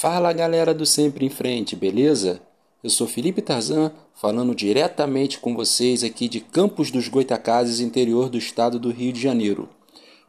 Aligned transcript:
Fala 0.00 0.32
galera 0.32 0.72
do 0.72 0.86
Sempre 0.86 1.26
em 1.26 1.28
Frente, 1.28 1.76
beleza? 1.76 2.40
Eu 2.82 2.88
sou 2.88 3.06
Felipe 3.06 3.42
Tarzan, 3.42 3.92
falando 4.14 4.54
diretamente 4.54 5.38
com 5.38 5.54
vocês 5.54 6.02
aqui 6.02 6.26
de 6.26 6.40
Campos 6.40 6.90
dos 6.90 7.06
Goitacazes, 7.06 7.80
interior 7.80 8.30
do 8.30 8.38
estado 8.38 8.78
do 8.78 8.90
Rio 8.90 9.12
de 9.12 9.20
Janeiro. 9.20 9.68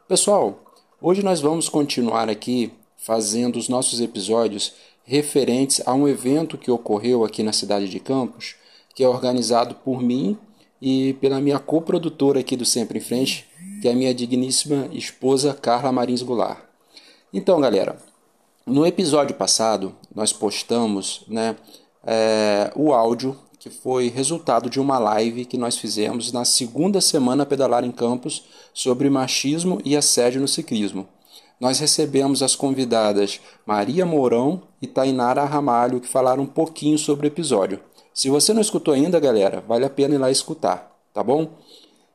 Pessoal, 0.10 0.62
hoje 1.02 1.24
nós 1.24 1.40
vamos 1.40 1.70
continuar 1.70 2.28
aqui 2.28 2.74
fazendo 2.98 3.58
os 3.58 3.70
nossos 3.70 4.02
episódios 4.02 4.74
referentes 5.06 5.82
a 5.88 5.94
um 5.94 6.06
evento 6.06 6.58
que 6.58 6.70
ocorreu 6.70 7.24
aqui 7.24 7.42
na 7.42 7.54
cidade 7.54 7.88
de 7.88 8.00
Campos, 8.02 8.56
que 8.94 9.06
é 9.06 9.08
organizado 9.08 9.76
por 9.76 10.02
mim 10.02 10.38
e 10.82 11.14
pela 11.22 11.40
minha 11.40 11.60
coprodutora 11.60 12.42
aqui 12.42 12.58
do 12.58 12.66
Sempre 12.66 12.98
em 12.98 13.02
Frente, 13.02 13.48
que 13.82 13.88
é 13.88 13.94
a 13.94 13.96
minha 13.96 14.14
digníssima 14.14 14.90
esposa 14.92 15.54
Carla 15.54 15.94
Marins 15.94 16.22
Goulart. 16.22 16.60
Então, 17.34 17.62
galera, 17.62 18.11
no 18.72 18.86
episódio 18.86 19.36
passado 19.36 19.94
nós 20.16 20.32
postamos 20.32 21.26
né, 21.28 21.58
é, 22.06 22.72
o 22.74 22.94
áudio 22.94 23.38
que 23.60 23.70
foi 23.70 24.08
resultado 24.08 24.70
de 24.70 24.80
uma 24.80 24.98
live 24.98 25.46
que 25.46 25.58
nós 25.58 25.78
fizemos 25.78 26.32
na 26.32 26.46
segunda 26.46 27.02
semana 27.02 27.46
Pedalar 27.46 27.84
em 27.84 27.92
Campos 27.92 28.46
sobre 28.74 29.10
machismo 29.10 29.80
e 29.86 29.96
assédio 29.96 30.42
no 30.42 30.48
ciclismo. 30.48 31.08
Nós 31.60 31.80
recebemos 31.80 32.42
as 32.42 32.56
convidadas 32.56 33.40
Maria 33.66 34.06
Mourão 34.06 34.64
e 34.82 34.88
Tainara 34.88 35.44
Ramalho 35.44 36.00
que 36.00 36.08
falaram 36.08 36.44
um 36.44 36.48
pouquinho 36.48 36.98
sobre 36.98 37.28
o 37.28 37.30
episódio. 37.30 37.80
Se 38.14 38.30
você 38.30 38.52
não 38.54 38.62
escutou 38.62 38.94
ainda, 38.94 39.20
galera, 39.20 39.64
vale 39.68 39.86
a 39.86 39.90
pena 39.90 40.16
ir 40.16 40.18
lá 40.18 40.32
escutar, 40.32 40.98
tá 41.14 41.22
bom? 41.22 41.50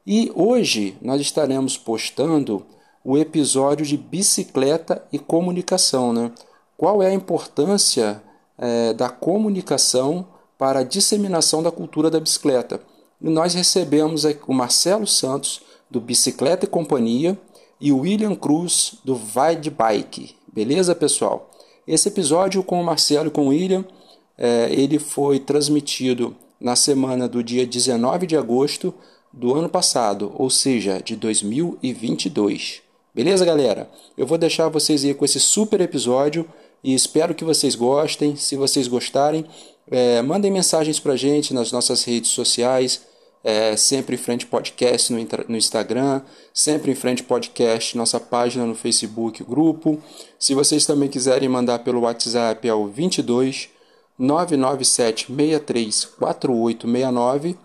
E 0.06 0.32
hoje 0.34 0.96
nós 1.00 1.20
estaremos 1.20 1.76
postando 1.76 2.64
o 3.09 3.16
episódio 3.16 3.87
de 3.87 3.96
bicicleta 3.96 5.01
e 5.12 5.19
comunicação, 5.20 6.12
né? 6.12 6.33
Qual 6.77 7.01
é 7.01 7.06
a 7.06 7.15
importância 7.15 8.20
é, 8.59 8.92
da 8.92 9.09
comunicação 9.09 10.26
para 10.59 10.80
a 10.80 10.82
disseminação 10.82 11.63
da 11.63 11.71
cultura 11.71 12.10
da 12.10 12.18
bicicleta? 12.18 12.80
E 13.23 13.30
nós 13.30 13.54
recebemos 13.54 14.24
o 14.48 14.52
Marcelo 14.52 15.07
Santos, 15.07 15.60
do 15.88 16.01
Bicicleta 16.01 16.65
e 16.65 16.68
Companhia, 16.68 17.38
e 17.80 17.93
o 17.93 18.01
William 18.01 18.35
Cruz, 18.35 18.96
do 19.04 19.15
Vai 19.15 19.54
de 19.54 19.70
Bike. 19.70 20.35
Beleza, 20.52 20.93
pessoal? 20.93 21.48
Esse 21.87 22.09
episódio 22.09 22.60
com 22.65 22.80
o 22.80 22.85
Marcelo 22.85 23.29
e 23.29 23.30
com 23.30 23.46
o 23.46 23.48
William, 23.51 23.85
é, 24.37 24.66
ele 24.73 24.98
foi 24.98 25.38
transmitido 25.38 26.35
na 26.60 26.74
semana 26.74 27.29
do 27.29 27.41
dia 27.41 27.65
19 27.65 28.26
de 28.26 28.37
agosto 28.37 28.93
do 29.32 29.54
ano 29.54 29.68
passado, 29.68 30.32
ou 30.35 30.51
seja, 30.51 31.01
de 31.01 31.15
2022. 31.15 32.85
Beleza, 33.16 33.46
galera? 33.46 33.88
Eu 34.14 34.26
vou 34.26 34.36
deixar 34.36 34.68
vocês 34.68 35.02
aí 35.02 35.14
com 35.14 35.24
esse 35.24 35.40
super 35.40 35.80
episódio 35.80 36.46
e 36.84 36.92
espero 36.92 37.34
que 37.34 37.46
vocês 37.46 37.74
gostem. 37.74 38.36
Se 38.36 38.56
vocês 38.56 38.86
gostarem, 38.86 39.46
é, 39.90 40.20
mandem 40.20 40.52
mensagens 40.52 41.00
para 41.00 41.16
gente 41.16 41.54
nas 41.54 41.73
nossas 41.73 42.04
redes 42.04 42.30
sociais. 42.32 43.06
É, 43.42 43.74
sempre 43.74 44.16
em 44.16 44.18
frente 44.18 44.45
podcast 44.45 45.10
no, 45.10 45.18
no, 45.48 45.56
Instagram, 45.56 46.20
sempre 46.52 46.92
em 46.92 46.95
frente 46.95 47.23
podcast, 47.23 47.96
nossa 47.96 48.20
página 48.20 48.66
no 48.66 48.74
Facebook, 48.74 49.42
grupo. 49.45 49.98
Se 50.38 50.52
vocês 50.52 50.84
também 50.84 51.08
quiserem 51.08 51.48
mandar 51.48 51.78
pelo 51.78 52.01
WhatsApp 52.01 52.68
é 52.68 52.74
o 52.74 52.86
22 52.86 53.70
997 54.18 55.28
63 55.28 56.04
4869 56.04 57.56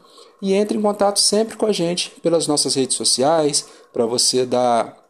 e 0.42 0.54
entre 0.54 0.78
em 0.78 0.82
contato 0.82 1.20
sempre 1.20 1.58
com 1.58 1.66
a 1.66 1.74
gente 1.74 2.10
pelas 2.22 2.48
nossas 2.48 2.74
redes 2.76 2.96
sociais 2.96 3.68
para 3.92 4.06
você 4.06 4.46
dar 4.46 5.01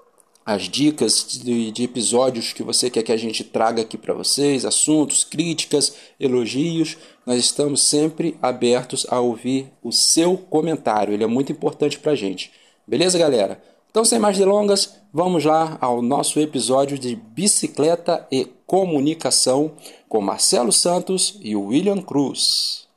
as 0.46 0.64
dicas 0.64 1.40
de, 1.44 1.72
de, 1.72 1.84
episódios 1.84 2.52
que 2.54 2.64
você 2.64 2.90
quer 2.90 3.04
que 3.04 3.12
a 3.12 3.18
gente 3.18 3.44
traga 3.44 3.82
aqui 3.82 3.98
para 3.98 4.14
vocês, 4.14 4.66
assuntos, 4.66 5.24
críticas, 5.24 5.96
elogios. 6.20 6.98
Nós 7.26 7.40
estamos 7.40 7.82
sempre 7.84 8.38
abertos 8.42 9.06
a 9.10 9.20
ouvir 9.20 9.72
o 9.84 9.92
seu 9.92 10.38
comentário, 10.38 11.14
ele 11.14 11.24
é 11.24 11.28
muito 11.28 11.52
importante 11.52 12.00
para 12.00 12.14
a 12.14 12.16
gente. 12.16 12.52
Beleza, 12.88 13.18
galera? 13.18 13.62
Então, 13.90 14.06
sem 14.06 14.20
mais 14.20 14.38
delongas, 14.38 14.96
vamos 15.14 15.44
lá 15.44 15.78
ao 15.82 16.02
nosso 16.02 16.40
episódio 16.40 16.98
de 16.98 17.16
bicicleta 17.16 18.26
e 18.32 18.46
comunicação 18.66 19.74
com 20.08 20.22
Marcelo 20.22 20.72
Santos 20.72 21.38
e 21.42 21.56
William 21.56 22.02
Cruz. 22.02 22.88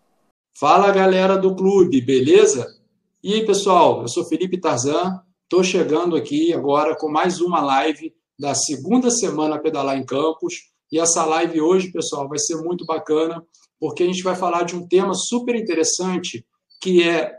Fala 0.56 0.92
galera 0.92 1.36
do 1.36 1.54
clube, 1.56 2.00
beleza? 2.00 2.66
E 3.22 3.34
aí 3.34 3.44
pessoal, 3.44 4.02
eu 4.02 4.08
sou 4.08 4.24
Felipe 4.24 4.60
Tarzan, 4.60 5.20
estou 5.44 5.62
chegando 5.62 6.16
aqui 6.16 6.53
agora 6.53 6.97
com 6.97 7.09
mais 7.09 7.41
uma 7.41 7.60
live 7.60 8.12
da 8.38 8.55
segunda 8.55 9.10
semana 9.10 9.60
Pedalar 9.60 9.97
em 9.97 10.05
Campos. 10.05 10.55
E 10.91 10.99
essa 10.99 11.25
live 11.25 11.60
hoje, 11.60 11.93
pessoal, 11.93 12.28
vai 12.28 12.38
ser 12.38 12.56
muito 12.56 12.84
bacana, 12.87 13.44
porque 13.78 14.03
a 14.03 14.06
gente 14.06 14.22
vai 14.22 14.34
falar 14.34 14.62
de 14.62 14.75
um 14.75 14.87
tema 14.88 15.12
super 15.15 15.55
interessante 15.55 16.47
que 16.81 17.03
é 17.03 17.32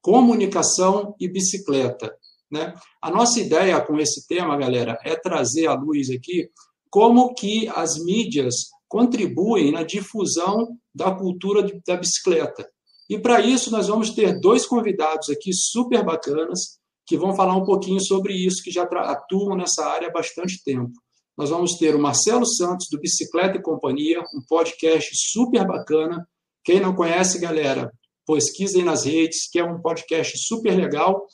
comunicação 0.00 1.14
e 1.20 1.28
bicicleta. 1.28 2.12
Né? 2.50 2.74
A 3.00 3.10
nossa 3.10 3.40
ideia 3.40 3.80
com 3.80 3.96
esse 3.98 4.26
tema, 4.26 4.56
galera, 4.56 4.98
é 5.04 5.14
trazer 5.14 5.68
à 5.68 5.74
luz 5.74 6.10
aqui 6.10 6.50
como 6.90 7.32
que 7.32 7.68
as 7.68 7.96
mídias 7.96 8.54
contribuem 8.88 9.70
na 9.70 9.84
difusão 9.84 10.76
da 10.94 11.12
cultura 11.12 11.66
da 11.86 11.96
bicicleta. 11.96 12.68
E 13.08 13.18
para 13.18 13.40
isso 13.40 13.70
nós 13.70 13.86
vamos 13.86 14.10
ter 14.10 14.38
dois 14.40 14.66
convidados 14.66 15.30
aqui 15.30 15.52
super 15.52 16.04
bacanas 16.04 16.81
que 17.12 17.18
vão 17.18 17.36
falar 17.36 17.54
um 17.54 17.64
pouquinho 17.66 18.00
sobre 18.00 18.32
isso, 18.32 18.62
que 18.62 18.70
já 18.70 18.84
atuam 18.84 19.54
nessa 19.54 19.84
área 19.84 20.08
há 20.08 20.10
bastante 20.10 20.64
tempo. 20.64 20.92
Nós 21.36 21.50
vamos 21.50 21.76
ter 21.76 21.94
o 21.94 22.00
Marcelo 22.00 22.46
Santos, 22.46 22.86
do 22.90 22.98
Bicicleta 22.98 23.58
e 23.58 23.62
Companhia, 23.62 24.20
um 24.34 24.40
podcast 24.48 25.10
super 25.14 25.66
bacana. 25.66 26.26
Quem 26.64 26.80
não 26.80 26.94
conhece, 26.94 27.38
galera, 27.38 27.92
pesquisem 28.26 28.82
nas 28.82 29.04
redes, 29.04 29.46
que 29.50 29.58
é 29.58 29.64
um 29.64 29.78
podcast 29.78 30.38
super 30.38 30.74
legal, 30.74 31.26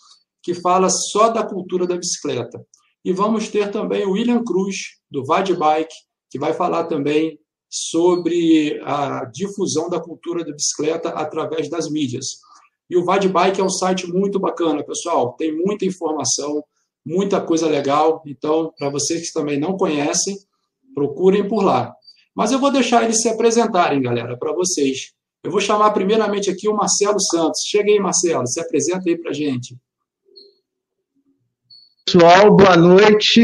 que 0.42 0.52
fala 0.52 0.90
só 0.90 1.28
da 1.28 1.46
cultura 1.46 1.86
da 1.86 1.96
bicicleta. 1.96 2.60
E 3.04 3.12
vamos 3.12 3.46
ter 3.46 3.70
também 3.70 4.04
o 4.04 4.14
William 4.14 4.42
Cruz, 4.42 4.78
do 5.08 5.24
Vade 5.24 5.54
Bike, 5.54 5.94
que 6.28 6.40
vai 6.40 6.54
falar 6.54 6.86
também 6.86 7.38
sobre 7.70 8.80
a 8.82 9.26
difusão 9.26 9.88
da 9.88 10.00
cultura 10.00 10.44
da 10.44 10.50
bicicleta 10.50 11.10
através 11.10 11.70
das 11.70 11.88
mídias. 11.88 12.40
E 12.88 12.96
o 12.96 13.04
Vai 13.04 13.26
Bike 13.26 13.60
é 13.60 13.64
um 13.64 13.68
site 13.68 14.06
muito 14.06 14.38
bacana, 14.38 14.82
pessoal. 14.82 15.34
Tem 15.34 15.54
muita 15.54 15.84
informação, 15.84 16.64
muita 17.04 17.40
coisa 17.40 17.68
legal. 17.68 18.22
Então, 18.26 18.72
para 18.78 18.88
vocês 18.88 19.26
que 19.26 19.32
também 19.32 19.58
não 19.58 19.76
conhecem, 19.76 20.38
procurem 20.94 21.46
por 21.46 21.62
lá. 21.62 21.92
Mas 22.34 22.52
eu 22.52 22.58
vou 22.58 22.70
deixar 22.70 23.04
eles 23.04 23.20
se 23.20 23.28
apresentarem, 23.28 24.00
galera, 24.00 24.38
para 24.38 24.52
vocês. 24.52 25.12
Eu 25.42 25.50
vou 25.50 25.60
chamar 25.60 25.90
primeiramente 25.92 26.50
aqui 26.50 26.68
o 26.68 26.74
Marcelo 26.74 27.20
Santos. 27.20 27.62
Chega 27.66 27.90
aí, 27.90 27.98
Marcelo, 27.98 28.46
se 28.46 28.60
apresenta 28.60 29.02
aí 29.06 29.16
para 29.16 29.32
gente. 29.32 29.76
Pessoal, 32.04 32.56
boa 32.56 32.76
noite. 32.76 33.42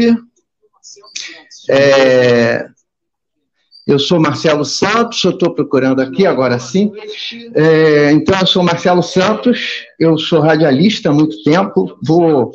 É, 1.69 2.67
eu 3.85 3.99
sou 3.99 4.19
Marcelo 4.19 4.65
Santos, 4.65 5.23
eu 5.23 5.31
estou 5.31 5.53
procurando 5.53 6.01
aqui 6.01 6.25
agora 6.25 6.57
sim. 6.57 6.91
É, 7.53 8.11
então, 8.11 8.39
eu 8.39 8.47
sou 8.47 8.63
Marcelo 8.63 9.03
Santos, 9.03 9.85
eu 9.99 10.17
sou 10.17 10.39
radialista 10.39 11.09
há 11.09 11.13
muito 11.13 11.43
tempo. 11.43 11.95
Vou, 12.01 12.51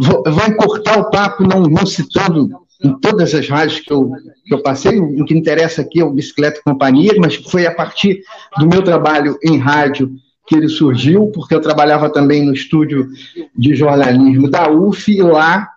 vou, 0.00 0.22
vou 0.24 0.46
encurtar 0.48 0.98
o 0.98 1.10
papo, 1.10 1.44
não, 1.44 1.62
não 1.62 1.86
citando 1.86 2.50
em 2.82 2.98
todas 2.98 3.34
as 3.34 3.48
rádios 3.48 3.80
que 3.80 3.92
eu, 3.92 4.10
que 4.44 4.54
eu 4.54 4.62
passei. 4.62 4.98
O 4.98 5.24
que 5.24 5.34
interessa 5.34 5.82
aqui 5.82 6.00
é 6.00 6.04
o 6.04 6.12
Bicicleta 6.12 6.60
Companhia, 6.64 7.12
mas 7.18 7.36
foi 7.36 7.66
a 7.66 7.74
partir 7.74 8.20
do 8.58 8.66
meu 8.66 8.82
trabalho 8.82 9.38
em 9.44 9.58
rádio 9.58 10.10
que 10.44 10.56
ele 10.56 10.68
surgiu, 10.68 11.28
porque 11.28 11.54
eu 11.54 11.60
trabalhava 11.60 12.10
também 12.10 12.44
no 12.44 12.52
estúdio 12.52 13.08
de 13.56 13.76
jornalismo 13.76 14.50
da 14.50 14.68
UF, 14.68 15.12
e 15.12 15.22
lá 15.22 15.68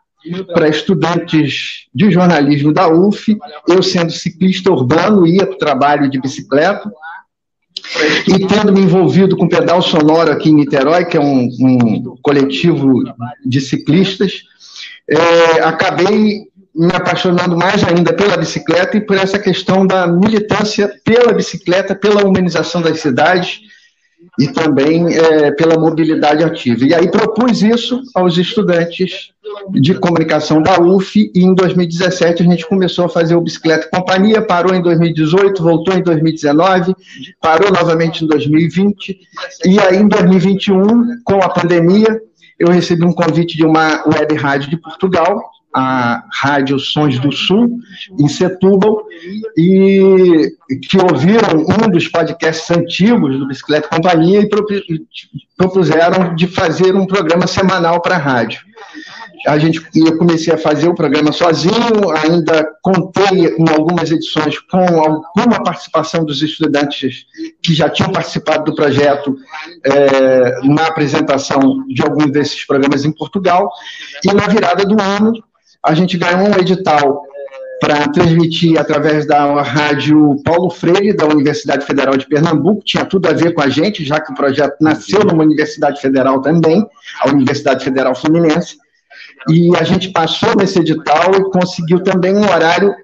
para 0.54 0.70
estudantes 0.70 1.88
de 1.94 2.12
jornalismo 2.12 2.74
da 2.74 2.88
UF. 2.88 3.38
Eu, 3.68 3.84
sendo 3.84 4.12
ciclista 4.12 4.72
urbano, 4.72 5.28
ia 5.28 5.46
para 5.46 5.56
o 5.56 5.58
trabalho 5.58 6.10
de 6.10 6.20
bicicleta. 6.20 6.92
E 8.28 8.48
tendo 8.48 8.72
me 8.72 8.82
envolvido 8.82 9.36
com 9.36 9.48
Pedal 9.48 9.82
Sonoro 9.82 10.32
aqui 10.32 10.50
em 10.50 10.56
Niterói, 10.56 11.06
que 11.06 11.18
é 11.18 11.20
um, 11.20 11.50
um 11.60 12.18
coletivo 12.22 13.04
de 13.46 13.60
ciclistas, 13.60 14.44
é, 15.10 15.62
acabei 15.64 16.44
me 16.76 16.92
apaixonando 16.94 17.56
mais 17.56 17.84
ainda 17.84 18.14
pela 18.14 18.38
bicicleta 18.38 18.98
e 18.98 19.02
por 19.02 19.18
essa 19.18 19.38
questão 19.38 19.86
da 19.86 20.08
militância 20.08 20.92
pela 21.04 21.34
bicicleta, 21.34 21.94
pela 21.94 22.26
humanização 22.26 22.82
das 22.82 23.00
cidades 23.00 23.62
e 24.40 24.48
também 24.48 25.16
é, 25.16 25.52
pela 25.52 25.78
mobilidade 25.78 26.44
ativa. 26.44 26.86
E 26.86 26.94
aí 26.94 27.10
propus 27.10 27.62
isso 27.62 28.02
aos 28.16 28.38
estudantes 28.38 29.32
de 29.72 29.94
comunicação 29.94 30.62
da 30.62 30.80
UF 30.80 31.32
e 31.34 31.44
em 31.44 31.54
2017 31.54 32.42
a 32.42 32.46
gente 32.46 32.68
começou 32.68 33.06
a 33.06 33.10
fazer 33.10 33.36
o 33.36 33.42
Bicicleta 33.42 33.90
Companhia, 33.92 34.42
parou 34.42 34.74
em 34.74 34.82
2018, 34.82 35.62
voltou 35.62 35.94
em 35.94 36.02
2019, 36.02 36.96
parou 37.40 37.72
novamente 37.72 38.24
em 38.24 38.28
2020 38.28 39.20
e 39.66 39.80
aí 39.80 39.98
em 39.98 40.08
2021, 40.08 41.22
com 41.24 41.36
a 41.36 41.50
pandemia, 41.50 42.20
eu 42.58 42.70
recebi 42.70 43.06
um 43.06 43.14
convite 43.14 43.56
de 43.56 43.66
uma 43.66 44.04
web 44.08 44.36
rádio 44.36 44.70
de 44.70 44.78
Portugal 44.78 45.44
a 45.74 46.24
Rádio 46.32 46.78
Sons 46.78 47.18
do 47.20 47.32
Sul, 47.32 47.80
em 48.20 48.28
Setúbal, 48.28 49.06
e 49.58 50.52
que 50.88 50.98
ouviram 50.98 51.62
um 51.62 51.90
dos 51.90 52.08
podcasts 52.08 52.70
antigos 52.70 53.40
do 53.40 53.48
Bicicleta 53.48 53.88
Companhia 53.88 54.42
e 54.42 54.50
propuseram 55.58 56.36
de 56.36 56.48
fazer 56.48 56.96
um 56.96 57.08
programa 57.08 57.48
semanal 57.48 58.02
para 58.02 58.16
a 58.16 58.20
rádio. 58.20 58.62
A 59.46 59.58
gente, 59.58 59.82
eu 59.94 60.18
comecei 60.18 60.54
a 60.54 60.58
fazer 60.58 60.88
o 60.88 60.96
programa 60.96 61.34
sozinho, 61.34 62.12
ainda 62.16 62.66
contei 62.82 63.54
em 63.58 63.70
algumas 63.70 64.10
edições 64.10 64.58
com 64.60 64.78
alguma 64.78 65.62
participação 65.62 66.24
dos 66.24 66.42
estudantes 66.42 67.26
que 67.62 67.74
já 67.74 67.90
tinham 67.90 68.10
participado 68.10 68.64
do 68.64 68.76
projeto 68.76 69.36
é, 69.84 70.62
na 70.64 70.88
apresentação 70.88 71.86
de 71.88 72.02
alguns 72.02 72.32
desses 72.32 72.66
programas 72.66 73.04
em 73.04 73.12
Portugal, 73.12 73.70
e 74.24 74.34
na 74.34 74.48
virada 74.48 74.86
do 74.86 75.02
ano 75.02 75.34
a 75.86 75.94
gente 75.94 76.18
ganhou 76.18 76.48
um 76.48 76.60
edital 76.60 77.24
para 77.80 78.08
transmitir 78.08 78.80
através 78.80 79.28
da 79.28 79.62
rádio 79.62 80.42
Paulo 80.46 80.70
Freire, 80.70 81.12
da 81.12 81.26
Universidade 81.26 81.86
Federal 81.86 82.16
de 82.16 82.26
Pernambuco, 82.26 82.82
tinha 82.86 83.04
tudo 83.04 83.28
a 83.28 83.34
ver 83.34 83.54
com 83.54 83.62
a 83.62 83.68
gente, 83.68 84.06
já 84.06 84.22
que 84.22 84.32
o 84.32 84.36
projeto 84.36 84.78
nasceu 84.80 85.20
numa 85.20 85.44
universidade 85.44 86.00
federal 86.00 86.42
também, 86.42 86.88
a 87.20 87.30
Universidade 87.30 87.84
Federal 87.84 88.16
Fluminense, 88.16 88.78
e 89.50 89.76
a 89.76 89.84
gente 89.84 90.14
passou 90.14 90.56
nesse 90.56 90.80
edital 90.80 91.32
e 91.36 91.52
conseguiu 91.52 92.02
também 92.02 92.34
um 92.34 92.50
horário 92.50 92.96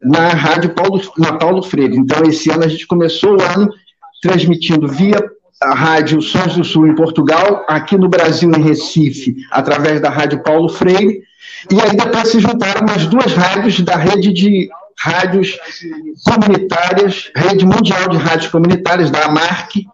na 0.00 0.28
Rádio 0.28 0.70
Paulo, 0.74 1.00
na 1.18 1.36
Paulo 1.36 1.62
Freire. 1.62 1.96
Então, 1.96 2.22
esse 2.22 2.50
ano 2.52 2.64
a 2.64 2.68
gente 2.68 2.86
começou 2.86 3.36
o 3.36 3.42
ano 3.42 3.68
transmitindo 4.22 4.86
via 4.86 5.18
a 5.60 5.74
Rádio 5.74 6.22
Sons 6.22 6.54
do 6.54 6.62
Sul 6.62 6.86
em 6.86 6.94
Portugal, 6.94 7.66
aqui 7.68 7.98
no 7.98 8.08
Brasil, 8.08 8.50
em 8.50 8.62
Recife, 8.62 9.34
através 9.50 10.00
da 10.00 10.08
Rádio 10.08 10.40
Paulo 10.42 10.68
Freire, 10.68 11.20
e 11.70 11.80
aí 11.80 11.96
depois 11.96 12.28
se 12.28 12.40
juntaram 12.40 12.86
mais 12.86 13.06
duas 13.06 13.32
rádios 13.32 13.80
da 13.80 13.96
rede 13.96 14.32
de 14.32 14.68
rádios 14.98 15.58
comunitárias, 16.24 17.30
rede 17.34 17.64
mundial 17.64 18.08
de 18.08 18.16
rádios 18.18 18.50
comunitárias, 18.50 19.10
da 19.10 19.24
AMARC, 19.24 19.86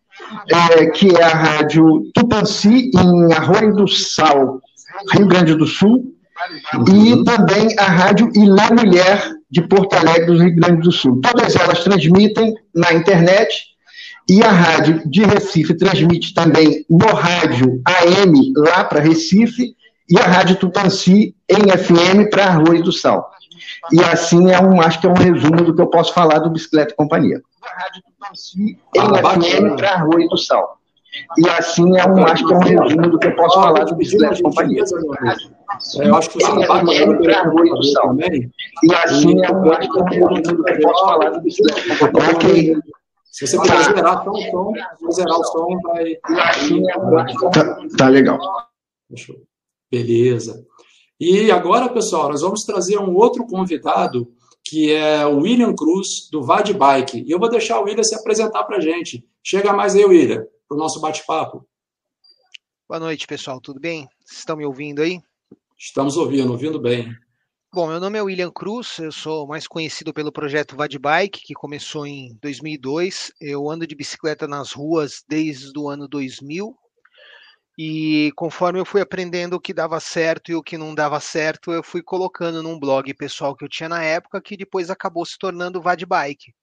é, 0.48 0.87
que 0.87 1.16
é 1.16 1.22
a 1.22 1.28
Rádio 1.28 2.10
Tupanci, 2.12 2.90
em 2.93 3.32
Arroio 3.32 3.75
do 3.75 3.87
Sal, 3.87 4.60
Rio 5.12 5.26
Grande 5.26 5.54
do 5.54 5.66
Sul, 5.66 6.12
e 6.88 7.25
também 7.25 7.69
a 7.78 7.84
Rádio 7.84 8.31
Ilha 8.34 8.69
Mulher 8.72 9.31
de 9.48 9.62
Porto 9.62 9.94
Alegre, 9.94 10.26
do 10.26 10.43
Rio 10.43 10.56
Grande 10.56 10.82
do 10.82 10.93
Sul. 10.93 11.20
Todas 11.20 11.54
elas 11.54 11.84
transmitem 11.84 12.54
na 12.75 12.93
internet 12.93 13.76
e 14.28 14.43
a 14.43 14.50
rádio 14.50 15.08
de 15.08 15.22
Recife 15.22 15.75
transmite 15.75 16.34
também 16.34 16.84
no 16.90 17.06
rádio 17.06 17.81
AM 17.84 18.52
lá 18.56 18.82
para 18.82 19.00
Recife 19.00 19.75
e 20.08 20.19
a 20.19 20.23
rádio 20.23 20.56
Tupanci 20.56 21.35
em 21.49 21.70
FM 21.70 22.31
para 22.31 22.47
Arroio 22.47 22.82
do 22.82 22.93
Sal. 22.93 23.31
E 23.93 24.00
assim 24.00 24.50
é 24.50 24.61
um, 24.61 24.81
acho 24.81 25.00
que 25.00 25.06
é 25.06 25.11
um 25.11 25.14
resumo 25.14 25.64
do 25.64 25.75
que 25.75 25.81
eu 25.81 25.88
posso 25.88 26.12
falar 26.12 26.38
do 26.38 26.50
Bicicleta 26.50 26.93
e 26.93 26.97
Companhia. 26.97 27.41
A 27.62 27.82
rádio 27.82 28.03
Tupanci 28.03 28.79
em 28.94 29.00
ah, 29.00 29.41
FM 29.41 29.76
para 29.76 29.91
Arroio 29.94 30.29
do 30.29 30.37
Sal. 30.37 30.79
E 31.38 31.49
assim 31.49 31.97
é 31.97 32.06
um, 32.06 32.25
acho 32.26 32.47
que 32.47 32.53
é 32.53 32.56
um 32.56 32.61
resumo 32.61 33.11
do 33.11 33.19
que 33.19 33.26
eu 33.26 33.37
posso 33.37 33.61
falar 33.61 33.85
do 33.85 33.94
bicicleta 33.94 34.43
companhia. 34.43 34.85
Eu 35.99 36.14
acho 36.14 36.31
que 36.31 36.41
você 36.41 36.61
está 36.61 36.75
bacana 36.75 37.19
também. 38.03 38.50
E 38.82 38.94
assim 38.94 39.44
é 39.44 39.50
um, 39.50 39.73
acho 39.73 39.91
que 39.91 39.99
é 39.99 40.03
um 40.03 40.06
resumo 40.06 40.43
do 40.43 40.64
que 40.64 40.73
eu 40.73 40.81
posso 40.81 41.05
falar 41.05 41.31
do 41.31 41.41
bicicleta 41.41 42.11
companhia. 42.11 42.81
Se 43.25 43.47
você 43.47 43.56
puder 43.58 43.82
zerar 43.82 44.25
só 44.25 44.31
o 44.31 44.41
som, 44.41 44.73
zerar 45.12 45.38
o 45.38 45.44
som, 45.44 45.79
vai. 45.82 46.17
Tá, 47.53 47.79
tá 47.99 48.08
legal. 48.08 48.38
Beleza. 49.91 50.65
E 51.19 51.50
agora, 51.50 51.88
pessoal, 51.88 52.29
nós 52.29 52.43
vamos 52.43 52.65
trazer 52.65 52.99
um 52.99 53.15
outro 53.15 53.47
convidado, 53.47 54.31
que 54.65 54.93
é 54.93 55.25
o 55.27 55.38
William 55.38 55.75
Cruz, 55.75 56.29
do 56.31 56.43
Vad 56.43 56.71
Bike. 56.73 57.25
E 57.27 57.31
eu 57.31 57.38
vou 57.38 57.49
deixar 57.49 57.81
o 57.81 57.85
William 57.85 58.05
se 58.05 58.15
apresentar 58.15 58.65
para 58.65 58.77
a 58.77 58.81
gente. 58.81 59.25
Chega 59.43 59.73
mais 59.73 59.94
aí, 59.94 60.05
William 60.05 60.44
para 60.69 60.77
o 60.77 60.79
nosso 60.79 61.00
bate-papo. 61.00 61.67
Boa 62.88 63.00
noite, 63.00 63.27
pessoal. 63.27 63.61
Tudo 63.61 63.81
bem? 63.81 64.09
Vocês 64.25 64.41
estão 64.41 64.56
me 64.56 64.65
ouvindo 64.65 65.03
aí? 65.03 65.21
Estamos 65.79 66.17
ouvindo, 66.17 66.53
ouvindo 66.53 66.81
bem. 66.81 67.15
Bom, 67.73 67.89
meu 67.89 68.00
nome 68.00 68.19
é 68.19 68.23
William 68.23 68.50
Cruz, 68.50 68.99
eu 68.99 69.12
sou 69.12 69.47
mais 69.47 69.67
conhecido 69.67 70.12
pelo 70.15 70.32
projeto 70.32 70.77
Vadbike, 70.77 71.43
que 71.44 71.53
começou 71.53 72.06
em 72.06 72.35
2002. 72.41 73.32
Eu 73.41 73.69
ando 73.69 73.87
de 73.87 73.94
bicicleta 73.94 74.49
nas 74.49 74.73
ruas 74.73 75.23
desde 75.29 75.79
o 75.79 75.89
ano 75.89 76.09
2000. 76.09 76.75
E 77.78 78.32
conforme 78.37 78.81
eu 78.81 78.87
fui 78.87 79.02
aprendendo 79.02 79.55
o 79.55 79.61
que 79.61 79.75
dava 79.75 80.00
certo 80.00 80.50
e 80.50 80.55
o 80.55 80.62
que 80.62 80.78
não 80.78 80.94
dava 80.94 81.20
certo, 81.20 81.73
eu 81.73 81.82
fui 81.82 82.02
colocando 82.02 82.62
num 82.62 82.78
blog 82.78 83.12
pessoal 83.14 83.55
que 83.55 83.64
eu 83.64 83.69
tinha 83.69 83.88
na 83.88 84.02
época, 84.02 84.40
que 84.40 84.56
depois 84.56 84.88
acabou 84.88 85.26
se 85.26 85.38
tornando 85.38 85.82
Vadbike. 85.82 86.55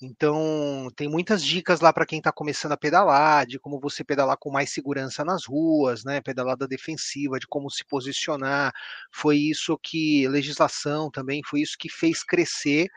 Então, 0.00 0.88
tem 0.96 1.08
muitas 1.08 1.44
dicas 1.44 1.80
lá 1.80 1.92
para 1.92 2.06
quem 2.06 2.18
está 2.18 2.30
começando 2.30 2.72
a 2.72 2.76
pedalar, 2.76 3.46
de 3.46 3.58
como 3.58 3.80
você 3.80 4.04
pedalar 4.04 4.36
com 4.38 4.50
mais 4.50 4.70
segurança 4.70 5.24
nas 5.24 5.44
ruas, 5.44 6.04
né? 6.04 6.20
Pedalada 6.20 6.68
defensiva, 6.68 7.38
de 7.38 7.46
como 7.48 7.68
se 7.70 7.84
posicionar. 7.84 8.72
Foi 9.12 9.36
isso 9.36 9.78
que, 9.82 10.26
legislação 10.28 11.10
também, 11.10 11.42
foi 11.44 11.60
isso 11.62 11.76
que 11.78 11.88
fez 11.88 12.22
crescer 12.22 12.88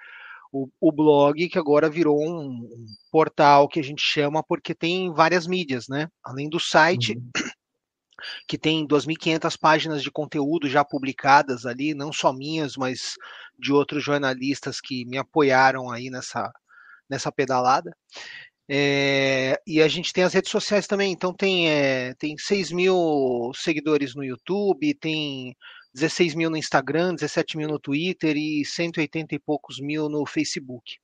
o, 0.52 0.70
o 0.80 0.92
blog, 0.92 1.48
que 1.48 1.58
agora 1.58 1.90
virou 1.90 2.20
um, 2.22 2.50
um, 2.50 2.86
portal 3.12 3.68
que 3.68 3.80
a 3.80 3.84
gente 3.84 4.02
chama 4.02 4.44
porque 4.44 4.76
tem 4.76 5.12
várias 5.14 5.48
mídias, 5.48 5.88
né? 5.88 6.10
Além 6.24 6.50
do 6.50 6.60
site. 6.60 7.16
Uhum. 7.16 7.32
Que 8.48 8.58
tem 8.58 8.88
2.500 8.88 9.58
páginas 9.60 10.04
de 10.04 10.12
conteúdo 10.12 10.70
já 10.70 10.84
publicadas 10.84 11.66
ali, 11.66 11.94
não 11.94 12.12
só 12.12 12.32
minhas, 12.34 12.76
mas 12.76 13.16
de 13.58 13.72
outros 13.72 14.04
jornalistas 14.04 14.82
que 14.82 15.06
me 15.06 15.18
apoiaram 15.18 15.92
aí 15.92 16.10
nessa, 16.10 16.52
nessa 17.10 17.32
pedalada. 17.32 17.96
É, 18.70 19.60
e 19.68 19.82
a 19.82 19.88
gente 19.88 20.14
tem 20.14 20.24
as 20.24 20.34
redes 20.34 20.50
sociais 20.50 20.88
também, 20.88 21.12
então 21.12 21.34
tem, 21.34 21.70
é, 21.70 22.14
tem 22.14 22.38
6 22.38 22.72
mil 22.72 23.52
seguidores 23.54 24.16
no 24.16 24.24
YouTube, 24.24 24.94
tem 24.94 25.56
16 25.94 26.36
mil 26.36 26.50
no 26.50 26.56
Instagram, 26.56 27.16
17 27.16 27.58
mil 27.58 27.68
no 27.68 27.80
Twitter 27.80 28.38
e 28.38 28.64
180 28.64 29.36
e 29.36 29.40
poucos 29.40 29.80
mil 29.80 30.08
no 30.08 30.26
Facebook. 30.26 31.00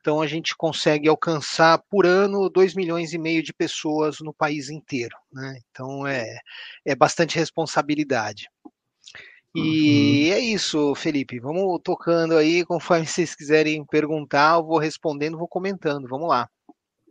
Então 0.00 0.22
a 0.22 0.26
gente 0.26 0.56
consegue 0.56 1.08
alcançar 1.08 1.82
por 1.90 2.06
ano 2.06 2.48
2 2.48 2.74
milhões 2.74 3.12
e 3.12 3.18
meio 3.18 3.42
de 3.42 3.52
pessoas 3.52 4.16
no 4.20 4.32
país 4.32 4.70
inteiro. 4.70 5.14
Né? 5.32 5.58
Então 5.70 6.06
é, 6.06 6.38
é 6.84 6.94
bastante 6.94 7.36
responsabilidade. 7.36 8.48
E 9.54 10.28
uhum. 10.28 10.32
é 10.32 10.40
isso, 10.40 10.94
Felipe. 10.94 11.38
Vamos 11.40 11.80
tocando 11.82 12.34
aí, 12.34 12.64
conforme 12.64 13.04
vocês 13.06 13.34
quiserem 13.34 13.84
perguntar, 13.84 14.56
eu 14.56 14.64
vou 14.64 14.78
respondendo, 14.78 15.38
vou 15.38 15.48
comentando. 15.48 16.08
Vamos 16.08 16.28
lá. 16.28 16.48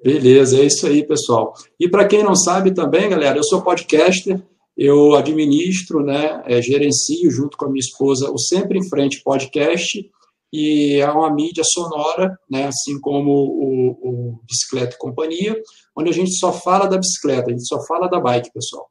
Beleza, 0.03 0.57
é 0.57 0.65
isso 0.65 0.87
aí, 0.87 1.05
pessoal. 1.05 1.53
E 1.79 1.89
para 1.89 2.07
quem 2.07 2.23
não 2.23 2.35
sabe 2.35 2.73
também, 2.73 3.09
galera, 3.09 3.37
eu 3.37 3.43
sou 3.43 3.61
podcaster, 3.61 4.41
eu 4.77 5.13
administro, 5.13 6.01
né, 6.01 6.41
é, 6.45 6.61
gerencio 6.61 7.29
junto 7.29 7.57
com 7.57 7.65
a 7.65 7.69
minha 7.69 7.81
esposa 7.81 8.31
o 8.31 8.37
Sempre 8.37 8.79
em 8.79 8.87
Frente 8.87 9.21
Podcast, 9.21 10.09
e 10.51 10.95
é 10.95 11.09
uma 11.09 11.31
mídia 11.33 11.63
sonora, 11.63 12.37
né, 12.49 12.67
assim 12.67 12.99
como 12.99 13.31
o, 13.31 13.91
o 14.01 14.39
Bicicleta 14.47 14.95
e 14.95 14.99
Companhia, 14.99 15.55
onde 15.95 16.09
a 16.09 16.13
gente 16.13 16.33
só 16.37 16.51
fala 16.51 16.87
da 16.87 16.97
bicicleta, 16.97 17.49
a 17.49 17.51
gente 17.51 17.67
só 17.67 17.85
fala 17.85 18.07
da 18.07 18.19
bike, 18.19 18.51
pessoal. 18.51 18.89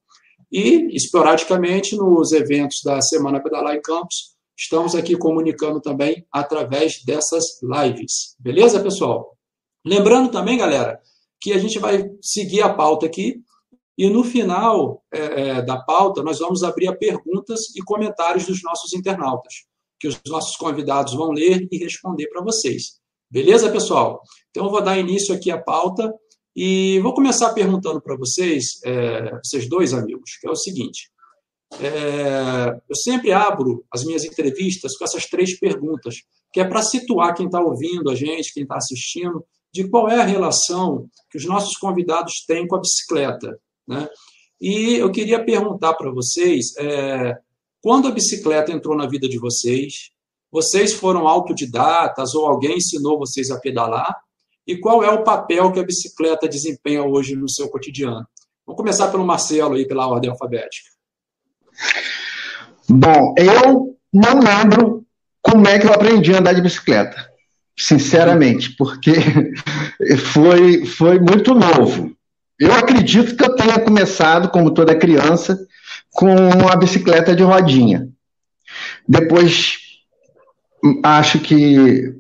E, 0.51 0.95
esporadicamente, 0.97 1.97
nos 1.97 2.33
eventos 2.33 2.81
da 2.85 3.01
Semana 3.03 3.43
Pedalar 3.43 3.75
em 3.75 3.83
Campos, 3.83 4.37
estamos 4.57 4.95
aqui 4.95 5.17
comunicando 5.17 5.81
também 5.81 6.27
através 6.33 7.03
dessas 7.05 7.45
lives. 7.63 8.35
Beleza, 8.39 8.81
pessoal? 8.81 9.37
Lembrando 9.85 10.31
também, 10.31 10.59
galera, 10.59 11.01
que 11.41 11.53
a 11.53 11.59
gente 11.59 11.79
vai 11.79 12.11
seguir 12.21 12.63
a 12.63 12.73
pauta 12.73 13.07
aqui 13.07 13.43
e 13.97 14.09
no 14.09 14.23
final 14.25 15.03
é, 15.13 15.19
é, 15.19 15.63
da 15.63 15.77
pauta 15.83 16.23
nós 16.23 16.39
vamos 16.39 16.63
abrir 16.63 16.89
a 16.89 16.97
perguntas 16.97 17.75
e 17.77 17.83
comentários 17.83 18.47
dos 18.47 18.63
nossos 18.63 18.93
internautas, 18.93 19.67
que 19.99 20.09
os 20.09 20.21
nossos 20.27 20.57
convidados 20.57 21.15
vão 21.15 21.31
ler 21.31 21.67
e 21.71 21.79
responder 21.79 22.29
para 22.29 22.43
vocês. 22.43 22.99
Beleza, 23.31 23.71
pessoal? 23.71 24.23
Então 24.51 24.67
eu 24.67 24.71
vou 24.71 24.83
dar 24.83 24.99
início 24.99 25.35
aqui 25.35 25.51
à 25.51 25.61
pauta 25.61 26.13
e 26.57 26.99
vou 27.01 27.15
começar 27.15 27.53
perguntando 27.53 28.01
para 28.01 28.17
vocês, 28.17 28.81
é, 28.85 29.39
vocês 29.45 29.69
dois 29.69 29.93
amigos, 29.93 30.37
que 30.41 30.47
é 30.47 30.51
o 30.51 30.57
seguinte. 30.57 31.11
É, 31.81 32.81
eu 32.89 32.97
sempre 32.97 33.33
abro 33.33 33.85
as 33.93 34.05
minhas 34.05 34.25
entrevistas 34.25 34.97
com 34.97 35.05
essas 35.05 35.27
três 35.27 35.59
perguntas, 35.59 36.17
que 36.53 36.61
é 36.61 36.65
para 36.65 36.83
situar 36.83 37.35
quem 37.35 37.47
está 37.47 37.61
ouvindo 37.61 38.11
a 38.11 38.15
gente, 38.15 38.53
quem 38.55 38.63
está 38.63 38.77
assistindo, 38.77 39.45
de 39.73 39.89
qual 39.89 40.09
é 40.09 40.19
a 40.19 40.25
relação 40.25 41.07
que 41.31 41.37
os 41.37 41.45
nossos 41.45 41.77
convidados 41.77 42.45
têm 42.47 42.67
com 42.67 42.77
a 42.77 42.81
bicicleta. 42.81 43.59
Né? 43.87 44.09
E 44.61 44.95
eu 44.95 45.13
queria 45.13 45.45
perguntar 45.45 45.95
para 45.95 46.11
vocês, 46.11 46.75
é, 46.79 47.37
quando 47.83 48.09
a 48.09 48.13
bicicleta 48.13 48.73
entrou 48.73 48.97
na 48.97 49.07
vida 49.07 49.29
de 49.29 49.39
vocês, 49.39 50.11
vocês 50.51 50.93
foram 50.93 51.29
autodidatas 51.29 52.35
ou 52.35 52.47
alguém 52.47 52.77
ensinou 52.79 53.19
vocês 53.19 53.51
a 53.51 53.59
pedalar? 53.59 54.15
e 54.69 54.77
qual 54.77 55.03
é 55.03 55.11
o 55.11 55.25
papel 55.25 55.73
que 55.73 55.81
a 55.81 55.85
bicicleta 55.85 56.47
desempenha 56.47 57.03
hoje 57.03 57.35
no 57.35 57.49
seu 57.49 57.71
cotidiano. 57.71 58.27
Vamos 58.67 58.79
começar 58.79 59.09
pelo 59.09 59.25
Marcelo 59.25 59.75
aí, 59.75 59.89
pela 59.89 60.07
ordem 60.07 60.31
alfabética. 60.31 60.91
Bom, 62.87 63.35
eu 63.39 63.97
não 64.13 64.41
lembro 64.41 65.07
como 65.41 65.67
é 65.67 65.79
que 65.79 65.87
eu 65.87 65.95
aprendi 65.95 66.35
a 66.35 66.41
andar 66.41 66.53
de 66.53 66.61
bicicleta, 66.61 67.17
sinceramente, 67.79 68.77
porque 68.77 69.15
foi, 70.35 70.85
foi 70.85 71.19
muito 71.19 71.55
novo. 71.55 72.15
Eu 72.61 72.75
acredito 72.75 73.37
que 73.37 73.45
eu 73.45 73.57
tenha 73.57 73.81
começado, 73.81 74.51
como 74.51 74.75
toda 74.75 74.95
criança, 74.95 75.59
com 76.13 76.69
a 76.71 76.77
bicicleta 76.77 77.35
de 77.35 77.43
rodinha. 77.43 78.09
Depois, 79.09 79.79
acho 81.03 81.39
que 81.41 82.15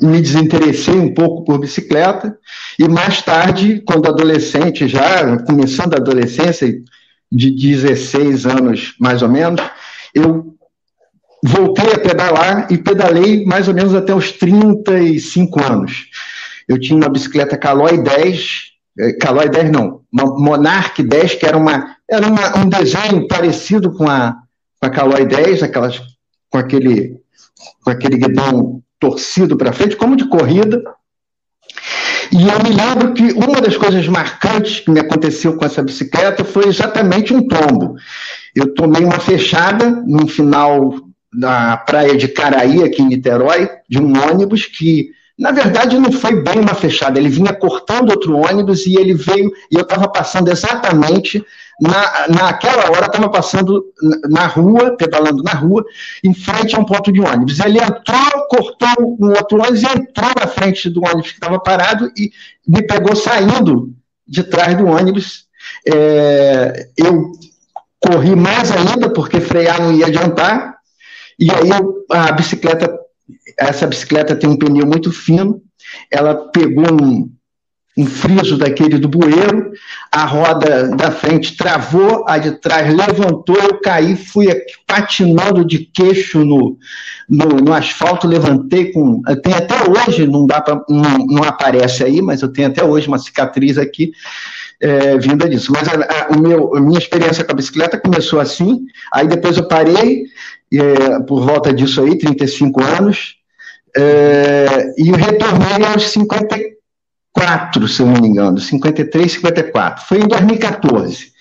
me 0.00 0.20
desinteressei 0.20 0.94
um 0.94 1.12
pouco 1.12 1.44
por 1.44 1.58
bicicleta 1.58 2.38
e 2.78 2.88
mais 2.88 3.22
tarde, 3.22 3.82
quando 3.86 4.08
adolescente, 4.08 4.88
já 4.88 5.36
começando 5.38 5.94
a 5.94 5.98
adolescência, 5.98 6.82
de 7.30 7.50
16 7.50 8.46
anos 8.46 8.94
mais 9.00 9.22
ou 9.22 9.28
menos, 9.28 9.60
eu 10.14 10.54
voltei 11.42 11.92
a 11.92 11.98
pedalar 11.98 12.68
e 12.70 12.78
pedalei 12.78 13.44
mais 13.44 13.68
ou 13.68 13.74
menos 13.74 13.94
até 13.94 14.14
os 14.14 14.32
35 14.32 15.62
anos. 15.62 16.06
Eu 16.68 16.78
tinha 16.78 16.96
uma 16.96 17.08
bicicleta 17.08 17.56
Caloi 17.56 17.98
10, 17.98 18.75
eh, 18.98 19.12
Caloi 19.14 19.48
10 19.48 19.70
não, 19.70 20.02
Monarch 20.12 21.02
10, 21.02 21.34
que 21.34 21.46
era, 21.46 21.56
uma, 21.56 21.96
era 22.08 22.26
uma, 22.26 22.58
um 22.58 22.68
desenho 22.68 23.26
parecido 23.28 23.92
com 23.92 24.08
a, 24.08 24.36
com 24.80 24.86
a 24.86 24.90
Caloi 24.90 25.26
10, 25.26 25.62
aquelas, 25.62 26.00
com 26.50 26.58
aquele, 26.58 27.20
com 27.82 27.90
aquele 27.90 28.16
guidão 28.16 28.82
torcido 28.98 29.56
para 29.56 29.72
frente, 29.72 29.96
como 29.96 30.16
de 30.16 30.28
corrida. 30.28 30.82
E 32.32 32.48
eu 32.48 32.62
me 32.62 32.70
lembro 32.70 33.14
que 33.14 33.32
uma 33.32 33.60
das 33.60 33.76
coisas 33.76 34.06
marcantes 34.08 34.80
que 34.80 34.90
me 34.90 35.00
aconteceu 35.00 35.56
com 35.56 35.64
essa 35.64 35.82
bicicleta 35.82 36.44
foi 36.44 36.66
exatamente 36.66 37.32
um 37.32 37.46
tombo. 37.46 37.96
Eu 38.54 38.74
tomei 38.74 39.04
uma 39.04 39.20
fechada 39.20 39.90
no 40.06 40.26
final 40.26 40.94
da 41.32 41.76
praia 41.76 42.16
de 42.16 42.28
Caraí, 42.28 42.82
aqui 42.82 43.02
em 43.02 43.08
Niterói, 43.08 43.68
de 43.88 44.00
um 44.00 44.12
ônibus 44.30 44.64
que, 44.64 45.10
na 45.38 45.50
verdade, 45.50 45.98
não 45.98 46.10
foi 46.10 46.40
bem 46.42 46.60
uma 46.60 46.74
fechada. 46.74 47.18
Ele 47.18 47.28
vinha 47.28 47.52
cortando 47.52 48.10
outro 48.10 48.36
ônibus 48.36 48.86
e 48.86 48.96
ele 48.96 49.14
veio, 49.14 49.50
e 49.70 49.76
eu 49.76 49.82
estava 49.82 50.08
passando 50.08 50.50
exatamente 50.50 51.44
na, 51.80 52.28
naquela 52.28 52.90
hora 52.90 53.06
estava 53.06 53.28
passando 53.28 53.84
na 54.30 54.46
rua, 54.46 54.96
pedalando 54.96 55.42
na 55.42 55.52
rua, 55.52 55.84
em 56.24 56.32
frente 56.32 56.74
a 56.74 56.78
um 56.78 56.84
ponto 56.84 57.12
de 57.12 57.20
ônibus. 57.20 57.60
Ele 57.60 57.78
entrou, 57.78 58.48
cortou 58.48 59.16
um 59.20 59.28
outro 59.28 59.58
ônibus 59.58 59.82
e 59.82 59.86
entrou 59.86 60.30
na 60.38 60.46
frente 60.46 60.88
do 60.88 61.04
ônibus 61.04 61.32
que 61.32 61.36
estava 61.36 61.60
parado 61.60 62.10
e 62.16 62.30
me 62.66 62.82
pegou 62.82 63.14
saindo 63.14 63.94
de 64.26 64.42
trás 64.42 64.76
do 64.76 64.86
ônibus. 64.86 65.44
É, 65.86 66.88
eu 66.96 67.32
corri 68.00 68.34
mais 68.34 68.72
ainda, 68.72 69.10
porque 69.10 69.40
frear 69.40 69.80
não 69.80 69.92
ia 69.92 70.06
adiantar, 70.06 70.76
e 71.38 71.50
aí 71.50 71.70
a 72.10 72.32
bicicleta, 72.32 72.98
essa 73.58 73.86
bicicleta 73.86 74.36
tem 74.36 74.48
um 74.48 74.56
pneu 74.56 74.86
muito 74.86 75.12
fino, 75.12 75.62
ela 76.10 76.34
pegou 76.50 76.86
um, 76.92 77.30
um 77.96 78.04
friso 78.04 78.58
daquele 78.58 78.98
do 78.98 79.08
bueiro, 79.08 79.72
a 80.12 80.24
roda 80.26 80.94
da 80.94 81.10
frente 81.10 81.56
travou, 81.56 82.24
a 82.28 82.36
de 82.36 82.52
trás 82.60 82.94
levantou, 82.94 83.56
eu 83.56 83.80
caí, 83.80 84.14
fui 84.16 84.46
patinando 84.86 85.64
de 85.64 85.78
queixo 85.78 86.44
no, 86.44 86.76
no, 87.28 87.46
no 87.56 87.72
asfalto, 87.72 88.28
levantei 88.28 88.92
com. 88.92 89.22
Tem 89.42 89.54
até 89.54 89.76
hoje, 89.88 90.26
não 90.26 90.46
dá 90.46 90.60
pra, 90.60 90.82
não, 90.88 91.18
não, 91.26 91.42
aparece 91.42 92.04
aí, 92.04 92.20
mas 92.20 92.42
eu 92.42 92.52
tenho 92.52 92.68
até 92.68 92.84
hoje 92.84 93.08
uma 93.08 93.18
cicatriz 93.18 93.78
aqui. 93.78 94.12
É, 94.78 95.16
vinda 95.16 95.48
disso. 95.48 95.72
Mas 95.72 95.88
a, 95.88 96.34
a, 96.34 96.36
meu, 96.36 96.76
a 96.76 96.80
minha 96.82 96.98
experiência 96.98 97.42
com 97.42 97.52
a 97.52 97.56
bicicleta 97.56 97.98
começou 97.98 98.38
assim, 98.38 98.84
aí 99.10 99.26
depois 99.26 99.56
eu 99.56 99.66
parei, 99.66 100.24
é, 100.70 101.18
por 101.20 101.40
volta 101.40 101.72
disso 101.72 102.02
aí, 102.02 102.18
35 102.18 102.82
anos, 102.82 103.35
é, 103.96 104.94
e 104.98 105.10
retornei 105.12 105.86
aos 105.86 106.10
54 106.10 106.76
54, 107.36 107.86
se 107.86 108.00
eu 108.00 108.06
não 108.06 108.20
me 108.20 108.28
engano, 108.28 108.58
53, 108.58 109.32
54. 109.32 110.06
Foi 110.06 110.18
em 110.18 110.26
2014. 110.26 111.32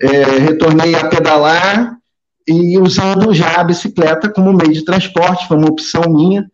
É, 0.00 0.24
retornei 0.38 0.94
a 0.94 1.08
pedalar 1.08 1.96
e 2.48 2.78
usando 2.78 3.32
já 3.34 3.60
a 3.60 3.64
bicicleta 3.64 4.28
como 4.28 4.52
meio 4.52 4.72
de 4.72 4.84
transporte, 4.84 5.46
foi 5.46 5.56
uma 5.56 5.68
opção 5.68 6.02
minha. 6.08 6.50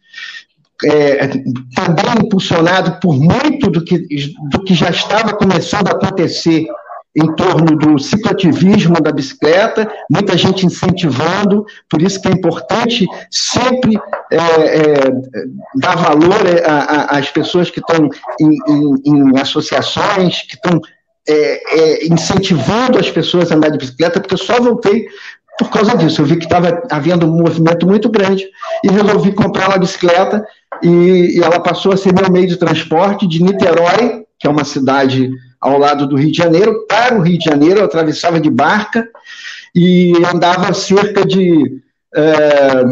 É, 0.84 1.28
também 1.76 2.24
impulsionado 2.24 2.98
por 3.00 3.14
muito 3.14 3.70
do 3.70 3.84
que, 3.84 4.04
do 4.50 4.64
que 4.64 4.74
já 4.74 4.90
estava 4.90 5.32
começando 5.32 5.86
a 5.86 5.92
acontecer 5.92 6.66
em 7.14 7.34
torno 7.34 7.76
do 7.76 7.98
cicloativismo 7.98 9.00
da 9.00 9.12
bicicleta, 9.12 9.90
muita 10.10 10.36
gente 10.36 10.64
incentivando, 10.64 11.66
por 11.88 12.00
isso 12.00 12.20
que 12.20 12.28
é 12.28 12.30
importante 12.30 13.06
sempre 13.30 13.98
é, 14.30 14.36
é, 14.36 14.94
dar 15.76 15.96
valor 15.96 16.40
às 17.10 17.28
pessoas 17.30 17.70
que 17.70 17.80
estão 17.80 18.08
em, 18.40 18.56
em, 18.68 18.94
em 19.04 19.38
associações, 19.38 20.42
que 20.42 20.54
estão 20.54 20.80
é, 21.28 21.34
é, 21.78 22.06
incentivando 22.06 22.98
as 22.98 23.10
pessoas 23.10 23.52
a 23.52 23.56
andar 23.56 23.70
de 23.70 23.78
bicicleta, 23.78 24.18
porque 24.18 24.34
eu 24.34 24.38
só 24.38 24.60
voltei 24.60 25.06
por 25.58 25.70
causa 25.70 25.96
disso. 25.96 26.22
Eu 26.22 26.26
vi 26.26 26.36
que 26.36 26.44
estava 26.44 26.82
havendo 26.90 27.26
um 27.26 27.36
movimento 27.36 27.86
muito 27.86 28.08
grande 28.08 28.46
e 28.82 28.90
resolvi 28.90 29.32
comprar 29.32 29.68
uma 29.68 29.78
bicicleta 29.78 30.44
e, 30.82 31.36
e 31.36 31.42
ela 31.42 31.60
passou 31.60 31.92
a 31.92 31.96
ser 31.96 32.14
meu 32.14 32.30
meio 32.30 32.48
de 32.48 32.56
transporte 32.56 33.28
de 33.28 33.42
Niterói, 33.42 34.24
que 34.38 34.46
é 34.46 34.50
uma 34.50 34.64
cidade 34.64 35.30
ao 35.62 35.78
lado 35.78 36.08
do 36.08 36.16
Rio 36.16 36.32
de 36.32 36.38
Janeiro, 36.38 36.84
para 36.88 37.16
o 37.16 37.22
Rio 37.22 37.38
de 37.38 37.44
Janeiro, 37.44 37.78
eu 37.78 37.84
atravessava 37.84 38.40
de 38.40 38.50
barca 38.50 39.08
e 39.72 40.12
andava 40.26 40.74
cerca 40.74 41.24
de 41.24 41.80
é, 42.14 42.82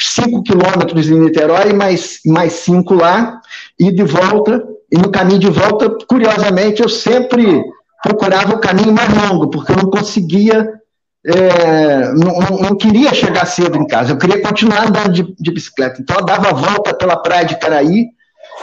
5 0.00 0.42
quilômetros 0.42 1.08
em 1.08 1.20
Niterói, 1.20 1.72
mais, 1.72 2.18
mais 2.26 2.54
5 2.54 2.94
lá, 2.94 3.40
e 3.78 3.92
de 3.92 4.02
volta, 4.02 4.62
e 4.90 4.98
no 4.98 5.10
caminho 5.10 5.38
de 5.38 5.50
volta, 5.50 5.88
curiosamente, 6.08 6.82
eu 6.82 6.88
sempre 6.88 7.62
procurava 8.02 8.56
o 8.56 8.60
caminho 8.60 8.92
mais 8.92 9.08
longo, 9.14 9.48
porque 9.48 9.70
eu 9.70 9.76
não 9.76 9.88
conseguia, 9.88 10.68
é, 11.24 12.12
não, 12.12 12.58
não, 12.58 12.76
queria 12.76 13.14
chegar 13.14 13.46
cedo 13.46 13.78
em 13.78 13.86
casa, 13.86 14.12
eu 14.12 14.18
queria 14.18 14.42
continuar 14.42 14.88
andando 14.88 15.12
de, 15.12 15.34
de 15.38 15.52
bicicleta. 15.52 16.02
Então 16.02 16.16
eu 16.18 16.24
dava 16.24 16.48
a 16.48 16.54
volta 16.54 16.92
pela 16.92 17.16
praia 17.16 17.44
de 17.44 17.56
Caraí, 17.58 18.08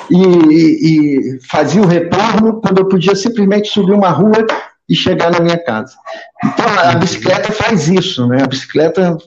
e, 0.10 1.36
e 1.36 1.40
fazia 1.48 1.82
o 1.82 1.88
retorno 1.88 2.60
quando 2.62 2.80
eu 2.80 2.88
podia 2.88 3.16
simplesmente 3.16 3.70
subir 3.70 3.94
uma 3.94 4.10
rua 4.10 4.46
e 4.88 4.96
chegar 4.96 5.32
na 5.32 5.40
minha 5.40 5.58
casa. 5.58 5.96
Então 6.44 6.66
a 6.80 6.96
bicicleta 6.96 7.52
faz 7.52 7.88
isso, 7.88 8.26
né? 8.28 8.44
A 8.44 8.48
bicicleta 8.48 9.18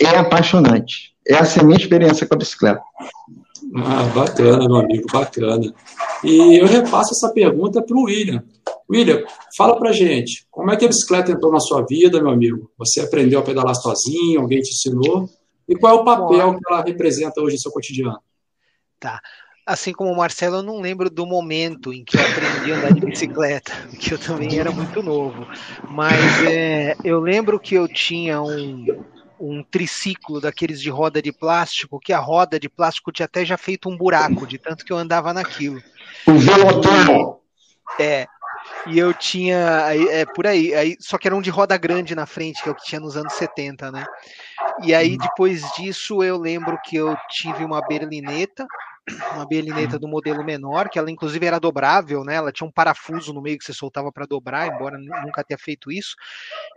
é 0.00 0.16
apaixonante. 0.16 1.12
Essa 1.26 1.58
é 1.58 1.62
a 1.62 1.66
minha 1.66 1.78
experiência 1.78 2.26
com 2.26 2.34
a 2.34 2.38
bicicleta. 2.38 2.80
Ah, 3.74 4.04
bacana, 4.14 4.66
meu 4.68 4.76
amigo, 4.76 5.06
bacana. 5.12 5.72
E 6.22 6.60
eu 6.60 6.66
repasso 6.66 7.12
essa 7.14 7.32
pergunta 7.32 7.82
para 7.82 7.96
o 7.96 8.04
William. 8.04 8.44
William, 8.88 9.24
fala 9.56 9.76
para 9.78 9.92
gente, 9.92 10.46
como 10.50 10.70
é 10.70 10.76
que 10.76 10.84
a 10.84 10.88
bicicleta 10.88 11.32
entrou 11.32 11.50
na 11.50 11.60
sua 11.60 11.84
vida, 11.88 12.20
meu 12.20 12.30
amigo? 12.30 12.70
Você 12.78 13.00
aprendeu 13.00 13.40
a 13.40 13.42
pedalar 13.42 13.74
sozinho, 13.74 14.40
alguém 14.40 14.60
te 14.60 14.70
ensinou? 14.70 15.28
E 15.66 15.74
qual 15.74 15.98
é 15.98 16.00
o 16.00 16.04
papel 16.04 16.54
que 16.54 16.60
ela 16.68 16.82
representa 16.82 17.40
hoje 17.40 17.56
no 17.56 17.62
seu 17.62 17.72
cotidiano? 17.72 18.18
Tá 19.00 19.20
assim 19.66 19.92
como 19.92 20.10
o 20.10 20.16
Marcelo, 20.16 20.56
eu 20.56 20.62
não 20.62 20.80
lembro 20.80 21.08
do 21.08 21.26
momento 21.26 21.92
em 21.92 22.04
que 22.04 22.16
eu 22.16 22.20
aprendi 22.20 22.72
a 22.72 22.76
andar 22.76 22.92
de 22.92 23.00
bicicleta, 23.06 23.72
que 23.98 24.14
eu 24.14 24.18
também 24.18 24.58
era 24.58 24.70
muito 24.70 25.02
novo. 25.02 25.46
Mas 25.88 26.42
é, 26.44 26.96
eu 27.04 27.20
lembro 27.20 27.60
que 27.60 27.74
eu 27.74 27.86
tinha 27.88 28.42
um, 28.42 28.84
um 29.38 29.62
triciclo 29.62 30.40
daqueles 30.40 30.80
de 30.80 30.90
roda 30.90 31.22
de 31.22 31.32
plástico, 31.32 32.00
que 32.00 32.12
a 32.12 32.18
roda 32.18 32.58
de 32.58 32.68
plástico 32.68 33.12
tinha 33.12 33.26
até 33.26 33.44
já 33.44 33.56
feito 33.56 33.88
um 33.88 33.96
buraco, 33.96 34.46
de 34.46 34.58
tanto 34.58 34.84
que 34.84 34.92
eu 34.92 34.96
andava 34.96 35.32
naquilo. 35.32 35.80
O 36.26 36.38
velotão! 36.38 37.40
É, 38.00 38.26
e 38.86 38.98
eu 38.98 39.12
tinha, 39.12 39.56
é 40.10 40.24
por 40.24 40.46
aí, 40.46 40.74
aí, 40.74 40.96
só 41.00 41.18
que 41.18 41.28
era 41.28 41.36
um 41.36 41.42
de 41.42 41.50
roda 41.50 41.76
grande 41.76 42.14
na 42.14 42.26
frente, 42.26 42.62
que 42.62 42.68
é 42.68 42.72
o 42.72 42.74
que 42.74 42.84
tinha 42.84 43.00
nos 43.00 43.16
anos 43.16 43.32
70, 43.34 43.90
né? 43.90 44.04
E 44.82 44.94
aí 44.94 45.16
depois 45.16 45.62
disso 45.72 46.22
eu 46.22 46.38
lembro 46.38 46.78
que 46.84 46.96
eu 46.96 47.16
tive 47.28 47.64
uma 47.64 47.80
berlineta, 47.86 48.66
uma 49.34 49.46
berlineta 49.46 49.98
do 49.98 50.06
modelo 50.06 50.44
menor, 50.44 50.88
que 50.88 50.98
ela 50.98 51.10
inclusive 51.10 51.44
era 51.44 51.58
dobrável, 51.58 52.24
né? 52.24 52.36
Ela 52.36 52.52
tinha 52.52 52.66
um 52.66 52.72
parafuso 52.72 53.32
no 53.32 53.42
meio 53.42 53.58
que 53.58 53.64
você 53.64 53.72
soltava 53.72 54.12
para 54.12 54.26
dobrar, 54.26 54.68
embora 54.68 54.96
nunca 54.98 55.42
tenha 55.42 55.58
feito 55.58 55.90
isso. 55.90 56.14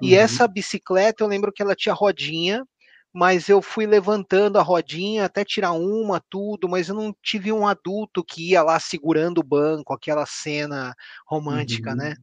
E 0.01 0.13
uhum. 0.13 0.19
essa 0.19 0.47
bicicleta, 0.47 1.23
eu 1.23 1.27
lembro 1.27 1.51
que 1.51 1.61
ela 1.61 1.75
tinha 1.75 1.93
rodinha, 1.93 2.65
mas 3.13 3.47
eu 3.47 3.61
fui 3.61 3.85
levantando 3.85 4.57
a 4.57 4.61
rodinha 4.61 5.25
até 5.25 5.45
tirar 5.45 5.71
uma, 5.71 6.21
tudo, 6.29 6.67
mas 6.67 6.89
eu 6.89 6.95
não 6.95 7.15
tive 7.23 7.51
um 7.51 7.67
adulto 7.67 8.23
que 8.23 8.51
ia 8.51 8.61
lá 8.61 8.79
segurando 8.79 9.37
o 9.37 9.43
banco, 9.43 9.93
aquela 9.93 10.25
cena 10.25 10.93
romântica, 11.27 11.91
uhum. 11.91 11.97
né? 11.97 12.15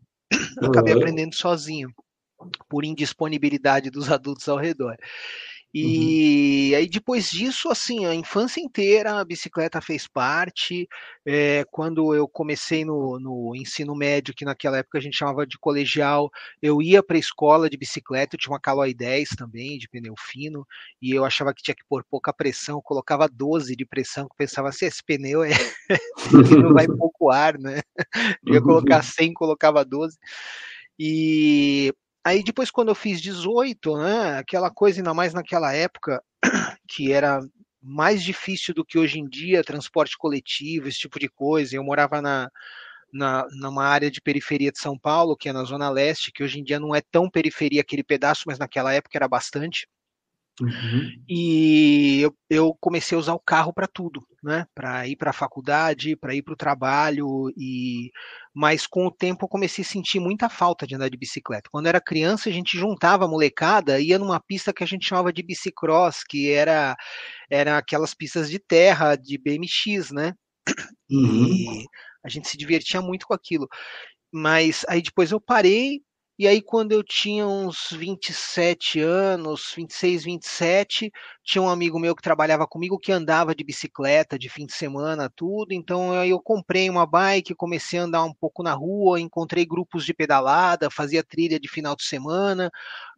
Eu 0.60 0.68
acabei 0.68 0.94
aprendendo 0.94 1.34
sozinho, 1.34 1.90
por 2.68 2.84
indisponibilidade 2.84 3.90
dos 3.90 4.10
adultos 4.10 4.48
ao 4.48 4.56
redor. 4.56 4.96
E 5.74 6.70
uhum. 6.72 6.78
aí 6.78 6.88
depois 6.88 7.30
disso, 7.30 7.70
assim, 7.70 8.04
a 8.04 8.14
infância 8.14 8.60
inteira 8.60 9.18
a 9.18 9.24
bicicleta 9.24 9.80
fez 9.80 10.06
parte. 10.06 10.86
É, 11.24 11.64
quando 11.70 12.14
eu 12.14 12.28
comecei 12.28 12.84
no, 12.84 13.18
no, 13.18 13.56
ensino 13.56 13.94
médio, 13.94 14.34
que 14.34 14.44
naquela 14.44 14.78
época 14.78 14.98
a 14.98 15.00
gente 15.00 15.16
chamava 15.16 15.46
de 15.46 15.58
colegial, 15.58 16.30
eu 16.60 16.82
ia 16.82 17.02
para 17.02 17.16
a 17.16 17.20
escola 17.20 17.70
de 17.70 17.78
bicicleta, 17.78 18.36
eu 18.36 18.38
tinha 18.38 18.52
uma 18.52 18.60
Caloi 18.60 18.92
10 18.92 19.30
também, 19.30 19.78
de 19.78 19.88
pneu 19.88 20.14
fino, 20.18 20.66
e 21.00 21.10
eu 21.10 21.24
achava 21.24 21.54
que 21.54 21.62
tinha 21.62 21.74
que 21.74 21.84
pôr 21.88 22.04
pouca 22.04 22.32
pressão, 22.34 22.76
eu 22.76 22.82
colocava 22.82 23.26
12 23.26 23.74
de 23.74 23.86
pressão, 23.86 24.28
que 24.28 24.36
pensava 24.36 24.68
assim, 24.68 24.84
esse 24.86 25.02
pneu 25.02 25.42
é 25.42 25.52
não 26.62 26.74
vai 26.74 26.86
pouco 26.86 27.30
ar, 27.30 27.58
né? 27.58 27.80
Eu 28.44 28.54
ia 28.54 28.62
colocar 28.62 29.02
100, 29.02 29.32
colocava 29.32 29.84
12. 29.84 30.18
E 30.98 31.94
Aí 32.24 32.42
depois, 32.42 32.70
quando 32.70 32.88
eu 32.88 32.94
fiz 32.94 33.20
18, 33.20 33.96
né, 33.96 34.38
aquela 34.38 34.70
coisa, 34.70 35.00
ainda 35.00 35.12
mais 35.12 35.34
naquela 35.34 35.72
época, 35.72 36.22
que 36.88 37.12
era 37.12 37.40
mais 37.82 38.22
difícil 38.22 38.72
do 38.72 38.84
que 38.84 38.98
hoje 38.98 39.18
em 39.18 39.28
dia, 39.28 39.64
transporte 39.64 40.16
coletivo, 40.16 40.88
esse 40.88 40.98
tipo 41.00 41.18
de 41.18 41.28
coisa. 41.28 41.74
Eu 41.74 41.82
morava 41.82 42.22
na, 42.22 42.48
na, 43.12 43.46
numa 43.50 43.84
área 43.84 44.10
de 44.10 44.20
periferia 44.20 44.70
de 44.70 44.78
São 44.78 44.96
Paulo, 44.96 45.36
que 45.36 45.48
é 45.48 45.52
na 45.52 45.64
Zona 45.64 45.90
Leste, 45.90 46.30
que 46.32 46.44
hoje 46.44 46.60
em 46.60 46.64
dia 46.64 46.78
não 46.78 46.94
é 46.94 47.00
tão 47.00 47.28
periferia 47.28 47.80
aquele 47.80 48.04
pedaço, 48.04 48.44
mas 48.46 48.58
naquela 48.58 48.92
época 48.92 49.18
era 49.18 49.26
bastante. 49.26 49.88
Uhum. 50.62 51.10
E 51.28 52.20
eu, 52.20 52.36
eu, 52.48 52.76
comecei 52.80 53.16
a 53.16 53.18
usar 53.18 53.34
o 53.34 53.40
carro 53.40 53.72
para 53.72 53.88
tudo, 53.88 54.24
né? 54.42 54.64
Para 54.72 55.08
ir 55.08 55.16
para 55.16 55.30
a 55.30 55.34
faculdade, 55.34 56.14
para 56.14 56.34
ir 56.34 56.42
para 56.42 56.54
o 56.54 56.56
trabalho. 56.56 57.50
E 57.56 58.10
mas 58.54 58.86
com 58.86 59.06
o 59.06 59.10
tempo 59.10 59.44
eu 59.44 59.48
comecei 59.48 59.82
a 59.82 59.86
sentir 59.86 60.20
muita 60.20 60.48
falta 60.48 60.86
de 60.86 60.94
andar 60.94 61.08
de 61.08 61.16
bicicleta. 61.16 61.68
Quando 61.72 61.88
era 61.88 62.00
criança 62.00 62.48
a 62.48 62.52
gente 62.52 62.78
juntava 62.78 63.24
a 63.24 63.28
molecada, 63.28 63.98
ia 63.98 64.18
numa 64.18 64.38
pista 64.38 64.72
que 64.72 64.84
a 64.84 64.86
gente 64.86 65.06
chamava 65.06 65.32
de 65.32 65.42
bicicross, 65.42 66.22
que 66.22 66.50
era 66.50 66.96
era 67.50 67.76
aquelas 67.78 68.14
pistas 68.14 68.48
de 68.48 68.60
terra 68.60 69.16
de 69.16 69.36
BMX, 69.38 70.12
né? 70.12 70.32
Uhum. 71.10 71.46
E 71.46 71.84
a 72.24 72.28
gente 72.28 72.48
se 72.48 72.56
divertia 72.56 73.02
muito 73.02 73.26
com 73.26 73.34
aquilo. 73.34 73.66
Mas 74.32 74.84
aí 74.88 75.02
depois 75.02 75.32
eu 75.32 75.40
parei, 75.40 76.00
e 76.38 76.48
aí, 76.48 76.62
quando 76.62 76.92
eu 76.92 77.04
tinha 77.04 77.46
uns 77.46 77.88
27 77.92 78.98
anos, 79.00 79.72
26, 79.76 80.24
27, 80.24 81.12
tinha 81.44 81.60
um 81.62 81.68
amigo 81.68 81.98
meu 82.00 82.16
que 82.16 82.22
trabalhava 82.22 82.66
comigo 82.66 82.98
que 82.98 83.12
andava 83.12 83.54
de 83.54 83.62
bicicleta 83.62 84.38
de 84.38 84.48
fim 84.48 84.66
de 84.66 84.72
semana, 84.72 85.30
tudo. 85.36 85.72
Então, 85.72 86.12
aí 86.12 86.30
eu 86.30 86.40
comprei 86.40 86.88
uma 86.90 87.06
bike, 87.06 87.54
comecei 87.54 87.98
a 88.00 88.04
andar 88.04 88.24
um 88.24 88.32
pouco 88.34 88.62
na 88.62 88.72
rua, 88.72 89.20
encontrei 89.20 89.64
grupos 89.66 90.04
de 90.04 90.14
pedalada, 90.14 90.90
fazia 90.90 91.22
trilha 91.22 91.60
de 91.60 91.68
final 91.68 91.94
de 91.94 92.04
semana. 92.04 92.70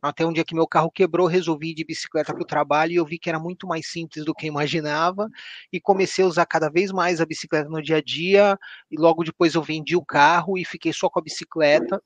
Até 0.02 0.26
um 0.26 0.32
dia 0.32 0.44
que 0.44 0.54
meu 0.54 0.66
carro 0.66 0.90
quebrou, 0.90 1.26
resolvi 1.26 1.70
ir 1.70 1.74
de 1.74 1.84
bicicleta 1.84 2.34
para 2.34 2.42
o 2.42 2.46
trabalho 2.46 2.92
e 2.92 2.96
eu 2.96 3.06
vi 3.06 3.18
que 3.18 3.28
era 3.30 3.38
muito 3.38 3.66
mais 3.66 3.86
simples 3.90 4.24
do 4.24 4.34
que 4.34 4.46
imaginava. 4.46 5.28
E 5.72 5.80
comecei 5.80 6.24
a 6.24 6.28
usar 6.28 6.46
cada 6.46 6.68
vez 6.68 6.90
mais 6.92 7.20
a 7.20 7.26
bicicleta 7.26 7.68
no 7.70 7.80
dia 7.80 7.98
a 7.98 8.02
dia. 8.02 8.58
E 8.90 8.96
logo 8.98 9.24
depois 9.24 9.54
eu 9.54 9.62
vendi 9.62 9.96
o 9.96 10.04
carro 10.04 10.58
e 10.58 10.64
fiquei 10.64 10.92
só 10.92 11.08
com 11.08 11.20
a 11.20 11.22
bicicleta. 11.22 12.02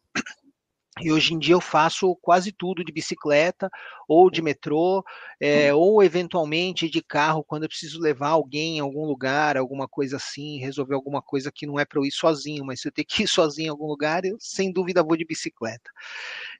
E 1.02 1.12
hoje 1.12 1.34
em 1.34 1.38
dia 1.38 1.54
eu 1.54 1.60
faço 1.60 2.14
quase 2.16 2.52
tudo 2.52 2.84
de 2.84 2.92
bicicleta 2.92 3.70
ou 4.08 4.30
de 4.30 4.40
metrô, 4.40 5.04
é, 5.40 5.72
ou 5.74 6.02
eventualmente 6.02 6.88
de 6.88 7.02
carro 7.02 7.44
quando 7.44 7.64
eu 7.64 7.68
preciso 7.68 8.00
levar 8.00 8.30
alguém 8.30 8.78
em 8.78 8.80
algum 8.80 9.04
lugar, 9.04 9.56
alguma 9.56 9.86
coisa 9.86 10.16
assim, 10.16 10.58
resolver 10.58 10.94
alguma 10.94 11.20
coisa 11.20 11.52
que 11.54 11.66
não 11.66 11.78
é 11.78 11.84
para 11.84 12.00
eu 12.00 12.06
ir 12.06 12.10
sozinho, 12.10 12.64
mas 12.64 12.80
se 12.80 12.88
eu 12.88 12.92
tenho 12.92 13.06
que 13.06 13.24
ir 13.24 13.28
sozinho 13.28 13.66
em 13.66 13.70
algum 13.70 13.86
lugar, 13.86 14.24
eu 14.24 14.36
sem 14.40 14.72
dúvida 14.72 15.02
vou 15.02 15.16
de 15.16 15.24
bicicleta. 15.24 15.90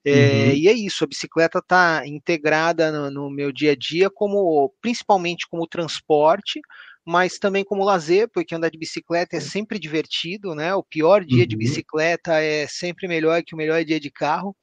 É, 0.05 0.11
uhum. 0.11 0.53
E 0.53 0.69
é 0.69 0.73
isso, 0.73 1.05
a 1.05 1.07
bicicleta 1.07 1.59
está 1.59 2.07
integrada 2.07 2.93
no, 2.93 3.11
no 3.11 3.31
meu 3.31 3.51
dia 3.51 3.73
a 3.73 3.77
dia 3.77 4.11
como 4.11 4.73
principalmente 4.81 5.47
como 5.49 5.67
transporte, 5.67 6.61
mas 7.09 7.39
também 7.39 7.65
como 7.65 7.83
lazer, 7.83 8.29
porque 8.29 8.55
andar 8.55 8.71
de 8.71 8.77
bicicleta 8.77 9.35
é 9.35 9.41
sempre 9.41 9.79
divertido, 9.79 10.55
né? 10.55 10.75
O 10.75 10.83
pior 10.83 11.25
dia 11.25 11.43
uhum. 11.43 11.49
de 11.49 11.57
bicicleta 11.57 12.35
é 12.35 12.67
sempre 12.67 13.09
melhor 13.09 13.43
que 13.43 13.55
o 13.55 13.57
melhor 13.57 13.83
dia 13.83 13.99
de 13.99 14.11
carro 14.11 14.55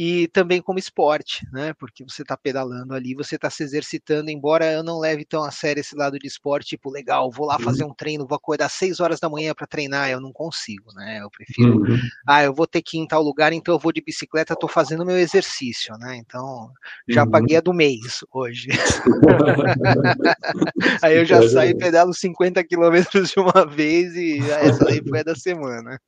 e 0.00 0.28
também 0.28 0.62
como 0.62 0.78
esporte, 0.78 1.44
né? 1.50 1.74
Porque 1.74 2.04
você 2.04 2.22
está 2.22 2.36
pedalando 2.36 2.94
ali, 2.94 3.16
você 3.16 3.34
está 3.34 3.50
se 3.50 3.64
exercitando, 3.64 4.30
embora 4.30 4.70
eu 4.70 4.84
não 4.84 5.00
leve 5.00 5.24
tão 5.24 5.42
a 5.42 5.50
sério 5.50 5.80
esse 5.80 5.96
lado 5.96 6.16
de 6.20 6.28
esporte, 6.28 6.68
tipo, 6.68 6.88
legal, 6.88 7.28
vou 7.32 7.44
lá 7.44 7.58
fazer 7.58 7.82
um 7.82 7.92
treino, 7.92 8.24
vou 8.24 8.36
acordar 8.36 8.68
6 8.68 9.00
horas 9.00 9.18
da 9.18 9.28
manhã 9.28 9.52
para 9.52 9.66
treinar, 9.66 10.08
eu 10.08 10.20
não 10.20 10.32
consigo, 10.32 10.92
né? 10.94 11.18
Eu 11.20 11.28
prefiro, 11.28 11.78
uhum. 11.78 11.98
ah, 12.28 12.44
eu 12.44 12.54
vou 12.54 12.64
ter 12.64 12.80
que 12.80 12.96
ir 12.96 13.00
em 13.00 13.08
tal 13.08 13.20
lugar, 13.20 13.52
então 13.52 13.74
eu 13.74 13.78
vou 13.80 13.90
de 13.90 14.00
bicicleta, 14.00 14.52
estou 14.52 14.68
fazendo 14.68 15.04
meu 15.04 15.18
exercício, 15.18 15.92
né? 15.98 16.16
Então, 16.16 16.70
já 17.08 17.24
uhum. 17.24 17.30
paguei 17.32 17.56
a 17.56 17.60
do 17.60 17.74
mês 17.74 18.20
hoje. 18.32 18.68
aí 21.02 21.16
eu 21.16 21.24
já 21.24 21.42
saio 21.48 21.72
e 21.72 21.76
pedalo 21.76 22.14
50 22.14 22.62
quilômetros 22.62 23.30
de 23.30 23.40
uma 23.40 23.66
vez 23.66 24.14
e 24.14 24.38
essa 24.48 24.88
aí 24.88 25.02
foi 25.02 25.18
a 25.18 25.24
da 25.24 25.34
semana. 25.34 26.00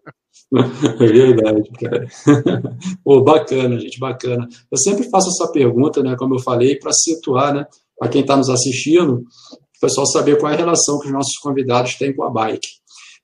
É 0.53 1.07
verdade, 1.07 1.71
cara. 1.81 2.09
Pô, 3.05 3.23
bacana, 3.23 3.79
gente, 3.79 3.99
bacana. 3.99 4.49
Eu 4.71 4.79
sempre 4.79 5.09
faço 5.09 5.29
essa 5.29 5.51
pergunta, 5.53 6.03
né, 6.03 6.17
como 6.17 6.35
eu 6.35 6.41
falei, 6.41 6.77
para 6.77 6.93
situar, 6.93 7.55
né, 7.55 7.67
para 7.97 8.09
quem 8.09 8.23
está 8.23 8.37
nos 8.37 8.49
assistindo, 8.49 9.19
o 9.19 9.81
pessoal 9.81 10.07
saber 10.07 10.39
qual 10.39 10.51
é 10.51 10.55
a 10.55 10.59
relação 10.59 10.99
que 10.99 11.07
os 11.07 11.13
nossos 11.13 11.37
convidados 11.39 11.95
têm 11.95 12.15
com 12.15 12.25
a 12.25 12.31
bike. 12.31 12.69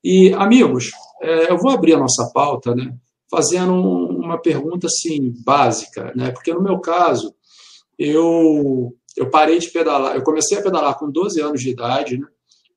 E, 0.04 0.32
amigos, 0.34 0.90
é, 1.20 1.50
eu 1.50 1.58
vou 1.58 1.70
abrir 1.70 1.94
a 1.94 1.98
nossa 1.98 2.30
pauta, 2.32 2.74
né, 2.74 2.94
fazendo 3.28 3.72
uma 3.74 4.38
pergunta, 4.40 4.86
assim, 4.86 5.34
básica, 5.44 6.12
né, 6.14 6.30
porque 6.30 6.54
no 6.54 6.62
meu 6.62 6.78
caso, 6.78 7.34
eu, 7.98 8.94
eu 9.16 9.28
parei 9.30 9.58
de 9.58 9.68
pedalar, 9.70 10.14
eu 10.14 10.22
comecei 10.22 10.58
a 10.58 10.62
pedalar 10.62 10.96
com 10.96 11.10
12 11.10 11.40
anos 11.40 11.60
de 11.60 11.70
idade, 11.70 12.18
né, 12.18 12.26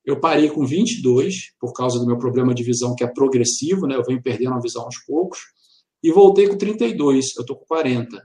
eu 0.04 0.18
parei 0.18 0.48
com 0.48 0.66
22, 0.66 1.52
por 1.58 1.72
causa 1.72 1.98
do 1.98 2.06
meu 2.06 2.18
problema 2.18 2.54
de 2.54 2.62
visão, 2.62 2.94
que 2.94 3.04
é 3.04 3.06
progressivo, 3.06 3.86
né? 3.86 3.96
eu 3.96 4.04
venho 4.04 4.22
perdendo 4.22 4.54
a 4.54 4.60
visão 4.60 4.82
aos 4.82 4.98
poucos, 5.04 5.38
e 6.02 6.10
voltei 6.10 6.48
com 6.48 6.56
32, 6.56 7.36
eu 7.36 7.40
estou 7.42 7.56
com 7.56 7.64
40. 7.66 8.22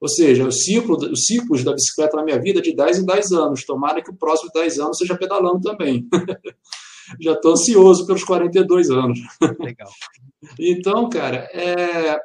Ou 0.00 0.08
seja, 0.08 0.44
o 0.44 0.50
ciclo, 0.50 0.96
os 0.96 1.24
ciclos 1.24 1.62
da 1.62 1.72
bicicleta 1.72 2.16
na 2.16 2.24
minha 2.24 2.40
vida 2.40 2.58
é 2.58 2.62
de 2.62 2.74
10 2.74 2.98
em 2.98 3.06
10 3.06 3.32
anos. 3.32 3.64
Tomara 3.64 4.02
que 4.02 4.10
o 4.10 4.16
próximo 4.16 4.50
10 4.52 4.80
anos 4.80 4.98
seja 4.98 5.16
pedalando 5.16 5.60
também. 5.60 6.08
Já 7.20 7.34
estou 7.34 7.52
ansioso 7.52 8.04
pelos 8.04 8.24
42 8.24 8.90
anos. 8.90 9.20
Legal. 9.60 9.88
então, 10.58 11.08
cara, 11.08 11.48
é, 11.52 12.18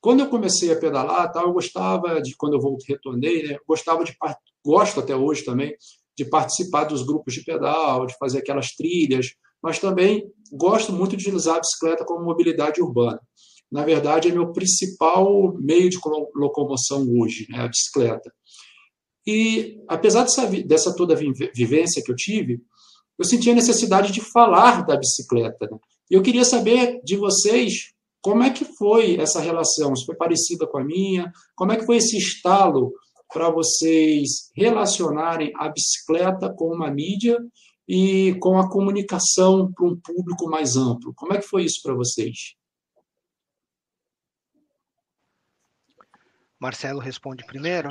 quando 0.00 0.20
eu 0.20 0.28
comecei 0.28 0.72
a 0.72 0.76
pedalar, 0.76 1.32
tal, 1.32 1.48
eu 1.48 1.52
gostava 1.52 2.22
de, 2.22 2.36
quando 2.36 2.54
eu 2.54 2.60
voltei, 2.60 2.94
retornei, 2.94 3.42
né, 3.42 3.58
gostava 3.66 4.04
de, 4.04 4.16
gosto 4.64 5.00
até 5.00 5.16
hoje 5.16 5.44
também, 5.44 5.74
de 6.16 6.24
participar 6.24 6.84
dos 6.84 7.02
grupos 7.04 7.34
de 7.34 7.44
pedal, 7.44 8.06
de 8.06 8.16
fazer 8.18 8.38
aquelas 8.38 8.68
trilhas, 8.74 9.26
mas 9.62 9.78
também 9.78 10.24
gosto 10.52 10.92
muito 10.92 11.16
de 11.16 11.30
usar 11.30 11.56
a 11.56 11.60
bicicleta 11.60 12.04
como 12.04 12.24
mobilidade 12.24 12.80
urbana. 12.80 13.20
Na 13.70 13.84
verdade, 13.84 14.28
é 14.28 14.32
meu 14.32 14.52
principal 14.52 15.54
meio 15.58 15.90
de 15.90 15.98
locomoção 16.34 17.04
hoje, 17.18 17.46
né, 17.50 17.60
a 17.60 17.68
bicicleta. 17.68 18.32
E, 19.26 19.82
apesar 19.88 20.22
dessa, 20.22 20.46
dessa 20.46 20.94
toda 20.94 21.16
vivência 21.16 22.02
que 22.02 22.12
eu 22.12 22.16
tive, 22.16 22.60
eu 23.18 23.24
senti 23.24 23.50
a 23.50 23.54
necessidade 23.54 24.12
de 24.12 24.20
falar 24.20 24.86
da 24.86 24.96
bicicleta. 24.96 25.66
Né? 25.70 25.78
Eu 26.08 26.22
queria 26.22 26.44
saber 26.44 27.00
de 27.02 27.16
vocês 27.16 27.92
como 28.22 28.42
é 28.42 28.50
que 28.50 28.64
foi 28.64 29.16
essa 29.16 29.40
relação, 29.40 29.94
se 29.96 30.04
foi 30.04 30.14
parecida 30.14 30.66
com 30.66 30.78
a 30.78 30.84
minha, 30.84 31.32
como 31.56 31.72
é 31.72 31.76
que 31.76 31.86
foi 31.86 31.96
esse 31.96 32.16
estalo 32.16 32.92
para 33.32 33.50
vocês 33.50 34.50
relacionarem 34.54 35.52
a 35.56 35.68
bicicleta 35.68 36.52
com 36.52 36.74
uma 36.74 36.90
mídia 36.90 37.38
e 37.88 38.34
com 38.40 38.58
a 38.58 38.68
comunicação 38.68 39.70
para 39.72 39.86
um 39.86 39.96
público 39.96 40.48
mais 40.48 40.76
amplo. 40.76 41.12
Como 41.14 41.32
é 41.32 41.38
que 41.38 41.46
foi 41.46 41.64
isso 41.64 41.80
para 41.82 41.94
vocês? 41.94 42.54
Marcelo 46.58 47.00
responde 47.00 47.44
primeiro. 47.44 47.90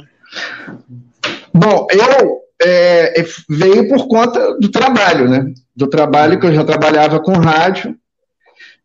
Bom, 1.53 1.87
eu 1.91 2.41
é, 2.61 3.23
veio 3.49 3.87
por 3.87 4.07
conta 4.07 4.57
do 4.57 4.69
trabalho, 4.69 5.29
né? 5.29 5.53
Do 5.75 5.87
trabalho 5.87 6.39
que 6.39 6.47
eu 6.47 6.53
já 6.53 6.63
trabalhava 6.63 7.21
com 7.21 7.33
rádio 7.33 7.97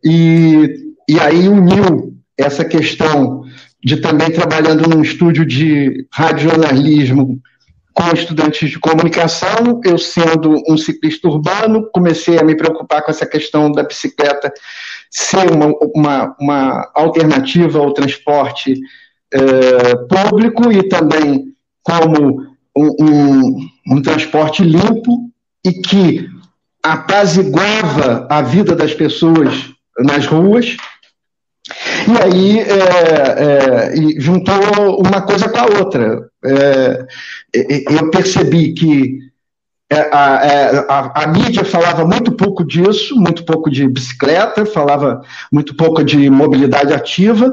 e, 0.05 0.95
e 1.09 1.19
aí 1.19 1.49
uniu 1.49 2.15
essa 2.37 2.65
questão 2.65 3.45
de 3.83 3.97
também 3.97 4.31
trabalhando 4.31 4.89
num 4.89 5.03
estúdio 5.03 5.45
de 5.45 6.07
radiojornalismo 6.13 7.41
com 7.93 8.15
estudantes 8.15 8.71
de 8.71 8.79
comunicação, 8.79 9.81
eu 9.85 9.99
sendo 9.99 10.63
um 10.69 10.77
ciclista 10.77 11.29
urbano, 11.29 11.89
comecei 11.93 12.39
a 12.39 12.45
me 12.45 12.57
preocupar 12.57 13.03
com 13.03 13.11
essa 13.11 13.27
questão 13.27 13.71
da 13.71 13.83
bicicleta 13.83 14.53
ser 15.11 15.51
uma, 15.51 15.67
uma, 15.95 16.37
uma 16.41 16.91
alternativa 16.95 17.79
ao 17.79 17.93
transporte 17.93 18.75
é, 19.33 19.97
público 20.09 20.71
e 20.73 20.89
também 20.89 21.47
como 21.83 22.43
um, 22.77 22.89
um, 23.01 23.69
um 23.89 24.03
transporte 24.03 24.63
limpo 24.63 25.31
e 25.65 25.73
que 25.73 26.29
apaziguava 26.83 28.27
a 28.31 28.41
vida 28.41 28.75
das 28.75 28.95
pessoas 28.95 29.71
nas 29.99 30.27
ruas, 30.27 30.77
e 32.09 32.23
aí 32.23 32.61
é, 32.61 33.93
é, 33.97 34.21
juntou 34.21 34.55
uma 34.99 35.23
coisa 35.23 35.49
com 35.49 35.59
a 35.59 35.79
outra. 35.79 36.29
É, 36.45 37.07
eu 37.53 38.11
percebi 38.11 38.73
que 38.73 39.31
é, 39.93 40.09
a, 40.13 40.47
é, 40.47 40.87
a, 40.89 41.25
a, 41.25 41.27
mídia 41.27 41.65
falava 41.65 42.07
muito 42.07 42.31
pouco 42.31 42.65
disso, 42.65 43.17
muito 43.17 43.45
pouco 43.45 43.69
de 43.69 43.89
bicicleta, 43.89 44.65
falava 44.65 45.21
muito 45.53 45.75
pouco 45.75 46.05
de 46.05 46.31
mobilidade 46.31 46.93
ativa, 46.93 47.53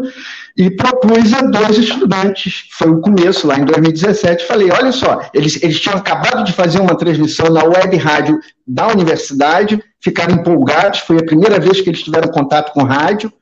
e 0.56 0.70
propus 0.70 1.34
a 1.34 1.42
dois 1.42 1.80
estudantes, 1.80 2.68
foi 2.74 2.92
o 2.92 3.02
começo, 3.02 3.48
lá 3.48 3.58
em 3.58 3.66
2017, 3.66 4.46
falei, 4.46 4.70
olha 4.70 4.92
só, 4.92 5.28
eles, 5.34 5.62
eles 5.64 5.80
tinham 5.80 5.98
acabado 5.98 6.44
de 6.44 6.54
fazer 6.54 6.80
uma 6.80 6.96
transmissão 6.96 7.48
na 7.50 7.64
web 7.64 7.98
rádio 7.98 8.40
da 8.68 8.88
universidade, 8.88 9.84
ficaram 10.00 10.36
empolgados, 10.36 11.00
foi 11.00 11.18
a 11.18 11.26
primeira 11.26 11.60
vez 11.60 11.82
que 11.82 11.90
eles 11.90 12.04
tiveram 12.04 12.30
contato 12.30 12.72
com 12.72 12.84
rádio, 12.84 13.34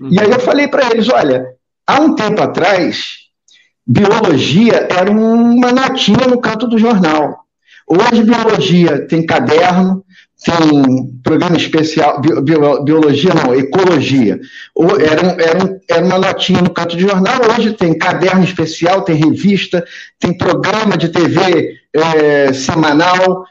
uhum. 0.00 0.08
e 0.10 0.20
aí 0.20 0.30
eu 0.30 0.40
falei 0.40 0.68
para 0.68 0.90
eles, 0.90 1.08
olha, 1.08 1.46
há 1.86 2.00
um 2.00 2.14
tempo 2.14 2.42
atrás, 2.42 3.04
biologia 3.86 4.88
era 4.90 5.10
uma 5.10 5.72
notinha 5.72 6.26
no 6.26 6.40
canto 6.40 6.66
do 6.66 6.78
jornal, 6.78 7.40
Hoje, 7.92 8.22
biologia 8.22 9.04
tem 9.08 9.26
caderno, 9.26 10.04
tem 10.44 11.12
programa 11.24 11.56
especial, 11.56 12.20
bio, 12.20 12.84
biologia 12.84 13.32
não, 13.34 13.52
ecologia. 13.52 14.38
Era, 15.00 15.26
um, 15.26 15.40
era, 15.40 15.64
um, 15.64 15.80
era 15.90 16.04
uma 16.04 16.18
notinha 16.18 16.62
no 16.62 16.70
canto 16.70 16.96
de 16.96 17.02
jornal, 17.02 17.40
hoje 17.50 17.72
tem 17.72 17.98
caderno 17.98 18.44
especial, 18.44 19.02
tem 19.02 19.16
revista, 19.16 19.84
tem 20.20 20.38
programa 20.38 20.96
de 20.96 21.08
TV 21.08 21.74
é, 21.92 22.52
semanal. 22.52 23.44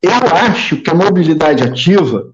Eu 0.00 0.36
acho 0.46 0.76
que 0.76 0.88
a 0.88 0.94
mobilidade 0.94 1.64
ativa, 1.64 2.26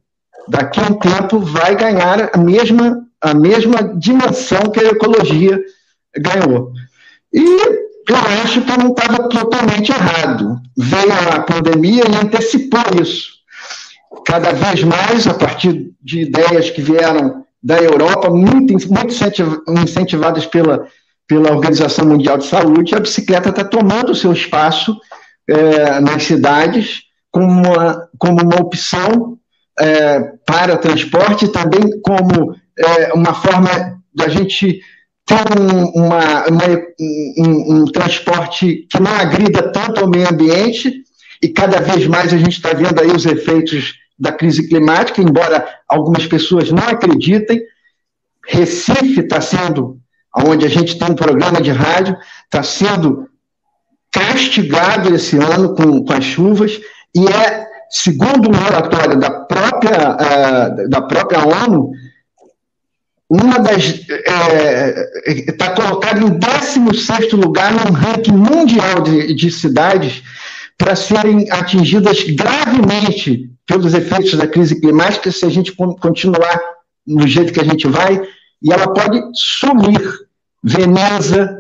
daqui 0.46 0.80
a 0.80 0.82
um 0.82 0.98
tempo, 0.98 1.38
vai 1.38 1.74
ganhar 1.74 2.28
a 2.34 2.36
mesma, 2.36 3.06
a 3.20 3.35
mesma 3.35 3.94
dimensão 3.96 4.70
que 4.72 4.81
a 4.81 4.90
ecologia 4.90 5.61
ganhou. 6.16 6.72
E 7.33 7.42
eu 8.09 8.16
acho 8.42 8.62
que 8.62 8.78
não 8.78 8.90
estava 8.90 9.28
totalmente 9.28 9.92
errado. 9.92 10.61
Veio 10.76 11.12
a 11.12 11.40
pandemia 11.40 12.04
e 12.09 12.16
antecipou 12.16 12.81
isso. 13.02 13.38
Cada 14.24 14.52
vez 14.52 14.83
mais, 14.83 15.26
a 15.26 15.35
partir 15.35 15.90
de 16.02 16.22
ideias 16.22 16.70
que 16.70 16.81
vieram 16.81 17.44
da 17.62 17.78
Europa, 17.78 18.31
muito, 18.31 18.72
muito 18.72 19.14
incentivadas 19.83 20.46
pela, 20.46 20.87
pela 21.26 21.52
Organização 21.52 22.07
Mundial 22.07 22.38
de 22.38 22.46
Saúde, 22.46 22.94
a 22.94 23.00
bicicleta 23.00 23.50
está 23.50 23.64
tomando 23.64 24.12
o 24.12 24.16
seu 24.16 24.33
espaço 24.33 24.96
é, 25.48 26.00
nas 26.00 26.22
cidades 26.22 27.02
como 27.31 27.46
uma, 27.46 28.09
como 28.18 28.42
uma 28.42 28.61
opção 28.61 29.38
é, 29.78 30.20
para 30.46 30.76
transporte, 30.76 31.48
também 31.48 32.00
como 32.00 32.54
é, 32.78 33.12
uma 33.12 33.34
forma 33.34 34.00
da 34.14 34.28
gente 34.28 34.80
ter 35.26 35.60
um, 35.60 36.04
uma, 36.06 36.46
uma, 36.46 36.64
um, 37.38 37.74
um, 37.74 37.84
transporte 37.84 38.86
que 38.90 39.00
não 39.00 39.12
agrida 39.12 39.70
tanto 39.70 40.00
ao 40.00 40.08
meio 40.08 40.28
ambiente, 40.28 41.04
e 41.42 41.48
cada 41.48 41.80
vez 41.80 42.06
mais 42.06 42.32
a 42.32 42.38
gente 42.38 42.56
está 42.56 42.72
vendo 42.72 42.98
aí 43.00 43.08
os 43.08 43.26
efeitos 43.26 43.94
da 44.18 44.32
crise 44.32 44.66
climática, 44.68 45.20
embora 45.20 45.66
algumas 45.86 46.26
pessoas 46.26 46.70
não 46.70 46.82
acreditem. 46.82 47.60
Recife 48.46 49.20
está 49.20 49.40
sendo, 49.40 49.98
onde 50.34 50.64
a 50.64 50.68
gente 50.68 50.98
tem 50.98 51.10
um 51.10 51.14
programa 51.14 51.60
de 51.60 51.70
rádio, 51.70 52.16
está 52.44 52.62
sendo 52.62 53.28
castigado 54.10 55.14
esse 55.14 55.36
ano 55.36 55.74
com, 55.74 56.04
com 56.04 56.12
as 56.12 56.24
chuvas, 56.24 56.80
e 57.14 57.26
é, 57.26 57.66
segundo 57.90 58.48
o 58.48 58.52
relatório 58.52 59.18
da 59.18 59.30
própria, 59.30 60.16
uh, 60.16 60.88
da 60.88 61.02
própria 61.02 61.40
ONU, 61.66 61.90
uma 63.30 63.58
das 63.58 63.84
está 63.84 64.12
é, 65.26 65.52
tá 65.52 65.70
colocada 65.74 66.20
em 66.20 66.38
16 66.38 67.32
lugar 67.32 67.72
no 67.72 67.92
ranking 67.92 68.32
mundial 68.32 69.02
de, 69.02 69.34
de 69.34 69.50
cidades 69.50 70.22
para 70.78 70.96
serem 70.96 71.50
atingidas 71.50 72.22
gravemente 72.22 73.50
pelos 73.66 73.92
efeitos 73.92 74.32
da 74.34 74.46
crise 74.46 74.80
climática 74.80 75.30
se 75.30 75.44
a 75.44 75.50
gente 75.50 75.72
continuar 75.72 76.58
no 77.06 77.26
jeito 77.26 77.52
que 77.52 77.60
a 77.60 77.64
gente 77.64 77.86
vai, 77.86 78.20
e 78.62 78.72
ela 78.72 78.92
pode 78.92 79.20
sumir. 79.34 80.00
Veneza, 80.62 81.56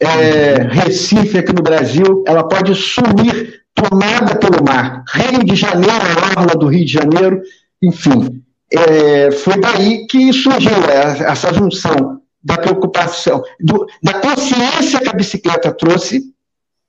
é, 0.00 0.62
Recife 0.70 1.38
aqui 1.38 1.52
no 1.52 1.62
Brasil, 1.62 2.24
ela 2.26 2.44
pode 2.48 2.74
sumir 2.74 3.62
tomada 3.74 4.36
pelo 4.36 4.64
mar. 4.64 5.04
Rio 5.12 5.44
de 5.44 5.54
Janeiro, 5.54 5.92
a 5.92 6.40
orla 6.40 6.54
do 6.56 6.66
Rio 6.66 6.84
de 6.84 6.92
Janeiro, 6.92 7.42
enfim 7.82 8.42
é, 8.72 9.30
foi 9.30 9.58
daí 9.58 10.06
que 10.06 10.32
surgiu 10.32 10.72
essa 10.90 11.52
junção 11.54 12.20
da 12.42 12.56
preocupação, 12.56 13.42
do, 13.60 13.86
da 14.02 14.14
consciência 14.14 15.00
que 15.00 15.08
a 15.08 15.14
bicicleta 15.14 15.72
trouxe, 15.72 16.22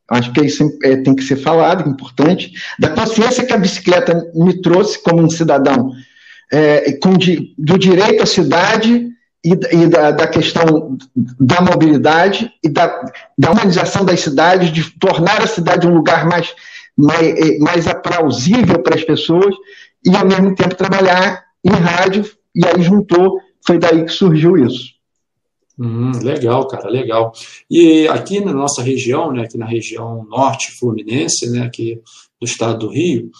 acho 0.09 0.31
que 0.31 0.41
isso 0.41 0.69
é, 0.83 0.97
tem 0.97 1.15
que 1.15 1.23
ser 1.23 1.37
falado, 1.37 1.85
é 1.85 1.89
importante, 1.89 2.51
da 2.77 2.89
consciência 2.89 3.45
que 3.45 3.53
a 3.53 3.57
bicicleta 3.57 4.29
me 4.35 4.61
trouxe 4.61 5.01
como 5.01 5.21
um 5.21 5.29
cidadão, 5.29 5.91
é, 6.51 6.93
com, 6.93 7.11
do 7.57 7.77
direito 7.77 8.23
à 8.23 8.25
cidade 8.25 9.09
e, 9.43 9.51
e 9.51 9.87
da, 9.87 10.11
da, 10.11 10.27
questão 10.27 10.97
da 11.15 11.61
mobilidade 11.61 12.51
e 12.63 12.69
da, 12.69 12.87
da 13.37 13.51
humanização 13.51 14.03
das 14.03 14.19
cidades, 14.19 14.71
de 14.71 14.89
tornar 14.99 15.41
a 15.41 15.47
cidade 15.47 15.87
um 15.87 15.93
lugar 15.93 16.25
mais, 16.25 16.53
mais, 16.97 17.59
mais 17.59 17.87
aplausível 17.87 18.81
para 18.81 18.95
as 18.95 19.03
pessoas 19.03 19.55
e, 20.05 20.15
ao 20.15 20.25
mesmo 20.25 20.55
tempo, 20.55 20.75
trabalhar 20.75 21.48
em 21.63 21.69
rádio, 21.69 22.25
e 22.55 22.65
aí 22.65 22.81
juntou, 22.81 23.39
foi 23.65 23.77
daí 23.77 24.05
que 24.05 24.11
surgiu 24.11 24.57
isso. 24.57 24.99
Hum, 25.77 26.11
legal, 26.21 26.67
cara, 26.67 26.89
legal. 26.89 27.31
E 27.71 28.05
aqui 28.09 28.41
na 28.41 28.51
nossa 28.51 28.81
região, 28.81 29.31
né, 29.31 29.43
aqui 29.43 29.57
na 29.57 29.65
região 29.65 30.25
norte 30.25 30.71
fluminense, 30.77 31.49
né, 31.49 31.61
aqui 31.61 32.01
do 32.39 32.45
estado 32.45 32.79
do 32.79 32.89
Rio, 32.89 33.31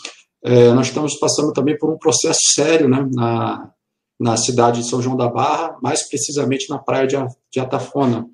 é, 0.41 0.71
nós 0.71 0.87
estamos 0.87 1.15
passando 1.15 1.51
também 1.51 1.77
por 1.77 1.91
um 1.91 1.97
processo 1.97 2.39
sério 2.53 2.87
né, 2.87 3.05
na, 3.11 3.69
na 4.17 4.37
cidade 4.37 4.81
de 4.81 4.89
São 4.89 5.01
João 5.01 5.17
da 5.17 5.27
Barra, 5.27 5.77
mais 5.81 6.07
precisamente 6.07 6.69
na 6.69 6.77
praia 6.77 7.05
de, 7.05 7.17
de 7.51 7.59
Atafona, 7.59 8.25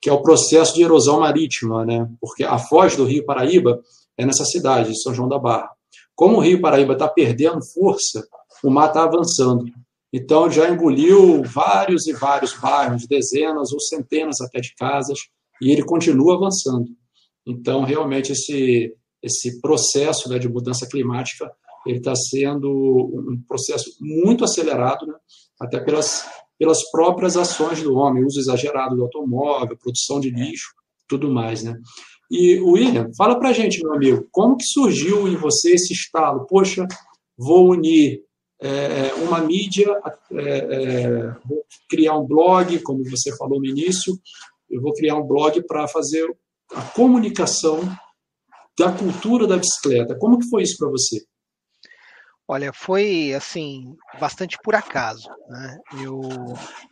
que 0.00 0.10
é 0.10 0.12
o 0.12 0.22
processo 0.22 0.74
de 0.74 0.82
erosão 0.82 1.20
marítima, 1.20 1.84
né, 1.84 2.08
porque 2.20 2.42
a 2.42 2.58
foz 2.58 2.96
do 2.96 3.04
Rio 3.04 3.24
Paraíba 3.24 3.80
é 4.18 4.26
nessa 4.26 4.44
cidade, 4.44 4.90
de 4.90 5.00
São 5.00 5.14
João 5.14 5.28
da 5.28 5.38
Barra. 5.38 5.70
Como 6.16 6.38
o 6.38 6.40
Rio 6.40 6.60
Paraíba 6.60 6.94
está 6.94 7.06
perdendo 7.06 7.64
força, 7.72 8.26
o 8.62 8.70
mar 8.70 8.88
está 8.88 9.04
avançando. 9.04 9.64
Então, 10.12 10.50
já 10.50 10.68
engoliu 10.68 11.42
vários 11.42 12.06
e 12.06 12.12
vários 12.12 12.52
bairros, 12.54 13.06
dezenas 13.06 13.72
ou 13.72 13.80
centenas 13.80 14.40
até 14.40 14.60
de 14.60 14.74
casas, 14.74 15.18
e 15.60 15.70
ele 15.70 15.82
continua 15.84 16.36
avançando. 16.36 16.86
Então, 17.46 17.82
realmente, 17.82 18.32
esse, 18.32 18.94
esse 19.22 19.60
processo 19.60 20.28
né, 20.28 20.38
de 20.38 20.48
mudança 20.48 20.86
climática 20.86 21.50
ele 21.86 21.98
está 21.98 22.14
sendo 22.14 22.70
um 22.70 23.42
processo 23.46 23.90
muito 24.00 24.44
acelerado, 24.44 25.06
né, 25.06 25.14
até 25.60 25.80
pelas, 25.80 26.24
pelas 26.58 26.90
próprias 26.90 27.36
ações 27.36 27.82
do 27.82 27.94
homem, 27.96 28.24
uso 28.24 28.38
exagerado 28.38 28.96
do 28.96 29.02
automóvel, 29.02 29.76
produção 29.76 30.20
de 30.20 30.30
lixo, 30.30 30.72
tudo 31.08 31.30
mais. 31.30 31.62
Né? 31.62 31.74
E, 32.30 32.60
William, 32.60 33.10
fala 33.16 33.38
para 33.38 33.52
gente, 33.52 33.82
meu 33.82 33.94
amigo, 33.94 34.26
como 34.30 34.56
que 34.56 34.64
surgiu 34.64 35.26
em 35.26 35.36
você 35.36 35.72
esse 35.72 35.92
estalo? 35.92 36.46
Poxa, 36.46 36.86
vou 37.36 37.70
unir 37.70 38.20
é, 38.62 39.14
uma 39.14 39.40
mídia, 39.40 39.88
é, 40.32 40.58
é, 40.58 41.36
vou 41.44 41.64
criar 41.88 42.16
um 42.16 42.24
blog, 42.24 42.78
como 42.80 43.02
você 43.04 43.36
falou 43.36 43.58
no 43.58 43.66
início, 43.66 44.14
eu 44.70 44.80
vou 44.80 44.94
criar 44.94 45.16
um 45.16 45.26
blog 45.26 45.60
para 45.66 45.88
fazer 45.88 46.24
a 46.74 46.82
comunicação 46.82 47.80
da 48.78 48.92
cultura 48.92 49.46
da 49.46 49.56
bicicleta. 49.56 50.16
Como 50.16 50.38
que 50.38 50.48
foi 50.48 50.62
isso 50.62 50.78
para 50.78 50.88
você? 50.88 51.22
Olha, 52.48 52.72
foi 52.72 53.32
assim 53.34 53.96
bastante 54.20 54.58
por 54.62 54.74
acaso. 54.74 55.28
Né? 55.48 55.78
Eu 56.02 56.20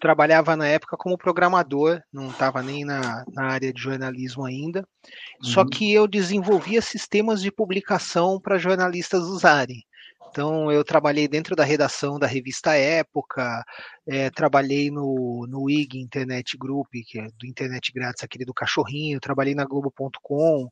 trabalhava 0.00 0.56
na 0.56 0.66
época 0.66 0.96
como 0.96 1.18
programador, 1.18 2.00
não 2.12 2.30
estava 2.30 2.62
nem 2.62 2.84
na, 2.84 3.24
na, 3.32 3.52
área 3.52 3.72
de 3.72 3.80
jornalismo 3.80 4.44
ainda. 4.44 4.80
Uhum. 4.80 5.50
Só 5.50 5.64
que 5.64 5.92
eu 5.92 6.06
desenvolvia 6.06 6.80
sistemas 6.80 7.42
de 7.42 7.50
publicação 7.50 8.40
para 8.40 8.58
jornalistas 8.58 9.22
usarem. 9.24 9.84
Então, 10.30 10.70
eu 10.70 10.84
trabalhei 10.84 11.26
dentro 11.26 11.56
da 11.56 11.64
redação 11.64 12.18
da 12.18 12.26
revista 12.26 12.74
Época, 12.74 13.64
é, 14.06 14.30
trabalhei 14.30 14.88
no, 14.90 15.44
no 15.48 15.68
IG 15.68 15.98
Internet 15.98 16.56
Group, 16.56 16.86
que 17.04 17.18
é 17.18 17.26
do 17.36 17.46
Internet 17.46 17.92
Grátis, 17.92 18.22
aquele 18.22 18.44
do 18.44 18.54
cachorrinho, 18.54 19.18
trabalhei 19.18 19.56
na 19.56 19.64
Globo.com, 19.64 20.68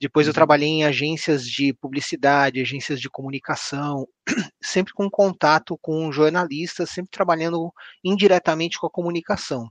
depois 0.00 0.26
eu 0.26 0.30
uhum. 0.30 0.34
trabalhei 0.34 0.68
em 0.68 0.84
agências 0.84 1.46
de 1.46 1.72
publicidade, 1.72 2.60
agências 2.60 3.00
de 3.00 3.08
comunicação, 3.08 4.08
sempre 4.60 4.92
com 4.92 5.08
contato 5.08 5.78
com 5.80 6.10
jornalistas, 6.10 6.90
sempre 6.90 7.10
trabalhando 7.10 7.72
indiretamente 8.04 8.78
com 8.78 8.88
a 8.88 8.90
comunicação. 8.90 9.68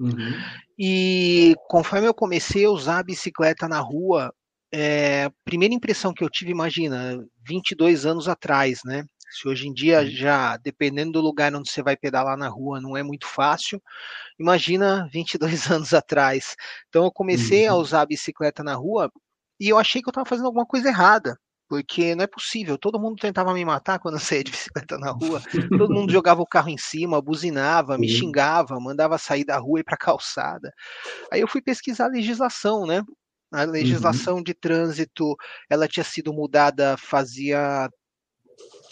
Uhum. 0.00 0.32
E 0.78 1.54
conforme 1.68 2.08
eu 2.08 2.14
comecei 2.14 2.64
a 2.64 2.70
usar 2.70 3.00
a 3.00 3.04
bicicleta 3.04 3.68
na 3.68 3.78
rua, 3.78 4.32
é, 4.72 5.30
primeira 5.44 5.74
impressão 5.74 6.14
que 6.14 6.24
eu 6.24 6.30
tive, 6.30 6.50
imagina, 6.50 7.22
22 7.46 8.06
anos 8.06 8.28
atrás, 8.28 8.80
né? 8.84 9.04
Se 9.30 9.48
hoje 9.48 9.66
em 9.66 9.72
dia 9.72 10.04
já, 10.04 10.56
dependendo 10.58 11.12
do 11.12 11.20
lugar 11.20 11.54
onde 11.54 11.70
você 11.70 11.82
vai 11.82 11.96
pedalar 11.96 12.36
na 12.36 12.48
rua, 12.48 12.80
não 12.80 12.96
é 12.96 13.02
muito 13.02 13.26
fácil, 13.26 13.82
imagina 14.38 15.08
22 15.12 15.70
anos 15.70 15.92
atrás. 15.94 16.54
Então 16.88 17.04
eu 17.04 17.12
comecei 17.12 17.66
uhum. 17.68 17.74
a 17.74 17.78
usar 17.78 18.00
a 18.02 18.06
bicicleta 18.06 18.62
na 18.62 18.74
rua 18.74 19.10
e 19.58 19.68
eu 19.68 19.78
achei 19.78 20.02
que 20.02 20.08
eu 20.08 20.10
estava 20.10 20.28
fazendo 20.28 20.46
alguma 20.46 20.66
coisa 20.66 20.88
errada, 20.88 21.38
porque 21.68 22.14
não 22.14 22.24
é 22.24 22.26
possível. 22.26 22.76
Todo 22.76 23.00
mundo 23.00 23.16
tentava 23.16 23.54
me 23.54 23.64
matar 23.64 23.98
quando 23.98 24.14
eu 24.14 24.20
saía 24.20 24.44
de 24.44 24.50
bicicleta 24.50 24.98
na 24.98 25.10
rua. 25.10 25.40
Todo 25.78 25.94
mundo 25.94 26.12
jogava 26.12 26.42
o 26.42 26.46
carro 26.46 26.68
em 26.68 26.76
cima, 26.76 27.22
buzinava, 27.22 27.96
me 27.96 28.08
xingava, 28.08 28.78
mandava 28.78 29.16
sair 29.16 29.44
da 29.44 29.56
rua 29.56 29.80
e 29.80 29.84
para 29.84 29.96
calçada. 29.96 30.70
Aí 31.32 31.40
eu 31.40 31.48
fui 31.48 31.62
pesquisar 31.62 32.06
a 32.06 32.10
legislação, 32.10 32.86
né? 32.86 33.02
A 33.52 33.64
legislação 33.64 34.36
uhum. 34.36 34.42
de 34.42 34.54
trânsito, 34.54 35.36
ela 35.68 35.86
tinha 35.86 36.04
sido 36.04 36.32
mudada 36.32 36.96
fazia 36.96 37.88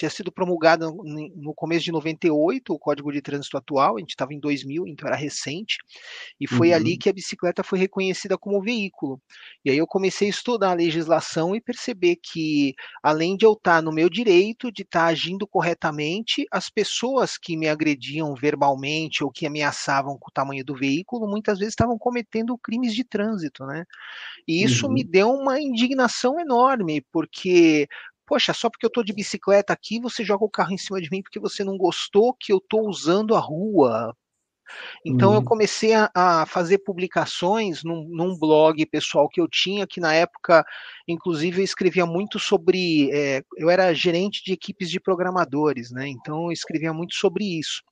tinha 0.01 0.09
sido 0.09 0.33
promulgada 0.33 0.91
no 0.91 1.53
começo 1.55 1.85
de 1.85 1.93
98 1.93 2.73
o 2.73 2.79
Código 2.79 3.13
de 3.13 3.21
Trânsito 3.21 3.59
atual, 3.59 3.97
a 3.97 4.01
gente 4.01 4.11
estava 4.11 4.33
em 4.33 4.41
2000, 4.41 4.87
então 4.87 5.07
era 5.07 5.17
recente, 5.17 5.77
e 6.41 6.47
foi 6.47 6.71
uhum. 6.71 6.77
ali 6.77 6.97
que 6.97 7.11
a 7.11 7.13
bicicleta 7.13 7.63
foi 7.63 7.79
reconhecida 7.79 8.39
como 8.39 8.63
veículo. 8.63 9.21
E 9.63 9.71
aí 9.71 9.77
eu 9.77 9.87
comecei 9.87 10.29
a 10.29 10.31
estudar 10.31 10.71
a 10.71 10.75
legislação 10.75 11.55
e 11.55 11.61
perceber 11.61 12.17
que, 12.17 12.75
além 13.03 13.37
de 13.37 13.45
eu 13.45 13.53
estar 13.53 13.77
tá 13.77 13.83
no 13.83 13.93
meu 13.93 14.09
direito 14.09 14.73
de 14.73 14.83
estar 14.83 15.01
tá 15.01 15.07
agindo 15.07 15.47
corretamente, 15.47 16.47
as 16.51 16.71
pessoas 16.71 17.37
que 17.37 17.55
me 17.55 17.69
agrediam 17.69 18.35
verbalmente 18.35 19.23
ou 19.23 19.31
que 19.31 19.47
ameaçavam 19.47 20.17
com 20.19 20.31
o 20.31 20.33
tamanho 20.33 20.65
do 20.65 20.75
veículo, 20.75 21.29
muitas 21.29 21.59
vezes 21.59 21.73
estavam 21.73 21.99
cometendo 21.99 22.57
crimes 22.57 22.95
de 22.95 23.05
trânsito, 23.05 23.67
né? 23.67 23.85
E 24.49 24.65
isso 24.65 24.87
uhum. 24.87 24.95
me 24.95 25.05
deu 25.05 25.31
uma 25.31 25.61
indignação 25.61 26.41
enorme, 26.41 27.03
porque 27.13 27.87
poxa, 28.31 28.55
só 28.55 28.71
porque 28.71 28.87
eu 28.87 28.89
estou 28.89 29.03
de 29.03 29.13
bicicleta 29.13 29.73
aqui, 29.73 29.99
você 29.99 30.25
joga 30.25 30.45
o 30.45 30.49
carro 30.49 30.71
em 30.71 30.79
cima 30.79 31.01
de 31.01 31.11
mim 31.11 31.21
porque 31.21 31.41
você 31.41 31.65
não 31.65 31.77
gostou 31.77 32.33
que 32.33 32.53
eu 32.53 32.59
estou 32.59 32.89
usando 32.89 33.35
a 33.35 33.41
rua. 33.41 34.15
Então 35.05 35.31
uhum. 35.31 35.35
eu 35.35 35.43
comecei 35.43 35.93
a, 35.95 36.09
a, 36.15 36.47
fazer 36.47 36.79
publicações 36.79 37.83
num, 37.83 38.07
num, 38.09 38.39
blog 38.39 38.87
pessoal 38.87 39.29
que 39.29 39.41
eu 39.41 39.49
tinha, 39.49 39.85
que 39.85 39.99
na 39.99 40.15
época, 40.15 40.65
inclusive, 41.09 41.61
eu 41.61 41.65
escrevia 41.65 42.07
muito 42.07 42.39
sobre. 42.39 43.11
É, 43.13 43.43
eu 43.57 43.69
era 43.69 43.93
gerente 43.93 44.45
de 44.45 44.53
equipes 44.53 44.89
de 44.89 45.01
programadores, 45.01 45.91
né? 45.91 46.07
Então 46.07 46.45
eu 46.45 46.53
escrevia 46.53 46.93
muito 46.93 47.17
sobre 47.17 47.59
isso. 47.59 47.83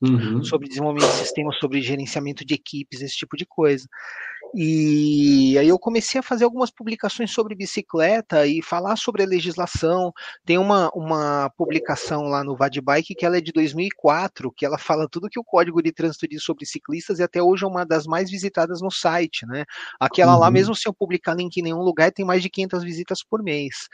Uhum. 0.00 0.44
Sobre 0.44 0.68
desenvolvimento 0.68 1.10
de 1.10 1.18
sistemas, 1.18 1.58
sobre 1.58 1.82
gerenciamento 1.82 2.44
de 2.44 2.54
equipes, 2.54 3.02
esse 3.02 3.16
tipo 3.16 3.36
de 3.36 3.44
coisa. 3.44 3.88
E 4.54 5.56
aí 5.58 5.68
eu 5.68 5.78
comecei 5.78 6.18
a 6.18 6.22
fazer 6.22 6.44
algumas 6.44 6.70
publicações 6.70 7.30
sobre 7.32 7.54
bicicleta 7.54 8.46
e 8.46 8.62
falar 8.62 8.96
sobre 8.96 9.22
a 9.22 9.26
legislação. 9.26 10.12
Tem 10.44 10.58
uma, 10.58 10.90
uma 10.94 11.50
publicação 11.56 12.24
lá 12.24 12.42
no 12.42 12.56
Vadbike 12.56 13.14
que 13.14 13.24
ela 13.24 13.38
é 13.38 13.40
de 13.40 13.52
2004, 13.52 14.52
que 14.52 14.66
ela 14.66 14.78
fala 14.78 15.08
tudo 15.08 15.28
que 15.28 15.38
o 15.38 15.44
Código 15.44 15.82
de 15.82 15.92
Trânsito 15.92 16.26
diz 16.28 16.42
sobre 16.42 16.66
ciclistas 16.66 17.18
e 17.18 17.22
até 17.22 17.42
hoje 17.42 17.64
é 17.64 17.68
uma 17.68 17.84
das 17.84 18.06
mais 18.06 18.30
visitadas 18.30 18.80
no 18.80 18.90
site, 18.90 19.46
né? 19.46 19.64
Aquela 19.98 20.34
uhum. 20.34 20.40
lá, 20.40 20.50
mesmo 20.50 20.74
sem 20.74 20.90
eu 20.90 20.94
publicar 20.94 21.34
link 21.34 21.56
em 21.56 21.62
nenhum 21.62 21.82
lugar, 21.82 22.10
tem 22.10 22.24
mais 22.24 22.42
de 22.42 22.50
500 22.50 22.82
visitas 22.82 23.22
por 23.22 23.42
mês. 23.42 23.88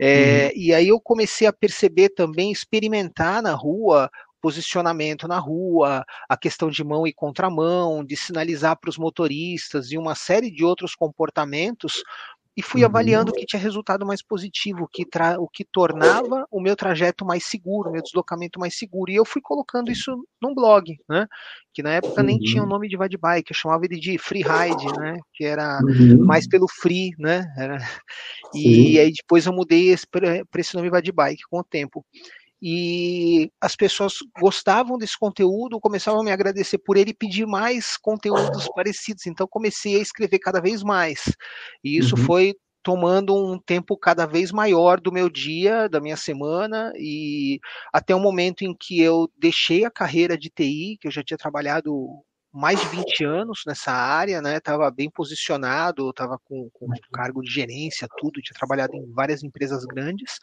É, 0.00 0.46
uhum. 0.54 0.62
E 0.62 0.74
aí 0.74 0.88
eu 0.88 1.00
comecei 1.00 1.46
a 1.46 1.52
perceber 1.52 2.10
também, 2.10 2.50
experimentar 2.50 3.42
na 3.42 3.52
rua 3.52 4.10
posicionamento 4.40 5.28
na 5.28 5.38
rua, 5.38 6.04
a 6.28 6.36
questão 6.36 6.70
de 6.70 6.82
mão 6.82 7.06
e 7.06 7.12
contramão, 7.12 8.04
de 8.04 8.16
sinalizar 8.16 8.78
para 8.78 8.90
os 8.90 8.98
motoristas 8.98 9.90
e 9.90 9.98
uma 9.98 10.14
série 10.14 10.50
de 10.50 10.64
outros 10.64 10.94
comportamentos 10.94 12.02
e 12.56 12.62
fui 12.62 12.84
avaliando 12.84 13.30
o 13.30 13.34
que 13.34 13.46
tinha 13.46 13.60
resultado 13.60 14.04
mais 14.04 14.22
positivo, 14.22 14.84
o 14.84 14.88
que, 14.88 15.06
o 15.38 15.48
que 15.48 15.64
tornava 15.64 16.46
o 16.50 16.60
meu 16.60 16.76
trajeto 16.76 17.24
mais 17.24 17.46
seguro, 17.46 17.88
o 17.88 17.92
meu 17.92 18.02
deslocamento 18.02 18.58
mais 18.58 18.76
seguro. 18.76 19.10
E 19.10 19.16
eu 19.16 19.24
fui 19.24 19.40
colocando 19.40 19.90
isso 19.90 20.26
num 20.42 20.54
blog, 20.54 20.94
né? 21.08 21.26
Que 21.72 21.82
na 21.82 21.92
época 21.92 22.22
nem 22.22 22.38
tinha 22.38 22.62
o 22.62 22.66
nome 22.66 22.88
de 22.88 22.96
Vade 22.96 23.16
Bike, 23.16 23.52
eu 23.52 23.56
chamava 23.56 23.84
ele 23.84 23.98
de 23.98 24.18
Free 24.18 24.42
Ride, 24.42 24.98
né? 24.98 25.16
Que 25.32 25.44
era 25.44 25.80
uhum. 25.82 26.24
mais 26.24 26.46
pelo 26.46 26.66
free, 26.68 27.12
né? 27.18 27.46
Era... 27.56 27.78
E 28.52 28.98
aí 28.98 29.12
depois 29.12 29.46
eu 29.46 29.52
mudei 29.52 29.94
para 30.10 30.60
esse 30.60 30.74
nome 30.74 30.90
Vade 30.90 31.12
Bike 31.12 31.42
com 31.48 31.60
o 31.60 31.64
tempo 31.64 32.04
e 32.62 33.50
as 33.60 33.74
pessoas 33.74 34.14
gostavam 34.38 34.98
desse 34.98 35.18
conteúdo, 35.18 35.80
começavam 35.80 36.20
a 36.20 36.24
me 36.24 36.30
agradecer 36.30 36.78
por 36.78 36.96
ele 36.96 37.10
e 37.10 37.14
pedir 37.14 37.46
mais 37.46 37.96
conteúdos 37.96 38.68
parecidos. 38.74 39.26
Então 39.26 39.46
comecei 39.48 39.96
a 39.96 40.02
escrever 40.02 40.38
cada 40.38 40.60
vez 40.60 40.82
mais. 40.82 41.34
E 41.82 41.96
isso 41.96 42.16
uhum. 42.16 42.24
foi 42.24 42.54
tomando 42.82 43.34
um 43.34 43.58
tempo 43.58 43.96
cada 43.96 44.26
vez 44.26 44.52
maior 44.52 45.00
do 45.00 45.12
meu 45.12 45.28
dia, 45.28 45.88
da 45.88 46.00
minha 46.00 46.16
semana, 46.16 46.92
e 46.96 47.58
até 47.92 48.14
o 48.14 48.20
momento 48.20 48.62
em 48.62 48.74
que 48.74 49.00
eu 49.00 49.30
deixei 49.38 49.84
a 49.84 49.90
carreira 49.90 50.36
de 50.36 50.50
TI, 50.50 50.98
que 51.00 51.08
eu 51.08 51.12
já 51.12 51.22
tinha 51.22 51.36
trabalhado 51.36 52.08
mais 52.52 52.80
de 52.80 52.88
20 52.88 53.24
anos 53.24 53.62
nessa 53.66 53.92
área, 53.92 54.42
né? 54.42 54.56
Estava 54.56 54.90
bem 54.90 55.10
posicionado, 55.10 56.10
estava 56.10 56.38
com, 56.44 56.68
com 56.72 56.88
cargo 57.12 57.42
de 57.42 57.50
gerência, 57.50 58.08
tudo, 58.18 58.40
tinha 58.42 58.58
trabalhado 58.58 58.96
em 58.96 59.12
várias 59.12 59.42
empresas 59.42 59.84
grandes 59.84 60.38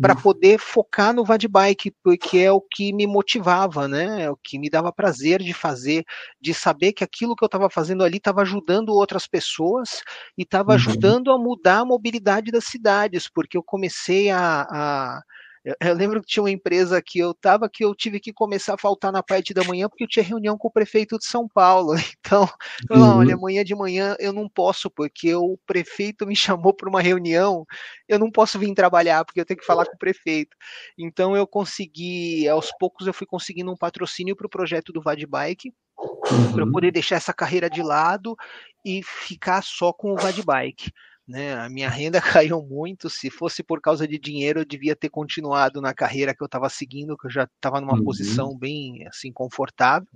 para 0.00 0.16
poder 0.16 0.58
focar 0.58 1.14
no 1.14 1.24
Vadbike, 1.24 1.94
porque 2.02 2.38
é 2.38 2.50
o 2.50 2.60
que 2.60 2.92
me 2.92 3.06
motivava, 3.06 3.86
né? 3.86 4.22
É 4.22 4.30
o 4.30 4.36
que 4.36 4.58
me 4.58 4.68
dava 4.68 4.92
prazer 4.92 5.40
de 5.40 5.52
fazer, 5.52 6.04
de 6.40 6.52
saber 6.52 6.92
que 6.92 7.04
aquilo 7.04 7.36
que 7.36 7.44
eu 7.44 7.46
estava 7.46 7.70
fazendo 7.70 8.02
ali 8.02 8.16
estava 8.16 8.42
ajudando 8.42 8.88
outras 8.88 9.26
pessoas 9.26 10.02
e 10.36 10.42
estava 10.42 10.70
uhum. 10.70 10.76
ajudando 10.76 11.30
a 11.30 11.38
mudar 11.38 11.80
a 11.80 11.84
mobilidade 11.84 12.50
das 12.50 12.64
cidades, 12.64 13.28
porque 13.28 13.56
eu 13.56 13.62
comecei 13.62 14.30
a, 14.30 14.66
a 14.68 15.22
eu, 15.64 15.74
eu, 15.80 15.94
lembro 15.94 16.20
que 16.20 16.26
tinha 16.26 16.42
uma 16.42 16.50
empresa 16.50 17.00
que 17.00 17.18
eu 17.18 17.30
estava 17.30 17.70
que 17.70 17.84
eu 17.84 17.94
tive 17.94 18.20
que 18.20 18.32
começar 18.32 18.74
a 18.74 18.78
faltar 18.78 19.10
na 19.10 19.22
parte 19.22 19.54
da 19.54 19.64
manhã 19.64 19.88
porque 19.88 20.04
eu 20.04 20.08
tinha 20.08 20.22
reunião 20.22 20.58
com 20.58 20.68
o 20.68 20.70
prefeito 20.70 21.18
de 21.18 21.24
São 21.24 21.48
Paulo. 21.48 21.94
Então, 22.26 22.48
eu, 22.88 22.96
uhum. 22.96 23.18
olha, 23.18 23.34
amanhã 23.34 23.62
de 23.62 23.74
manhã 23.74 24.16
eu 24.18 24.32
não 24.32 24.48
posso 24.48 24.90
porque 24.90 25.34
o 25.34 25.58
prefeito 25.66 26.26
me 26.26 26.34
chamou 26.36 26.72
para 26.72 26.88
uma 26.88 27.02
reunião, 27.02 27.66
eu 28.08 28.18
não 28.18 28.30
posso 28.30 28.58
vir 28.58 28.72
trabalhar 28.74 29.24
porque 29.24 29.40
eu 29.40 29.44
tenho 29.44 29.60
que 29.60 29.66
falar 29.66 29.84
com 29.84 29.94
o 29.94 29.98
prefeito. 29.98 30.56
Então, 30.98 31.36
eu 31.36 31.46
consegui, 31.46 32.48
aos 32.48 32.70
poucos, 32.78 33.06
eu 33.06 33.12
fui 33.12 33.26
conseguindo 33.26 33.70
um 33.70 33.76
patrocínio 33.76 34.34
para 34.34 34.46
o 34.46 34.50
projeto 34.50 34.92
do 34.92 35.02
Vadbike 35.02 35.72
uhum. 35.98 36.52
para 36.52 36.66
poder 36.66 36.90
deixar 36.90 37.16
essa 37.16 37.32
carreira 37.32 37.68
de 37.68 37.82
lado 37.82 38.34
e 38.84 39.02
ficar 39.02 39.62
só 39.62 39.92
com 39.92 40.12
o 40.12 40.16
Vadbike 40.16 40.90
né? 41.26 41.54
A 41.54 41.68
minha 41.68 41.88
renda 41.88 42.20
caiu 42.44 42.62
muito. 42.62 43.08
Se 43.08 43.30
fosse 43.30 43.62
por 43.62 43.80
causa 43.80 44.06
de 44.06 44.18
dinheiro, 44.18 44.60
eu 44.60 44.64
devia 44.64 44.94
ter 44.94 45.08
continuado 45.08 45.80
na 45.80 45.94
carreira 45.94 46.34
que 46.34 46.42
eu 46.42 46.46
estava 46.46 46.68
seguindo, 46.68 47.16
que 47.16 47.26
eu 47.26 47.30
já 47.30 47.44
estava 47.44 47.80
numa 47.80 47.94
uhum. 47.94 48.04
posição 48.04 48.56
bem 48.56 49.06
assim 49.06 49.32
confortável. 49.32 50.08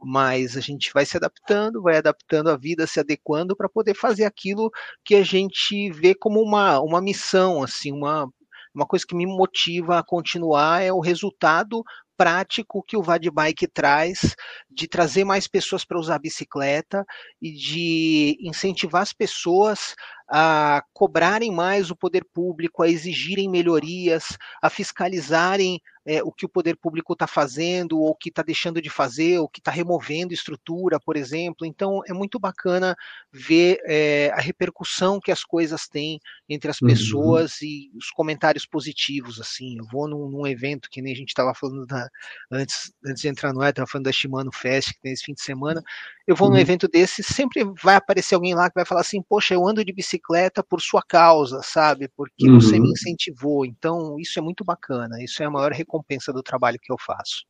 Mas 0.00 0.56
a 0.56 0.60
gente 0.60 0.92
vai 0.92 1.06
se 1.06 1.16
adaptando, 1.16 1.82
vai 1.82 1.96
adaptando 1.96 2.50
a 2.50 2.56
vida, 2.56 2.86
se 2.86 3.00
adequando 3.00 3.56
para 3.56 3.68
poder 3.68 3.94
fazer 3.94 4.24
aquilo 4.24 4.70
que 5.04 5.14
a 5.14 5.22
gente 5.22 5.90
vê 5.92 6.14
como 6.14 6.40
uma, 6.42 6.80
uma 6.80 7.00
missão, 7.00 7.62
assim, 7.62 7.92
uma 7.92 8.28
uma 8.72 8.86
coisa 8.86 9.04
que 9.04 9.16
me 9.16 9.26
motiva 9.26 9.98
a 9.98 10.04
continuar 10.04 10.80
é 10.80 10.92
o 10.92 11.00
resultado 11.00 11.82
prático 12.20 12.84
que 12.86 12.98
o 12.98 13.02
Vadbike 13.02 13.66
traz 13.66 14.36
de 14.70 14.86
trazer 14.86 15.24
mais 15.24 15.48
pessoas 15.48 15.86
para 15.86 15.98
usar 15.98 16.16
a 16.16 16.18
bicicleta 16.18 17.02
e 17.40 17.50
de 17.50 18.36
incentivar 18.42 19.00
as 19.00 19.14
pessoas 19.14 19.94
a 20.30 20.82
cobrarem 20.92 21.50
mais 21.50 21.90
o 21.90 21.96
poder 21.96 22.24
público, 22.32 22.82
a 22.82 22.88
exigirem 22.88 23.48
melhorias, 23.48 24.38
a 24.62 24.70
fiscalizarem 24.70 25.80
é, 26.06 26.22
o 26.22 26.32
que 26.32 26.46
o 26.46 26.48
poder 26.48 26.76
público 26.76 27.12
está 27.12 27.26
fazendo, 27.26 28.00
ou 28.00 28.14
que 28.14 28.30
está 28.30 28.42
deixando 28.42 28.80
de 28.80 28.88
fazer, 28.88 29.38
ou 29.38 29.48
que 29.48 29.60
está 29.60 29.70
removendo 29.70 30.32
estrutura, 30.32 30.98
por 30.98 31.16
exemplo. 31.16 31.66
Então, 31.66 32.00
é 32.08 32.12
muito 32.12 32.38
bacana 32.38 32.96
ver 33.32 33.80
é, 33.84 34.30
a 34.34 34.40
repercussão 34.40 35.20
que 35.20 35.30
as 35.30 35.44
coisas 35.44 35.86
têm 35.88 36.18
entre 36.48 36.70
as 36.70 36.80
uhum. 36.80 36.88
pessoas 36.88 37.60
uhum. 37.60 37.66
e 37.66 37.90
os 37.96 38.10
comentários 38.10 38.64
positivos. 38.64 39.40
Assim, 39.40 39.78
eu 39.78 39.84
vou 39.90 40.08
num, 40.08 40.28
num 40.28 40.46
evento 40.46 40.88
que 40.90 41.02
nem 41.02 41.12
a 41.12 41.16
gente 41.16 41.28
estava 41.28 41.54
falando 41.54 41.86
da, 41.86 42.08
antes, 42.50 42.92
antes 43.04 43.22
de 43.22 43.28
entrar 43.28 43.52
no 43.52 43.60
ar, 43.60 43.70
estava 43.70 43.86
falando 43.86 44.06
da 44.06 44.12
Shimano 44.12 44.52
Fest 44.52 44.92
que 44.94 45.00
tem 45.00 45.12
esse 45.12 45.24
fim 45.24 45.34
de 45.34 45.42
semana. 45.42 45.82
Eu 46.26 46.34
vou 46.34 46.48
uhum. 46.48 46.54
num 46.54 46.60
evento 46.60 46.88
desse, 46.88 47.22
sempre 47.22 47.62
vai 47.82 47.96
aparecer 47.96 48.34
alguém 48.34 48.54
lá 48.54 48.68
que 48.70 48.74
vai 48.74 48.86
falar 48.86 49.02
assim: 49.02 49.22
Poxa, 49.22 49.52
eu 49.52 49.66
ando 49.66 49.84
de 49.84 49.92
bicicleta 49.92 50.19
por 50.68 50.80
sua 50.80 51.02
causa, 51.02 51.60
sabe? 51.62 52.08
Porque 52.16 52.48
uhum. 52.48 52.60
você 52.60 52.78
me 52.78 52.86
uhum. 52.86 52.92
incentivou. 52.92 53.66
Então, 53.66 54.18
isso 54.18 54.38
é 54.38 54.42
muito 54.42 54.64
bacana. 54.64 55.22
Isso 55.22 55.42
é 55.42 55.46
a 55.46 55.50
maior 55.50 55.72
recompensa 55.72 56.32
do 56.32 56.42
trabalho 56.42 56.78
que 56.80 56.92
eu 56.92 56.96
faço. 56.98 57.44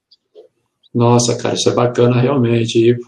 Nossa, 0.93 1.37
cara, 1.37 1.55
isso 1.55 1.69
é 1.69 1.75
bacana 1.75 2.21
realmente. 2.21 2.91
E 2.91 2.99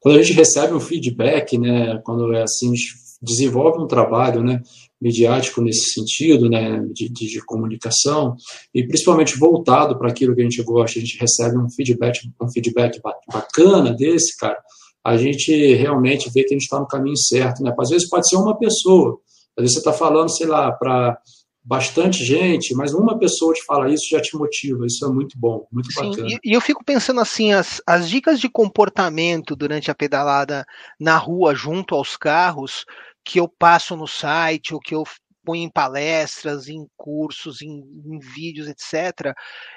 quando 0.00 0.18
a 0.18 0.22
gente 0.22 0.32
recebe 0.32 0.74
um 0.74 0.80
feedback, 0.80 1.56
né, 1.56 2.00
quando 2.04 2.32
é 2.32 2.42
assim, 2.42 2.72
a 2.72 2.74
gente 2.74 2.94
desenvolve 3.22 3.80
um 3.80 3.86
trabalho, 3.86 4.42
né, 4.42 4.60
midiático 5.00 5.60
nesse 5.60 5.92
sentido, 5.92 6.48
né, 6.48 6.80
de, 6.92 7.08
de 7.08 7.44
comunicação, 7.44 8.36
e 8.74 8.86
principalmente 8.86 9.38
voltado 9.38 9.96
para 9.98 10.08
aquilo 10.08 10.34
que 10.34 10.40
a 10.40 10.44
gente 10.44 10.62
gosta, 10.62 10.98
a 10.98 11.02
gente 11.02 11.18
recebe 11.18 11.56
um 11.58 11.70
feedback, 11.70 12.20
um 12.40 12.50
feedback 12.50 13.00
bacana 13.32 13.94
desse, 13.94 14.36
cara, 14.36 14.58
a 15.04 15.16
gente 15.16 15.74
realmente 15.74 16.30
vê 16.30 16.44
que 16.44 16.54
a 16.54 16.56
gente 16.56 16.64
está 16.64 16.78
no 16.78 16.86
caminho 16.86 17.16
certo, 17.16 17.62
né? 17.62 17.74
Às 17.78 17.90
vezes 17.90 18.08
pode 18.08 18.28
ser 18.28 18.36
uma 18.36 18.56
pessoa, 18.56 19.18
Às 19.56 19.62
vezes 19.62 19.74
você 19.74 19.80
está 19.80 19.92
falando, 19.92 20.28
sei 20.28 20.46
lá, 20.46 20.70
para 20.72 21.18
bastante 21.64 22.24
gente, 22.24 22.74
mas 22.74 22.92
uma 22.92 23.18
pessoa 23.18 23.54
te 23.54 23.64
fala 23.64 23.92
isso 23.92 24.08
já 24.10 24.20
te 24.20 24.36
motiva. 24.36 24.86
Isso 24.86 25.04
é 25.04 25.08
muito 25.08 25.38
bom, 25.38 25.66
muito 25.70 25.92
Sim, 25.92 26.10
bacana. 26.10 26.28
E, 26.44 26.52
eu 26.52 26.60
fico 26.60 26.84
pensando 26.84 27.20
assim, 27.20 27.52
as, 27.52 27.80
as 27.86 28.08
dicas 28.08 28.40
de 28.40 28.48
comportamento 28.48 29.54
durante 29.54 29.90
a 29.90 29.94
pedalada 29.94 30.64
na 30.98 31.16
rua, 31.16 31.54
junto 31.54 31.94
aos 31.94 32.16
carros, 32.16 32.84
que 33.24 33.38
eu 33.38 33.48
passo 33.48 33.96
no 33.96 34.06
site, 34.06 34.74
ou 34.74 34.80
que 34.80 34.94
eu 34.94 35.04
põe 35.44 35.62
em 35.62 35.70
palestras, 35.70 36.68
em 36.68 36.86
cursos, 36.96 37.62
em, 37.62 37.82
em 38.06 38.18
vídeos, 38.18 38.68
etc., 38.68 39.34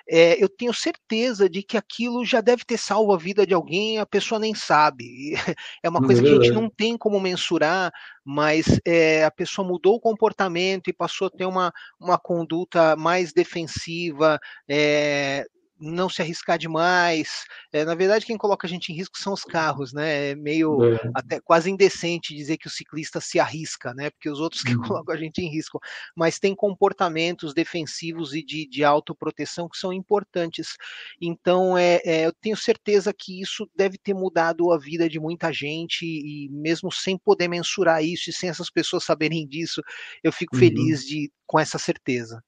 é, 0.08 0.41
eu 0.41 0.47
tenho 0.47 0.73
certeza 0.73 1.49
de 1.49 1.63
que 1.63 1.78
aquilo 1.78 2.23
já 2.25 2.41
deve 2.41 2.63
ter 2.63 2.78
salvo 2.78 3.13
a 3.13 3.17
vida 3.17 3.45
de 3.45 3.54
alguém, 3.54 3.99
a 3.99 4.06
pessoa 4.06 4.39
nem 4.39 4.54
sabe. 4.54 5.34
É 5.84 5.89
uma 5.89 6.01
coisa 6.01 6.21
é 6.21 6.23
que 6.23 6.30
a 6.30 6.34
gente 6.36 6.51
não 6.51 6.69
tem 6.69 6.97
como 6.97 7.19
mensurar, 7.19 7.91
mas 8.23 8.80
é, 8.86 9.23
a 9.23 9.32
pessoa 9.32 9.67
mudou 9.67 9.95
o 9.95 9.99
comportamento 9.99 10.89
e 10.89 10.93
passou 10.93 11.28
a 11.28 11.30
ter 11.30 11.45
uma, 11.45 11.71
uma 11.99 12.17
conduta 12.17 12.95
mais 12.95 13.32
defensiva, 13.34 14.39
é, 14.67 15.45
não 15.79 16.09
se 16.09 16.21
arriscar 16.21 16.57
demais. 16.57 17.45
É, 17.71 17.83
na 17.83 17.95
verdade, 17.95 18.25
quem 18.25 18.38
coloca 18.38 18.65
a 18.65 18.69
gente 18.69 18.91
em 18.91 18.95
risco 18.95 19.17
são 19.17 19.33
os 19.33 19.43
carros, 19.43 19.93
né? 19.93 20.31
É 20.31 20.35
meio 20.35 20.83
é. 20.83 21.11
até 21.13 21.39
quase 21.39 21.69
indecente 21.69 22.35
dizer 22.35 22.57
que 22.57 22.67
o 22.67 22.71
ciclista 22.71 23.19
se 23.19 23.39
arrisca, 23.39 23.93
né? 23.93 24.09
Porque 24.09 24.29
os 24.29 24.39
outros 24.39 24.63
que 24.63 24.73
uhum. 24.75 24.81
colocam 24.81 25.13
a 25.13 25.17
gente 25.17 25.39
em 25.39 25.49
risco. 25.49 25.79
Mas 26.15 26.39
tem 26.39 26.55
comportamentos 26.55 27.53
defensivos 27.53 28.33
e 28.33 28.43
de, 28.43 28.67
de 28.67 28.83
autoproteção 28.83 29.67
que 29.67 29.77
são 29.77 29.91
importantes. 29.91 30.75
Então, 31.21 31.77
é, 31.77 32.01
é, 32.05 32.25
eu 32.25 32.33
tenho 32.33 32.55
certeza 32.55 33.13
que 33.13 33.41
isso 33.41 33.69
deve 33.75 33.97
ter 33.97 34.13
mudado 34.13 34.71
a 34.71 34.77
vida 34.77 35.09
de 35.09 35.19
muita 35.19 35.51
gente, 35.51 36.05
e 36.05 36.49
mesmo 36.49 36.91
sem 36.91 37.17
poder 37.17 37.47
mensurar 37.47 38.03
isso 38.03 38.29
e 38.29 38.33
sem 38.33 38.49
essas 38.49 38.69
pessoas 38.69 39.03
saberem 39.03 39.47
disso, 39.47 39.81
eu 40.23 40.31
fico 40.31 40.55
uhum. 40.55 40.59
feliz 40.59 41.05
de, 41.05 41.31
com 41.45 41.59
essa 41.59 41.77
certeza. 41.77 42.41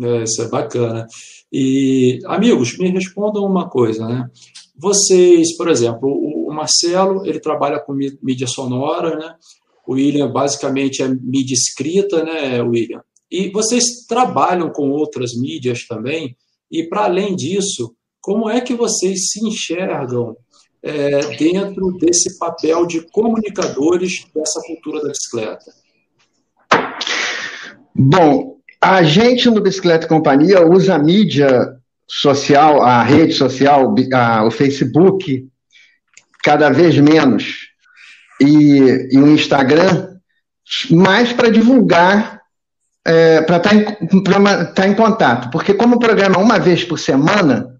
É, 0.00 0.22
isso 0.22 0.42
é 0.42 0.48
bacana. 0.48 1.06
E, 1.52 2.18
amigos, 2.26 2.76
me 2.78 2.90
respondam 2.90 3.44
uma 3.44 3.68
coisa, 3.68 4.06
né? 4.06 4.28
Vocês, 4.76 5.56
por 5.56 5.68
exemplo, 5.68 6.08
o 6.08 6.52
Marcelo, 6.52 7.26
ele 7.26 7.40
trabalha 7.40 7.80
com 7.80 7.92
mídia 8.22 8.46
sonora, 8.46 9.16
né? 9.16 9.34
O 9.86 9.94
William, 9.94 10.30
basicamente, 10.30 11.02
é 11.02 11.08
mídia 11.08 11.54
escrita, 11.54 12.22
né, 12.22 12.62
William? 12.62 13.02
E 13.30 13.50
vocês 13.50 14.06
trabalham 14.06 14.70
com 14.70 14.90
outras 14.90 15.34
mídias 15.34 15.86
também? 15.86 16.36
E, 16.70 16.84
para 16.84 17.04
além 17.04 17.34
disso, 17.34 17.94
como 18.20 18.48
é 18.48 18.60
que 18.60 18.74
vocês 18.74 19.30
se 19.30 19.46
enxergam 19.46 20.36
é, 20.82 21.36
dentro 21.36 21.92
desse 21.98 22.38
papel 22.38 22.86
de 22.86 23.00
comunicadores 23.10 24.26
dessa 24.34 24.60
cultura 24.66 25.02
da 25.02 25.08
bicicleta? 25.08 25.72
Bom, 27.94 28.57
a 28.80 29.02
gente 29.02 29.50
no 29.50 29.60
Bicicleta 29.60 30.06
Companhia 30.06 30.64
usa 30.64 30.94
a 30.94 30.98
mídia 30.98 31.76
social, 32.06 32.82
a 32.82 33.02
rede 33.02 33.34
social, 33.34 33.94
a, 34.14 34.44
o 34.44 34.50
Facebook, 34.50 35.46
cada 36.42 36.70
vez 36.70 36.96
menos, 36.98 37.68
e, 38.40 39.08
e 39.10 39.18
o 39.18 39.28
Instagram, 39.28 40.16
mais 40.90 41.32
para 41.32 41.50
divulgar, 41.50 42.40
é, 43.04 43.42
para 43.42 43.56
estar 43.56 43.70
tá, 43.70 44.64
tá 44.66 44.88
em 44.88 44.94
contato. 44.94 45.50
Porque 45.50 45.74
como 45.74 45.96
o 45.96 46.00
programa 46.00 46.36
é 46.36 46.38
uma 46.38 46.58
vez 46.58 46.84
por 46.84 46.98
semana, 46.98 47.78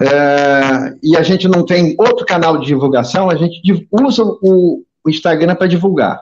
é, 0.00 0.94
e 1.02 1.16
a 1.16 1.22
gente 1.22 1.46
não 1.46 1.64
tem 1.64 1.94
outro 1.98 2.24
canal 2.24 2.58
de 2.58 2.66
divulgação, 2.66 3.30
a 3.30 3.36
gente 3.36 3.60
usa 3.90 4.22
o, 4.24 4.82
o 5.04 5.10
Instagram 5.10 5.54
para 5.54 5.66
divulgar. 5.66 6.20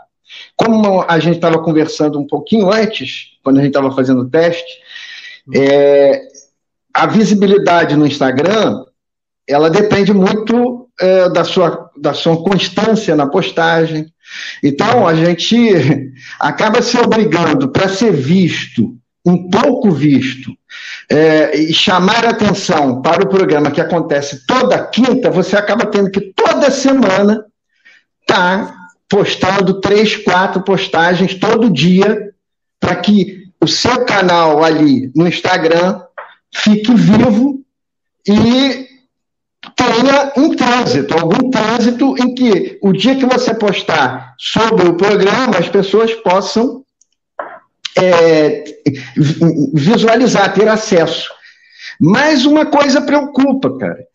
Como 0.57 1.05
a 1.09 1.19
gente 1.19 1.37
estava 1.37 1.63
conversando 1.63 2.19
um 2.19 2.27
pouquinho 2.27 2.73
antes, 2.73 3.39
quando 3.43 3.59
a 3.59 3.61
gente 3.61 3.71
estava 3.71 3.95
fazendo 3.95 4.23
o 4.23 4.31
teste, 4.31 4.81
é, 5.55 6.23
a 6.93 7.07
visibilidade 7.07 7.97
no 7.97 8.07
Instagram 8.07 8.85
ela 9.47 9.69
depende 9.69 10.13
muito 10.13 10.89
é, 10.99 11.29
da, 11.29 11.45
sua, 11.45 11.91
da 11.97 12.15
sua 12.15 12.43
constância 12.43 13.15
na 13.15 13.27
postagem. 13.27 14.07
Então, 14.63 15.07
a 15.07 15.15
gente 15.15 15.57
acaba 16.41 16.81
se 16.83 16.97
obrigando 16.99 17.69
para 17.69 17.89
ser 17.89 18.13
visto, 18.13 18.97
um 19.25 19.49
pouco 19.51 19.91
visto, 19.91 20.51
é, 21.11 21.57
e 21.57 21.73
chamar 21.73 22.25
atenção 22.25 23.03
para 23.03 23.23
o 23.23 23.29
programa 23.29 23.71
que 23.71 23.81
acontece 23.81 24.47
toda 24.47 24.87
quinta, 24.87 25.31
você 25.31 25.57
acaba 25.57 25.87
tendo 25.87 26.11
que 26.11 26.33
toda 26.35 26.71
semana 26.71 27.45
estar 28.23 28.67
tá 28.67 28.84
postando 29.09 29.81
três, 29.81 30.17
quatro 30.17 30.63
postagens 30.63 31.35
todo 31.35 31.71
dia 31.71 32.33
para 32.81 32.97
que 32.97 33.45
o 33.61 33.67
seu 33.67 34.05
canal 34.05 34.63
ali 34.63 35.11
no 35.15 35.27
Instagram 35.27 36.03
fique 36.53 36.95
vivo 36.95 37.63
e 38.27 38.89
tenha 39.75 40.33
um 40.37 40.55
trânsito, 40.55 41.15
algum 41.15 41.51
trânsito 41.51 42.15
em 42.19 42.35
que 42.35 42.79
o 42.83 42.93
dia 42.93 43.17
que 43.17 43.25
você 43.25 43.55
postar 43.55 44.35
sobre 44.39 44.89
o 44.89 44.97
programa, 44.97 45.59
as 45.59 45.69
pessoas 45.69 46.13
possam 46.15 46.85
é, 47.97 48.65
visualizar, 49.73 50.53
ter 50.53 50.69
acesso. 50.69 51.31
Mas 52.01 52.45
uma 52.45 52.67
coisa 52.67 53.01
preocupa, 53.01 53.79
cara. 53.79 54.07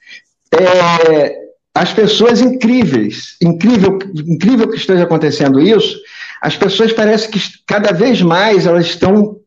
É, 0.52 1.39
as 1.80 1.94
pessoas 1.94 2.42
incríveis, 2.42 3.38
incrível, 3.42 3.98
incrível 4.14 4.70
que 4.70 4.76
esteja 4.76 5.04
acontecendo 5.04 5.62
isso, 5.62 5.98
as 6.42 6.58
pessoas 6.58 6.92
parecem 6.92 7.32
que 7.32 7.40
cada 7.66 7.94
vez 7.94 8.22
mais 8.22 8.66
elas 8.66 8.88
estão 8.88 9.40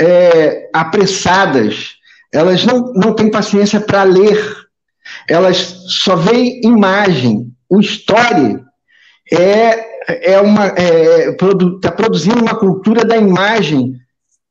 é, 0.00 0.70
apressadas, 0.72 1.96
elas 2.32 2.64
não, 2.64 2.94
não 2.94 3.12
têm 3.12 3.30
paciência 3.30 3.78
para 3.78 4.04
ler, 4.04 4.42
elas 5.28 5.84
só 6.02 6.16
veem 6.16 6.62
imagem. 6.64 7.52
O 7.68 7.78
story 7.78 8.58
é, 9.30 10.32
é 10.32 10.40
uma 10.40 10.68
está 10.68 10.80
é, 10.80 11.32
produ, 11.32 11.78
tá 11.78 11.92
produzindo 11.92 12.40
uma 12.40 12.54
cultura 12.54 13.04
da 13.04 13.18
imagem 13.18 14.00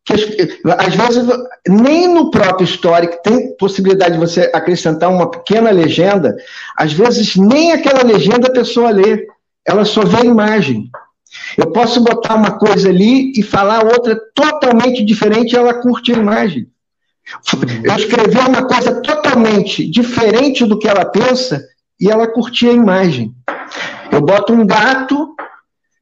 que 0.06 0.14
às 0.14 0.96
vezes 0.96 1.26
nem 1.68 2.14
no 2.14 2.30
próprio 2.30 2.66
histórico 2.66 3.22
tem 3.24 3.56
possibilidade 3.56 4.14
de 4.14 4.20
você 4.20 4.52
acrescentar 4.54 5.10
uma 5.10 5.32
pequena 5.32 5.72
legenda, 5.72 6.36
às 6.78 6.92
vezes 6.92 7.36
nem 7.38 7.72
aquela 7.72 8.04
legenda 8.04 8.48
a 8.48 8.54
pessoa 8.54 8.92
lê, 8.92 9.26
ela 9.66 9.86
só 9.86 10.04
vê 10.04 10.18
a 10.18 10.26
imagem. 10.26 10.90
Eu 11.58 11.72
posso 11.72 12.04
botar 12.04 12.36
uma 12.36 12.58
coisa 12.58 12.90
ali 12.90 13.32
e 13.36 13.42
falar 13.42 13.86
outra 13.86 14.20
totalmente 14.36 15.04
diferente 15.04 15.54
e 15.54 15.58
ela 15.58 15.74
curte 15.74 16.12
a 16.12 16.18
imagem. 16.18 16.68
Eu 17.84 17.96
escrevi 17.96 18.38
uma 18.38 18.68
coisa 18.68 19.02
totalmente 19.02 19.90
diferente 19.90 20.66
do 20.66 20.78
que 20.78 20.88
ela 20.88 21.06
pensa 21.06 21.64
e 22.00 22.12
ela 22.12 22.28
curte 22.28 22.68
a 22.68 22.74
imagem. 22.74 23.34
Eu 24.12 24.22
boto 24.22 24.54
um 24.54 24.66
gato 24.66 25.34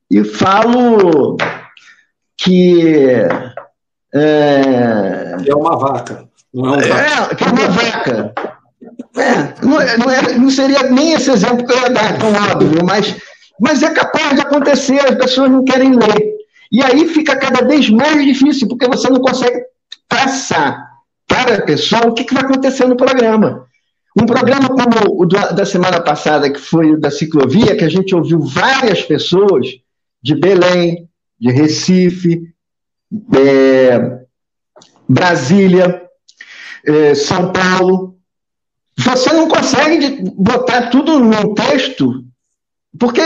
e 0.09 0.23
falo 0.23 1.37
que 2.35 3.27
é, 4.13 5.35
é 5.47 5.55
uma 5.55 5.77
vaca. 5.77 6.27
Não 6.53 6.75
é 6.75 6.77
um 6.77 6.81
É, 6.81 7.35
que 7.35 7.43
é 7.43 7.47
uma 7.47 7.67
vaca. 7.69 8.33
É, 9.15 9.65
não, 9.65 9.81
é, 9.81 9.97
não, 9.97 10.09
é, 10.09 10.37
não, 10.37 10.49
seria 10.49 10.83
nem 10.83 11.13
esse 11.13 11.31
exemplo 11.31 11.65
que 11.65 11.73
eu 11.73 11.81
ia 11.81 11.89
dar, 11.89 12.17
tão 12.17 12.31
óbvio, 12.33 12.83
mas, 12.83 13.15
mas 13.59 13.83
é 13.83 13.89
capaz 13.91 14.35
de 14.35 14.41
acontecer, 14.41 14.99
as 14.99 15.15
pessoas 15.15 15.51
não 15.51 15.63
querem 15.63 15.91
ler. 15.91 16.35
E 16.71 16.81
aí 16.81 17.07
fica 17.09 17.35
cada 17.35 17.65
vez 17.67 17.89
mais 17.89 18.23
difícil, 18.23 18.67
porque 18.67 18.87
você 18.87 19.09
não 19.09 19.19
consegue 19.19 19.61
passar 20.07 20.89
para 21.27 21.55
a 21.55 21.61
pessoa 21.61 22.07
o 22.07 22.13
que, 22.13 22.23
que 22.23 22.33
vai 22.33 22.43
acontecer 22.43 22.85
no 22.85 22.95
programa. 22.95 23.65
Um 24.17 24.25
programa 24.25 24.67
como 24.67 25.21
o 25.21 25.25
da 25.25 25.65
semana 25.65 26.01
passada, 26.01 26.51
que 26.51 26.59
foi 26.59 26.91
o 26.91 26.99
da 26.99 27.09
ciclovia, 27.09 27.75
que 27.77 27.85
a 27.85 27.89
gente 27.89 28.13
ouviu 28.13 28.41
várias 28.41 29.01
pessoas 29.03 29.67
de 30.21 30.35
Belém, 30.35 31.07
de 31.39 31.51
Recife, 31.51 32.41
é, 33.35 34.21
Brasília, 35.07 36.01
é, 36.85 37.15
São 37.15 37.51
Paulo. 37.51 38.15
Você 38.97 39.33
não 39.33 39.47
consegue 39.47 40.23
botar 40.35 40.89
tudo 40.89 41.19
num 41.19 41.53
texto, 41.53 42.23
porque 42.99 43.21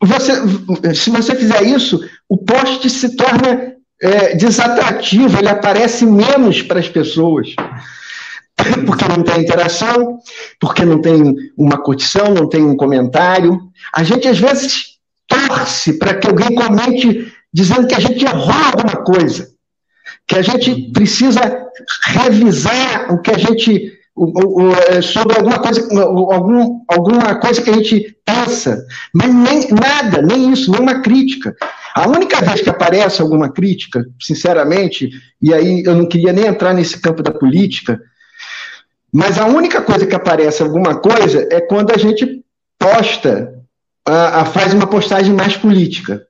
você, 0.00 0.94
se 0.94 1.10
você 1.10 1.34
fizer 1.34 1.62
isso, 1.62 2.00
o 2.28 2.36
post 2.36 2.88
se 2.88 3.16
torna 3.16 3.74
é, 4.00 4.36
desatrativo, 4.36 5.38
ele 5.38 5.48
aparece 5.48 6.06
menos 6.06 6.62
para 6.62 6.78
as 6.78 6.88
pessoas. 6.88 7.54
Porque 8.86 9.04
não 9.04 9.22
tem 9.22 9.40
interação, 9.40 10.18
porque 10.58 10.84
não 10.84 11.00
tem 11.00 11.32
uma 11.56 11.78
curtição, 11.78 12.34
não 12.34 12.48
tem 12.48 12.60
um 12.60 12.76
comentário. 12.76 13.56
A 13.94 14.02
gente, 14.02 14.26
às 14.26 14.40
vezes, 14.40 14.98
torce 15.28 15.96
para 15.96 16.14
que 16.14 16.26
alguém 16.26 16.52
comente 16.56 17.32
dizendo 17.52 17.86
que 17.86 17.94
a 17.94 18.00
gente 18.00 18.24
errou 18.24 18.52
alguma 18.52 19.04
coisa, 19.04 19.50
que 20.26 20.36
a 20.36 20.42
gente 20.42 20.90
precisa 20.92 21.40
revisar 22.04 23.12
o 23.12 23.20
que 23.20 23.30
a 23.30 23.38
gente, 23.38 23.92
é, 24.90 25.00
sobre 25.00 25.36
alguma 25.36 25.58
coisa, 25.58 25.88
algum, 25.90 26.80
alguma 26.88 27.34
coisa 27.36 27.62
que 27.62 27.70
a 27.70 27.74
gente 27.74 28.16
pensa, 28.24 28.84
mas 29.14 29.32
nem 29.34 29.68
nada, 29.70 30.22
nem 30.22 30.52
isso, 30.52 30.70
nenhuma 30.70 31.00
crítica. 31.00 31.54
A 31.94 32.06
única 32.06 32.40
vez 32.42 32.60
que 32.60 32.70
aparece 32.70 33.22
alguma 33.22 33.50
crítica, 33.50 34.06
sinceramente, 34.20 35.10
e 35.40 35.52
aí 35.54 35.82
eu 35.84 35.94
não 35.94 36.06
queria 36.06 36.32
nem 36.32 36.46
entrar 36.46 36.74
nesse 36.74 37.00
campo 37.00 37.22
da 37.22 37.32
política, 37.32 37.98
mas 39.12 39.38
a 39.38 39.46
única 39.46 39.80
coisa 39.80 40.06
que 40.06 40.14
aparece 40.14 40.62
alguma 40.62 40.96
coisa 40.96 41.48
é 41.50 41.60
quando 41.60 41.92
a 41.92 41.96
gente 41.96 42.44
posta, 42.78 43.54
a, 44.06 44.42
a 44.42 44.44
faz 44.44 44.74
uma 44.74 44.86
postagem 44.86 45.32
mais 45.32 45.56
política. 45.56 46.27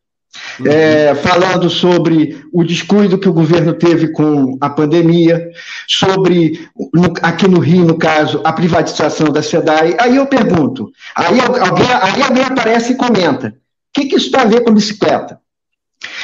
Uhum. 0.61 0.67
É, 0.67 1.15
falando 1.15 1.71
sobre 1.71 2.45
o 2.53 2.63
descuido 2.63 3.19
que 3.19 3.29
o 3.29 3.33
governo 3.33 3.73
teve 3.73 4.13
com 4.13 4.59
a 4.61 4.69
pandemia, 4.69 5.51
sobre, 5.87 6.69
no, 6.93 7.13
aqui 7.23 7.49
no 7.49 7.61
Rio, 7.61 7.85
no 7.85 7.99
caso, 7.99 8.41
a 8.45 8.53
privatização 8.53 9.29
da 9.29 9.43
SEDAI. 9.43 9.97
Aí 9.99 10.17
eu 10.17 10.27
pergunto, 10.27 10.91
aí 11.15 11.41
alguém, 11.41 11.87
aí 12.03 12.23
alguém 12.23 12.45
aparece 12.45 12.93
e 12.93 12.97
comenta, 12.97 13.49
o 13.49 13.53
que, 14.01 14.07
que 14.07 14.17
isso 14.17 14.31
tem 14.31 14.41
a 14.41 14.45
ver 14.45 14.63
com 14.63 14.75
bicicleta? 14.75 15.41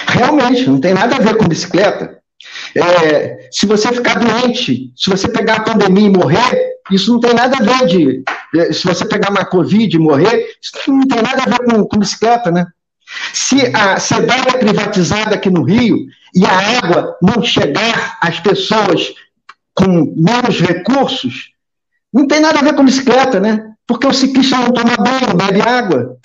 Realmente, 0.06 0.68
não 0.68 0.80
tem 0.80 0.94
nada 0.94 1.16
a 1.16 1.20
ver 1.20 1.36
com 1.36 1.48
bicicleta. 1.48 2.18
É, 2.76 3.48
se 3.50 3.66
você 3.66 3.92
ficar 3.92 4.18
doente, 4.18 4.92
se 4.96 5.10
você 5.10 5.28
pegar 5.28 5.56
a 5.56 5.62
pandemia 5.62 6.06
e 6.06 6.10
morrer, 6.10 6.74
isso 6.90 7.12
não 7.12 7.20
tem 7.20 7.32
nada 7.32 7.56
a 7.56 7.62
ver 7.62 7.86
de. 7.86 8.24
Se 8.74 8.86
você 8.86 9.04
pegar 9.06 9.30
uma 9.30 9.44
Covid 9.44 9.96
e 9.96 9.98
morrer, 9.98 10.46
isso 10.62 10.92
não 10.92 11.06
tem 11.06 11.22
nada 11.22 11.42
a 11.42 11.50
ver 11.50 11.64
com, 11.64 11.84
com 11.86 11.98
bicicleta, 11.98 12.50
né? 12.50 12.66
Se 13.32 13.56
a 13.74 13.98
SEDAI 13.98 14.40
é 14.54 14.58
privatizada 14.58 15.34
aqui 15.34 15.50
no 15.50 15.62
Rio 15.62 16.06
e 16.34 16.44
a 16.44 16.78
água 16.78 17.16
não 17.22 17.42
chegar 17.42 18.18
às 18.20 18.40
pessoas 18.40 19.12
com 19.74 20.14
menos 20.16 20.60
recursos, 20.60 21.50
não 22.12 22.26
tem 22.26 22.40
nada 22.40 22.60
a 22.60 22.62
ver 22.62 22.74
com 22.74 22.84
bicicleta, 22.84 23.40
né? 23.40 23.72
Porque 23.86 24.06
o 24.06 24.12
ciclista 24.12 24.56
não 24.56 24.72
toma 24.72 24.96
banho, 24.96 25.28
não 25.28 25.36
bebe 25.36 25.60
água. 25.60 26.16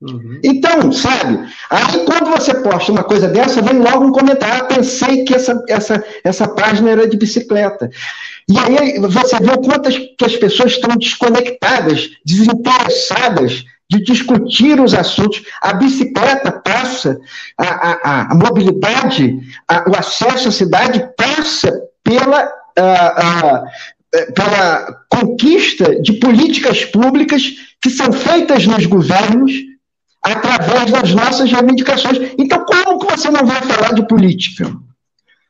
Uhum. 0.00 0.40
Então, 0.42 0.90
sabe? 0.92 1.46
Aí 1.68 2.04
quando 2.06 2.30
você 2.30 2.54
posta 2.54 2.90
uma 2.90 3.04
coisa 3.04 3.28
dessa, 3.28 3.60
vem 3.60 3.78
logo 3.78 4.06
um 4.06 4.12
comentário. 4.12 4.62
Ah, 4.62 4.64
pensei 4.64 5.24
que 5.24 5.34
essa, 5.34 5.62
essa, 5.68 6.04
essa 6.24 6.48
página 6.48 6.90
era 6.90 7.08
de 7.08 7.18
bicicleta. 7.18 7.90
E 8.48 8.58
aí 8.58 8.98
você 8.98 9.38
vê 9.38 9.52
o 9.52 9.60
quanto 9.60 9.90
que 9.90 10.24
as 10.24 10.36
pessoas 10.36 10.72
estão 10.72 10.96
desconectadas, 10.96 12.10
desinteressadas 12.24 13.64
de 13.90 14.00
discutir 14.04 14.80
os 14.80 14.94
assuntos. 14.94 15.42
A 15.60 15.72
bicicleta 15.72 16.52
passa, 16.52 17.18
a, 17.58 17.64
a, 17.66 18.32
a 18.32 18.34
mobilidade, 18.36 19.36
a, 19.66 19.90
o 19.90 19.96
acesso 19.96 20.48
à 20.48 20.52
cidade 20.52 21.04
passa 21.16 21.72
pela, 22.04 22.48
a, 22.78 23.64
pela 24.32 24.96
conquista 25.08 26.00
de 26.00 26.12
políticas 26.14 26.84
públicas 26.84 27.42
que 27.82 27.90
são 27.90 28.12
feitas 28.12 28.64
nos 28.64 28.86
governos 28.86 29.52
através 30.22 30.92
das 30.92 31.12
nossas 31.12 31.50
reivindicações. 31.50 32.32
Então, 32.38 32.64
como 32.64 33.00
que 33.00 33.16
você 33.16 33.28
não 33.28 33.44
vai 33.44 33.60
falar 33.62 33.92
de 33.92 34.06
política? 34.06 34.70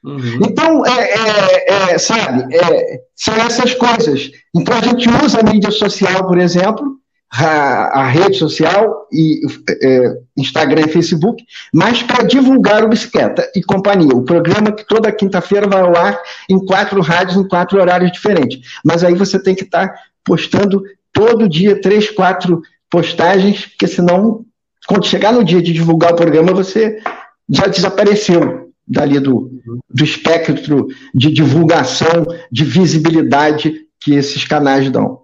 Uhum. 0.03 0.41
Então, 0.45 0.87
é, 0.87 1.11
é, 1.11 1.93
é, 1.93 1.99
sabe, 1.99 2.57
é, 2.57 3.01
são 3.15 3.35
essas 3.35 3.75
coisas. 3.75 4.31
Então, 4.57 4.79
a 4.79 4.81
gente 4.81 5.07
usa 5.23 5.41
a 5.41 5.53
mídia 5.53 5.71
social, 5.71 6.27
por 6.27 6.39
exemplo, 6.39 7.00
a, 7.33 8.01
a 8.01 8.07
rede 8.09 8.37
social, 8.37 9.07
e 9.13 9.41
é, 9.83 10.17
Instagram 10.37 10.83
e 10.83 10.93
Facebook, 10.93 11.45
mas 11.73 12.03
para 12.03 12.25
divulgar 12.25 12.85
o 12.85 12.89
Bicicleta 12.89 13.49
e 13.55 13.63
Companhia, 13.63 14.15
o 14.15 14.25
programa 14.25 14.73
que 14.73 14.87
toda 14.87 15.13
quinta-feira 15.13 15.69
vai 15.69 15.81
ao 15.81 15.97
ar 15.97 16.21
em 16.49 16.59
quatro 16.59 17.01
rádios, 17.01 17.37
em 17.37 17.47
quatro 17.47 17.81
horários 17.81 18.11
diferentes. 18.11 18.61
Mas 18.85 19.05
aí 19.05 19.15
você 19.15 19.41
tem 19.41 19.55
que 19.55 19.63
estar 19.63 19.89
tá 19.89 19.95
postando 20.25 20.83
todo 21.13 21.49
dia 21.49 21.81
três, 21.81 22.11
quatro 22.11 22.63
postagens, 22.91 23.67
porque 23.67 23.87
senão, 23.87 24.45
quando 24.89 25.07
chegar 25.07 25.33
no 25.33 25.45
dia 25.45 25.63
de 25.63 25.73
divulgar 25.73 26.13
o 26.13 26.17
programa, 26.17 26.53
você 26.53 27.01
já 27.49 27.69
desapareceu 27.69 28.71
dali 28.87 29.21
do, 29.21 29.51
do 29.89 30.03
espectro 30.03 30.89
de 31.15 31.31
divulgação, 31.31 32.27
de 32.51 32.65
visibilidade 32.65 33.73
que 34.01 34.15
esses 34.15 34.45
canais 34.45 34.91
dão. 34.91 35.21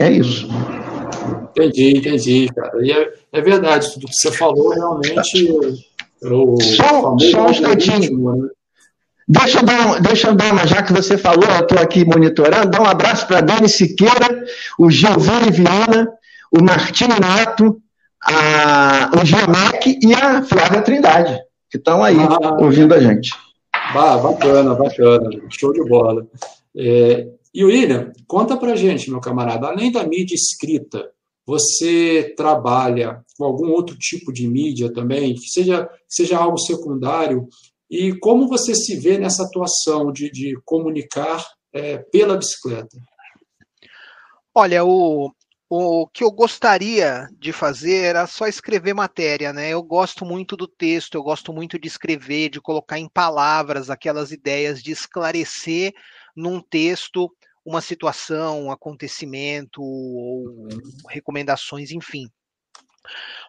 É 0.00 0.10
isso. 0.10 0.48
Entendi, 1.50 1.98
entendi, 1.98 2.48
cara. 2.54 2.84
E 2.84 2.92
é, 2.92 3.12
é 3.32 3.40
verdade, 3.40 3.92
tudo 3.92 4.06
que 4.06 4.14
você 4.14 4.32
falou 4.32 4.70
realmente. 4.70 5.48
Eu, 6.20 6.56
só, 6.60 7.18
só 7.18 7.46
um 7.46 7.50
instantinho. 7.50 8.34
Né? 8.34 8.48
Deixa 9.26 9.58
eu, 9.58 9.62
dar, 9.62 10.00
deixa 10.00 10.28
eu 10.28 10.34
dar 10.34 10.52
uma, 10.52 10.66
já 10.66 10.82
que 10.82 10.92
você 10.92 11.16
falou, 11.16 11.48
eu 11.48 11.60
estou 11.60 11.78
aqui 11.78 12.04
monitorando, 12.04 12.70
dá 12.70 12.80
um 12.80 12.86
abraço 12.86 13.26
para 13.26 13.40
Dani 13.40 13.68
Siqueira, 13.68 14.44
o 14.78 14.90
Giovanni 14.90 15.50
Viana, 15.50 16.12
o 16.52 16.62
Martinho 16.62 17.16
Neto, 17.18 17.80
a, 18.22 19.10
o 19.20 19.24
Giamec 19.24 19.98
e 20.02 20.14
a 20.14 20.42
Flávia 20.42 20.82
Trindade, 20.82 21.40
que 21.70 21.78
estão 21.78 22.04
aí 22.04 22.16
ah, 22.18 22.56
ouvindo 22.60 22.94
a 22.94 23.00
gente. 23.00 23.30
Ah, 23.72 24.18
bacana, 24.18 24.74
bacana, 24.74 25.30
show 25.50 25.72
de 25.72 25.84
bola. 25.88 26.26
É, 26.76 27.26
e 27.54 27.64
William, 27.64 28.12
conta 28.26 28.56
para 28.56 28.74
gente, 28.74 29.08
meu 29.08 29.20
camarada, 29.20 29.68
além 29.68 29.92
da 29.92 30.04
mídia 30.04 30.34
escrita, 30.34 31.08
você 31.46 32.34
trabalha 32.36 33.22
com 33.36 33.44
algum 33.44 33.70
outro 33.70 33.96
tipo 33.96 34.32
de 34.32 34.48
mídia 34.48 34.92
também, 34.92 35.34
que 35.34 35.48
seja, 35.48 35.88
seja 36.08 36.36
algo 36.36 36.58
secundário, 36.58 37.46
e 37.88 38.18
como 38.18 38.48
você 38.48 38.74
se 38.74 38.96
vê 38.96 39.18
nessa 39.18 39.44
atuação 39.44 40.10
de, 40.10 40.30
de 40.30 40.58
comunicar 40.64 41.46
é, 41.72 41.98
pela 41.98 42.36
bicicleta? 42.36 42.96
Olha, 44.52 44.84
o, 44.84 45.30
o 45.68 46.06
que 46.08 46.24
eu 46.24 46.30
gostaria 46.30 47.28
de 47.38 47.52
fazer 47.52 48.04
era 48.04 48.26
só 48.26 48.46
escrever 48.46 48.94
matéria, 48.94 49.52
né? 49.52 49.70
Eu 49.70 49.82
gosto 49.82 50.24
muito 50.24 50.56
do 50.56 50.66
texto, 50.66 51.14
eu 51.14 51.22
gosto 51.22 51.52
muito 51.52 51.78
de 51.78 51.86
escrever, 51.86 52.48
de 52.48 52.60
colocar 52.60 52.98
em 52.98 53.08
palavras 53.08 53.90
aquelas 53.90 54.32
ideias, 54.32 54.82
de 54.82 54.90
esclarecer 54.90 55.92
num 56.36 56.60
texto 56.60 57.30
uma 57.64 57.80
situação, 57.80 58.64
um 58.64 58.70
acontecimento, 58.70 59.82
ou 59.82 60.68
recomendações, 61.08 61.90
enfim. 61.90 62.28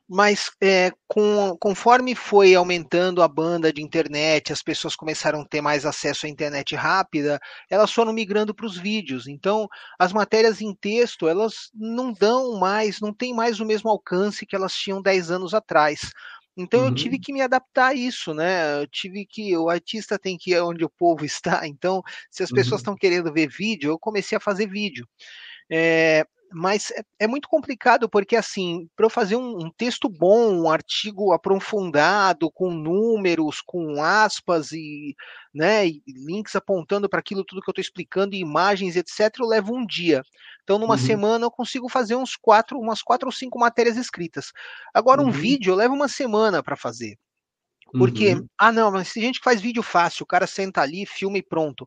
Mas 0.07 0.51
é, 0.61 0.91
com, 1.07 1.57
conforme 1.59 2.13
foi 2.13 2.53
aumentando 2.53 3.23
a 3.23 3.27
banda 3.27 3.73
de 3.73 3.81
internet, 3.81 4.53
as 4.53 4.61
pessoas 4.61 4.95
começaram 4.95 5.41
a 5.41 5.47
ter 5.47 5.61
mais 5.61 5.85
acesso 5.85 6.25
à 6.25 6.29
internet 6.29 6.75
rápida, 6.75 7.39
elas 7.69 7.91
foram 7.91 8.13
migrando 8.13 8.53
para 8.53 8.65
os 8.65 8.77
vídeos. 8.77 9.27
Então, 9.27 9.67
as 9.97 10.13
matérias 10.13 10.61
em 10.61 10.75
texto, 10.75 11.27
elas 11.27 11.69
não 11.73 12.13
dão 12.13 12.59
mais, 12.59 12.99
não 12.99 13.13
tem 13.13 13.33
mais 13.33 13.59
o 13.59 13.65
mesmo 13.65 13.89
alcance 13.89 14.45
que 14.45 14.55
elas 14.55 14.73
tinham 14.73 15.01
10 15.01 15.31
anos 15.31 15.53
atrás. 15.53 16.11
Então 16.57 16.81
uhum. 16.81 16.87
eu 16.87 16.95
tive 16.95 17.19
que 17.19 17.33
me 17.33 17.41
adaptar 17.41 17.87
a 17.87 17.93
isso, 17.93 18.33
né? 18.33 18.81
Eu 18.81 18.87
tive 18.87 19.25
que 19.25 19.55
o 19.57 19.69
artista 19.69 20.17
tem 20.17 20.37
que 20.37 20.51
ir 20.51 20.61
onde 20.61 20.85
o 20.85 20.89
povo 20.89 21.25
está. 21.25 21.67
Então, 21.67 22.01
se 22.31 22.43
as 22.43 22.51
pessoas 22.51 22.81
estão 22.81 22.93
uhum. 22.93 22.99
querendo 22.99 23.33
ver 23.33 23.47
vídeo, 23.47 23.91
eu 23.91 23.99
comecei 23.99 24.37
a 24.37 24.41
fazer 24.41 24.67
vídeo. 24.67 25.07
É, 25.69 26.25
mas 26.55 26.89
é, 26.91 27.03
é, 27.19 27.27
muito 27.27 27.49
complicado 27.49 28.07
porque 28.07 28.33
assim, 28.33 28.87
para 28.95 29.05
eu 29.05 29.09
fazer 29.09 29.35
um, 29.35 29.65
um, 29.65 29.69
texto 29.69 30.07
bom, 30.07 30.53
um 30.53 30.69
artigo 30.69 31.33
aprofundado, 31.33 32.49
com 32.49 32.71
números, 32.71 33.61
com 33.61 34.01
aspas 34.01 34.71
e, 34.71 35.13
né, 35.53 35.85
e 35.85 36.01
links 36.07 36.55
apontando 36.55 37.09
para 37.09 37.19
aquilo 37.19 37.43
tudo 37.43 37.61
que 37.61 37.69
eu 37.69 37.73
estou 37.73 37.81
explicando, 37.81 38.35
imagens, 38.35 38.95
etc., 38.95 39.35
eu 39.39 39.47
levo 39.47 39.75
um 39.75 39.85
dia. 39.85 40.23
Então, 40.63 40.79
numa 40.79 40.93
uhum. 40.93 40.99
semana 40.99 41.45
eu 41.45 41.51
consigo 41.51 41.89
fazer 41.89 42.15
uns 42.15 42.37
quatro, 42.37 42.79
umas 42.79 43.01
quatro 43.01 43.27
ou 43.27 43.33
cinco 43.33 43.59
matérias 43.59 43.97
escritas. 43.97 44.53
Agora, 44.93 45.21
um 45.21 45.25
uhum. 45.25 45.31
vídeo 45.31 45.71
eu 45.71 45.75
levo 45.75 45.93
uma 45.93 46.07
semana 46.07 46.63
para 46.63 46.77
fazer. 46.77 47.17
Porque, 47.91 48.33
uhum. 48.33 48.47
ah, 48.57 48.71
não, 48.71 48.91
mas 48.91 49.11
tem 49.11 49.23
gente 49.23 49.39
que 49.39 49.43
faz 49.43 49.59
vídeo 49.59 49.83
fácil, 49.83 50.23
o 50.23 50.27
cara 50.27 50.47
senta 50.47 50.81
ali, 50.81 51.05
filma 51.05 51.37
e 51.37 51.43
pronto 51.43 51.85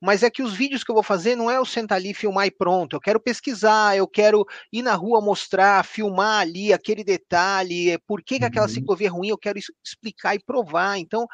mas 0.00 0.22
é 0.22 0.30
que 0.30 0.42
os 0.42 0.54
vídeos 0.54 0.84
que 0.84 0.90
eu 0.90 0.94
vou 0.94 1.02
fazer 1.02 1.34
não 1.34 1.50
é 1.50 1.56
eu 1.56 1.64
sentar 1.64 1.96
ali, 1.96 2.14
filmar 2.14 2.46
e 2.46 2.50
pronto. 2.50 2.94
Eu 2.94 3.00
quero 3.00 3.20
pesquisar, 3.20 3.96
eu 3.96 4.06
quero 4.06 4.44
ir 4.72 4.82
na 4.82 4.94
rua 4.94 5.20
mostrar, 5.20 5.84
filmar 5.84 6.42
ali 6.42 6.72
aquele 6.72 7.02
detalhe, 7.02 7.90
é, 7.90 7.98
por 7.98 8.22
que, 8.22 8.38
que 8.38 8.44
aquela 8.44 8.66
uhum. 8.66 8.72
ciclovia 8.72 9.08
é 9.08 9.10
ruim, 9.10 9.28
eu 9.28 9.38
quero 9.38 9.58
explicar 9.84 10.34
e 10.34 10.38
provar. 10.38 10.98
Então, 10.98 11.26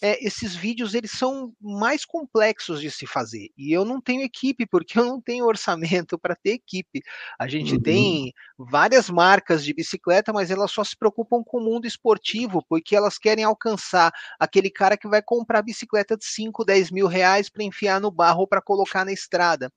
é, 0.00 0.24
esses 0.24 0.54
vídeos 0.54 0.94
eles 0.94 1.10
são 1.10 1.52
mais 1.60 2.04
complexos 2.04 2.80
de 2.80 2.90
se 2.90 3.06
fazer. 3.06 3.50
E 3.56 3.72
eu 3.72 3.84
não 3.84 4.00
tenho 4.00 4.22
equipe, 4.22 4.66
porque 4.66 4.98
eu 4.98 5.04
não 5.04 5.20
tenho 5.20 5.46
orçamento 5.46 6.18
para 6.18 6.36
ter 6.36 6.52
equipe. 6.52 7.02
A 7.38 7.48
gente 7.48 7.74
uhum. 7.74 7.82
tem 7.82 8.32
várias 8.56 9.10
marcas 9.10 9.64
de 9.64 9.74
bicicleta, 9.74 10.32
mas 10.32 10.50
elas 10.50 10.70
só 10.70 10.84
se 10.84 10.96
preocupam 10.96 11.42
com 11.44 11.58
o 11.58 11.64
mundo 11.64 11.86
esportivo, 11.86 12.64
porque 12.68 12.94
elas 12.94 13.18
querem 13.18 13.44
alcançar 13.44 14.12
aquele 14.38 14.70
cara 14.70 14.96
que 14.96 15.08
vai 15.08 15.22
comprar 15.22 15.62
bicicleta 15.62 16.16
de 16.16 16.24
5, 16.24 16.64
10 16.64 16.90
mil 16.90 17.06
reais 17.06 17.48
para 17.48 17.64
enfiar 17.64 18.00
no 18.00 18.11
barro 18.12 18.46
para 18.46 18.62
colocar 18.62 19.04
na 19.04 19.12
estrada. 19.12 19.72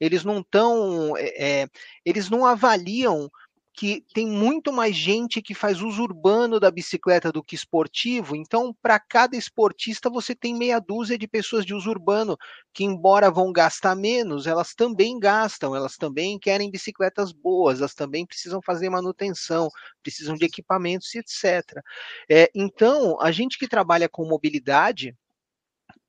Eles 0.00 0.24
não 0.24 0.40
estão, 0.40 1.16
é, 1.16 1.62
é, 1.62 1.68
eles 2.04 2.30
não 2.30 2.46
avaliam 2.46 3.30
que 3.80 4.04
tem 4.12 4.26
muito 4.26 4.72
mais 4.72 4.94
gente 4.94 5.40
que 5.40 5.54
faz 5.54 5.80
uso 5.80 6.02
urbano 6.02 6.60
da 6.60 6.70
bicicleta 6.70 7.32
do 7.32 7.42
que 7.42 7.54
esportivo. 7.54 8.36
Então, 8.36 8.74
para 8.82 8.98
cada 8.98 9.36
esportista, 9.36 10.10
você 10.10 10.34
tem 10.34 10.54
meia 10.54 10.78
dúzia 10.78 11.16
de 11.16 11.26
pessoas 11.26 11.64
de 11.64 11.72
uso 11.72 11.88
urbano 11.88 12.36
que, 12.74 12.84
embora 12.84 13.30
vão 13.30 13.50
gastar 13.50 13.94
menos, 13.94 14.46
elas 14.46 14.74
também 14.74 15.18
gastam, 15.18 15.74
elas 15.74 15.96
também 15.96 16.38
querem 16.38 16.70
bicicletas 16.70 17.32
boas, 17.32 17.78
elas 17.78 17.94
também 17.94 18.26
precisam 18.26 18.60
fazer 18.60 18.90
manutenção, 18.90 19.70
precisam 20.02 20.34
de 20.34 20.44
equipamentos 20.44 21.14
etc. 21.14 21.80
É, 22.28 22.50
então, 22.54 23.18
a 23.20 23.30
gente 23.32 23.58
que 23.58 23.68
trabalha 23.68 24.10
com 24.10 24.28
mobilidade, 24.28 25.16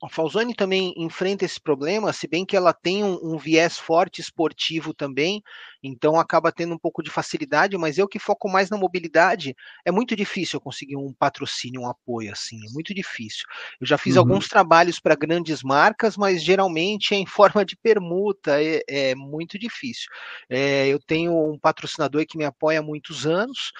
a 0.03 0.09
Falzoni 0.09 0.55
também 0.55 0.93
enfrenta 0.97 1.45
esse 1.45 1.59
problema, 1.59 2.11
se 2.11 2.27
bem 2.27 2.45
que 2.45 2.55
ela 2.55 2.73
tem 2.73 3.03
um, 3.03 3.19
um, 3.21 3.37
viés 3.37 3.77
forte 3.77 4.19
esportivo 4.19 4.93
também, 4.93 5.43
então 5.83 6.19
acaba 6.19 6.51
tendo 6.51 6.73
um 6.73 6.77
pouco 6.77 7.03
de 7.03 7.09
facilidade, 7.09 7.77
mas 7.77 7.97
eu 7.97 8.07
que 8.07 8.17
foco 8.17 8.49
mais 8.49 8.69
na 8.69 8.77
mobilidade, 8.77 9.55
é 9.85 9.91
muito 9.91 10.15
difícil 10.15 10.57
eu 10.57 10.61
conseguir 10.61 10.97
um 10.97 11.13
patrocínio, 11.13 11.81
um 11.81 11.89
apoio 11.89 12.31
assim, 12.31 12.57
é 12.67 12.71
muito 12.73 12.93
difícil. 12.93 13.45
Eu 13.79 13.85
já 13.85 13.97
fiz 13.97 14.15
uhum. 14.15 14.21
alguns 14.21 14.47
trabalhos 14.47 14.99
para 14.99 15.15
grandes 15.15 15.61
marcas, 15.61 16.17
mas 16.17 16.43
geralmente 16.43 17.13
é 17.13 17.17
em 17.17 17.25
forma 17.27 17.63
de 17.63 17.75
permuta, 17.75 18.61
é, 18.61 18.81
é 18.87 19.15
muito 19.15 19.59
difícil. 19.59 20.09
É, 20.49 20.87
eu 20.87 20.99
tenho 20.99 21.31
um 21.31 21.59
patrocinador 21.59 22.25
que 22.25 22.37
me 22.37 22.45
apoia 22.45 22.79
há 22.79 22.83
muitos 22.83 23.27
anos, 23.27 23.71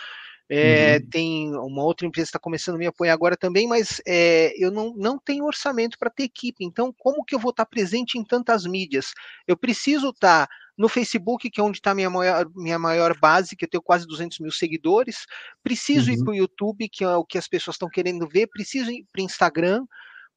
é, 0.54 0.98
uhum. 0.98 1.10
Tem 1.10 1.56
uma 1.56 1.82
outra 1.82 2.06
empresa 2.06 2.26
que 2.26 2.30
está 2.30 2.40
começando 2.40 2.76
a 2.76 2.78
me 2.78 2.86
apoiar 2.86 3.14
agora 3.14 3.38
também, 3.38 3.70
mas 3.70 4.02
é, 4.06 4.54
eu 4.62 4.70
não, 4.70 4.94
não 4.98 5.18
tenho 5.18 5.46
orçamento 5.46 5.98
para 5.98 6.10
ter 6.10 6.24
equipe. 6.24 6.66
Então, 6.66 6.94
como 7.00 7.24
que 7.24 7.34
eu 7.34 7.40
vou 7.40 7.52
estar 7.52 7.64
tá 7.64 7.70
presente 7.70 8.18
em 8.18 8.24
tantas 8.24 8.66
mídias? 8.66 9.14
Eu 9.48 9.56
preciso 9.56 10.10
estar 10.10 10.48
tá 10.48 10.54
no 10.78 10.90
Facebook, 10.90 11.50
que 11.50 11.62
é 11.62 11.64
onde 11.64 11.78
está 11.78 11.96
minha 11.96 12.10
maior, 12.10 12.46
minha 12.54 12.78
maior 12.78 13.18
base, 13.18 13.56
que 13.56 13.64
eu 13.64 13.70
tenho 13.70 13.82
quase 13.82 14.06
200 14.06 14.40
mil 14.40 14.52
seguidores. 14.52 15.26
Preciso 15.64 16.12
uhum. 16.12 16.18
ir 16.18 16.24
para 16.26 16.32
o 16.32 16.36
YouTube, 16.36 16.90
que 16.90 17.06
é 17.06 17.16
o 17.16 17.24
que 17.24 17.38
as 17.38 17.48
pessoas 17.48 17.76
estão 17.76 17.88
querendo 17.88 18.28
ver. 18.28 18.48
Preciso 18.48 18.92
ir 18.92 19.06
para 19.10 19.22
o 19.22 19.26
Instagram. 19.26 19.86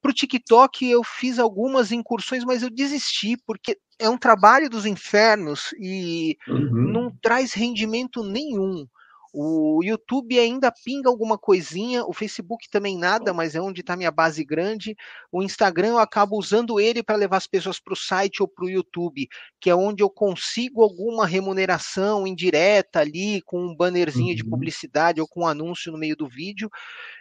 Para 0.00 0.12
o 0.12 0.14
TikTok 0.14 0.88
eu 0.88 1.02
fiz 1.02 1.40
algumas 1.40 1.90
incursões, 1.90 2.44
mas 2.44 2.62
eu 2.62 2.70
desisti, 2.70 3.36
porque 3.44 3.76
é 3.98 4.08
um 4.08 4.18
trabalho 4.18 4.70
dos 4.70 4.86
infernos 4.86 5.74
e 5.76 6.36
uhum. 6.46 6.92
não 6.92 7.10
traz 7.20 7.52
rendimento 7.52 8.22
nenhum. 8.22 8.86
O 9.36 9.82
YouTube 9.82 10.38
ainda 10.38 10.70
pinga 10.70 11.10
alguma 11.10 11.36
coisinha, 11.36 12.04
o 12.04 12.12
Facebook 12.12 12.70
também 12.70 12.96
nada, 12.96 13.34
mas 13.34 13.56
é 13.56 13.60
onde 13.60 13.80
está 13.80 13.96
minha 13.96 14.12
base 14.12 14.44
grande. 14.44 14.96
O 15.32 15.42
Instagram 15.42 15.88
eu 15.88 15.98
acabo 15.98 16.38
usando 16.38 16.78
ele 16.78 17.02
para 17.02 17.16
levar 17.16 17.38
as 17.38 17.46
pessoas 17.48 17.80
para 17.80 17.94
o 17.94 17.96
site 17.96 18.40
ou 18.40 18.46
para 18.46 18.64
o 18.64 18.70
YouTube, 18.70 19.28
que 19.60 19.68
é 19.68 19.74
onde 19.74 20.04
eu 20.04 20.08
consigo 20.08 20.82
alguma 20.82 21.26
remuneração 21.26 22.28
indireta 22.28 23.00
ali, 23.00 23.42
com 23.42 23.60
um 23.60 23.74
bannerzinho 23.74 24.28
uhum. 24.28 24.36
de 24.36 24.44
publicidade 24.44 25.20
ou 25.20 25.26
com 25.26 25.40
um 25.40 25.48
anúncio 25.48 25.90
no 25.90 25.98
meio 25.98 26.16
do 26.16 26.28
vídeo. 26.28 26.70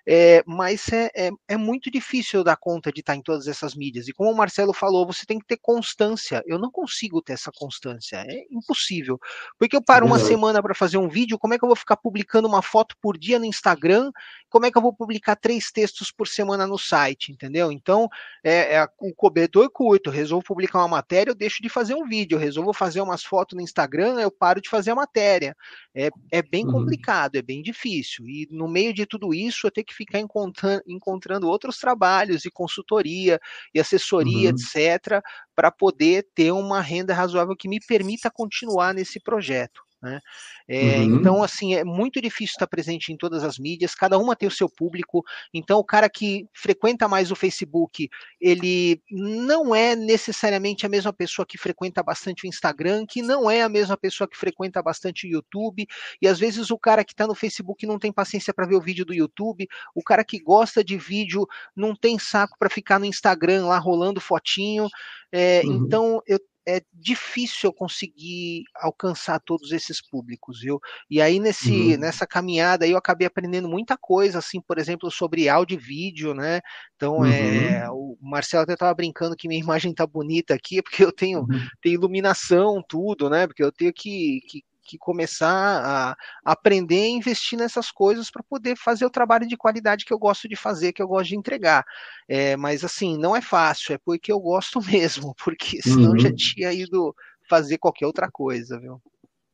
É, 0.05 0.43
mas 0.45 0.91
é, 0.91 1.09
é, 1.16 1.32
é, 1.47 1.57
muito 1.57 1.89
difícil 1.89 2.41
eu 2.41 2.43
dar 2.43 2.57
conta 2.57 2.91
de 2.91 2.99
estar 2.99 3.16
em 3.16 3.22
todas 3.22 3.47
essas 3.47 3.74
mídias. 3.74 4.07
E 4.07 4.14
como 4.14 4.30
o 4.30 4.36
Marcelo 4.36 4.74
falou, 4.74 5.07
você 5.07 5.26
tem 5.26 5.39
que 5.39 5.47
ter 5.47 5.57
constância. 5.57 6.43
Eu 6.45 6.59
não 6.59 6.70
consigo 6.70 7.22
ter 7.22 7.34
essa 7.34 7.51
constância. 7.55 8.18
É 8.28 8.45
impossível. 8.51 9.18
Porque 9.57 9.76
eu 9.76 9.84
paro 9.84 10.05
uma 10.05 10.20
semana 10.20 10.61
para 10.61 10.76
fazer 10.76 10.97
um 10.97 11.07
vídeo, 11.07 11.39
como 11.39 11.53
é 11.53 11.57
que 11.57 11.64
eu 11.64 11.70
vou 11.70 11.76
ficar 11.76 11.97
publicando 12.04 12.47
uma 12.47 12.62
foto 12.62 12.95
por 13.01 13.18
dia 13.18 13.39
no 13.39 13.45
Instagram? 13.45 14.12
Como 14.49 14.66
é 14.66 14.72
que 14.72 14.78
eu 14.78 14.82
vou 14.82 14.93
publicar 14.93 15.38
três 15.38 15.72
textos 15.72 16.12
por 16.12 16.28
semana 16.28 16.68
no 16.68 16.78
site? 16.78 17.32
Entendeu? 17.32 17.72
Então, 17.72 18.10
é, 18.43 18.76
é 18.76 18.88
o 18.99 19.16
cobertor 19.16 19.70
curto. 19.72 20.10
Eu 20.10 20.14
resolvo 20.14 20.45
publicar 20.45 20.80
uma 20.80 20.88
matéria, 20.89 21.32
eu 21.32 21.36
deixo 21.36 21.64
de 21.64 21.70
fazer 21.70 21.95
um 21.95 22.06
vídeo. 22.06 22.36
Eu 22.36 22.39
resolvo 22.39 22.74
fazer 22.74 22.99
umas 22.99 23.24
fotos 23.24 23.56
no 23.56 23.64
Instagram, 23.64 24.20
eu 24.20 24.30
paro 24.30 24.60
de 24.60 24.70
fazer 24.70 24.91
a 24.91 24.95
matéria. 24.95 25.56
É, 25.95 26.10
é 26.30 26.41
bem 26.41 26.66
uhum. 26.66 26.74
complicado, 26.74 27.38
é 27.38 27.41
bem 27.41 27.62
difícil. 27.62 28.28
E 28.28 28.47
no 28.51 28.68
meio 28.68 28.93
de 28.93 29.06
tudo 29.06 29.34
isso, 29.34 29.66
eu 29.66 29.72
tenho 29.72 29.86
que 29.86 29.93
que 29.93 29.95
ficar 29.95 30.20
encontrando, 30.20 30.84
encontrando 30.88 31.47
outros 31.47 31.78
trabalhos 31.78 32.43
e 32.43 32.51
consultoria 32.51 33.39
e 33.74 33.80
assessoria, 33.80 34.49
uhum. 34.49 34.56
etc., 34.56 35.22
para 35.56 35.72
poder 35.72 36.28
ter 36.34 36.51
uma 36.51 36.82
renda 36.82 37.14
razoável 37.14 37.56
que 37.56 37.70
me 37.70 37.80
permita 37.80 38.32
continuar 38.32 38.93
nesse 38.93 39.20
projeto. 39.20 39.82
Né? 40.04 40.20
É, 40.68 40.97
uhum. 40.97 41.16
Então, 41.16 41.41
assim, 41.41 41.76
é 41.76 41.84
muito 41.86 42.22
difícil 42.22 42.51
estar 42.56 42.68
presente 42.68 43.14
em 43.14 43.16
todas 43.16 43.41
as 43.41 43.58
mídias, 43.58 43.95
cada 43.95 44.18
uma 44.18 44.36
tem 44.36 44.49
o 44.49 44.51
seu 44.51 44.68
público. 44.68 45.24
Então, 45.54 45.80
o 45.80 45.84
cara 45.84 46.10
que 46.10 46.45
frequenta 46.54 47.08
mais 47.08 47.32
o 47.32 47.36
Facebook, 47.38 48.10
ele 48.39 49.01
não 49.10 49.74
é 49.74 49.95
necessariamente 49.95 50.86
a 50.86 50.89
mesma 50.89 51.14
pessoa 51.14 51.45
que 51.45 51.58
frequenta 51.58 52.04
bastante 52.04 52.45
o 52.45 52.49
Instagram, 52.49 53.06
que 53.08 53.22
não 53.22 53.49
é 53.49 53.62
a 53.62 53.70
mesma 53.70 53.95
pessoa 53.95 54.28
que 54.28 54.36
frequenta 54.36 54.84
bastante 54.84 55.26
o 55.26 55.30
YouTube. 55.30 55.88
E 56.22 56.28
às 56.28 56.38
vezes 56.38 56.70
o 56.70 56.78
cara 56.78 57.06
que 57.06 57.14
está 57.14 57.26
no 57.26 57.34
Facebook 57.34 57.88
não 57.88 57.97
tem 57.97 58.12
paciência 58.12 58.54
para 58.54 58.68
ver 58.68 58.76
o 58.76 58.82
vídeo 58.82 59.06
do 59.06 59.14
YouTube, 59.14 59.70
o 59.95 60.04
cara 60.04 60.26
que 60.26 60.38
gosta 60.38 60.84
de 60.84 60.97
vídeo 60.97 61.47
não 61.74 61.95
tem 61.95 62.20
saco 62.20 62.58
para 62.60 62.70
ficar 62.70 62.99
no 62.99 63.06
Instagram 63.06 63.68
lá 63.68 63.78
rolando 63.78 64.20
fotinho. 64.20 64.89
É, 65.32 65.62
uhum. 65.64 65.86
Então, 65.86 66.22
eu 66.28 66.39
é 66.68 66.82
difícil 66.93 67.70
eu 67.70 67.74
conseguir 67.74 68.64
alcançar 68.76 69.39
todos 69.39 69.72
esses 69.72 70.01
públicos, 70.01 70.61
viu? 70.61 70.80
E 71.09 71.22
aí 71.22 71.39
nesse 71.39 71.72
uhum. 71.72 71.97
nessa 71.97 72.26
caminhada 72.26 72.86
aí 72.86 72.91
eu 72.91 72.97
acabei 72.97 73.28
aprendendo 73.28 73.68
muita 73.68 73.97
coisa, 73.97 74.39
assim, 74.39 74.61
por 74.61 74.78
exemplo, 74.78 75.11
sobre 75.11 75.49
áudio 75.49 75.76
e 75.76 75.78
vídeo, 75.78 76.34
né? 76.34 76.61
Então, 76.95 77.26
é, 77.26 77.30
uhum. 77.30 77.34
é, 77.34 77.89
o 77.89 78.18
Marcelo 78.22 78.64
até 78.64 78.74
estava 78.74 78.93
brincando 78.93 79.36
que 79.36 79.47
minha 79.47 79.59
imagem 79.59 79.93
tá 79.93 80.07
bonita 80.07 80.53
aqui, 80.53 80.82
porque 80.84 81.03
eu 81.03 81.11
tenho, 81.11 81.39
uhum. 81.39 81.68
tenho 81.82 81.95
iluminação, 81.95 82.82
tudo, 82.88 83.30
né? 83.30 83.47
Porque 83.47 83.64
eu 83.64 83.72
tenho 83.72 83.93
que, 83.93 84.39
que 84.47 84.64
que 84.84 84.97
começar 84.97 85.47
a 85.49 86.15
aprender 86.43 87.03
a 87.03 87.09
investir 87.09 87.57
nessas 87.57 87.91
coisas 87.91 88.29
para 88.29 88.43
poder 88.43 88.75
fazer 88.75 89.05
o 89.05 89.09
trabalho 89.09 89.47
de 89.47 89.57
qualidade 89.57 90.05
que 90.05 90.13
eu 90.13 90.19
gosto 90.19 90.47
de 90.47 90.55
fazer, 90.55 90.93
que 90.93 91.01
eu 91.01 91.07
gosto 91.07 91.29
de 91.29 91.38
entregar. 91.38 91.84
É, 92.27 92.55
mas 92.57 92.84
assim, 92.84 93.17
não 93.17 93.36
é 93.36 93.41
fácil, 93.41 93.95
é 93.95 93.97
porque 93.97 94.31
eu 94.31 94.39
gosto 94.39 94.81
mesmo, 94.86 95.36
porque 95.43 95.81
senão 95.81 96.11
uhum. 96.11 96.19
já 96.19 96.34
tinha 96.34 96.71
ido 96.71 97.15
fazer 97.49 97.77
qualquer 97.77 98.05
outra 98.05 98.29
coisa, 98.31 98.79
viu? 98.79 99.01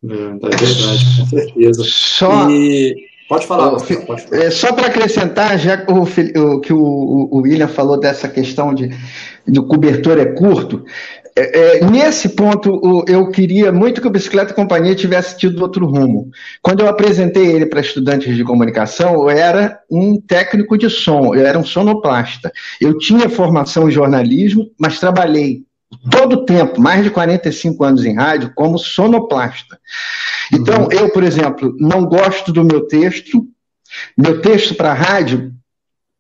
É, 0.04 0.14
é 0.14 0.56
verdade, 0.56 1.06
com 1.18 1.26
certeza. 1.28 1.84
Só... 1.86 2.50
E... 2.50 3.10
Pode 3.28 3.46
falar, 3.46 3.70
Marcelo, 3.70 4.08
pode 4.08 4.24
falar. 4.24 4.44
É, 4.44 4.50
só 4.50 4.74
para 4.74 4.88
acrescentar, 4.88 5.60
já 5.60 5.86
o, 5.88 6.02
o, 6.02 6.60
que 6.62 6.74
o, 6.74 6.80
o 6.80 7.42
William 7.42 7.68
falou 7.68 8.00
dessa 8.00 8.28
questão 8.28 8.74
de 8.74 8.90
do 9.50 9.68
cobertor 9.68 10.18
é 10.18 10.26
curto, 10.26 10.84
é, 11.40 11.78
é, 11.78 11.86
nesse 11.86 12.30
ponto, 12.30 13.04
eu 13.08 13.30
queria 13.32 13.72
muito 13.72 14.02
que 14.02 14.08
o 14.08 14.12
Bicicleta 14.12 14.54
Companhia 14.54 14.94
tivesse 14.94 15.38
tido 15.38 15.62
outro 15.62 15.86
rumo. 15.86 16.30
Quando 16.62 16.82
eu 16.82 16.88
apresentei 16.88 17.48
ele 17.48 17.66
para 17.66 17.80
estudantes 17.80 18.36
de 18.36 18.44
comunicação, 18.44 19.14
eu 19.14 19.30
era 19.30 19.80
um 19.90 20.20
técnico 20.20 20.78
de 20.78 20.90
som, 20.90 21.34
eu 21.34 21.46
era 21.46 21.58
um 21.58 21.66
sonoplasta. 21.66 22.52
Eu 22.82 22.98
tinha 22.98 23.30
formação 23.30 23.88
em 23.88 23.92
jornalismo, 23.92 24.70
mas 24.78 25.00
trabalhei 25.00 25.64
todo 26.12 26.34
o 26.34 26.46
tempo, 26.46 26.82
mais 26.82 27.04
de 27.04 27.10
45 27.10 27.84
anos 27.84 28.06
em 28.06 28.16
rádio, 28.16 28.52
como 28.54 28.78
sonoplasta. 28.78 29.80
Então, 30.54 30.84
uhum. 30.84 30.92
eu, 30.92 31.10
por 31.10 31.24
exemplo, 31.24 31.76
não 31.80 32.06
gosto 32.06 32.52
do 32.52 32.64
meu 32.64 32.82
texto. 32.82 33.48
Meu 34.16 34.40
texto 34.42 34.76
para 34.76 34.94
rádio, 34.94 35.52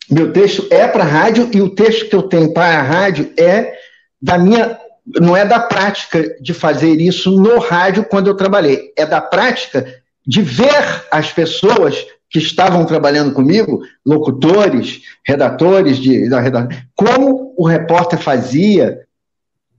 meu 0.10 0.34
texto 0.34 0.66
é 0.72 0.88
para 0.88 1.04
rádio 1.04 1.50
e 1.54 1.62
o 1.62 1.70
texto 1.70 2.10
que 2.10 2.16
eu 2.16 2.24
tenho 2.24 2.52
para 2.52 2.80
a 2.80 2.82
rádio 2.82 3.32
é 3.38 3.74
da 4.20 4.40
minha 4.40 4.78
não 5.20 5.36
é 5.36 5.46
da 5.46 5.60
prática 5.60 6.36
de 6.42 6.54
fazer 6.54 7.02
isso 7.02 7.32
no 7.32 7.60
rádio 7.60 8.04
quando 8.04 8.28
eu 8.28 8.36
trabalhei, 8.36 8.92
é 8.96 9.06
da 9.06 9.22
prática 9.22 9.86
de 10.26 10.42
ver 10.42 11.06
as 11.12 11.32
pessoas 11.32 12.06
que 12.30 12.38
estavam 12.38 12.86
trabalhando 12.86 13.34
comigo, 13.34 13.82
locutores, 14.06 15.02
redatores 15.26 15.98
de, 15.98 16.30
da 16.30 16.40
redação, 16.40 16.70
como 16.96 17.56
o 17.58 17.66
repórter 17.66 18.20
fazia. 18.20 19.02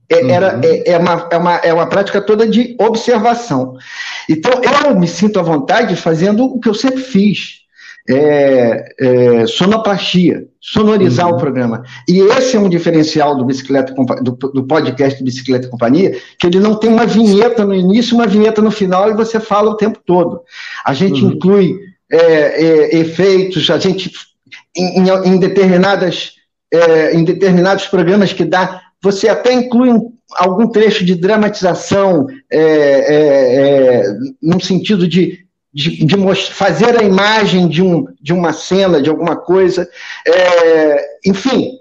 É, 0.09 0.29
era, 0.29 0.55
uhum. 0.55 0.61
é, 0.61 0.91
é, 0.91 0.97
uma, 0.97 1.29
é, 1.31 1.37
uma, 1.37 1.55
é 1.57 1.73
uma 1.73 1.87
prática 1.87 2.21
toda 2.21 2.45
de 2.45 2.75
observação. 2.77 3.77
Então, 4.29 4.51
eu 4.85 4.99
me 4.99 5.07
sinto 5.07 5.39
à 5.39 5.41
vontade 5.41 5.95
fazendo 5.95 6.43
o 6.43 6.59
que 6.59 6.67
eu 6.67 6.73
sempre 6.73 7.01
fiz 7.01 7.60
é, 8.09 8.95
é, 8.99 9.47
sonoplastia, 9.47 10.45
sonorizar 10.59 11.27
uhum. 11.27 11.35
o 11.35 11.37
programa. 11.37 11.83
E 12.07 12.19
esse 12.19 12.55
é 12.55 12.59
um 12.59 12.69
diferencial 12.69 13.35
do, 13.37 13.45
bicicleta, 13.45 13.93
do, 14.21 14.31
do 14.31 14.63
podcast 14.63 15.23
Bicicleta 15.23 15.67
e 15.67 15.69
Companhia, 15.69 16.17
que 16.39 16.47
ele 16.47 16.59
não 16.59 16.75
tem 16.75 16.91
uma 16.91 17.05
vinheta 17.05 17.65
no 17.65 17.73
início, 17.73 18.15
uma 18.15 18.27
vinheta 18.27 18.61
no 18.61 18.71
final 18.71 19.09
e 19.09 19.15
você 19.15 19.39
fala 19.39 19.71
o 19.71 19.77
tempo 19.77 19.99
todo. 20.05 20.41
A 20.85 20.93
gente 20.93 21.23
uhum. 21.23 21.31
inclui 21.31 21.79
é, 22.11 22.17
é 22.17 22.97
efeitos, 22.97 23.69
a 23.69 23.77
gente 23.77 24.11
em, 24.75 25.07
em 25.25 25.39
determinadas 25.39 26.33
é, 26.73 27.13
em 27.13 27.23
determinados 27.23 27.87
programas 27.87 28.31
que 28.31 28.45
dá, 28.45 28.81
você 29.03 29.27
até 29.27 29.51
inclui 29.51 29.91
um, 29.91 30.13
algum 30.35 30.67
trecho 30.67 31.03
de 31.03 31.15
dramatização, 31.15 32.27
é, 32.49 32.59
é, 32.59 33.55
é, 33.55 34.03
num 34.41 34.59
sentido 34.59 35.07
de 35.07 35.45
de, 35.73 36.05
de 36.05 36.35
fazer 36.51 36.99
a 36.99 37.03
imagem 37.03 37.67
de, 37.67 37.81
um, 37.81 38.05
de 38.21 38.33
uma 38.33 38.51
cena, 38.53 39.01
de 39.01 39.09
alguma 39.09 39.35
coisa, 39.35 39.87
é, 40.27 41.19
enfim. 41.25 41.71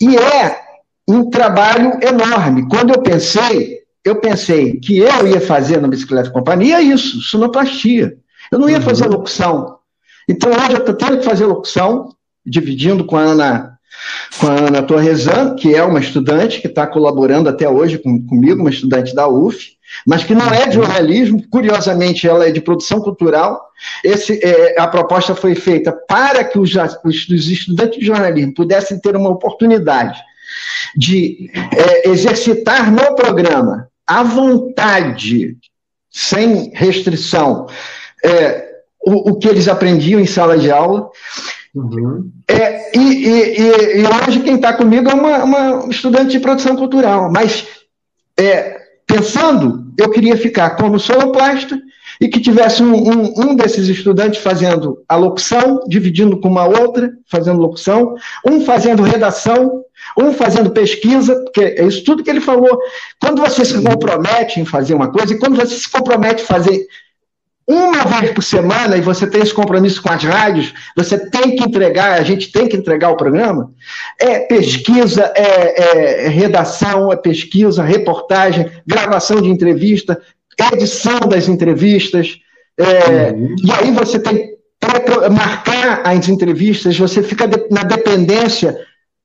E 0.00 0.16
é 0.16 0.60
um 1.06 1.28
trabalho 1.28 1.98
enorme. 2.02 2.68
Quando 2.68 2.94
eu 2.94 3.02
pensei, 3.02 3.78
eu 4.04 4.20
pensei 4.20 4.78
que 4.78 4.98
eu 4.98 5.26
ia 5.26 5.40
fazer 5.40 5.80
na 5.80 5.88
Bicicleta 5.88 6.30
Companhia 6.30 6.80
isso, 6.80 7.20
sonoplastia. 7.20 8.16
Eu 8.50 8.58
não 8.58 8.68
ia 8.68 8.80
fazer 8.80 9.04
uhum. 9.04 9.12
locução. 9.12 9.78
Então 10.28 10.50
hoje 10.50 10.72
eu 10.72 10.78
estou 10.78 10.94
tendo 10.94 11.18
que 11.18 11.24
fazer 11.24 11.46
locução, 11.46 12.14
dividindo 12.44 13.04
com 13.04 13.16
a 13.16 13.22
Ana, 13.22 13.78
com 14.38 14.46
a 14.46 14.52
Ana 14.52 14.82
Torresan, 14.82 15.54
que 15.54 15.74
é 15.74 15.82
uma 15.82 16.00
estudante 16.00 16.60
que 16.60 16.66
está 16.66 16.86
colaborando 16.86 17.48
até 17.48 17.68
hoje 17.68 17.98
com, 17.98 18.24
comigo, 18.26 18.60
uma 18.60 18.70
estudante 18.70 19.14
da 19.14 19.28
UF, 19.28 19.77
mas 20.06 20.24
que 20.24 20.34
não 20.34 20.52
é 20.52 20.66
de 20.66 20.74
jornalismo, 20.74 21.42
curiosamente 21.50 22.26
ela 22.26 22.46
é 22.46 22.50
de 22.50 22.60
produção 22.60 23.00
cultural. 23.00 23.68
Esse, 24.04 24.38
é, 24.42 24.80
a 24.80 24.86
proposta 24.86 25.34
foi 25.34 25.54
feita 25.54 25.92
para 25.92 26.44
que 26.44 26.58
os, 26.58 26.72
os, 27.04 27.28
estudantes 27.30 27.98
de 27.98 28.06
jornalismo 28.06 28.54
pudessem 28.54 28.98
ter 28.98 29.16
uma 29.16 29.30
oportunidade 29.30 30.18
de 30.96 31.50
é, 31.76 32.08
exercitar 32.08 32.90
no 32.90 33.14
programa 33.14 33.88
à 34.06 34.22
vontade, 34.22 35.56
sem 36.10 36.70
restrição, 36.74 37.66
é, 38.24 38.68
o, 39.04 39.30
o, 39.30 39.38
que 39.38 39.48
eles 39.48 39.68
aprendiam 39.68 40.20
em 40.20 40.26
sala 40.26 40.58
de 40.58 40.70
aula. 40.70 41.10
Uhum. 41.74 42.30
É, 42.48 42.96
e, 42.96 43.28
e, 43.28 44.00
e, 44.00 44.06
hoje 44.06 44.40
quem 44.40 44.56
está 44.56 44.72
comigo 44.72 45.08
é 45.10 45.14
uma, 45.14 45.44
uma, 45.44 45.88
estudante 45.90 46.30
de 46.30 46.40
produção 46.40 46.74
cultural, 46.74 47.30
mas 47.30 47.66
é, 48.38 48.77
pensando, 49.08 49.90
eu 49.96 50.10
queria 50.10 50.36
ficar 50.36 50.76
como 50.76 51.00
soloplasta 51.00 51.80
e 52.20 52.28
que 52.28 52.40
tivesse 52.40 52.82
um, 52.82 52.94
um, 52.94 53.40
um, 53.40 53.56
desses 53.56 53.88
estudantes 53.88 54.40
fazendo 54.40 55.02
a 55.08 55.16
locução, 55.16 55.80
dividindo 55.88 56.38
com 56.38 56.48
uma 56.48 56.64
outra, 56.66 57.10
fazendo 57.26 57.60
locução, 57.60 58.14
um 58.46 58.60
fazendo 58.64 59.02
redação, 59.02 59.82
um 60.16 60.32
fazendo 60.32 60.70
pesquisa, 60.70 61.34
porque 61.44 61.60
é 61.60 61.84
isso 61.84 62.04
tudo 62.04 62.22
que 62.22 62.30
ele 62.30 62.40
falou. 62.40 62.78
Quando 63.20 63.40
você 63.40 63.64
se 63.64 63.80
compromete 63.82 64.60
em 64.60 64.64
fazer 64.64 64.94
uma 64.94 65.10
coisa, 65.10 65.32
e 65.32 65.38
quando 65.38 65.56
você 65.56 65.74
se 65.74 65.90
compromete 65.90 66.42
em 66.42 66.46
fazer 66.46 66.86
uma 67.68 68.04
vez 68.04 68.32
por 68.32 68.42
semana 68.42 68.96
e 68.96 69.02
você 69.02 69.26
tem 69.26 69.42
esse 69.42 69.52
compromisso 69.52 70.02
com 70.02 70.10
as 70.10 70.24
rádios, 70.24 70.72
você 70.96 71.18
tem 71.28 71.54
que 71.54 71.62
entregar, 71.62 72.18
a 72.18 72.22
gente 72.22 72.50
tem 72.50 72.66
que 72.66 72.76
entregar 72.76 73.10
o 73.10 73.16
programa, 73.16 73.72
é 74.18 74.40
pesquisa, 74.40 75.30
é, 75.36 76.24
é 76.24 76.28
redação, 76.28 77.12
é 77.12 77.16
pesquisa, 77.16 77.82
reportagem, 77.82 78.70
gravação 78.86 79.42
de 79.42 79.50
entrevista, 79.50 80.18
edição 80.72 81.20
das 81.20 81.46
entrevistas, 81.46 82.38
é, 82.78 83.32
uhum. 83.32 83.54
e 83.62 83.70
aí 83.72 83.90
você 83.92 84.18
tem 84.18 84.56
para 84.80 85.28
marcar 85.28 86.02
as 86.04 86.28
entrevistas, 86.28 86.96
você 86.96 87.22
fica 87.22 87.46
na 87.70 87.82
dependência 87.82 88.78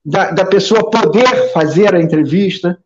da, 0.05 0.31
da 0.31 0.45
pessoa 0.45 0.89
poder 0.89 1.51
fazer 1.53 1.95
a 1.95 2.01
entrevista. 2.01 2.77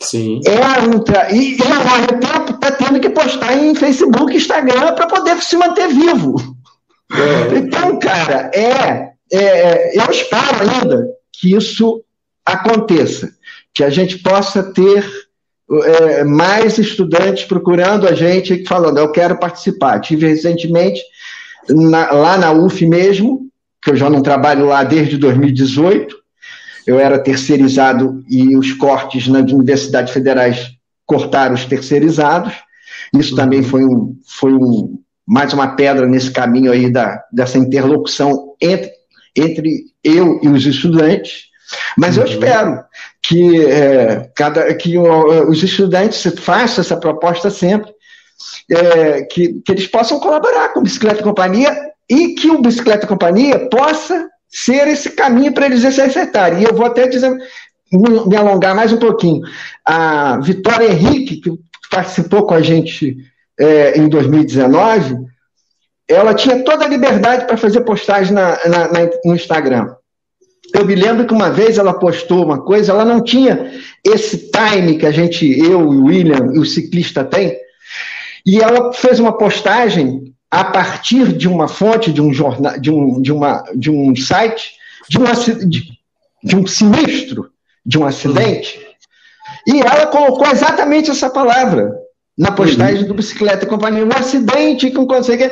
Sim. 0.00 0.40
É 0.46 0.80
um 0.82 0.98
tra... 1.00 1.30
E, 1.30 1.56
e 1.56 1.62
ao 1.62 1.98
mesmo 1.98 2.20
tempo 2.20 2.49
está 2.60 2.70
tendo 2.72 3.00
que 3.00 3.10
postar 3.10 3.56
em 3.56 3.74
Facebook, 3.74 4.36
Instagram 4.36 4.94
para 4.94 5.06
poder 5.06 5.40
se 5.42 5.56
manter 5.56 5.88
vivo. 5.88 6.36
É. 7.12 7.56
Então, 7.56 7.98
cara, 7.98 8.50
é, 8.54 9.10
é, 9.32 9.98
eu 9.98 10.10
espero 10.10 10.56
ainda 10.60 11.08
que 11.32 11.54
isso 11.54 12.02
aconteça, 12.44 13.30
que 13.72 13.82
a 13.82 13.90
gente 13.90 14.18
possa 14.18 14.62
ter 14.62 15.04
é, 15.84 16.24
mais 16.24 16.78
estudantes 16.78 17.44
procurando 17.44 18.06
a 18.06 18.12
gente 18.12 18.64
falando, 18.66 18.98
eu 18.98 19.10
quero 19.10 19.38
participar. 19.38 20.00
Tive 20.00 20.28
recentemente 20.28 21.00
na, 21.68 22.10
lá 22.10 22.36
na 22.36 22.52
UF 22.52 22.84
mesmo, 22.86 23.48
que 23.82 23.90
eu 23.90 23.96
já 23.96 24.10
não 24.10 24.22
trabalho 24.22 24.66
lá 24.66 24.84
desde 24.84 25.16
2018, 25.16 26.16
eu 26.86 26.98
era 26.98 27.18
terceirizado 27.18 28.24
e 28.28 28.56
os 28.56 28.72
cortes 28.72 29.28
nas 29.28 29.50
universidades 29.52 30.12
federais 30.12 30.79
cortaram 31.10 31.56
os 31.56 31.64
terceirizados. 31.64 32.54
Isso 33.18 33.34
também 33.34 33.64
foi, 33.64 33.84
um, 33.84 34.16
foi 34.38 34.52
um, 34.52 34.96
mais 35.26 35.52
uma 35.52 35.74
pedra 35.74 36.06
nesse 36.06 36.30
caminho 36.30 36.70
aí 36.70 36.88
da, 36.88 37.20
dessa 37.32 37.58
interlocução 37.58 38.54
entre, 38.60 38.92
entre 39.36 39.86
eu 40.04 40.38
e 40.40 40.48
os 40.48 40.64
estudantes. 40.64 41.46
Mas 41.98 42.16
eu 42.16 42.22
uhum. 42.22 42.28
espero 42.30 42.84
que, 43.24 43.64
é, 43.66 44.30
cada, 44.36 44.72
que 44.74 44.96
os 44.96 45.60
estudantes 45.64 46.22
façam 46.38 46.82
essa 46.82 46.96
proposta 46.96 47.50
sempre, 47.50 47.92
é, 48.70 49.22
que, 49.22 49.60
que 49.64 49.72
eles 49.72 49.88
possam 49.88 50.20
colaborar 50.20 50.68
com 50.68 50.78
o 50.78 50.84
Bicicleta 50.84 51.24
Companhia 51.24 51.76
e 52.08 52.34
que 52.34 52.50
o 52.50 52.62
Bicicleta 52.62 53.04
Companhia 53.04 53.68
possa 53.68 54.28
ser 54.48 54.86
esse 54.86 55.10
caminho 55.10 55.52
para 55.52 55.66
eles 55.66 55.80
se 55.80 56.00
acertarem. 56.00 56.60
E 56.60 56.64
eu 56.64 56.74
vou 56.74 56.86
até 56.86 57.08
dizer, 57.08 57.36
me 57.92 58.36
alongar 58.36 58.74
mais 58.74 58.92
um 58.92 58.98
pouquinho. 58.98 59.42
A 59.84 60.38
Vitória 60.38 60.90
Henrique, 60.90 61.36
que 61.40 61.50
participou 61.90 62.46
com 62.46 62.54
a 62.54 62.62
gente 62.62 63.16
é, 63.58 63.98
em 63.98 64.08
2019, 64.08 65.16
ela 66.08 66.34
tinha 66.34 66.62
toda 66.64 66.84
a 66.84 66.88
liberdade 66.88 67.46
para 67.46 67.56
fazer 67.56 67.80
postagem 67.82 68.32
na, 68.32 68.58
na, 68.68 68.92
na, 68.92 69.10
no 69.24 69.34
Instagram. 69.34 69.94
Eu 70.72 70.84
me 70.84 70.94
lembro 70.94 71.26
que 71.26 71.34
uma 71.34 71.50
vez 71.50 71.78
ela 71.78 71.94
postou 71.94 72.44
uma 72.44 72.62
coisa, 72.62 72.92
ela 72.92 73.04
não 73.04 73.22
tinha 73.22 73.72
esse 74.04 74.50
time 74.50 74.96
que 74.96 75.06
a 75.06 75.10
gente, 75.10 75.46
eu, 75.46 75.80
o 75.80 76.04
William 76.04 76.52
e 76.54 76.58
o 76.58 76.64
ciclista 76.64 77.24
tem, 77.24 77.56
e 78.46 78.60
ela 78.60 78.92
fez 78.92 79.18
uma 79.18 79.36
postagem 79.36 80.32
a 80.50 80.64
partir 80.64 81.32
de 81.32 81.48
uma 81.48 81.68
fonte, 81.68 82.12
de 82.12 82.20
um 82.20 82.32
jornal, 82.32 82.78
de 82.78 82.90
um, 82.90 83.20
de 83.20 83.32
uma, 83.32 83.64
de 83.74 83.90
um 83.90 84.14
site, 84.16 84.72
de 85.08 85.18
um, 85.18 85.24
de, 85.68 85.84
de 86.42 86.56
um 86.56 86.66
sinistro, 86.66 87.50
de 87.84 87.98
um 87.98 88.06
acidente, 88.06 88.80
e 89.66 89.80
ela 89.80 90.06
colocou 90.06 90.46
exatamente 90.50 91.10
essa 91.10 91.28
palavra 91.30 91.92
na 92.36 92.52
postagem 92.52 93.04
do 93.04 93.14
Bicicleta 93.14 93.66
Companhia, 93.66 94.04
um 94.04 94.12
acidente 94.12 94.90
que 94.90 94.96
não 94.96 95.06
consegue. 95.06 95.50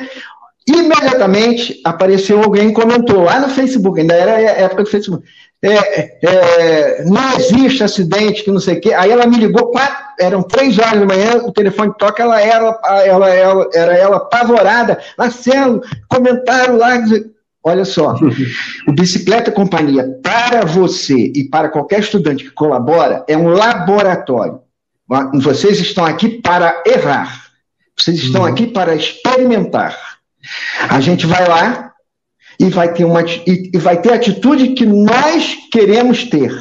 Imediatamente 0.67 1.81
apareceu 1.83 2.43
alguém 2.43 2.69
e 2.69 2.75
comentou 2.75 3.25
lá 3.25 3.41
no 3.41 3.49
Facebook, 3.49 3.99
ainda 3.99 4.15
era 4.15 4.37
a 4.37 4.41
época 4.41 4.85
do 4.85 4.91
Facebook 4.91 5.25
é, 5.63 6.19
é, 6.23 7.05
não 7.05 7.37
existe 7.37 7.83
acidente, 7.83 8.45
que 8.45 8.51
não 8.51 8.61
sei 8.61 8.77
o 8.77 8.81
quê. 8.81 8.95
Aí 8.95 9.11
ela 9.11 9.27
me 9.27 9.37
ligou, 9.37 9.73
quatro, 9.73 10.05
eram 10.21 10.43
três 10.43 10.79
horas 10.79 11.01
da 11.01 11.07
manhã, 11.07 11.37
o 11.45 11.53
telefone 11.53 11.93
toca, 11.99 12.23
ela 12.23 12.41
era, 12.41 12.81
ela, 13.05 13.29
ela, 13.29 13.69
era 13.75 13.97
ela 13.97 14.17
apavorada. 14.19 15.01
Marcelo, 15.17 15.81
comentaram 16.09 16.77
lá. 16.77 16.97
Olha 17.69 17.85
só, 17.85 18.15
o 18.87 18.93
Bicicleta 18.93 19.53
Companhia, 19.53 20.05
para 20.23 20.65
você 20.65 21.33
e 21.35 21.45
para 21.45 21.69
qualquer 21.69 22.01
estudante 22.01 22.45
que 22.45 22.51
colabora, 22.51 23.25
é 23.29 23.37
um 23.37 23.49
laboratório. 23.49 24.61
Vocês 25.35 25.81
estão 25.81 26.05
aqui 26.05 26.29
para 26.41 26.83
errar. 26.87 27.47
Vocês 27.97 28.19
estão 28.19 28.43
uhum. 28.43 28.49
aqui 28.49 28.67
para 28.67 28.95
experimentar. 28.95 29.97
A 30.89 31.01
gente 31.01 31.27
vai 31.27 31.47
lá, 31.49 31.89
e 32.59 32.69
vai 32.69 32.93
ter 32.93 33.05
uma 33.05 33.23
e, 33.23 33.79
vai 33.79 34.01
ter 34.01 34.13
a 34.13 34.17
atitude 34.17 34.69
que 34.69 34.85
nós 34.85 35.57
queremos 35.71 36.25
ter, 36.25 36.53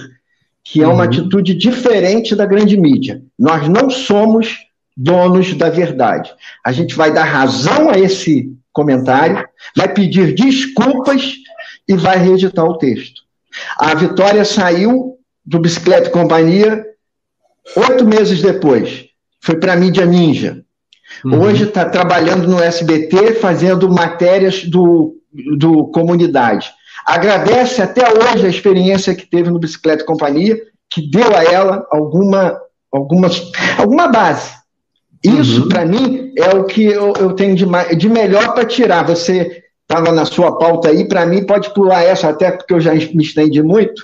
que 0.63 0.81
é 0.81 0.87
uma 0.87 0.95
uhum. 0.95 1.01
atitude 1.01 1.55
diferente 1.55 2.35
da 2.35 2.45
grande 2.45 2.77
mídia. 2.77 3.21
Nós 3.37 3.67
não 3.67 3.89
somos 3.89 4.57
donos 4.95 5.53
da 5.53 5.69
verdade. 5.69 6.31
A 6.63 6.71
gente 6.71 6.95
vai 6.95 7.11
dar 7.11 7.23
razão 7.23 7.89
a 7.89 7.97
esse 7.97 8.51
comentário, 8.77 9.43
vai 9.75 9.91
pedir 9.91 10.35
desculpas 10.35 11.33
e 11.89 11.95
vai 11.95 12.17
reeditar 12.17 12.63
o 12.63 12.77
texto. 12.77 13.23
A 13.79 13.95
Vitória 13.95 14.45
saiu 14.45 15.17
do 15.43 15.59
Bicicleta 15.59 16.09
e 16.09 16.11
Companhia 16.11 16.85
oito 17.75 18.05
meses 18.05 18.39
depois. 18.39 19.05
Foi 19.41 19.59
para 19.59 19.73
a 19.73 19.75
mídia 19.75 20.05
ninja. 20.05 20.63
Uhum. 21.25 21.41
Hoje 21.41 21.63
está 21.63 21.85
trabalhando 21.89 22.47
no 22.47 22.61
SBT, 22.61 23.33
fazendo 23.35 23.89
matérias 23.89 24.63
do 24.63 25.15
do 25.57 25.87
comunidade. 25.87 26.69
Agradece 27.05 27.81
até 27.81 28.01
hoje 28.09 28.45
a 28.45 28.49
experiência 28.49 29.13
que 29.13 29.25
teve 29.25 29.49
no 29.49 29.59
Bicicleta 29.59 30.03
Companhia, 30.03 30.57
que 30.89 31.09
deu 31.09 31.35
a 31.35 31.43
ela 31.43 31.85
alguma, 31.91 32.59
alguma, 32.91 33.29
alguma 33.77 34.07
base. 34.07 34.51
Isso, 35.23 35.63
uhum. 35.63 35.69
para 35.69 35.85
mim, 35.85 36.33
é 36.37 36.49
o 36.55 36.65
que 36.65 36.85
eu, 36.85 37.13
eu 37.19 37.33
tenho 37.33 37.55
de, 37.55 37.65
de 37.95 38.09
melhor 38.09 38.53
para 38.53 38.65
tirar. 38.65 39.03
Você 39.05 39.63
estava 39.81 40.11
na 40.11 40.25
sua 40.25 40.57
pauta 40.57 40.89
aí, 40.89 41.07
para 41.07 41.25
mim, 41.25 41.45
pode 41.45 41.73
pular 41.73 42.03
essa, 42.03 42.29
até 42.29 42.51
porque 42.51 42.73
eu 42.73 42.79
já 42.79 42.93
me 42.93 43.23
estendi 43.23 43.63
muito. 43.63 44.01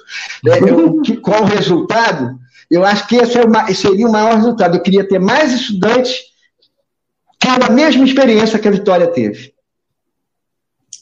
É, 0.47 0.70
eu, 0.70 1.01
que, 1.01 1.18
qual 1.18 1.43
o 1.43 1.45
resultado? 1.45 2.39
Eu 2.72 2.84
acho 2.84 3.07
que 3.07 3.16
esse 3.18 3.38
é 3.38 3.74
seria 3.74 4.07
o 4.07 4.11
maior 4.11 4.36
resultado. 4.36 4.76
Eu 4.76 4.82
queria 4.82 5.07
ter 5.07 5.20
mais 5.20 5.53
estudantes 5.53 6.22
que 7.39 7.47
a 7.47 7.70
mesma 7.70 8.05
experiência 8.05 8.57
que 8.57 8.68
a 8.68 8.72
Vitória 8.72 9.07
teve. 9.07 9.53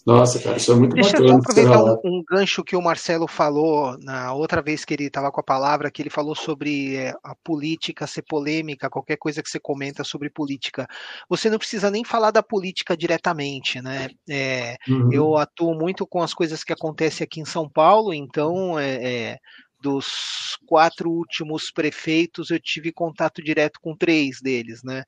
Nossa, 0.06 0.40
cara, 0.40 0.58
isso 0.58 0.72
é 0.72 0.76
muito 0.76 0.96
Deixa 0.96 1.12
bacana. 1.12 1.30
Deixa 1.30 1.36
eu 1.36 1.40
aproveitar 1.40 1.84
um, 1.84 2.18
um, 2.18 2.24
gancho 2.28 2.64
que 2.64 2.76
o 2.76 2.82
Marcelo 2.82 3.28
falou 3.28 3.96
na 4.00 4.34
outra 4.34 4.62
vez 4.62 4.84
que 4.84 4.94
ele 4.94 5.06
estava 5.06 5.32
com 5.32 5.40
a 5.40 5.44
palavra, 5.44 5.92
que 5.92 6.02
ele 6.02 6.10
falou 6.10 6.36
sobre 6.36 6.96
é, 6.96 7.14
a 7.24 7.36
política 7.44 8.08
ser 8.08 8.24
polêmica, 8.24 8.90
qualquer 8.90 9.18
coisa 9.18 9.44
que 9.44 9.50
você 9.50 9.60
comenta 9.60 10.04
sobre 10.04 10.30
política. 10.30 10.88
Você 11.30 11.50
não 11.50 11.60
precisa 11.60 11.92
nem 11.92 12.04
falar 12.04 12.32
da 12.32 12.42
política 12.42 12.98
diretamente, 12.98 13.82
né? 13.82 14.10
É, 14.30 14.76
uhum. 14.88 15.10
Eu 15.12 15.38
atuo 15.38 15.76
muito 15.76 16.08
com 16.08 16.22
as 16.22 16.34
coisas 16.34 16.64
que 16.64 16.74
acontecem 16.74 17.24
aqui 17.24 17.40
em 17.40 17.46
São 17.46 17.70
Paulo, 17.70 18.14
então 18.14 18.80
é, 18.80 18.94
é 19.04 19.38
dos 19.82 20.58
quatro 20.68 21.10
últimos 21.10 21.72
prefeitos, 21.72 22.52
eu 22.52 22.60
tive 22.60 22.92
contato 22.92 23.42
direto 23.42 23.80
com 23.82 23.96
três 23.96 24.40
deles, 24.40 24.84
né? 24.84 25.04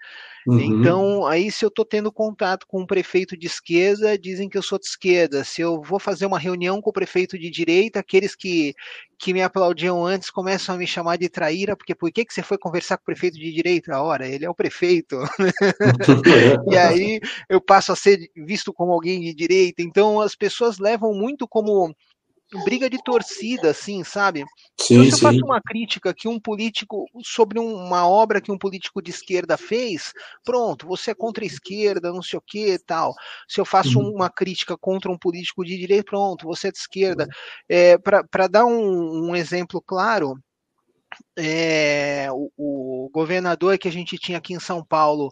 Uhum. 0.48 0.60
Então, 0.60 1.26
aí 1.26 1.52
se 1.52 1.64
eu 1.64 1.70
estou 1.70 1.86
tendo 1.86 2.12
contato 2.12 2.66
com 2.68 2.82
um 2.82 2.86
prefeito 2.86 3.38
de 3.38 3.48
esquerda, 3.48 4.18
dizem 4.18 4.50
que 4.50 4.58
eu 4.58 4.64
sou 4.64 4.80
de 4.80 4.86
esquerda. 4.86 5.44
Se 5.44 5.62
eu 5.62 5.82
vou 5.82 6.00
fazer 6.00 6.26
uma 6.26 6.40
reunião 6.40 6.82
com 6.82 6.90
o 6.90 6.94
prefeito 6.94 7.38
de 7.38 7.50
direita, 7.50 8.00
aqueles 8.00 8.36
que, 8.36 8.74
que 9.18 9.34
me 9.34 9.42
aplaudiam 9.42 10.06
antes 10.06 10.30
começam 10.30 10.76
a 10.76 10.78
me 10.78 10.88
chamar 10.88 11.18
de 11.18 11.30
traíra, 11.30 11.78
porque 11.78 11.96
por 11.96 12.12
que, 12.12 12.26
que 12.26 12.34
você 12.34 12.42
foi 12.42 12.58
conversar 12.58 12.98
com 12.98 13.04
o 13.04 13.06
prefeito 13.06 13.38
de 13.38 13.52
direita? 13.54 14.02
Ora, 14.02 14.28
ele 14.28 14.44
é 14.44 14.50
o 14.50 14.56
prefeito. 14.56 15.18
e 16.72 16.78
aí 16.78 17.20
eu 17.48 17.62
passo 17.62 17.92
a 17.92 17.96
ser 17.96 18.20
visto 18.36 18.74
como 18.74 18.92
alguém 18.92 19.22
de 19.22 19.34
direita. 19.34 19.82
Então, 19.82 20.20
as 20.20 20.36
pessoas 20.36 20.80
levam 20.80 21.14
muito 21.14 21.48
como 21.48 21.94
briga 22.64 22.90
de 22.90 23.02
torcida, 23.04 23.72
assim, 23.72 24.04
sabe? 24.04 24.44
Sim, 24.80 24.96
então, 24.96 25.06
se 25.06 25.12
eu 25.12 25.18
faço 25.20 25.46
uma 25.46 25.62
crítica 25.62 26.14
que 26.14 26.28
um 26.28 26.40
político, 26.40 27.06
sobre 27.24 27.60
uma 27.60 28.08
obra 28.08 28.42
que 28.42 28.52
um 28.52 28.58
político 28.58 29.02
de 29.02 29.12
esquerda 29.12 29.58
fez, 29.58 30.12
pronto, 30.44 30.88
você 30.88 31.12
é 31.12 31.16
contra 31.16 31.44
a 31.44 31.48
esquerda, 31.48 32.12
não 32.12 32.22
sei 32.22 32.38
o 32.38 32.44
que 32.46 32.78
tal. 32.80 33.14
Se 33.48 33.60
eu 33.60 33.66
faço 33.66 34.00
uhum. 34.00 34.12
uma 34.16 34.30
crítica 34.30 34.78
contra 34.78 35.12
um 35.12 35.18
político 35.18 35.64
de 35.64 35.78
direita, 35.78 36.04
pronto, 36.04 36.46
você 36.46 36.68
é 36.68 36.72
de 36.72 36.78
esquerda. 36.78 37.28
É, 37.70 37.98
Para 37.98 38.48
dar 38.48 38.66
um, 38.66 39.30
um 39.30 39.36
exemplo 39.36 39.82
claro, 39.82 40.36
é, 41.38 42.28
o, 42.32 42.52
o, 42.58 43.10
governador 43.14 43.78
que 43.78 43.88
a 43.88 43.92
gente 43.92 44.18
tinha 44.18 44.38
aqui 44.38 44.54
em 44.54 44.60
São 44.60 44.84
Paulo, 44.84 45.32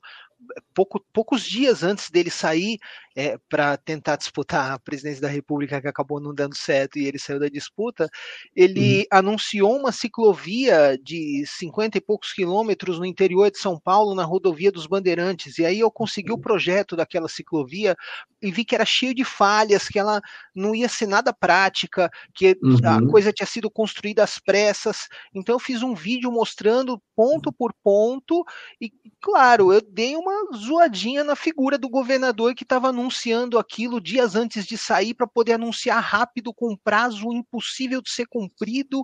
pouco, 0.73 1.03
poucos 1.13 1.43
dias 1.43 1.83
antes 1.83 2.09
dele 2.09 2.29
sair 2.29 2.77
é, 3.15 3.37
para 3.49 3.77
tentar 3.77 4.15
disputar 4.15 4.71
a 4.71 4.79
presidência 4.79 5.21
da 5.21 5.27
República, 5.27 5.81
que 5.81 5.87
acabou 5.87 6.19
não 6.19 6.33
dando 6.33 6.55
certo 6.55 6.97
e 6.97 7.05
ele 7.05 7.19
saiu 7.19 7.39
da 7.39 7.49
disputa, 7.49 8.09
ele 8.55 8.99
uhum. 8.99 9.05
anunciou 9.11 9.77
uma 9.77 9.91
ciclovia 9.91 10.97
de 11.01 11.43
50 11.45 11.97
e 11.97 12.01
poucos 12.01 12.33
quilômetros 12.33 12.99
no 12.99 13.05
interior 13.05 13.51
de 13.51 13.57
São 13.57 13.79
Paulo, 13.79 14.15
na 14.15 14.23
rodovia 14.23 14.71
dos 14.71 14.87
Bandeirantes. 14.87 15.57
E 15.57 15.65
aí 15.65 15.79
eu 15.79 15.91
consegui 15.91 16.31
o 16.31 16.35
uhum. 16.35 16.41
projeto 16.41 16.95
daquela 16.95 17.27
ciclovia 17.27 17.95
e 18.41 18.51
vi 18.51 18.65
que 18.65 18.75
era 18.75 18.85
cheio 18.85 19.13
de 19.13 19.23
falhas, 19.23 19.87
que 19.87 19.99
ela 19.99 20.19
não 20.55 20.73
ia 20.73 20.89
ser 20.89 21.07
nada 21.07 21.31
prática, 21.33 22.09
que 22.33 22.57
uhum. 22.61 22.77
a 22.83 23.09
coisa 23.09 23.31
tinha 23.31 23.45
sido 23.45 23.69
construída 23.69 24.23
às 24.23 24.39
pressas. 24.39 25.07
Então 25.33 25.55
eu 25.55 25.59
fiz 25.59 25.83
um 25.83 25.93
vídeo 25.93 26.31
mostrando 26.31 27.01
ponto 27.15 27.51
por 27.51 27.73
ponto 27.83 28.43
e, 28.79 28.91
claro, 29.21 29.71
eu 29.71 29.81
dei 29.81 30.15
uma 30.15 30.55
zoadinha 30.55 31.23
na 31.23 31.35
figura 31.35 31.77
do 31.77 31.89
governador 31.89 32.55
que 32.55 32.63
estava 32.63 32.91
anunciando 33.01 33.57
aquilo 33.57 33.99
dias 33.99 34.35
antes 34.35 34.65
de 34.65 34.77
sair 34.77 35.13
para 35.13 35.25
poder 35.27 35.53
anunciar 35.53 36.01
rápido 36.01 36.53
com 36.53 36.77
prazo 36.77 37.33
impossível 37.33 38.01
de 38.01 38.11
ser 38.11 38.27
cumprido, 38.27 39.03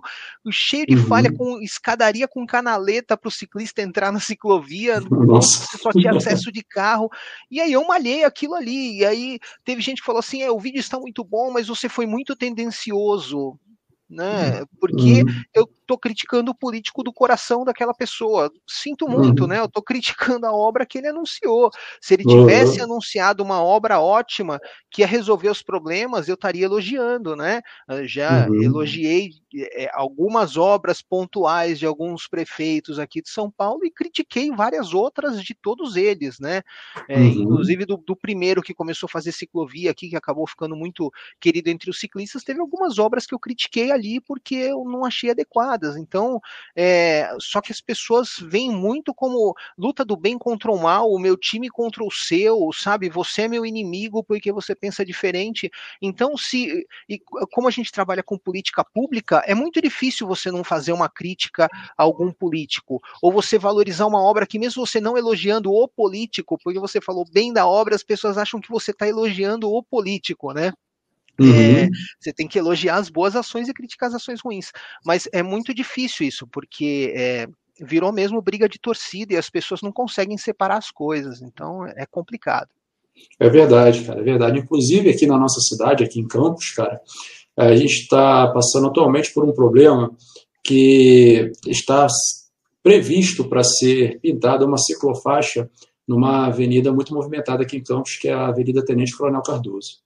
cheio 0.50 0.86
de 0.86 0.96
uhum. 0.96 1.06
falha 1.06 1.32
com 1.32 1.60
escadaria 1.60 2.28
com 2.28 2.46
canaleta 2.46 3.16
para 3.16 3.28
o 3.28 3.32
ciclista 3.32 3.82
entrar 3.82 4.12
na 4.12 4.20
ciclovia, 4.20 5.00
Nossa. 5.10 5.76
só 5.78 5.90
tinha 5.90 6.12
acesso 6.12 6.52
de 6.52 6.62
carro. 6.62 7.10
E 7.50 7.60
aí 7.60 7.72
eu 7.72 7.86
malhei 7.86 8.24
aquilo 8.24 8.54
ali. 8.54 9.00
E 9.00 9.04
aí 9.04 9.38
teve 9.64 9.82
gente 9.82 10.00
que 10.00 10.06
falou 10.06 10.20
assim: 10.20 10.42
é, 10.42 10.50
o 10.50 10.60
vídeo 10.60 10.78
está 10.78 10.98
muito 10.98 11.24
bom, 11.24 11.50
mas 11.50 11.66
você 11.66 11.88
foi 11.88 12.06
muito 12.06 12.36
tendencioso 12.36 13.58
né? 14.08 14.60
Uhum. 14.60 14.66
Porque 14.80 15.22
uhum. 15.22 15.42
eu 15.54 15.68
estou 15.88 15.98
criticando 15.98 16.50
o 16.50 16.54
político 16.54 17.02
do 17.02 17.12
coração 17.12 17.64
daquela 17.64 17.94
pessoa. 17.94 18.52
Sinto 18.66 19.08
muito, 19.08 19.42
uhum. 19.42 19.48
né? 19.48 19.58
Eu 19.58 19.64
estou 19.64 19.82
criticando 19.82 20.46
a 20.46 20.52
obra 20.52 20.84
que 20.84 20.98
ele 20.98 21.08
anunciou. 21.08 21.70
Se 22.00 22.14
ele 22.14 22.24
tivesse 22.24 22.78
uhum. 22.78 22.84
anunciado 22.84 23.42
uma 23.42 23.62
obra 23.62 23.98
ótima 23.98 24.60
que 24.90 25.00
ia 25.00 25.06
resolver 25.06 25.48
os 25.48 25.62
problemas, 25.62 26.28
eu 26.28 26.34
estaria 26.34 26.66
elogiando, 26.66 27.34
né? 27.34 27.62
Já 28.04 28.46
uhum. 28.48 28.62
elogiei 28.62 29.30
é, 29.54 29.90
algumas 29.94 30.56
obras 30.58 31.00
pontuais 31.00 31.78
de 31.78 31.86
alguns 31.86 32.28
prefeitos 32.28 32.98
aqui 32.98 33.22
de 33.22 33.30
São 33.30 33.50
Paulo 33.50 33.84
e 33.84 33.90
critiquei 33.90 34.50
várias 34.50 34.92
outras 34.92 35.42
de 35.42 35.54
todos 35.54 35.96
eles, 35.96 36.38
né? 36.38 36.62
É, 37.08 37.18
uhum. 37.18 37.26
Inclusive 37.26 37.86
do, 37.86 37.96
do, 37.96 38.14
primeiro 38.14 38.62
que 38.62 38.74
começou 38.74 39.06
a 39.06 39.10
fazer 39.10 39.32
ciclovia 39.32 39.90
aqui, 39.90 40.10
que 40.10 40.16
acabou 40.16 40.46
ficando 40.46 40.76
muito 40.76 41.10
querido 41.40 41.70
entre 41.70 41.88
os 41.88 41.98
ciclistas, 41.98 42.44
teve 42.44 42.60
algumas 42.60 42.98
obras 42.98 43.26
que 43.26 43.34
eu 43.34 43.38
critiquei 43.38 43.90
ali 43.90 44.20
porque 44.20 44.54
eu 44.54 44.84
não 44.84 45.04
achei 45.04 45.30
adequado 45.30 45.77
então, 45.96 46.40
é, 46.76 47.30
só 47.40 47.60
que 47.60 47.72
as 47.72 47.80
pessoas 47.80 48.30
veem 48.40 48.70
muito 48.70 49.14
como 49.14 49.54
luta 49.76 50.04
do 50.04 50.16
bem 50.16 50.38
contra 50.38 50.70
o 50.70 50.78
mal, 50.78 51.10
o 51.10 51.18
meu 51.18 51.36
time 51.36 51.68
contra 51.68 52.04
o 52.04 52.10
seu, 52.10 52.70
sabe? 52.72 53.08
Você 53.08 53.42
é 53.42 53.48
meu 53.48 53.64
inimigo 53.64 54.22
porque 54.24 54.52
você 54.52 54.74
pensa 54.74 55.04
diferente. 55.04 55.70
Então, 56.00 56.36
se 56.36 56.86
e 57.08 57.18
como 57.52 57.68
a 57.68 57.70
gente 57.70 57.92
trabalha 57.92 58.22
com 58.22 58.38
política 58.38 58.84
pública, 58.84 59.42
é 59.46 59.54
muito 59.54 59.80
difícil 59.80 60.26
você 60.26 60.50
não 60.50 60.64
fazer 60.64 60.92
uma 60.92 61.08
crítica 61.08 61.68
a 61.96 62.02
algum 62.02 62.32
político 62.32 63.00
ou 63.22 63.32
você 63.32 63.58
valorizar 63.58 64.06
uma 64.06 64.22
obra 64.22 64.46
que 64.46 64.58
mesmo 64.58 64.86
você 64.86 65.00
não 65.00 65.16
elogiando 65.16 65.72
o 65.72 65.88
político, 65.88 66.58
porque 66.62 66.78
você 66.78 67.00
falou 67.00 67.24
bem 67.32 67.52
da 67.52 67.66
obra, 67.66 67.94
as 67.94 68.02
pessoas 68.02 68.38
acham 68.38 68.60
que 68.60 68.70
você 68.70 68.90
está 68.90 69.06
elogiando 69.06 69.70
o 69.70 69.82
político, 69.82 70.52
né? 70.52 70.72
Uhum. 71.40 71.52
É, 71.52 71.88
você 72.18 72.32
tem 72.32 72.48
que 72.48 72.58
elogiar 72.58 72.96
as 72.96 73.08
boas 73.08 73.36
ações 73.36 73.68
e 73.68 73.74
criticar 73.74 74.08
as 74.08 74.14
ações 74.14 74.40
ruins. 74.40 74.72
Mas 75.04 75.28
é 75.32 75.42
muito 75.42 75.72
difícil 75.72 76.26
isso, 76.26 76.46
porque 76.48 77.12
é, 77.16 77.46
virou 77.80 78.12
mesmo 78.12 78.42
briga 78.42 78.68
de 78.68 78.78
torcida 78.78 79.34
e 79.34 79.36
as 79.36 79.48
pessoas 79.48 79.82
não 79.82 79.92
conseguem 79.92 80.36
separar 80.36 80.78
as 80.78 80.90
coisas. 80.90 81.40
Então 81.42 81.86
é 81.86 82.04
complicado. 82.10 82.68
É 83.38 83.48
verdade, 83.48 84.04
cara, 84.04 84.20
é 84.20 84.24
verdade. 84.24 84.58
Inclusive 84.58 85.10
aqui 85.10 85.26
na 85.26 85.38
nossa 85.38 85.60
cidade, 85.60 86.04
aqui 86.04 86.20
em 86.20 86.26
Campos, 86.26 86.70
cara, 86.70 87.00
a 87.56 87.74
gente 87.74 88.02
está 88.02 88.48
passando 88.48 88.88
atualmente 88.88 89.32
por 89.32 89.44
um 89.44 89.52
problema 89.52 90.10
que 90.64 91.50
está 91.66 92.06
previsto 92.82 93.48
para 93.48 93.64
ser 93.64 94.20
pintada 94.20 94.64
uma 94.64 94.78
ciclofaixa 94.78 95.68
numa 96.06 96.46
avenida 96.46 96.92
muito 96.92 97.12
movimentada 97.12 97.62
aqui 97.62 97.76
em 97.76 97.82
Campos, 97.82 98.16
que 98.16 98.28
é 98.28 98.32
a 98.32 98.46
Avenida 98.46 98.84
Tenente 98.84 99.16
Coronel 99.16 99.42
Cardoso. 99.42 100.00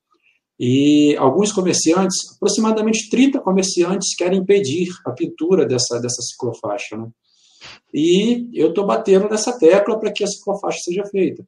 E 0.65 1.17
alguns 1.17 1.51
comerciantes, 1.51 2.37
aproximadamente 2.37 3.11
30 3.11 3.41
comerciantes, 3.41 4.15
querem 4.15 4.39
impedir 4.39 4.91
a 5.05 5.11
pintura 5.11 5.67
dessa, 5.67 5.99
dessa 5.99 6.23
ciclofaixa. 6.23 6.97
Né? 6.97 7.09
E 7.93 8.49
eu 8.55 8.69
estou 8.69 8.87
batendo 8.87 9.29
nessa 9.29 9.59
tecla 9.59 9.99
para 9.99 10.13
que 10.13 10.23
a 10.23 10.27
ciclofaixa 10.29 10.79
seja 10.85 11.05
feita. 11.07 11.45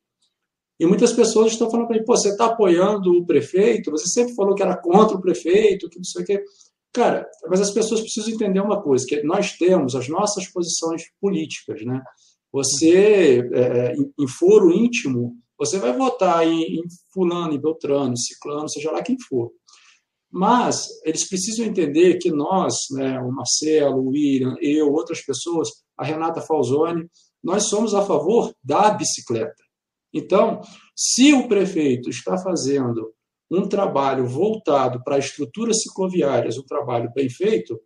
E 0.81 0.85
muitas 0.85 1.13
pessoas 1.13 1.53
estão 1.53 1.71
falando 1.71 1.87
para 1.87 1.97
mim, 1.97 2.05
pô, 2.05 2.17
você 2.17 2.31
está 2.31 2.47
apoiando 2.47 3.13
o 3.13 3.25
prefeito, 3.25 3.93
você 3.93 4.09
sempre 4.09 4.35
falou 4.35 4.53
que 4.53 4.65
era 4.65 4.77
contra 4.77 5.17
o 5.17 5.21
prefeito, 5.21 5.89
que 5.89 5.99
não 5.99 6.05
sei 6.05 6.23
o 6.23 6.27
quê. 6.27 6.45
Cara, 6.93 7.25
mas 7.49 7.61
as 7.61 7.71
pessoas 7.71 8.01
precisam 8.01 8.35
entender 8.35 8.59
uma 8.59 8.83
coisa, 8.83 9.07
que 9.07 9.23
nós 9.23 9.53
temos 9.53 9.95
as 9.95 10.09
nossas 10.09 10.49
posições 10.49 11.05
políticas, 11.21 11.85
né? 11.85 12.03
Você, 12.53 13.49
é, 13.53 13.61
é 13.61 13.95
em, 13.95 14.13
em 14.19 14.27
foro 14.27 14.73
íntimo, 14.73 15.37
você 15.59 15.79
vai 15.79 15.93
votar 15.93 16.47
em, 16.47 16.81
em 16.81 16.83
fulano, 17.13 17.53
em 17.53 17.61
beltrano, 17.61 18.17
ciclano, 18.17 18.69
seja 18.69 18.91
lá 18.91 19.03
quem 19.03 19.17
for. 19.19 19.53
Mas 20.31 20.89
eles 21.05 21.29
precisam 21.29 21.65
entender 21.65 22.19
que 22.19 22.31
nós, 22.31 22.75
né, 22.91 23.21
o 23.21 23.31
Marcelo, 23.31 24.01
o 24.01 24.09
William, 24.09 24.57
eu, 24.61 24.93
outras 24.93 25.21
pessoas, 25.21 25.69
a 25.97 26.05
Renata 26.05 26.41
Falzoni, 26.41 27.09
nós 27.43 27.69
somos 27.69 27.95
a 27.95 28.05
favor 28.05 28.53
da 28.63 28.91
bicicleta. 28.91 29.63
Então, 30.13 30.61
se 30.97 31.33
o 31.33 31.47
prefeito 31.47 32.09
está 32.09 32.37
fazendo 32.39 33.13
um 33.51 33.69
trabalho 33.69 34.27
voltado 34.27 35.03
para 35.05 35.19
estruturas 35.19 35.83
cicloviárias, 35.83 36.59
um 36.59 36.65
trabalho 36.65 37.13
bem 37.15 37.29
feito, 37.29 37.79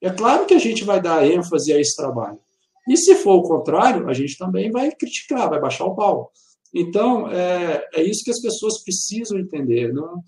é 0.00 0.10
claro 0.10 0.46
que 0.46 0.54
a 0.54 0.58
gente 0.58 0.84
vai 0.84 1.00
dar 1.00 1.24
ênfase 1.24 1.72
a 1.72 1.80
esse 1.80 1.94
trabalho. 1.94 2.38
E 2.88 2.96
se 2.96 3.14
for 3.16 3.34
o 3.34 3.42
contrário, 3.42 4.08
a 4.08 4.12
gente 4.12 4.36
também 4.36 4.70
vai 4.70 4.90
criticar, 4.90 5.48
vai 5.48 5.60
baixar 5.60 5.84
o 5.84 5.94
pau. 5.94 6.32
Então, 6.74 7.30
é, 7.30 7.86
é 7.94 8.02
isso 8.02 8.24
que 8.24 8.30
as 8.30 8.40
pessoas 8.40 8.82
precisam 8.82 9.38
entender. 9.38 9.92
Não, 9.92 10.22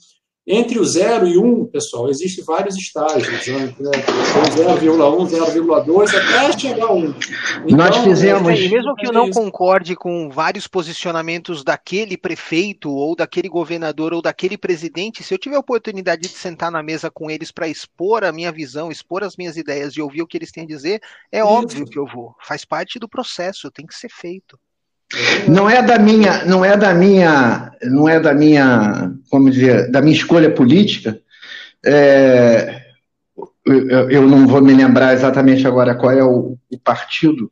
entre 0.46 0.78
o 0.78 0.84
0 0.84 1.26
e 1.26 1.38
1, 1.38 1.42
um, 1.42 1.64
pessoal, 1.64 2.10
existem 2.10 2.44
vários 2.44 2.76
estágios, 2.76 3.46
né? 3.46 3.74
0,1, 3.78 5.26
0,2, 5.26 6.14
até 6.14 6.58
chegar 6.58 6.84
a 6.84 6.92
1. 6.92 7.14
Então, 7.64 7.76
Nós 7.78 7.96
fizemos. 7.96 8.50
É, 8.50 8.68
mesmo 8.68 8.94
que 8.94 9.06
eu 9.06 9.12
não 9.12 9.30
concorde 9.30 9.96
com 9.96 10.28
vários 10.28 10.68
posicionamentos 10.68 11.64
daquele 11.64 12.18
prefeito, 12.18 12.90
ou 12.90 13.16
daquele 13.16 13.48
governador, 13.48 14.12
ou 14.12 14.20
daquele 14.20 14.58
presidente, 14.58 15.22
se 15.22 15.32
eu 15.32 15.38
tiver 15.38 15.56
a 15.56 15.60
oportunidade 15.60 16.20
de 16.20 16.28
sentar 16.28 16.70
na 16.70 16.82
mesa 16.82 17.10
com 17.10 17.30
eles 17.30 17.50
para 17.50 17.66
expor 17.66 18.22
a 18.22 18.30
minha 18.30 18.52
visão, 18.52 18.92
expor 18.92 19.24
as 19.24 19.38
minhas 19.38 19.56
ideias 19.56 19.94
e 19.94 20.02
ouvir 20.02 20.20
o 20.20 20.26
que 20.26 20.36
eles 20.36 20.52
têm 20.52 20.64
a 20.64 20.66
dizer, 20.66 21.00
é 21.32 21.38
Isso. 21.38 21.48
óbvio 21.48 21.86
que 21.86 21.98
eu 21.98 22.06
vou. 22.06 22.34
Faz 22.42 22.66
parte 22.66 22.98
do 22.98 23.08
processo, 23.08 23.70
tem 23.70 23.86
que 23.86 23.94
ser 23.94 24.10
feito. 24.10 24.58
Não 25.48 25.68
é 25.68 25.82
da 25.82 25.98
minha, 25.98 26.44
não 26.44 26.64
é 26.64 26.76
da 26.76 26.94
minha, 26.94 27.72
não 27.82 28.08
é 28.08 28.18
da 28.18 28.34
minha, 28.34 29.12
como 29.30 29.50
dizer, 29.50 29.90
da 29.90 30.00
minha 30.00 30.16
escolha 30.16 30.50
política. 30.50 31.18
É, 31.84 32.82
eu, 33.66 34.10
eu, 34.10 34.28
não 34.28 34.46
vou 34.46 34.62
me 34.62 34.74
lembrar 34.74 35.14
exatamente 35.14 35.66
agora 35.66 35.94
qual 35.94 36.12
é 36.12 36.24
o, 36.24 36.56
o 36.70 36.78
partido 36.78 37.50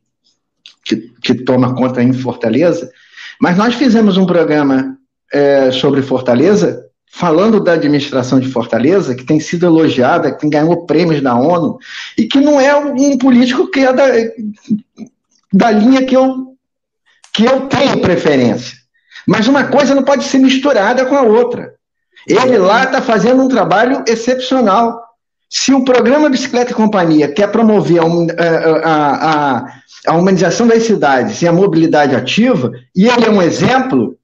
que, 0.85 0.97
que, 1.23 1.35
toma 1.35 1.75
conta 1.75 2.03
em 2.03 2.13
Fortaleza, 2.13 2.91
mas 3.41 3.57
nós 3.57 3.75
fizemos 3.75 4.17
um 4.17 4.27
programa 4.27 4.97
é, 5.33 5.71
sobre 5.71 6.03
Fortaleza 6.03 6.87
falando 7.15 7.63
da 7.63 7.75
administração 7.75 8.41
de 8.41 8.49
Fortaleza, 8.49 9.15
que 9.15 9.25
tem 9.25 9.39
sido 9.39 9.67
elogiada, 9.67 10.35
que 10.35 10.49
ganhou 10.49 10.87
prêmios 10.87 11.21
da 11.21 11.35
ONU, 11.35 11.79
e 12.17 12.25
que 12.25 12.41
não 12.41 12.59
é 12.59 12.75
um 12.75 13.19
político 13.19 13.71
que 13.71 13.81
é 13.81 13.93
da, 13.93 14.07
da 15.53 15.71
linha 15.71 16.07
que 16.07 16.17
eu, 16.17 16.52
que 17.33 17.45
eu 17.45 17.69
tenho 17.69 18.01
preferência. 18.01 18.77
Mas 19.27 19.49
uma 19.49 19.65
coisa 19.65 19.95
não 19.95 20.03
pode 20.03 20.25
ser 20.25 20.39
misturada 20.39 21.07
com 21.07 21.17
a 21.17 21.23
outra. 21.23 21.75
Ele 22.27 22.59
lá 22.59 22.85
está 22.85 23.01
fazendo 23.01 23.43
um 23.43 23.49
trabalho 23.49 24.05
excepcional. 24.07 25.03
Se 25.49 25.73
o 25.73 25.85
programa 25.85 26.31
Bicicleta 26.31 26.73
e 26.73 26.75
Companhia 26.75 27.33
quer 27.33 27.51
promover 27.51 28.01
a, 28.01 28.05
a, 28.85 29.31
a, 29.57 29.73
a 30.07 30.17
humanização 30.17 30.67
das 30.67 30.85
cidades 30.85 31.43
e 31.43 31.49
a 31.49 31.53
mobilidade 31.53 32.15
ativa, 32.15 32.73
e 32.95 33.09
ele 33.09 33.27
é 33.27 33.31
um 33.31 33.43
exemplo, 33.43 34.17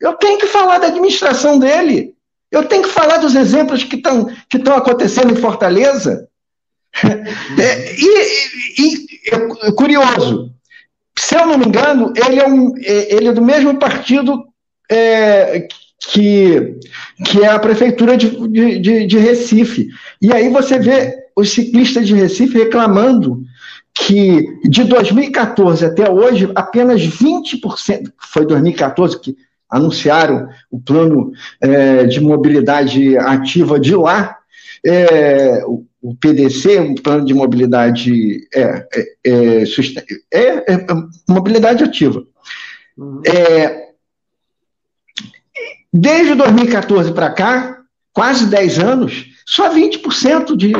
eu 0.00 0.14
tenho 0.14 0.38
que 0.38 0.46
falar 0.46 0.78
da 0.78 0.88
administração 0.88 1.58
dele. 1.58 2.14
Eu 2.50 2.64
tenho 2.64 2.82
que 2.82 2.90
falar 2.90 3.16
dos 3.16 3.34
exemplos 3.34 3.82
que 3.82 3.96
estão 3.96 4.30
que 4.48 4.58
acontecendo 4.70 5.32
em 5.32 5.40
Fortaleza. 5.40 6.28
É, 7.58 7.94
e, 7.94 8.78
e, 8.78 9.06
é 9.32 9.72
curioso, 9.72 10.52
se 11.16 11.36
eu 11.36 11.46
não 11.46 11.58
me 11.58 11.66
engano, 11.66 12.12
ele 12.16 12.40
é, 12.40 12.46
um, 12.46 12.74
é, 12.78 13.14
ele 13.14 13.28
é 13.28 13.32
do 13.32 13.42
mesmo 13.42 13.78
partido 13.78 14.44
é, 14.90 15.66
que, 15.98 16.78
que 17.24 17.42
é 17.42 17.48
a 17.48 17.58
prefeitura 17.58 18.16
de, 18.16 18.48
de, 18.80 19.06
de, 19.06 19.18
Recife. 19.18 19.88
E 20.20 20.32
aí 20.32 20.48
você 20.48 20.78
vê 20.78 21.14
os 21.36 21.50
ciclistas 21.50 22.06
de 22.06 22.14
Recife 22.14 22.58
reclamando 22.58 23.42
que 23.94 24.42
de 24.64 24.84
2014 24.84 25.84
até 25.84 26.10
hoje, 26.10 26.50
apenas 26.54 27.02
20%, 27.02 28.10
foi 28.18 28.46
2014 28.46 29.20
que 29.20 29.36
anunciaram 29.68 30.48
o 30.70 30.78
plano 30.78 31.32
é, 31.60 32.04
de 32.04 32.20
mobilidade 32.20 33.16
ativa 33.16 33.80
de 33.80 33.94
lá, 33.94 34.36
é, 34.84 35.62
o, 36.02 36.16
PDC, 36.16 36.80
o 36.80 36.94
plano 36.96 37.24
de 37.24 37.32
mobilidade 37.32 38.48
é, 38.52 38.86
é, 39.24 39.64
é, 40.32 40.74
é 40.74 40.86
mobilidade 41.28 41.84
ativa. 41.84 42.24
Uhum. 42.98 43.22
desde 45.90 46.34
2014 46.34 47.12
para 47.12 47.30
cá, 47.30 47.78
quase 48.12 48.46
10 48.46 48.78
anos, 48.80 49.26
só 49.46 49.72
20% 49.72 50.54
de, 50.56 50.72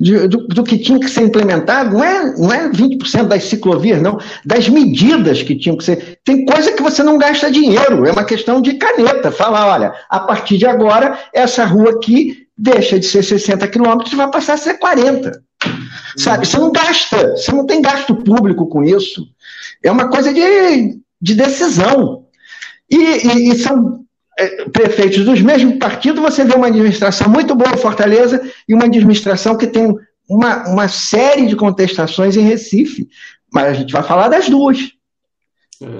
de, 0.00 0.26
do, 0.26 0.48
do, 0.48 0.64
que 0.64 0.78
tinha 0.78 0.98
que 0.98 1.10
ser 1.10 1.22
implementado, 1.22 1.92
não 1.92 2.02
é, 2.02 2.34
não 2.38 2.52
é 2.52 2.68
20% 2.70 3.24
das 3.24 3.44
ciclovias, 3.44 4.00
não, 4.00 4.18
das 4.44 4.68
medidas 4.68 5.42
que 5.42 5.54
tinham 5.54 5.76
que 5.76 5.84
ser. 5.84 6.18
Tem 6.24 6.46
coisa 6.46 6.72
que 6.72 6.82
você 6.82 7.02
não 7.02 7.18
gasta 7.18 7.50
dinheiro, 7.50 8.06
é 8.06 8.12
uma 8.12 8.24
questão 8.24 8.62
de 8.62 8.74
caneta. 8.74 9.30
Falar, 9.30 9.66
olha, 9.66 9.94
a 10.08 10.20
partir 10.20 10.56
de 10.56 10.66
agora, 10.66 11.18
essa 11.32 11.64
rua 11.64 11.90
aqui 11.90 12.43
deixa 12.56 12.98
de 12.98 13.06
ser 13.06 13.22
60 13.22 13.66
quilômetros 13.68 14.12
e 14.12 14.16
vai 14.16 14.30
passar 14.30 14.54
a 14.54 14.58
ser 14.58 14.74
40. 14.74 15.42
Sabe? 16.16 16.46
Você 16.46 16.58
não 16.58 16.70
gasta, 16.70 17.30
você 17.30 17.52
não 17.52 17.66
tem 17.66 17.82
gasto 17.82 18.14
público 18.14 18.66
com 18.66 18.82
isso. 18.82 19.26
É 19.82 19.90
uma 19.90 20.08
coisa 20.08 20.32
de, 20.32 20.98
de 21.20 21.34
decisão. 21.34 22.26
E, 22.90 22.96
e, 22.96 23.50
e 23.50 23.56
são 23.56 24.04
é, 24.38 24.68
prefeitos 24.68 25.24
dos 25.24 25.40
mesmos 25.40 25.78
partidos, 25.78 26.22
você 26.22 26.44
vê 26.44 26.54
uma 26.54 26.68
administração 26.68 27.28
muito 27.28 27.54
boa 27.54 27.72
em 27.72 27.78
Fortaleza 27.78 28.40
e 28.68 28.74
uma 28.74 28.84
administração 28.84 29.56
que 29.56 29.66
tem 29.66 29.94
uma, 30.28 30.68
uma 30.68 30.88
série 30.88 31.46
de 31.46 31.56
contestações 31.56 32.36
em 32.36 32.42
Recife. 32.42 33.08
Mas 33.52 33.64
a 33.66 33.72
gente 33.74 33.92
vai 33.92 34.02
falar 34.02 34.28
das 34.28 34.48
duas. 34.48 34.78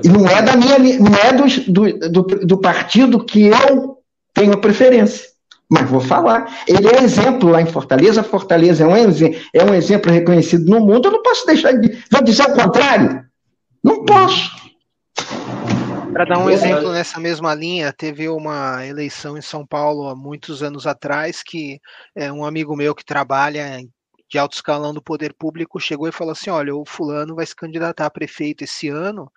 E 0.02 0.08
não 0.08 0.26
é 0.26 0.40
da 0.40 0.56
minha 0.56 0.78
não 0.78 1.14
é 1.14 1.32
do, 1.32 1.72
do, 1.72 2.08
do, 2.08 2.22
do 2.46 2.58
partido 2.58 3.24
que 3.24 3.42
eu 3.42 3.98
tenho 4.32 4.60
preferência. 4.60 5.33
Mas 5.70 5.88
vou 5.88 6.00
falar. 6.00 6.64
Ele 6.68 6.88
é 6.88 7.02
exemplo 7.02 7.50
lá 7.50 7.60
em 7.60 7.66
Fortaleza. 7.66 8.22
Fortaleza 8.22 8.84
é 8.84 8.86
um, 8.86 8.94
é 8.94 9.64
um 9.64 9.74
exemplo 9.74 10.12
reconhecido 10.12 10.70
no 10.70 10.80
mundo. 10.80 11.08
Eu 11.08 11.12
não 11.12 11.22
posso 11.22 11.46
deixar 11.46 11.72
de. 11.72 11.98
Vou 12.10 12.22
dizer 12.22 12.44
o 12.44 12.54
contrário? 12.54 13.24
Não 13.82 14.04
posso. 14.04 14.50
Para 16.12 16.26
dar 16.26 16.38
um 16.38 16.48
exemplo 16.48 16.92
nessa 16.92 17.18
mesma 17.18 17.54
linha, 17.54 17.92
teve 17.92 18.28
uma 18.28 18.86
eleição 18.86 19.36
em 19.36 19.42
São 19.42 19.66
Paulo 19.66 20.08
há 20.08 20.14
muitos 20.14 20.62
anos 20.62 20.86
atrás 20.86 21.42
que 21.42 21.80
é, 22.14 22.32
um 22.32 22.44
amigo 22.44 22.76
meu 22.76 22.94
que 22.94 23.04
trabalha 23.04 23.80
de 24.30 24.38
alto 24.38 24.54
escalão 24.54 24.94
do 24.94 25.02
poder 25.02 25.34
público 25.34 25.80
chegou 25.80 26.08
e 26.08 26.12
falou 26.12 26.32
assim: 26.32 26.50
olha, 26.50 26.74
o 26.74 26.84
fulano 26.86 27.34
vai 27.34 27.44
se 27.44 27.54
candidatar 27.54 28.06
a 28.06 28.10
prefeito 28.10 28.62
esse 28.62 28.88
ano. 28.88 29.30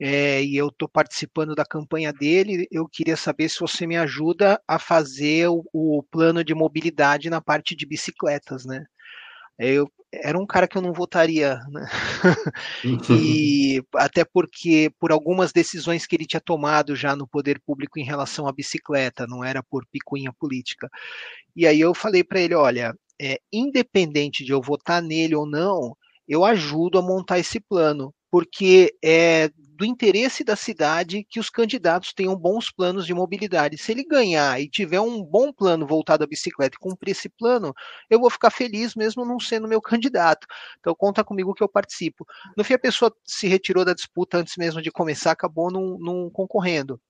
É, 0.00 0.42
e 0.44 0.56
eu 0.56 0.68
estou 0.68 0.88
participando 0.88 1.54
da 1.54 1.64
campanha 1.64 2.12
dele. 2.12 2.68
Eu 2.70 2.88
queria 2.88 3.16
saber 3.16 3.48
se 3.48 3.58
você 3.60 3.86
me 3.86 3.96
ajuda 3.96 4.60
a 4.66 4.78
fazer 4.78 5.48
o, 5.48 5.64
o 5.72 6.02
plano 6.10 6.44
de 6.44 6.54
mobilidade 6.54 7.28
na 7.28 7.40
parte 7.40 7.74
de 7.74 7.86
bicicletas, 7.86 8.64
né? 8.64 8.84
Eu 9.58 9.90
era 10.12 10.38
um 10.38 10.46
cara 10.46 10.66
que 10.66 10.76
eu 10.76 10.82
não 10.82 10.92
votaria, 10.92 11.58
né? 11.70 11.86
e 13.10 13.82
até 13.96 14.24
porque 14.24 14.90
por 14.98 15.12
algumas 15.12 15.52
decisões 15.52 16.06
que 16.06 16.16
ele 16.16 16.26
tinha 16.26 16.40
tomado 16.40 16.96
já 16.96 17.14
no 17.14 17.28
poder 17.28 17.60
público 17.60 17.98
em 17.98 18.04
relação 18.04 18.46
à 18.46 18.52
bicicleta, 18.52 19.26
não 19.26 19.44
era 19.44 19.62
por 19.62 19.84
picuinha 19.90 20.32
política. 20.32 20.88
E 21.54 21.66
aí 21.66 21.80
eu 21.80 21.92
falei 21.94 22.24
para 22.24 22.40
ele, 22.40 22.54
olha, 22.54 22.94
é, 23.20 23.38
independente 23.52 24.44
de 24.44 24.52
eu 24.52 24.62
votar 24.62 25.02
nele 25.02 25.34
ou 25.34 25.46
não, 25.46 25.94
eu 26.26 26.44
ajudo 26.44 26.98
a 26.98 27.02
montar 27.02 27.38
esse 27.38 27.60
plano, 27.60 28.14
porque 28.30 28.94
é 29.04 29.50
do 29.78 29.84
interesse 29.84 30.42
da 30.42 30.56
cidade 30.56 31.22
que 31.22 31.38
os 31.38 31.48
candidatos 31.48 32.12
tenham 32.12 32.34
bons 32.34 32.68
planos 32.68 33.06
de 33.06 33.14
mobilidade. 33.14 33.78
Se 33.78 33.92
ele 33.92 34.02
ganhar 34.02 34.60
e 34.60 34.68
tiver 34.68 35.00
um 35.00 35.22
bom 35.22 35.52
plano 35.52 35.86
voltado 35.86 36.24
à 36.24 36.26
bicicleta 36.26 36.74
e 36.74 36.80
cumprir 36.80 37.12
esse 37.12 37.28
plano, 37.28 37.72
eu 38.10 38.18
vou 38.18 38.28
ficar 38.28 38.50
feliz 38.50 38.96
mesmo 38.96 39.24
não 39.24 39.38
sendo 39.38 39.68
meu 39.68 39.80
candidato. 39.80 40.48
Então 40.80 40.92
conta 40.96 41.22
comigo 41.22 41.54
que 41.54 41.62
eu 41.62 41.68
participo. 41.68 42.26
No 42.56 42.64
fim, 42.64 42.74
a 42.74 42.78
pessoa 42.78 43.14
se 43.24 43.46
retirou 43.46 43.84
da 43.84 43.94
disputa 43.94 44.38
antes 44.38 44.56
mesmo 44.56 44.82
de 44.82 44.90
começar, 44.90 45.30
acabou 45.30 45.70
não, 45.70 46.28
concorrendo. 46.28 47.00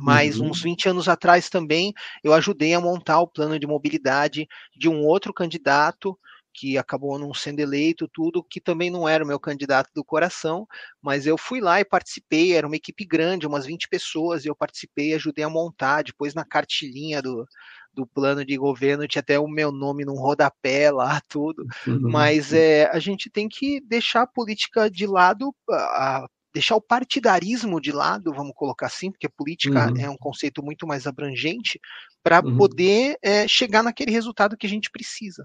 Mas 0.00 0.40
uhum. 0.40 0.48
uns 0.48 0.62
20 0.62 0.88
anos 0.88 1.08
atrás 1.10 1.50
também 1.50 1.92
eu 2.24 2.32
ajudei 2.32 2.72
a 2.72 2.80
montar 2.80 3.20
o 3.20 3.28
plano 3.28 3.58
de 3.58 3.66
mobilidade 3.66 4.48
de 4.74 4.88
um 4.88 5.04
outro 5.04 5.34
candidato 5.34 6.18
que 6.58 6.76
acabou 6.76 7.18
não 7.18 7.32
sendo 7.32 7.60
eleito, 7.60 8.08
tudo, 8.12 8.42
que 8.42 8.60
também 8.60 8.90
não 8.90 9.08
era 9.08 9.22
o 9.22 9.26
meu 9.26 9.38
candidato 9.38 9.90
do 9.94 10.04
coração, 10.04 10.66
mas 11.00 11.24
eu 11.24 11.38
fui 11.38 11.60
lá 11.60 11.80
e 11.80 11.84
participei, 11.84 12.52
era 12.52 12.66
uma 12.66 12.74
equipe 12.74 13.04
grande, 13.04 13.46
umas 13.46 13.64
20 13.64 13.88
pessoas, 13.88 14.44
e 14.44 14.48
eu 14.48 14.56
participei, 14.56 15.14
ajudei 15.14 15.44
a 15.44 15.48
montar, 15.48 16.02
depois 16.02 16.34
na 16.34 16.44
cartilinha 16.44 17.22
do, 17.22 17.46
do 17.94 18.04
plano 18.04 18.44
de 18.44 18.56
governo 18.56 19.06
tinha 19.06 19.20
até 19.20 19.38
o 19.38 19.46
meu 19.46 19.70
nome 19.70 20.04
num 20.04 20.18
rodapé 20.18 20.90
lá, 20.90 21.20
tudo, 21.30 21.64
uhum. 21.86 22.10
mas 22.10 22.52
é, 22.52 22.90
a 22.90 22.98
gente 22.98 23.30
tem 23.30 23.48
que 23.48 23.80
deixar 23.80 24.22
a 24.22 24.26
política 24.26 24.90
de 24.90 25.06
lado, 25.06 25.54
a, 25.70 26.26
deixar 26.52 26.74
o 26.74 26.80
partidarismo 26.80 27.80
de 27.80 27.92
lado, 27.92 28.32
vamos 28.32 28.54
colocar 28.56 28.86
assim, 28.86 29.12
porque 29.12 29.28
política 29.28 29.90
uhum. 29.90 30.00
é 30.00 30.10
um 30.10 30.16
conceito 30.16 30.60
muito 30.60 30.88
mais 30.88 31.06
abrangente, 31.06 31.78
para 32.20 32.44
uhum. 32.44 32.56
poder 32.56 33.16
é, 33.22 33.46
chegar 33.46 33.82
naquele 33.82 34.10
resultado 34.10 34.56
que 34.56 34.66
a 34.66 34.70
gente 34.70 34.90
precisa. 34.90 35.44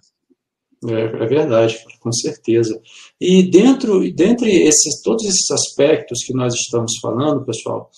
É, 0.90 1.24
é, 1.24 1.28
verdade, 1.28 1.78
com 2.00 2.12
certeza. 2.12 2.82
E 3.20 3.44
dentro, 3.44 4.12
dentre 4.14 4.50
esses, 4.50 5.02
todos 5.02 5.24
esses 5.26 5.50
aspectos 5.52 6.24
que 6.26 6.34
nós 6.34 6.54
estamos 6.54 6.94
falando, 7.02 7.46
pessoal, 7.46 7.90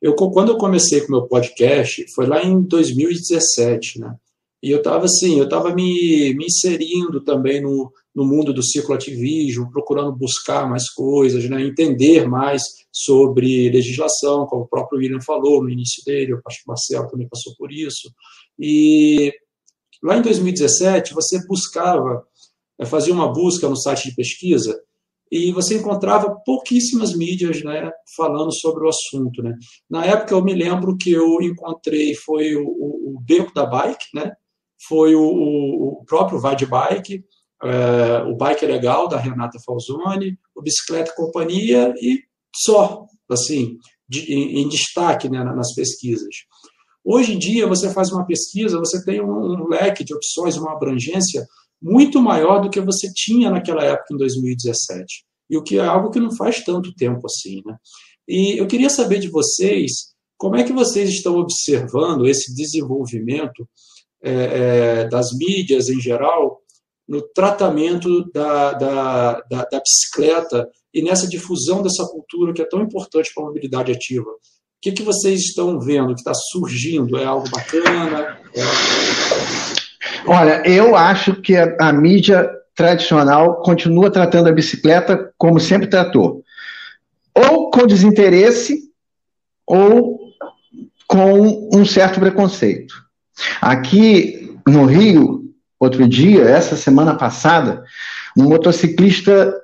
eu, 0.00 0.14
quando 0.14 0.52
eu 0.52 0.58
comecei 0.58 1.00
com 1.00 1.12
meu 1.12 1.26
podcast, 1.26 2.04
foi 2.14 2.26
lá 2.26 2.42
em 2.42 2.62
2017, 2.62 4.00
né? 4.00 4.14
E 4.62 4.70
eu 4.70 4.78
estava 4.78 5.04
assim, 5.04 5.38
eu 5.38 5.44
estava 5.44 5.74
me, 5.74 6.34
me 6.34 6.46
inserindo 6.46 7.20
também 7.22 7.60
no, 7.62 7.92
no 8.14 8.24
mundo 8.24 8.52
do 8.52 8.62
cicloativismo, 8.62 9.70
procurando 9.70 10.12
buscar 10.12 10.68
mais 10.68 10.90
coisas, 10.90 11.48
né? 11.48 11.62
entender 11.62 12.28
mais 12.28 12.62
sobre 12.92 13.70
legislação, 13.70 14.46
como 14.46 14.62
o 14.62 14.68
próprio 14.68 14.98
William 14.98 15.20
falou 15.20 15.62
no 15.62 15.70
início 15.70 16.04
dele, 16.04 16.32
eu 16.32 16.40
acho 16.44 16.58
que 16.58 16.64
o 16.66 16.68
Marcelo 16.68 17.08
também 17.08 17.28
passou 17.28 17.54
por 17.56 17.70
isso. 17.72 18.10
E 18.58 19.32
Lá 20.02 20.16
em 20.16 20.22
2017, 20.22 21.12
você 21.12 21.44
buscava, 21.46 22.24
fazia 22.86 23.12
uma 23.12 23.32
busca 23.32 23.68
no 23.68 23.76
site 23.76 24.10
de 24.10 24.14
pesquisa 24.14 24.78
e 25.30 25.52
você 25.52 25.76
encontrava 25.76 26.34
pouquíssimas 26.44 27.14
mídias 27.14 27.62
né, 27.62 27.90
falando 28.16 28.52
sobre 28.52 28.84
o 28.84 28.88
assunto. 28.88 29.42
Né. 29.42 29.54
Na 29.88 30.04
época, 30.04 30.34
eu 30.34 30.42
me 30.42 30.54
lembro 30.54 30.96
que 30.96 31.10
eu 31.10 31.40
encontrei, 31.42 32.14
foi 32.14 32.54
o, 32.56 32.66
o, 32.66 33.16
o 33.16 33.20
Beco 33.20 33.52
da 33.52 33.66
Bike, 33.66 34.06
né, 34.14 34.32
foi 34.86 35.14
o, 35.14 35.22
o 35.22 36.04
próprio 36.06 36.40
Vai 36.40 36.56
de 36.56 36.66
Bike, 36.66 37.24
é, 37.62 38.22
o 38.22 38.36
Bike 38.36 38.64
Legal, 38.64 39.08
da 39.08 39.18
Renata 39.18 39.58
Falzoni, 39.64 40.38
o 40.54 40.62
Bicicleta 40.62 41.12
Companhia 41.14 41.92
e 42.00 42.20
só, 42.54 43.04
assim, 43.28 43.76
de, 44.08 44.32
em, 44.32 44.62
em, 44.62 44.68
destaque 44.68 45.28
né, 45.28 45.42
nas 45.42 45.74
pesquisas. 45.74 46.34
Hoje 47.04 47.34
em 47.34 47.38
dia, 47.38 47.66
você 47.66 47.92
faz 47.92 48.12
uma 48.12 48.24
pesquisa, 48.24 48.78
você 48.78 49.04
tem 49.04 49.20
um, 49.20 49.30
um 49.30 49.68
leque 49.68 50.04
de 50.04 50.14
opções, 50.14 50.56
uma 50.56 50.72
abrangência 50.72 51.44
muito 51.80 52.20
maior 52.20 52.60
do 52.60 52.70
que 52.70 52.80
você 52.80 53.08
tinha 53.12 53.50
naquela 53.50 53.84
época, 53.84 54.14
em 54.14 54.16
2017. 54.16 55.24
E 55.50 55.56
o 55.56 55.62
que 55.62 55.78
é 55.78 55.84
algo 55.84 56.10
que 56.10 56.20
não 56.20 56.34
faz 56.34 56.62
tanto 56.62 56.94
tempo 56.94 57.26
assim. 57.26 57.62
Né? 57.64 57.76
E 58.26 58.60
eu 58.60 58.66
queria 58.66 58.90
saber 58.90 59.18
de 59.18 59.28
vocês 59.28 60.12
Como 60.36 60.56
é 60.56 60.62
que 60.62 60.72
vocês 60.72 61.08
estão 61.10 61.36
observando 61.36 62.26
esse 62.26 62.54
desenvolvimento 62.54 63.68
é, 64.22 64.32
é, 64.32 65.08
das 65.08 65.32
mídias 65.32 65.88
em 65.88 66.00
geral 66.00 66.60
no 67.08 67.22
tratamento 67.22 68.30
da, 68.32 68.72
da, 68.74 69.40
da, 69.50 69.64
da, 69.64 69.80
bicicleta 69.80 70.68
e 70.92 71.00
nessa 71.00 71.26
difusão 71.26 71.82
dessa 71.82 72.04
cultura 72.06 72.52
que 72.52 72.60
é 72.60 72.68
tão 72.68 72.82
importante 72.82 73.32
para 73.32 73.44
a 73.44 73.46
mobilidade 73.46 73.90
ativa? 73.90 74.28
O 74.28 74.80
que, 74.80 74.92
que 74.92 75.02
vocês 75.02 75.40
estão 75.40 75.80
vendo 75.80 76.14
que 76.14 76.20
está 76.20 76.34
surgindo? 76.34 77.16
É 77.16 77.24
algo 77.24 77.48
bacana? 77.50 78.38
É... 78.54 79.77
Olha, 80.26 80.62
eu 80.66 80.94
acho 80.96 81.34
que 81.40 81.56
a, 81.56 81.76
a 81.80 81.92
mídia 81.92 82.48
tradicional 82.74 83.62
continua 83.62 84.10
tratando 84.10 84.48
a 84.48 84.52
bicicleta 84.52 85.32
como 85.36 85.58
sempre 85.58 85.88
tratou. 85.88 86.44
Ou 87.34 87.70
com 87.70 87.86
desinteresse, 87.86 88.88
ou 89.66 90.18
com 91.06 91.70
um 91.72 91.84
certo 91.84 92.20
preconceito. 92.20 92.94
Aqui 93.60 94.56
no 94.66 94.84
Rio, 94.84 95.44
outro 95.80 96.06
dia, 96.06 96.42
essa 96.44 96.76
semana 96.76 97.14
passada, 97.14 97.82
um 98.36 98.44
motociclista 98.44 99.54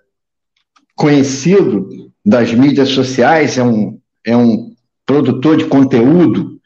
conhecido 0.97 1.89
das 2.25 2.53
mídias 2.53 2.89
sociais, 2.91 3.59
é 3.59 3.63
um, 3.63 3.99
é 4.25 4.37
um 4.37 4.75
produtor 5.05 5.57
de 5.57 5.67
conteúdo, 5.67 6.59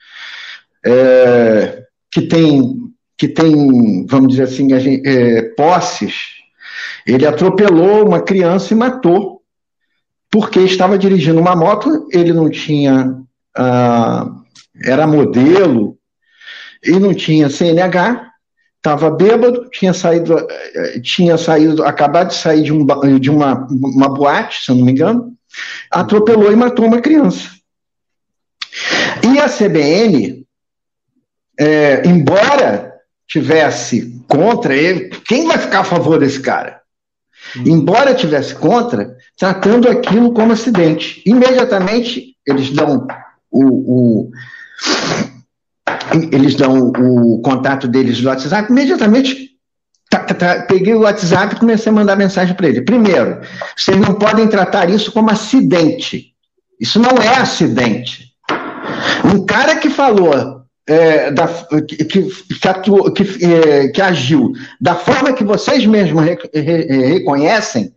é, 0.84 1.82
que, 2.10 2.22
tem, 2.22 2.77
que 3.18 3.26
tem, 3.26 4.06
vamos 4.06 4.28
dizer 4.28 4.44
assim, 4.44 4.68
é, 4.72 5.42
posses, 5.56 6.14
ele 7.04 7.26
atropelou 7.26 8.06
uma 8.06 8.22
criança 8.22 8.72
e 8.72 8.76
matou, 8.76 9.42
porque 10.30 10.60
estava 10.60 10.96
dirigindo 10.96 11.40
uma 11.40 11.56
moto, 11.56 12.06
ele 12.12 12.32
não 12.32 12.48
tinha. 12.48 13.16
Ah, 13.56 14.30
era 14.84 15.08
modelo 15.08 15.98
e 16.84 16.92
não 17.00 17.12
tinha 17.12 17.50
CNH, 17.50 18.30
estava 18.76 19.10
bêbado, 19.10 19.68
tinha 19.70 19.92
saído, 19.92 20.36
tinha 21.02 21.36
saído, 21.36 21.82
acabado 21.82 22.28
de 22.28 22.36
sair 22.36 22.62
de, 22.62 22.72
um, 22.72 22.86
de 23.18 23.28
uma, 23.28 23.66
uma 23.68 24.08
boate, 24.08 24.62
se 24.62 24.70
eu 24.70 24.76
não 24.76 24.84
me 24.84 24.92
engano, 24.92 25.32
atropelou 25.90 26.52
e 26.52 26.56
matou 26.56 26.86
uma 26.86 27.00
criança. 27.00 27.50
E 29.24 29.40
a 29.40 29.48
CBN, 29.48 30.46
é, 31.58 32.06
embora 32.06 32.87
tivesse 33.28 34.24
contra 34.26 34.74
ele, 34.74 35.10
quem 35.26 35.46
vai 35.46 35.58
ficar 35.58 35.80
a 35.80 35.84
favor 35.84 36.18
desse 36.18 36.40
cara? 36.40 36.80
Embora 37.64 38.14
tivesse 38.14 38.54
contra, 38.54 39.16
tratando 39.36 39.88
aquilo 39.88 40.32
como 40.32 40.52
acidente. 40.52 41.22
Imediatamente 41.24 42.34
eles 42.46 42.70
dão 42.70 43.06
o, 43.50 44.26
o 44.26 44.30
eles 46.32 46.54
dão 46.54 46.90
o 46.98 47.40
contato 47.40 47.86
deles 47.86 48.20
do 48.20 48.28
WhatsApp, 48.28 48.70
imediatamente 48.70 49.50
tá, 50.10 50.20
tá, 50.20 50.34
tá, 50.34 50.62
peguei 50.62 50.94
o 50.94 51.00
WhatsApp 51.00 51.54
e 51.54 51.58
comecei 51.58 51.90
a 51.90 51.94
mandar 51.94 52.16
mensagem 52.16 52.54
para 52.54 52.68
ele. 52.68 52.82
Primeiro, 52.82 53.40
vocês 53.76 53.96
não 53.96 54.14
podem 54.14 54.48
tratar 54.48 54.88
isso 54.90 55.12
como 55.12 55.30
acidente. 55.30 56.34
Isso 56.80 56.98
não 56.98 57.20
é 57.20 57.36
acidente. 57.36 58.32
Um 59.24 59.44
cara 59.44 59.76
que 59.76 59.90
falou, 59.90 60.62
é, 60.88 61.30
da, 61.30 61.46
que, 61.86 62.04
que, 62.04 62.22
que, 62.22 63.44
é, 63.44 63.88
que, 63.88 64.00
agiu 64.00 64.52
da 64.80 64.94
forma 64.94 65.34
que 65.34 65.44
vocês 65.44 65.84
mesmos 65.84 66.24
re, 66.24 66.38
re, 66.54 67.08
reconhecem, 67.12 67.94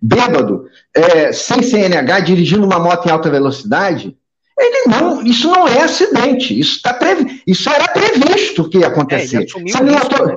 bêbado, 0.00 0.64
é, 0.94 1.32
sem 1.32 1.62
CNH, 1.62 2.20
dirigindo 2.20 2.64
uma 2.64 2.78
moto 2.78 3.06
em 3.06 3.10
alta 3.10 3.28
velocidade, 3.30 4.16
ele 4.58 4.84
não, 4.86 5.22
isso 5.22 5.48
não 5.48 5.68
é 5.68 5.82
acidente, 5.82 6.58
isso, 6.58 6.80
tá 6.82 6.94
previ, 6.94 7.42
isso 7.46 7.68
era 7.68 7.88
previsto 7.88 8.68
que 8.68 8.78
ia 8.78 8.86
acontecer. 8.86 9.44
É, 9.44 9.46
se, 9.46 9.58
ele 9.58 9.90
não 9.90 10.26
né? 10.26 10.36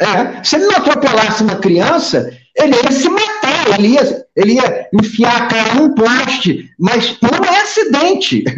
é, 0.00 0.44
se 0.44 0.56
ele 0.56 0.66
não 0.66 0.76
atropelasse 0.76 1.42
uma 1.42 1.56
criança, 1.56 2.30
ele 2.54 2.74
ia 2.74 2.92
se 2.92 3.08
matar, 3.08 3.78
ele 3.78 3.88
ia, 3.88 4.26
ele 4.36 4.52
ia 4.54 4.88
enfiar 4.92 5.42
a 5.42 5.46
cara 5.46 5.74
num 5.74 5.94
poste, 5.94 6.70
mas 6.78 7.16
não 7.22 7.44
é 7.44 7.60
acidente. 7.62 8.44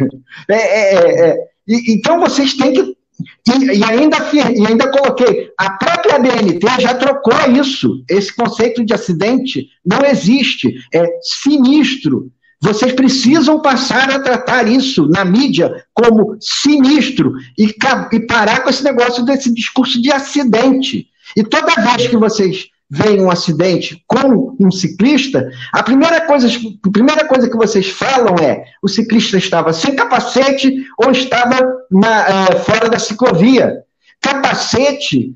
É, 0.47 0.95
é, 0.95 1.37
e, 1.67 1.93
então 1.93 2.19
vocês 2.19 2.53
têm 2.53 2.73
que. 2.73 2.81
E, 2.81 3.77
e, 3.77 3.83
ainda, 3.83 4.17
e 4.33 4.65
ainda 4.65 4.91
coloquei, 4.91 5.49
a 5.57 5.71
própria 5.71 6.19
BNT 6.19 6.67
já 6.81 6.93
trocou 6.95 7.33
isso. 7.51 8.03
Esse 8.09 8.35
conceito 8.35 8.83
de 8.83 8.93
acidente 8.93 9.67
não 9.85 10.05
existe. 10.05 10.73
É 10.93 11.05
sinistro. 11.41 12.29
Vocês 12.61 12.93
precisam 12.93 13.61
passar 13.61 14.09
a 14.09 14.19
tratar 14.19 14.67
isso 14.67 15.07
na 15.07 15.23
mídia 15.23 15.85
como 15.93 16.35
sinistro 16.39 17.33
e, 17.57 17.73
e 18.11 18.19
parar 18.25 18.63
com 18.63 18.69
esse 18.69 18.83
negócio 18.83 19.23
desse 19.23 19.53
discurso 19.53 20.01
de 20.01 20.11
acidente. 20.11 21.07
E 21.37 21.43
toda 21.43 21.75
vez 21.75 22.07
que 22.07 22.17
vocês 22.17 22.67
veem 22.89 23.21
um 23.21 23.31
acidente 23.31 24.03
com 24.07 24.55
um 24.59 24.71
ciclista, 24.71 25.49
a 25.73 25.81
primeira 25.81 26.21
coisa, 26.21 26.47
a 26.47 26.91
primeira 26.91 27.27
coisa 27.27 27.49
que 27.49 27.57
vocês 27.57 27.89
falam 27.89 28.35
é 28.35 28.63
o 28.81 28.87
ciclista 28.87 29.37
estava 29.37 29.73
sem 29.73 29.95
capacete 29.95 30.85
ou 30.97 31.11
estava 31.11 31.57
na, 31.89 32.27
é, 32.27 32.55
fora 32.57 32.89
da 32.89 32.99
ciclovia. 32.99 33.83
Capacete 34.21 35.35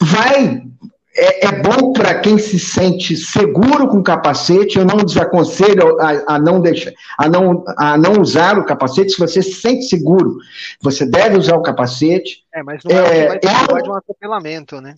vai 0.00 0.62
é, 1.16 1.46
é 1.46 1.62
bom 1.62 1.92
para 1.92 2.18
quem 2.18 2.38
se 2.38 2.58
sente 2.58 3.16
seguro 3.16 3.88
com 3.88 3.98
o 3.98 4.02
capacete. 4.02 4.78
Eu 4.78 4.84
não 4.84 4.96
desaconselho 4.96 6.00
a, 6.00 6.34
a, 6.34 6.38
não 6.38 6.60
deixar, 6.60 6.92
a, 7.16 7.28
não, 7.28 7.64
a 7.78 7.96
não 7.96 8.20
usar 8.20 8.58
o 8.58 8.64
capacete. 8.64 9.12
Se 9.12 9.18
você 9.18 9.40
se 9.40 9.52
sente 9.52 9.84
seguro, 9.84 10.38
você 10.82 11.06
deve 11.06 11.38
usar 11.38 11.56
o 11.56 11.62
capacete. 11.62 12.44
É, 12.52 12.62
mas 12.62 12.82
não 12.82 12.96
é, 12.96 13.18
é, 13.18 13.24
é 13.36 13.82
de 13.82 13.88
um 13.88 13.94
atropelamento, 13.94 14.80
né? 14.80 14.96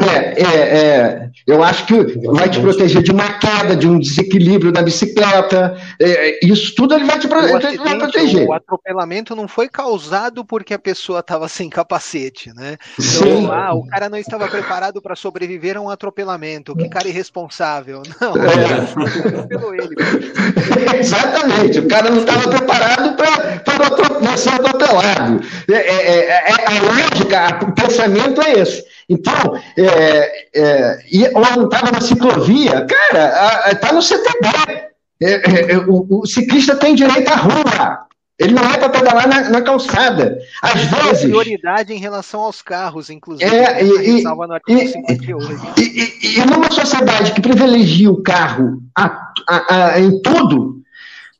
É, 0.00 0.42
é, 0.42 0.78
é, 0.78 1.30
eu 1.46 1.62
acho 1.62 1.86
que 1.86 1.94
vai 2.26 2.48
te 2.48 2.60
proteger 2.60 3.02
de 3.02 3.10
uma 3.10 3.38
queda, 3.38 3.76
de 3.76 3.86
um 3.86 3.98
desequilíbrio 3.98 4.72
na 4.72 4.82
bicicleta. 4.82 5.76
É, 6.00 6.44
isso 6.44 6.74
tudo 6.74 6.94
ele 6.94 7.04
vai 7.04 7.18
te, 7.18 7.28
pro, 7.28 7.38
acidente, 7.38 7.76
vai 7.78 7.98
proteger. 7.98 8.48
O 8.48 8.52
atropelamento 8.52 9.36
não 9.36 9.46
foi 9.46 9.68
causado 9.68 10.44
porque 10.44 10.74
a 10.74 10.78
pessoa 10.78 11.20
estava 11.20 11.48
sem 11.48 11.68
capacete, 11.68 12.52
né? 12.54 12.76
Então, 12.98 13.52
ah, 13.52 13.74
o 13.74 13.86
cara 13.86 14.08
não 14.08 14.18
estava 14.18 14.48
preparado 14.48 15.00
para 15.02 15.14
sobreviver 15.14 15.76
a 15.76 15.80
um 15.80 15.90
atropelamento. 15.90 16.74
Que 16.74 16.88
cara 16.88 17.08
irresponsável. 17.08 18.02
Não, 18.20 18.34
é. 18.36 19.76
ele. 19.76 19.94
Exatamente, 20.98 21.80
o 21.80 21.88
cara 21.88 22.10
não 22.10 22.18
estava 22.18 22.48
preparado 22.48 23.16
para 23.16 24.36
ser 24.36 24.50
atropelado. 24.50 25.40
É, 25.70 25.74
é, 25.74 26.26
é, 26.28 26.66
a 26.66 26.82
lógica, 26.82 27.64
o 27.64 27.72
pensamento 27.72 28.40
é 28.42 28.60
esse. 28.60 28.84
Então, 29.08 29.60
é, 29.76 30.48
é, 30.54 30.98
e, 31.10 31.24
ou 31.34 31.40
não 31.56 31.64
estava 31.64 31.92
na 31.92 32.00
ciclovia, 32.00 32.86
cara, 32.86 33.70
está 33.72 33.92
no 33.92 34.02
CTB. 34.02 34.48
É, 35.20 35.32
é, 35.32 35.72
é, 35.72 35.78
o, 35.78 36.06
o, 36.10 36.26
ciclista 36.26 36.76
tem 36.76 36.94
direito 36.94 37.28
à 37.28 37.36
rua. 37.36 38.06
Ele 38.38 38.52
não 38.52 38.64
é 38.64 38.76
para 38.76 38.88
pedalar 38.88 39.28
na, 39.28 39.48
na, 39.48 39.62
calçada. 39.62 40.38
Às 40.60 40.84
vezes. 40.84 41.22
prioridade 41.22 41.92
em 41.92 41.98
relação 41.98 42.40
aos 42.40 42.60
carros, 42.60 43.08
inclusive. 43.08 43.48
É, 43.54 43.84
e, 43.84 44.20
e, 44.20 44.24
e, 45.78 46.38
e, 46.40 46.46
numa 46.46 46.70
sociedade 46.70 47.32
que 47.32 47.40
privilegia 47.40 48.10
o 48.10 48.22
carro 48.22 48.82
a, 48.96 49.32
a, 49.48 49.92
a, 49.92 50.00
em 50.00 50.20
tudo, 50.20 50.82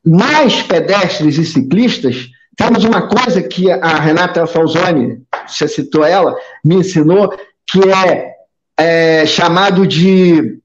mais 0.05 0.61
pedestres 0.61 1.37
e 1.37 1.45
ciclistas, 1.45 2.29
temos 2.55 2.85
uma 2.85 3.07
coisa 3.07 3.41
que 3.41 3.69
a 3.69 3.99
Renata 3.99 4.47
Falzoni, 4.47 5.21
você 5.45 5.67
citou 5.67 6.05
ela, 6.05 6.33
me 6.63 6.75
ensinou, 6.75 7.37
que 7.75 7.89
é, 7.89 8.35
é 8.77 9.25
chamado 9.25 9.85
de 9.85 10.59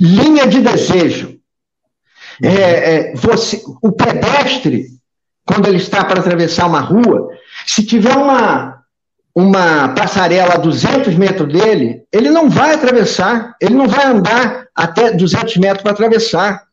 linha 0.00 0.46
de 0.48 0.60
desejo. 0.60 1.38
É, 2.42 2.48
é, 2.50 3.14
você, 3.14 3.62
o 3.82 3.92
pedestre, 3.92 4.86
quando 5.44 5.68
ele 5.68 5.78
está 5.78 6.04
para 6.04 6.20
atravessar 6.20 6.66
uma 6.66 6.80
rua, 6.80 7.28
se 7.66 7.84
tiver 7.84 8.16
uma, 8.16 8.82
uma 9.34 9.88
passarela 9.90 10.54
a 10.54 10.58
200 10.58 11.14
metros 11.14 11.52
dele, 11.52 12.02
ele 12.12 12.30
não 12.30 12.50
vai 12.50 12.74
atravessar, 12.74 13.56
ele 13.60 13.74
não 13.74 13.88
vai 13.88 14.06
andar 14.06 14.66
até 14.74 15.12
200 15.12 15.56
metros 15.56 15.82
para 15.82 15.92
atravessar. 15.92 16.64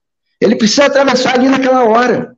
Ele 0.42 0.56
precisa 0.56 0.86
atravessar 0.86 1.36
ali 1.36 1.50
naquela 1.50 1.84
hora. 1.86 2.36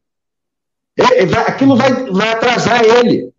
Ele, 0.95 1.25
vai, 1.27 1.43
aquilo 1.43 1.75
vai, 1.75 1.91
vai 2.11 2.29
atrasar 2.33 2.83
ele. 2.83 3.29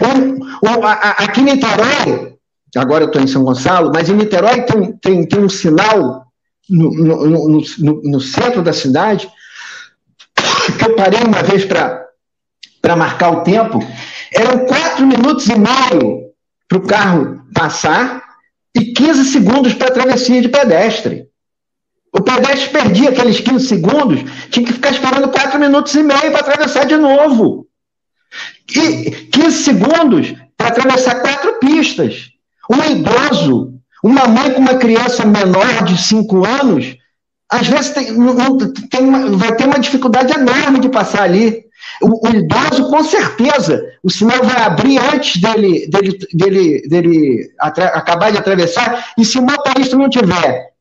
A, 0.00 0.90
a, 0.90 1.10
aqui 1.24 1.40
em 1.40 1.44
Niterói, 1.44 2.33
agora 2.78 3.04
eu 3.04 3.08
estou 3.08 3.22
em 3.22 3.26
São 3.26 3.44
Gonçalo, 3.44 3.90
mas 3.92 4.08
em 4.08 4.14
Niterói 4.14 4.62
tem, 4.62 4.92
tem, 4.96 5.26
tem 5.26 5.40
um 5.40 5.48
sinal 5.48 6.26
no, 6.68 6.90
no, 6.90 7.26
no, 7.48 8.02
no, 8.02 8.20
centro 8.20 8.62
da 8.62 8.72
cidade, 8.72 9.28
que 10.78 10.84
eu 10.84 10.96
parei 10.96 11.20
uma 11.20 11.42
vez 11.42 11.64
para 11.64 12.96
marcar 12.96 13.30
o 13.30 13.42
tempo, 13.42 13.78
eram 14.32 14.66
quatro 14.66 15.06
minutos 15.06 15.46
e 15.46 15.54
meio 15.56 16.30
para 16.68 16.78
o 16.78 16.86
carro 16.86 17.44
passar 17.54 18.22
e 18.74 18.92
15 18.92 19.24
segundos 19.26 19.74
para 19.74 19.88
a 19.88 19.92
travessia 19.92 20.42
de 20.42 20.48
pedestre. 20.48 21.28
O 22.12 22.22
pedestre 22.22 22.70
perdia 22.70 23.10
aqueles 23.10 23.40
15 23.40 23.66
segundos, 23.66 24.20
tinha 24.50 24.64
que 24.64 24.72
ficar 24.72 24.90
esperando 24.90 25.30
quatro 25.30 25.58
minutos 25.58 25.94
e 25.94 26.02
meio 26.02 26.32
para 26.32 26.40
atravessar 26.40 26.86
de 26.86 26.96
novo. 26.96 27.66
E 28.68 29.10
15 29.32 29.62
segundos 29.62 30.34
para 30.56 30.68
atravessar 30.68 31.20
quatro 31.20 31.58
pistas. 31.58 32.33
Um 32.70 32.82
idoso, 32.84 33.74
uma 34.02 34.26
mãe 34.26 34.52
com 34.52 34.60
uma 34.60 34.76
criança 34.76 35.24
menor 35.24 35.84
de 35.84 35.96
5 35.96 36.44
anos, 36.44 36.96
às 37.50 37.66
vezes 37.66 37.90
tem, 37.90 38.06
tem 38.90 39.00
uma, 39.00 39.36
vai 39.36 39.54
ter 39.54 39.66
uma 39.66 39.78
dificuldade 39.78 40.32
enorme 40.32 40.80
de 40.80 40.88
passar 40.88 41.22
ali. 41.22 41.64
O, 42.00 42.26
o, 42.26 42.30
idoso, 42.30 42.90
com 42.90 43.04
certeza, 43.04 43.84
o 44.02 44.10
sinal 44.10 44.42
vai 44.42 44.62
abrir 44.62 44.98
antes 44.98 45.40
dele, 45.40 45.86
dele, 45.88 46.18
dele, 46.32 46.88
dele 46.88 47.50
acabar 47.58 48.32
de 48.32 48.38
atravessar, 48.38 49.12
e 49.18 49.24
se 49.24 49.38
o 49.38 49.42
motorista 49.42 49.96
não 49.96 50.08
tiver 50.08 50.72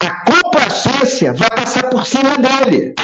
a 0.00 0.24
complacência, 0.24 1.32
vai 1.32 1.48
passar 1.50 1.88
por 1.88 2.04
cima 2.04 2.36
dele. 2.36 2.94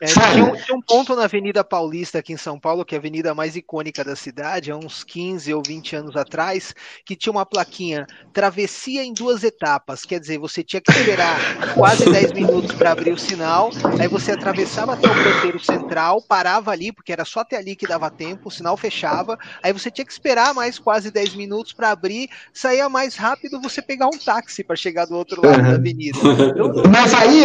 É, 0.00 0.06
tinha, 0.06 0.44
um, 0.44 0.56
tinha, 0.56 0.76
um, 0.76 0.80
ponto 0.80 1.14
na 1.14 1.24
Avenida 1.24 1.62
Paulista 1.62 2.18
aqui 2.18 2.32
em 2.32 2.36
São 2.36 2.58
Paulo, 2.58 2.84
que 2.84 2.94
é 2.94 2.98
a 2.98 3.00
avenida 3.00 3.34
mais 3.34 3.56
icônica 3.56 4.04
da 4.04 4.16
cidade, 4.16 4.70
há 4.70 4.76
uns 4.76 5.04
15 5.04 5.54
ou 5.54 5.62
20 5.64 5.96
anos 5.96 6.16
atrás, 6.16 6.74
que 7.04 7.14
tinha 7.14 7.30
uma 7.30 7.46
plaquinha 7.46 8.06
travessia 8.32 9.04
em 9.04 9.12
duas 9.12 9.44
etapas. 9.44 10.04
Quer 10.04 10.18
dizer, 10.20 10.38
você 10.38 10.64
tinha 10.64 10.80
que 10.80 10.90
esperar 10.90 11.38
quase 11.74 12.10
10 12.10 12.32
minutos 12.32 12.72
para 12.72 12.92
abrir 12.92 13.12
o 13.12 13.18
sinal, 13.18 13.70
aí 14.00 14.08
você 14.08 14.32
atravessava 14.32 14.94
até 14.94 15.06
o 15.06 15.14
canteiro 15.14 15.60
central, 15.60 16.20
parava 16.22 16.72
ali, 16.72 16.92
porque 16.92 17.12
era 17.12 17.24
só 17.24 17.40
até 17.40 17.56
ali 17.56 17.76
que 17.76 17.86
dava 17.86 18.10
tempo, 18.10 18.48
o 18.48 18.52
sinal 18.52 18.76
fechava, 18.76 19.38
aí 19.62 19.72
você 19.72 19.90
tinha 19.90 20.04
que 20.04 20.12
esperar 20.12 20.52
mais 20.52 20.78
quase 20.78 21.10
10 21.10 21.34
minutos 21.34 21.72
para 21.72 21.90
abrir, 21.90 22.28
saía 22.52 22.88
mais 22.88 23.14
rápido 23.14 23.60
você 23.60 23.80
pegar 23.80 24.06
um 24.06 24.18
táxi 24.18 24.64
para 24.64 24.76
chegar 24.76 25.06
do 25.06 25.14
outro 25.14 25.40
lado 25.44 25.58
uhum. 25.58 25.70
da 25.70 25.76
avenida. 25.76 26.18
Então, 26.18 26.82
Mas 26.90 27.14
aí, 27.14 27.44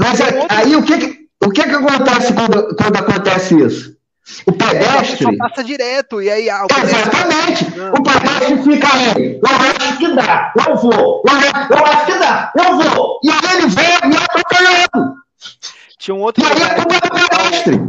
mas 0.00 0.20
aí 0.48 0.74
o 0.74 0.82
que, 0.82 0.98
que, 0.98 1.28
o 1.44 1.50
que, 1.50 1.62
que 1.62 1.74
acontece 1.74 2.32
quando, 2.32 2.74
quando 2.74 2.96
acontece 2.96 3.54
isso? 3.62 3.96
O 4.46 4.52
pedestre. 4.52 5.24
Só 5.24 5.36
passa 5.36 5.64
direto, 5.64 6.22
e 6.22 6.30
aí. 6.30 6.48
Ah, 6.48 6.64
o 6.64 6.66
Exatamente! 6.82 7.64
Pedestre... 7.64 7.90
O 7.90 8.02
pedestre 8.02 8.62
fica 8.62 8.88
aí. 8.94 9.40
Eu 9.42 9.56
acho 9.56 9.98
que 9.98 10.14
dá, 10.14 10.52
eu 10.68 10.76
vou. 10.76 11.22
Eu, 11.26 11.76
eu 11.76 11.86
acho 11.86 12.06
que 12.06 12.18
dá, 12.18 12.52
eu 12.56 12.76
vou. 12.76 13.20
E 13.24 13.30
aí 13.30 13.58
ele 13.58 13.66
vem 13.68 14.12
e 14.12 14.16
atropelando. 14.16 15.14
Tinha 15.98 16.14
um 16.14 16.20
outro. 16.20 16.44
E 16.44 16.46
aí 16.46 16.62
é 16.62 16.74
culpa 16.74 17.00
do 17.00 17.10
pedestre 17.10 17.80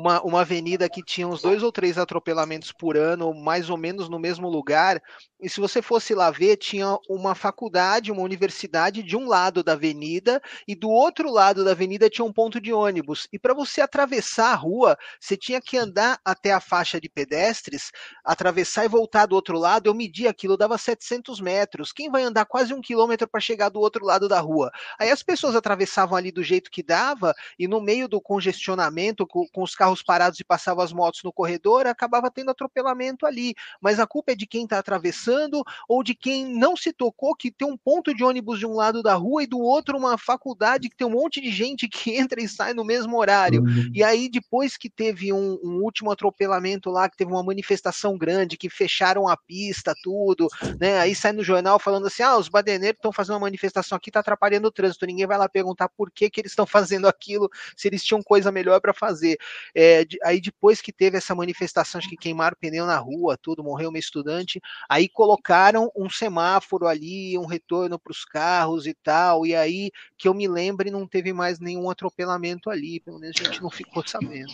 uma, 0.00 0.20
uma 0.22 0.40
avenida 0.40 0.88
que 0.88 1.02
tinha 1.02 1.28
uns 1.28 1.42
dois 1.42 1.62
ou 1.62 1.70
três 1.70 1.98
atropelamentos 1.98 2.72
por 2.72 2.96
ano, 2.96 3.32
mais 3.34 3.68
ou 3.70 3.76
menos 3.76 4.08
no 4.08 4.18
mesmo 4.18 4.48
lugar. 4.48 5.00
E 5.40 5.48
se 5.48 5.60
você 5.60 5.80
fosse 5.80 6.14
lá 6.14 6.30
ver, 6.30 6.56
tinha 6.56 6.98
uma 7.08 7.34
faculdade, 7.34 8.12
uma 8.12 8.22
universidade 8.22 9.02
de 9.02 9.16
um 9.16 9.26
lado 9.26 9.62
da 9.62 9.72
avenida 9.72 10.40
e 10.66 10.74
do 10.74 10.88
outro 10.88 11.30
lado 11.30 11.64
da 11.64 11.70
avenida 11.70 12.10
tinha 12.10 12.24
um 12.24 12.32
ponto 12.32 12.60
de 12.60 12.72
ônibus. 12.72 13.26
E 13.32 13.38
para 13.38 13.54
você 13.54 13.80
atravessar 13.80 14.52
a 14.52 14.54
rua, 14.54 14.96
você 15.18 15.36
tinha 15.36 15.60
que 15.60 15.76
andar 15.76 16.18
até 16.24 16.52
a 16.52 16.60
faixa 16.60 17.00
de 17.00 17.08
pedestres, 17.08 17.90
atravessar 18.24 18.84
e 18.84 18.88
voltar 18.88 19.26
do 19.26 19.34
outro 19.34 19.58
lado. 19.58 19.88
Eu 19.88 19.94
medi 19.94 20.26
aquilo, 20.26 20.56
dava 20.56 20.76
700 20.76 21.40
metros. 21.40 21.92
Quem 21.92 22.10
vai 22.10 22.22
andar 22.22 22.44
quase 22.46 22.72
um 22.72 22.80
quilômetro 22.80 23.28
para 23.28 23.40
chegar 23.40 23.68
do 23.68 23.80
outro 23.80 24.04
lado 24.04 24.28
da 24.28 24.40
rua? 24.40 24.70
Aí 24.98 25.10
as 25.10 25.22
pessoas 25.22 25.54
atravessavam 25.54 26.16
ali 26.16 26.30
do 26.30 26.42
jeito 26.42 26.70
que 26.70 26.82
dava 26.82 27.34
e 27.58 27.66
no 27.66 27.80
meio 27.80 28.08
do 28.08 28.20
congestionamento, 28.20 29.26
com, 29.26 29.46
com 29.48 29.62
os 29.62 29.74
carros 29.74 29.89
carros 29.90 30.02
parados 30.02 30.40
e 30.40 30.44
passavam 30.44 30.84
as 30.84 30.92
motos 30.92 31.22
no 31.22 31.32
corredor, 31.32 31.86
acabava 31.86 32.30
tendo 32.30 32.50
atropelamento 32.50 33.26
ali. 33.26 33.54
Mas 33.80 33.98
a 33.98 34.06
culpa 34.06 34.32
é 34.32 34.34
de 34.34 34.46
quem 34.46 34.64
está 34.64 34.78
atravessando 34.78 35.62
ou 35.88 36.02
de 36.02 36.14
quem 36.14 36.46
não 36.46 36.76
se 36.76 36.92
tocou 36.92 37.34
que 37.34 37.50
tem 37.50 37.66
um 37.66 37.76
ponto 37.76 38.14
de 38.14 38.24
ônibus 38.24 38.58
de 38.58 38.66
um 38.66 38.74
lado 38.74 39.02
da 39.02 39.14
rua 39.14 39.42
e 39.42 39.46
do 39.46 39.58
outro 39.58 39.96
uma 39.96 40.16
faculdade 40.16 40.88
que 40.88 40.96
tem 40.96 41.06
um 41.06 41.10
monte 41.10 41.40
de 41.40 41.50
gente 41.50 41.88
que 41.88 42.12
entra 42.16 42.40
e 42.42 42.48
sai 42.48 42.72
no 42.74 42.84
mesmo 42.84 43.16
horário. 43.16 43.62
Uhum. 43.62 43.90
E 43.92 44.02
aí, 44.02 44.28
depois 44.28 44.76
que 44.76 44.88
teve 44.88 45.32
um, 45.32 45.58
um, 45.62 45.82
último 45.82 46.10
atropelamento 46.10 46.90
lá, 46.90 47.08
que 47.08 47.16
teve 47.16 47.30
uma 47.30 47.42
manifestação 47.42 48.16
grande, 48.16 48.56
que 48.56 48.70
fecharam 48.70 49.28
a 49.28 49.36
pista, 49.36 49.94
tudo, 50.02 50.48
né? 50.78 50.98
Aí 50.98 51.14
sai 51.14 51.32
no 51.32 51.42
jornal 51.42 51.78
falando 51.78 52.06
assim: 52.06 52.22
ah, 52.22 52.36
os 52.36 52.48
badeneiros 52.48 52.98
estão 52.98 53.12
fazendo 53.12 53.34
uma 53.34 53.40
manifestação 53.40 53.96
aqui, 53.96 54.10
está 54.10 54.20
atrapalhando 54.20 54.68
o 54.68 54.70
trânsito. 54.70 55.06
Ninguém 55.06 55.26
vai 55.26 55.38
lá 55.38 55.48
perguntar 55.48 55.88
por 55.88 56.10
que, 56.10 56.30
que 56.30 56.40
eles 56.40 56.52
estão 56.52 56.66
fazendo 56.66 57.06
aquilo, 57.08 57.50
se 57.76 57.88
eles 57.88 58.02
tinham 58.02 58.22
coisa 58.22 58.52
melhor 58.52 58.80
para 58.80 58.94
fazer. 59.00 59.38
É, 59.74 60.04
de, 60.04 60.18
aí 60.24 60.40
depois 60.40 60.80
que 60.80 60.92
teve 60.92 61.16
essa 61.16 61.34
manifestação, 61.34 61.98
acho 61.98 62.08
que 62.08 62.16
queimaram 62.16 62.56
pneu 62.60 62.86
na 62.86 62.98
rua, 62.98 63.38
tudo, 63.40 63.62
morreu 63.62 63.90
uma 63.90 63.98
estudante, 63.98 64.60
aí 64.88 65.08
colocaram 65.08 65.90
um 65.96 66.08
semáforo 66.08 66.86
ali, 66.86 67.36
um 67.38 67.46
retorno 67.46 67.98
para 67.98 68.10
os 68.10 68.24
carros 68.24 68.86
e 68.86 68.94
tal, 68.94 69.46
e 69.46 69.54
aí 69.54 69.90
que 70.16 70.28
eu 70.28 70.34
me 70.34 70.48
lembre 70.48 70.90
não 70.90 71.06
teve 71.06 71.32
mais 71.32 71.58
nenhum 71.58 71.90
atropelamento 71.90 72.70
ali, 72.70 73.00
pelo 73.00 73.18
menos 73.18 73.36
a 73.40 73.44
gente 73.44 73.62
não 73.62 73.70
ficou 73.70 74.02
sabendo. 74.06 74.52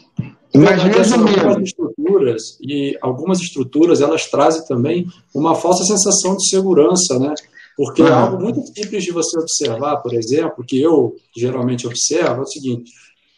Mas 0.54 1.12
algumas 1.12 1.62
estruturas 1.62 2.58
e 2.62 2.96
algumas 3.02 3.40
estruturas 3.40 4.00
elas 4.00 4.26
trazem 4.30 4.64
também 4.66 5.06
uma 5.34 5.54
falsa 5.54 5.84
sensação 5.84 6.36
de 6.36 6.48
segurança, 6.48 7.18
né? 7.18 7.34
Porque 7.76 8.00
é 8.00 8.10
algo 8.10 8.42
muito 8.42 8.60
simples 8.68 9.04
de 9.04 9.12
você 9.12 9.38
observar, 9.38 9.98
por 9.98 10.14
exemplo, 10.14 10.64
que 10.66 10.80
eu 10.80 11.14
geralmente 11.36 11.86
observo, 11.86 12.40
é 12.40 12.42
o 12.42 12.46
seguinte: 12.46 12.90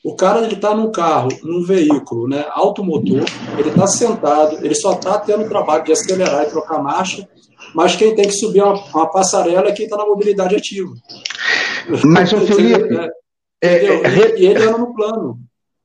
o 0.09 0.17
cara 0.17 0.43
ele 0.43 0.55
está 0.55 0.75
num 0.75 0.91
carro, 0.91 1.29
num 1.43 1.63
veículo, 1.63 2.27
né, 2.27 2.47
automotor, 2.53 3.25
ele 3.59 3.69
está 3.69 3.87
sentado, 3.87 4.57
ele 4.65 4.75
só 4.75 4.95
está 4.95 5.19
tendo 5.19 5.45
o 5.45 5.49
trabalho 5.49 5.85
de 5.85 5.93
acelerar 5.93 6.45
e 6.45 6.51
trocar 6.51 6.83
marcha, 6.83 7.29
mas 7.75 7.95
quem 7.95 8.15
tem 8.15 8.27
que 8.27 8.33
subir 8.33 8.63
uma, 8.63 8.73
uma 8.73 9.07
passarela 9.11 9.69
é 9.69 9.73
quem 9.73 9.85
está 9.85 9.99
na 9.99 10.07
mobilidade 10.07 10.57
ativa. 10.57 10.91
Mas 12.07 12.33
o 12.33 12.41
Felipe, 12.41 12.95
é, 13.63 13.69
é, 13.69 14.41
e 14.41 14.47
ele 14.47 14.63
anda 14.63 14.79
no 14.79 14.95
plano. 14.95 15.39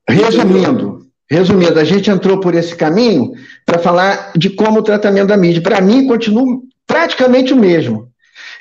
Resumindo, 0.07 1.05
resumindo, 1.29 1.77
a 1.77 1.83
gente 1.83 2.09
entrou 2.09 2.39
por 2.39 2.55
esse 2.55 2.73
caminho 2.75 3.33
para 3.65 3.79
falar 3.79 4.31
de 4.37 4.49
como 4.49 4.79
o 4.79 4.83
tratamento 4.83 5.27
da 5.27 5.37
mídia. 5.37 5.61
Para 5.61 5.81
mim, 5.81 6.07
continua 6.07 6.61
praticamente 6.87 7.51
o 7.51 7.57
mesmo. 7.57 8.07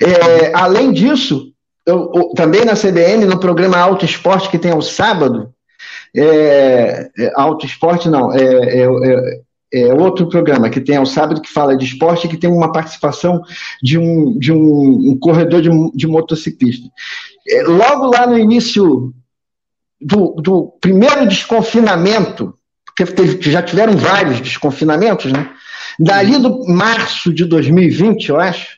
É, 0.01 0.51
além 0.53 0.91
disso, 0.91 1.53
eu, 1.85 2.11
eu, 2.13 2.29
também 2.35 2.65
na 2.65 2.75
CBN, 2.75 3.25
no 3.25 3.39
programa 3.39 3.77
Auto 3.77 4.05
Esporte, 4.05 4.49
que 4.49 4.57
tem 4.57 4.71
ao 4.71 4.81
sábado, 4.81 5.52
é, 6.15 7.09
é, 7.17 7.31
Auto 7.35 7.65
Esporte 7.65 8.07
não, 8.07 8.31
é, 8.31 8.43
é, 8.43 8.81
é, 8.83 9.41
é, 9.73 9.93
outro 9.93 10.29
programa 10.29 10.69
que 10.69 10.79
tem 10.79 10.95
ao 10.95 11.05
sábado 11.05 11.41
que 11.41 11.51
fala 11.51 11.75
de 11.75 11.85
esporte 11.85 12.27
que 12.27 12.37
tem 12.37 12.49
uma 12.49 12.71
participação 12.71 13.41
de 13.81 13.97
um, 13.97 14.37
de 14.37 14.51
um, 14.51 15.11
um 15.11 15.17
corredor 15.19 15.61
de, 15.61 15.69
de 15.95 16.07
motociclista. 16.07 16.87
É, 17.49 17.63
logo 17.63 18.11
lá 18.11 18.27
no 18.27 18.37
início 18.37 19.11
do, 19.99 20.35
do 20.35 20.77
primeiro 20.79 21.27
desconfinamento, 21.27 22.53
porque 22.85 23.49
já 23.49 23.63
tiveram 23.63 23.97
vários 23.97 24.39
desconfinamentos, 24.39 25.31
né? 25.31 25.49
Dali 25.99 26.37
do 26.37 26.67
março 26.67 27.33
de 27.33 27.45
2020, 27.45 28.29
eu 28.29 28.39
acho, 28.39 28.77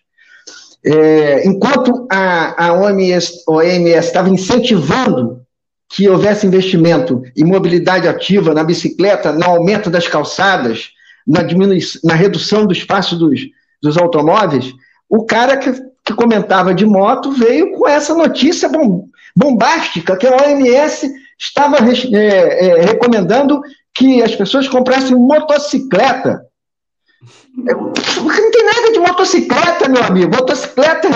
é, 0.86 1.46
enquanto 1.48 2.08
a, 2.10 2.68
a 2.68 2.74
OMS 2.74 3.44
estava 3.98 4.30
incentivando 4.30 5.45
que 5.96 6.10
houvesse 6.10 6.46
investimento 6.46 7.22
em 7.38 7.46
mobilidade 7.46 8.06
ativa 8.06 8.54
na 8.54 8.66
bicicleta, 8.66 9.32
no 9.32 9.46
aumento 9.46 9.90
das 9.90 10.06
calçadas, 10.06 10.90
na, 11.26 11.40
na 12.04 12.14
redução 12.14 12.66
do 12.66 12.74
espaço 12.74 13.16
dos, 13.16 13.40
dos 13.82 13.98
automóveis, 13.98 14.74
o 15.10 15.26
cara 15.26 15.56
que, 15.56 15.72
que 16.04 16.14
comentava 16.14 16.74
de 16.74 16.86
moto 16.86 17.32
veio 17.32 17.72
com 17.72 17.88
essa 17.88 18.14
notícia 18.14 18.68
bom, 18.68 19.08
bombástica 19.34 20.18
que 20.18 20.28
a 20.28 20.36
OMS 20.36 21.10
estava 21.40 21.78
é, 21.78 22.68
é, 22.68 22.82
recomendando 22.82 23.62
que 23.94 24.22
as 24.22 24.36
pessoas 24.36 24.68
comprassem 24.68 25.16
motocicleta 25.16 26.42
não 27.58 28.52
tem 28.52 28.66
nada 28.66 28.92
de 28.92 29.00
motocicleta, 29.00 29.88
meu 29.88 30.04
amigo. 30.04 30.36
Motocicleta 30.36 31.08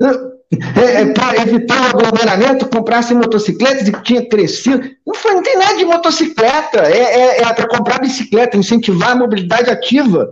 é, 0.00 1.02
é, 1.02 1.06
para 1.06 1.42
evitar 1.42 1.82
o 1.82 1.98
aglomeramento, 1.98 2.68
comprasse 2.68 3.14
motocicletas 3.14 3.88
e 3.88 3.92
tinha 4.02 4.28
crescido. 4.28 4.88
Não, 5.06 5.14
foi, 5.14 5.34
não 5.34 5.42
tem 5.42 5.56
nada 5.56 5.76
de 5.76 5.84
motocicleta. 5.84 6.80
É, 6.82 6.98
é, 6.98 7.42
é 7.42 7.52
para 7.52 7.68
comprar 7.68 8.00
bicicleta, 8.00 8.56
incentivar 8.56 9.10
a 9.10 9.16
mobilidade 9.16 9.70
ativa. 9.70 10.30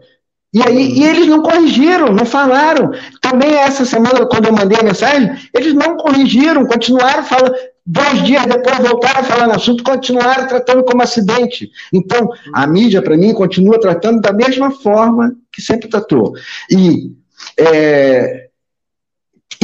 E 0.52 0.62
aí 0.62 0.98
e 0.98 1.04
eles 1.04 1.26
não 1.26 1.42
corrigiram, 1.42 2.12
não 2.12 2.24
falaram. 2.24 2.92
Também 3.20 3.54
essa 3.54 3.84
semana, 3.84 4.24
quando 4.26 4.46
eu 4.46 4.52
mandei 4.52 4.78
a 4.78 4.84
mensagem, 4.84 5.34
eles 5.52 5.74
não 5.74 5.96
corrigiram, 5.96 6.64
continuaram 6.66 7.24
falando. 7.24 7.54
Dois 7.86 8.22
dias 8.22 8.46
depois 8.46 8.78
voltaram 8.78 9.20
a 9.20 9.24
falar 9.24 9.46
no 9.48 9.54
assunto, 9.54 9.82
continuaram 9.82 10.46
tratando 10.46 10.84
como 10.84 11.02
acidente. 11.02 11.70
Então, 11.92 12.30
a 12.54 12.66
mídia, 12.66 13.02
para 13.02 13.16
mim, 13.16 13.34
continua 13.34 13.80
tratando 13.80 14.20
da 14.20 14.32
mesma 14.32 14.70
forma 14.70 15.34
que 15.52 15.60
sempre 15.60 15.88
tratou. 15.88 16.32
E, 16.70 17.10
é, 17.58 18.43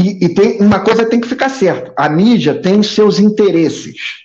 e, 0.01 0.25
e 0.25 0.29
tem, 0.35 0.59
uma 0.61 0.81
coisa 0.81 1.05
tem 1.05 1.21
que 1.21 1.29
ficar 1.29 1.49
certa: 1.49 1.93
a 1.97 2.09
mídia 2.09 2.55
tem 2.55 2.83
seus 2.83 3.19
interesses. 3.19 4.21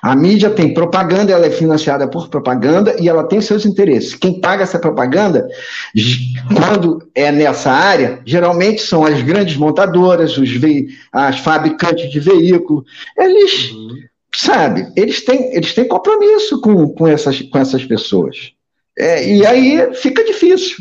A 0.00 0.14
mídia 0.14 0.50
tem 0.50 0.72
propaganda, 0.72 1.32
ela 1.32 1.46
é 1.46 1.50
financiada 1.50 2.06
por 2.06 2.28
propaganda 2.28 2.94
e 3.00 3.08
ela 3.08 3.24
tem 3.24 3.40
seus 3.40 3.66
interesses. 3.66 4.14
Quem 4.14 4.40
paga 4.40 4.62
essa 4.62 4.78
propaganda, 4.78 5.48
quando 6.54 7.08
é 7.14 7.32
nessa 7.32 7.72
área, 7.72 8.20
geralmente 8.24 8.80
são 8.80 9.04
as 9.04 9.20
grandes 9.22 9.56
montadoras, 9.56 10.38
os 10.38 10.50
as 11.12 11.40
fabricantes 11.40 12.10
de 12.10 12.20
veículos. 12.20 12.84
Eles, 13.16 13.72
uhum. 13.72 13.96
sabe, 14.34 14.86
eles 14.96 15.24
têm, 15.24 15.52
eles 15.54 15.74
têm 15.74 15.88
compromisso 15.88 16.60
com, 16.60 16.88
com, 16.90 17.08
essas, 17.08 17.42
com 17.42 17.58
essas 17.58 17.84
pessoas. 17.84 18.52
É, 18.96 19.28
e 19.28 19.44
aí 19.44 19.94
fica 19.94 20.24
difícil. 20.24 20.76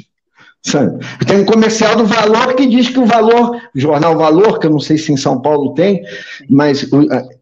Sabe? 0.66 1.00
Tem 1.26 1.40
um 1.40 1.46
comercial 1.46 1.96
do 1.96 2.06
Valor 2.06 2.54
que 2.56 2.68
diz 2.68 2.90
que 2.90 3.00
o 3.00 3.06
Valor, 3.06 3.62
jornal 3.74 4.18
Valor, 4.18 4.60
que 4.60 4.68
eu 4.68 4.72
não 4.72 4.80
sei 4.80 4.98
se 4.98 5.14
em 5.14 5.18
São 5.18 5.42
Paulo 5.42 5.74
tem, 5.74 6.04
mas 6.50 6.90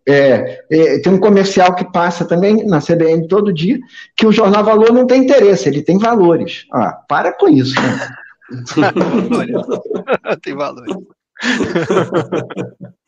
é, 0.08 0.64
é, 0.70 1.00
tem 1.00 1.14
um 1.14 1.20
comercial 1.20 1.74
que 1.74 1.92
passa 1.92 2.26
também 2.26 2.66
na 2.68 2.80
CBN 2.80 3.28
todo 3.28 3.54
dia, 3.54 3.80
que 4.16 4.28
o 4.28 4.32
jornal 4.32 4.64
Valor 4.64 4.94
não 4.94 5.08
tem 5.08 5.24
interesse, 5.24 5.68
ele 5.68 5.82
tem 5.82 5.98
valores. 5.98 6.66
Ah, 6.72 6.92
para 7.08 7.34
com 7.34 7.48
isso. 7.48 7.74
Né? 7.82 8.10
tem 10.44 10.56
valores. 10.56 10.96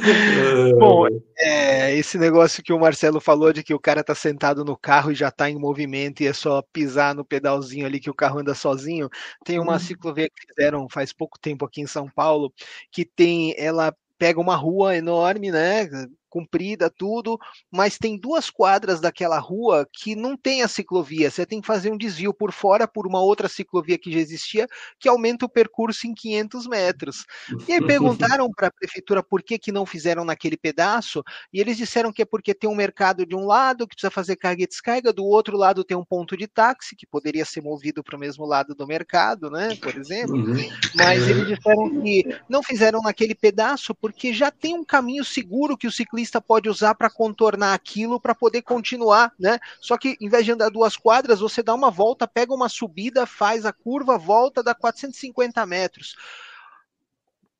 Bom, 0.78 1.06
é, 1.38 1.94
esse 1.94 2.18
negócio 2.18 2.62
que 2.62 2.72
o 2.72 2.78
Marcelo 2.78 3.20
falou 3.20 3.52
de 3.52 3.62
que 3.62 3.74
o 3.74 3.78
cara 3.78 4.02
tá 4.02 4.14
sentado 4.14 4.64
no 4.64 4.76
carro 4.76 5.12
e 5.12 5.14
já 5.14 5.30
tá 5.30 5.48
em 5.48 5.58
movimento 5.58 6.22
e 6.22 6.26
é 6.26 6.32
só 6.32 6.62
pisar 6.72 7.14
no 7.14 7.24
pedalzinho 7.24 7.86
ali 7.86 8.00
que 8.00 8.10
o 8.10 8.14
carro 8.14 8.40
anda 8.40 8.54
sozinho. 8.54 9.08
Tem 9.44 9.58
uma 9.58 9.74
uhum. 9.74 9.78
ciclovia 9.78 10.28
que 10.28 10.46
fizeram 10.46 10.88
faz 10.88 11.12
pouco 11.12 11.38
tempo 11.38 11.64
aqui 11.64 11.80
em 11.80 11.86
São 11.86 12.08
Paulo, 12.08 12.52
que 12.90 13.04
tem, 13.04 13.54
ela 13.56 13.94
pega 14.18 14.40
uma 14.40 14.56
rua 14.56 14.96
enorme, 14.96 15.50
né? 15.50 15.88
Comprida, 16.32 16.88
tudo, 16.88 17.38
mas 17.70 17.98
tem 17.98 18.16
duas 18.16 18.48
quadras 18.48 19.02
daquela 19.02 19.38
rua 19.38 19.86
que 19.92 20.16
não 20.16 20.34
tem 20.34 20.62
a 20.62 20.68
ciclovia. 20.68 21.30
Você 21.30 21.44
tem 21.44 21.60
que 21.60 21.66
fazer 21.66 21.92
um 21.92 21.98
desvio 21.98 22.32
por 22.32 22.52
fora 22.52 22.88
por 22.88 23.06
uma 23.06 23.20
outra 23.20 23.50
ciclovia 23.50 23.98
que 23.98 24.10
já 24.10 24.18
existia, 24.18 24.66
que 24.98 25.10
aumenta 25.10 25.44
o 25.44 25.48
percurso 25.48 26.06
em 26.06 26.14
500 26.14 26.66
metros. 26.66 27.26
E 27.68 27.72
aí 27.74 27.84
perguntaram 27.86 28.50
para 28.50 28.68
a 28.68 28.72
prefeitura 28.72 29.22
por 29.22 29.42
que, 29.42 29.58
que 29.58 29.70
não 29.70 29.84
fizeram 29.84 30.24
naquele 30.24 30.56
pedaço, 30.56 31.22
e 31.52 31.60
eles 31.60 31.76
disseram 31.76 32.10
que 32.10 32.22
é 32.22 32.24
porque 32.24 32.54
tem 32.54 32.70
um 32.70 32.74
mercado 32.74 33.26
de 33.26 33.36
um 33.36 33.44
lado 33.44 33.86
que 33.86 33.94
precisa 33.94 34.10
fazer 34.10 34.36
carga 34.36 34.62
e 34.62 34.66
descarga, 34.66 35.12
do 35.12 35.26
outro 35.26 35.58
lado 35.58 35.84
tem 35.84 35.96
um 35.96 36.04
ponto 36.04 36.34
de 36.34 36.46
táxi 36.46 36.96
que 36.96 37.06
poderia 37.06 37.44
ser 37.44 37.60
movido 37.60 38.02
para 38.02 38.16
o 38.16 38.18
mesmo 38.18 38.46
lado 38.46 38.74
do 38.74 38.86
mercado, 38.86 39.50
né, 39.50 39.76
por 39.76 39.94
exemplo. 39.94 40.34
Uhum. 40.34 40.56
Mas 40.94 41.28
eles 41.28 41.46
disseram 41.46 42.00
que 42.00 42.24
não 42.48 42.62
fizeram 42.62 43.00
naquele 43.02 43.34
pedaço 43.34 43.94
porque 43.94 44.32
já 44.32 44.50
tem 44.50 44.74
um 44.74 44.84
caminho 44.84 45.24
seguro 45.24 45.76
que 45.76 45.86
o 45.86 45.92
ciclista 45.92 46.21
ciclista 46.22 46.40
pode 46.40 46.68
usar 46.68 46.94
para 46.94 47.10
contornar 47.10 47.74
aquilo 47.74 48.20
para 48.20 48.34
poder 48.34 48.62
continuar, 48.62 49.32
né? 49.38 49.58
Só 49.80 49.98
que 49.98 50.16
em 50.20 50.28
vez 50.28 50.44
de 50.44 50.52
andar 50.52 50.70
duas 50.70 50.96
quadras, 50.96 51.40
você 51.40 51.62
dá 51.62 51.74
uma 51.74 51.90
volta, 51.90 52.26
pega 52.26 52.54
uma 52.54 52.68
subida, 52.68 53.26
faz 53.26 53.66
a 53.66 53.72
curva, 53.72 54.16
volta, 54.16 54.62
dá 54.62 54.74
450 54.74 55.66
metros 55.66 56.16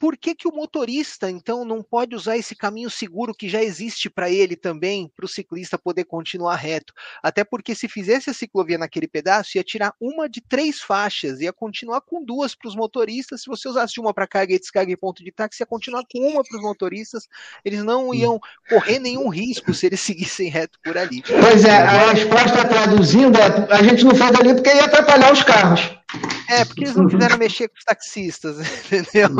por 0.02 0.16
que, 0.16 0.34
que 0.34 0.48
o 0.48 0.52
motorista, 0.52 1.30
então, 1.30 1.64
não 1.64 1.80
pode 1.80 2.16
usar 2.16 2.36
esse 2.36 2.56
caminho 2.56 2.90
seguro 2.90 3.32
que 3.32 3.48
já 3.48 3.62
existe 3.62 4.10
para 4.10 4.28
ele 4.28 4.56
também, 4.56 5.08
para 5.14 5.24
o 5.24 5.28
ciclista 5.28 5.78
poder 5.78 6.06
continuar 6.06 6.56
reto? 6.56 6.92
Até 7.22 7.44
porque 7.44 7.72
se 7.72 7.86
fizesse 7.86 8.28
a 8.28 8.34
ciclovia 8.34 8.76
naquele 8.76 9.06
pedaço, 9.06 9.56
ia 9.56 9.62
tirar 9.62 9.94
uma 10.00 10.28
de 10.28 10.40
três 10.40 10.80
faixas, 10.80 11.40
ia 11.40 11.52
continuar 11.52 12.00
com 12.00 12.24
duas 12.24 12.52
para 12.52 12.68
os 12.68 12.74
motoristas. 12.74 13.42
Se 13.42 13.46
você 13.46 13.68
usasse 13.68 14.00
uma 14.00 14.12
para 14.12 14.26
carga 14.26 14.52
e 14.52 14.58
descarga 14.58 14.90
em 14.90 14.96
ponto 14.96 15.22
de 15.22 15.30
táxi, 15.30 15.62
ia 15.62 15.66
continuar 15.66 16.02
com 16.12 16.18
uma 16.18 16.42
para 16.42 16.56
os 16.56 16.64
motoristas. 16.64 17.28
Eles 17.64 17.84
não 17.84 18.08
hum. 18.08 18.14
iam 18.14 18.40
correr 18.68 18.98
nenhum 18.98 19.28
risco 19.28 19.72
se 19.72 19.86
eles 19.86 20.00
seguissem 20.02 20.48
reto 20.48 20.80
por 20.82 20.98
ali. 20.98 21.22
Pois 21.22 21.64
é, 21.64 21.76
a 21.76 22.10
resposta 22.10 22.66
traduzindo 22.66 23.38
é: 23.38 23.72
a 23.72 23.82
gente 23.84 24.04
não 24.04 24.16
faz 24.16 24.34
ali 24.34 24.52
porque 24.52 24.74
ia 24.74 24.86
atrapalhar 24.86 25.32
os 25.32 25.44
carros. 25.44 26.01
É, 26.48 26.64
porque 26.64 26.84
eles 26.84 26.96
não 26.96 27.06
quiseram 27.06 27.38
mexer 27.38 27.68
com 27.68 27.76
os 27.78 27.84
taxistas, 27.84 28.58
entendeu? 28.92 29.30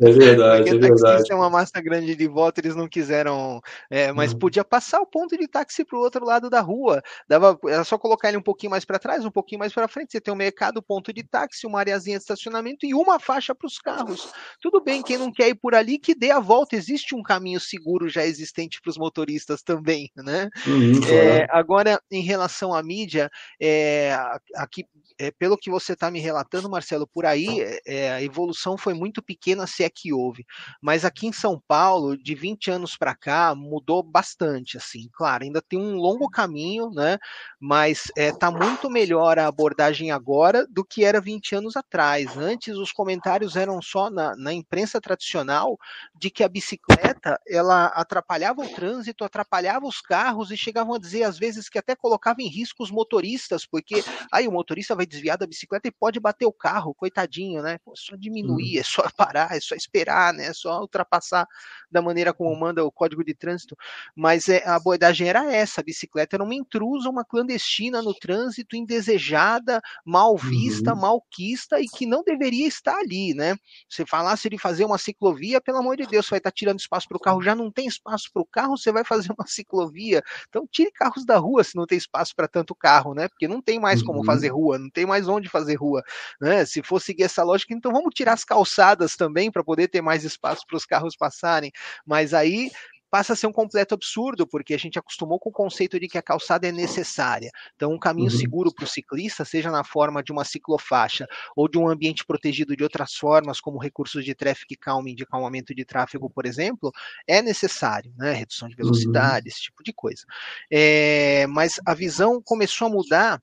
É 0.00 0.12
verdade, 0.12 0.62
porque 0.62 0.76
é 0.76 0.78
verdade. 0.78 1.32
é 1.32 1.34
uma 1.34 1.48
massa 1.48 1.80
grande 1.80 2.14
de 2.14 2.28
voto, 2.28 2.58
eles 2.58 2.76
não 2.76 2.88
quiseram. 2.88 3.60
É, 3.90 4.12
mas 4.12 4.32
uhum. 4.32 4.38
podia 4.38 4.64
passar 4.64 5.00
o 5.00 5.06
ponto 5.06 5.36
de 5.36 5.48
táxi 5.48 5.84
para 5.84 5.98
o 5.98 6.02
outro 6.02 6.24
lado 6.24 6.50
da 6.50 6.60
rua. 6.60 7.02
Dava, 7.28 7.58
era 7.66 7.84
só 7.84 7.96
colocar 7.96 8.28
ele 8.28 8.36
um 8.36 8.42
pouquinho 8.42 8.70
mais 8.70 8.84
para 8.84 8.98
trás, 8.98 9.24
um 9.24 9.30
pouquinho 9.30 9.58
mais 9.58 9.72
para 9.72 9.88
frente. 9.88 10.12
Você 10.12 10.20
tem 10.20 10.32
um 10.32 10.36
mercado, 10.36 10.82
ponto 10.82 11.12
de 11.12 11.22
táxi, 11.22 11.66
uma 11.66 11.78
areazinha 11.78 12.18
de 12.18 12.22
estacionamento 12.22 12.84
e 12.84 12.94
uma 12.94 13.18
faixa 13.18 13.54
para 13.54 13.66
os 13.66 13.78
carros. 13.78 14.30
Tudo 14.60 14.82
bem, 14.82 15.02
quem 15.02 15.16
não 15.16 15.32
quer 15.32 15.48
ir 15.48 15.54
por 15.54 15.74
ali, 15.74 15.98
que 15.98 16.14
dê 16.14 16.30
a 16.30 16.40
volta. 16.40 16.76
Existe 16.76 17.14
um 17.14 17.22
caminho 17.22 17.60
seguro 17.60 18.08
já 18.08 18.24
existente 18.24 18.80
para 18.80 18.90
os 18.90 18.98
motoristas 18.98 19.62
também, 19.62 20.10
né? 20.16 20.48
Uhum, 20.66 21.00
é, 21.08 21.46
agora, 21.50 22.00
em 22.10 22.22
relação 22.22 22.74
à 22.74 22.82
mídia, 22.82 23.30
é, 23.60 24.16
aqui, 24.56 24.84
é, 25.18 25.30
pelo 25.30 25.56
que 25.56 25.69
você 25.70 25.92
está 25.92 26.10
me 26.10 26.20
relatando, 26.20 26.68
Marcelo, 26.68 27.06
por 27.06 27.24
aí 27.24 27.60
é, 27.60 27.80
é, 27.86 28.12
a 28.12 28.22
evolução 28.22 28.76
foi 28.76 28.94
muito 28.94 29.22
pequena, 29.22 29.66
se 29.66 29.84
é 29.84 29.90
que 29.90 30.12
houve. 30.12 30.44
Mas 30.82 31.04
aqui 31.04 31.26
em 31.26 31.32
São 31.32 31.62
Paulo, 31.66 32.16
de 32.16 32.34
20 32.34 32.70
anos 32.70 32.96
para 32.96 33.14
cá, 33.14 33.54
mudou 33.54 34.02
bastante. 34.02 34.76
Assim, 34.76 35.08
claro, 35.12 35.44
ainda 35.44 35.62
tem 35.62 35.78
um 35.78 35.96
longo 35.96 36.28
caminho, 36.28 36.90
né? 36.90 37.18
Mas 37.58 38.10
está 38.16 38.48
é, 38.48 38.50
muito 38.50 38.90
melhor 38.90 39.38
a 39.38 39.46
abordagem 39.46 40.10
agora 40.10 40.66
do 40.68 40.84
que 40.84 41.04
era 41.04 41.20
20 41.20 41.54
anos 41.54 41.76
atrás. 41.76 42.36
Antes, 42.36 42.76
os 42.76 42.92
comentários 42.92 43.56
eram 43.56 43.80
só 43.80 44.10
na, 44.10 44.34
na 44.36 44.52
imprensa 44.52 45.00
tradicional 45.00 45.78
de 46.14 46.30
que 46.30 46.44
a 46.44 46.48
bicicleta 46.48 47.40
ela 47.48 47.86
atrapalhava 47.86 48.62
o 48.62 48.68
trânsito, 48.68 49.24
atrapalhava 49.24 49.86
os 49.86 50.00
carros 50.00 50.50
e 50.50 50.56
chegavam 50.56 50.94
a 50.94 50.98
dizer 50.98 51.22
às 51.22 51.38
vezes 51.38 51.68
que 51.68 51.78
até 51.78 51.94
colocava 51.94 52.42
em 52.42 52.48
risco 52.48 52.82
os 52.82 52.90
motoristas, 52.90 53.66
porque 53.66 54.02
aí 54.32 54.46
o 54.48 54.52
motorista 54.52 54.94
vai 54.94 55.06
desviar 55.06 55.38
da 55.38 55.46
bicicleta 55.46 55.59
e 55.84 55.90
pode 55.90 56.20
bater 56.20 56.46
o 56.46 56.52
carro, 56.52 56.94
coitadinho, 56.94 57.62
né? 57.62 57.78
Pô, 57.84 57.92
é 57.92 57.96
só 57.96 58.16
diminuir, 58.16 58.74
uhum. 58.74 58.80
é 58.80 58.82
só 58.82 59.02
parar, 59.16 59.56
é 59.56 59.60
só 59.60 59.74
esperar, 59.74 60.32
né? 60.32 60.46
É 60.46 60.52
só 60.52 60.80
ultrapassar 60.80 61.46
da 61.90 62.00
maneira 62.00 62.32
como 62.32 62.54
manda 62.58 62.84
o 62.84 62.92
código 62.92 63.24
de 63.24 63.34
trânsito. 63.34 63.76
Mas 64.14 64.48
é, 64.48 64.62
a 64.66 64.76
abordagem 64.76 65.28
era 65.28 65.52
essa: 65.52 65.80
a 65.80 65.84
bicicleta 65.84 66.36
era 66.36 66.44
uma 66.44 66.54
intrusa, 66.54 67.08
uma 67.08 67.24
clandestina 67.24 68.02
no 68.02 68.14
trânsito, 68.14 68.76
indesejada, 68.76 69.80
mal 70.04 70.36
vista, 70.36 70.92
uhum. 70.94 71.00
malquista 71.00 71.80
e 71.80 71.86
que 71.86 72.06
não 72.06 72.22
deveria 72.22 72.66
estar 72.66 72.96
ali, 72.96 73.34
né? 73.34 73.56
Você 73.88 74.04
falasse 74.06 74.48
de 74.48 74.58
fazer 74.58 74.84
uma 74.84 74.98
ciclovia, 74.98 75.60
pelo 75.60 75.78
amor 75.78 75.96
de 75.96 76.06
Deus, 76.06 76.26
você 76.26 76.30
vai 76.30 76.38
estar 76.38 76.52
tirando 76.52 76.78
espaço 76.78 77.08
para 77.08 77.16
o 77.16 77.20
carro, 77.20 77.42
já 77.42 77.54
não 77.54 77.70
tem 77.70 77.86
espaço 77.86 78.30
para 78.32 78.42
o 78.42 78.46
carro, 78.46 78.76
você 78.76 78.92
vai 78.92 79.04
fazer 79.04 79.32
uma 79.32 79.46
ciclovia. 79.48 80.22
Então 80.48 80.66
tire 80.70 80.90
carros 80.92 81.24
da 81.24 81.36
rua 81.38 81.64
se 81.64 81.76
não 81.76 81.86
tem 81.86 81.98
espaço 81.98 82.34
para 82.34 82.48
tanto 82.48 82.74
carro, 82.74 83.14
né? 83.14 83.28
Porque 83.28 83.48
não 83.48 83.60
tem 83.60 83.78
mais 83.78 84.02
como 84.02 84.18
uhum. 84.20 84.24
fazer 84.24 84.48
rua, 84.48 84.78
não 84.78 84.90
tem 84.90 85.06
mais 85.06 85.28
onde 85.28 85.39
fazer 85.48 85.74
rua, 85.74 86.02
né? 86.40 86.64
Se 86.64 86.82
for 86.82 87.00
seguir 87.00 87.24
essa 87.24 87.42
lógica, 87.42 87.74
então 87.74 87.92
vamos 87.92 88.12
tirar 88.14 88.32
as 88.32 88.44
calçadas 88.44 89.16
também 89.16 89.50
para 89.50 89.64
poder 89.64 89.88
ter 89.88 90.00
mais 90.00 90.24
espaço 90.24 90.64
para 90.66 90.76
os 90.76 90.84
carros 90.84 91.16
passarem. 91.16 91.70
Mas 92.06 92.34
aí 92.34 92.70
passa 93.10 93.32
a 93.32 93.36
ser 93.36 93.46
um 93.46 93.52
completo 93.52 93.94
absurdo, 93.94 94.46
porque 94.46 94.72
a 94.72 94.78
gente 94.78 94.98
acostumou 94.98 95.38
com 95.38 95.50
o 95.50 95.52
conceito 95.52 95.98
de 95.98 96.06
que 96.06 96.16
a 96.16 96.22
calçada 96.22 96.66
é 96.68 96.72
necessária. 96.72 97.50
Então, 97.74 97.92
um 97.92 97.98
caminho 97.98 98.30
uhum. 98.30 98.38
seguro 98.38 98.72
para 98.72 98.84
o 98.84 98.88
ciclista, 98.88 99.44
seja 99.44 99.70
na 99.70 99.82
forma 99.82 100.22
de 100.22 100.30
uma 100.30 100.44
ciclofaixa 100.44 101.26
ou 101.56 101.68
de 101.68 101.76
um 101.76 101.88
ambiente 101.88 102.24
protegido 102.24 102.76
de 102.76 102.84
outras 102.84 103.14
formas, 103.14 103.60
como 103.60 103.78
recursos 103.78 104.24
de 104.24 104.34
traffic 104.34 104.76
calming, 104.76 105.14
de 105.14 105.26
calmamento 105.26 105.74
de 105.74 105.84
tráfego, 105.84 106.30
por 106.30 106.46
exemplo, 106.46 106.92
é 107.26 107.42
necessário, 107.42 108.12
né? 108.16 108.32
Redução 108.32 108.68
de 108.68 108.76
velocidade, 108.76 109.46
uhum. 109.46 109.48
esse 109.48 109.62
tipo 109.62 109.82
de 109.82 109.92
coisa. 109.92 110.24
É, 110.70 111.46
mas 111.48 111.80
a 111.84 111.94
visão 111.94 112.40
começou 112.40 112.86
a 112.86 112.90
mudar 112.90 113.42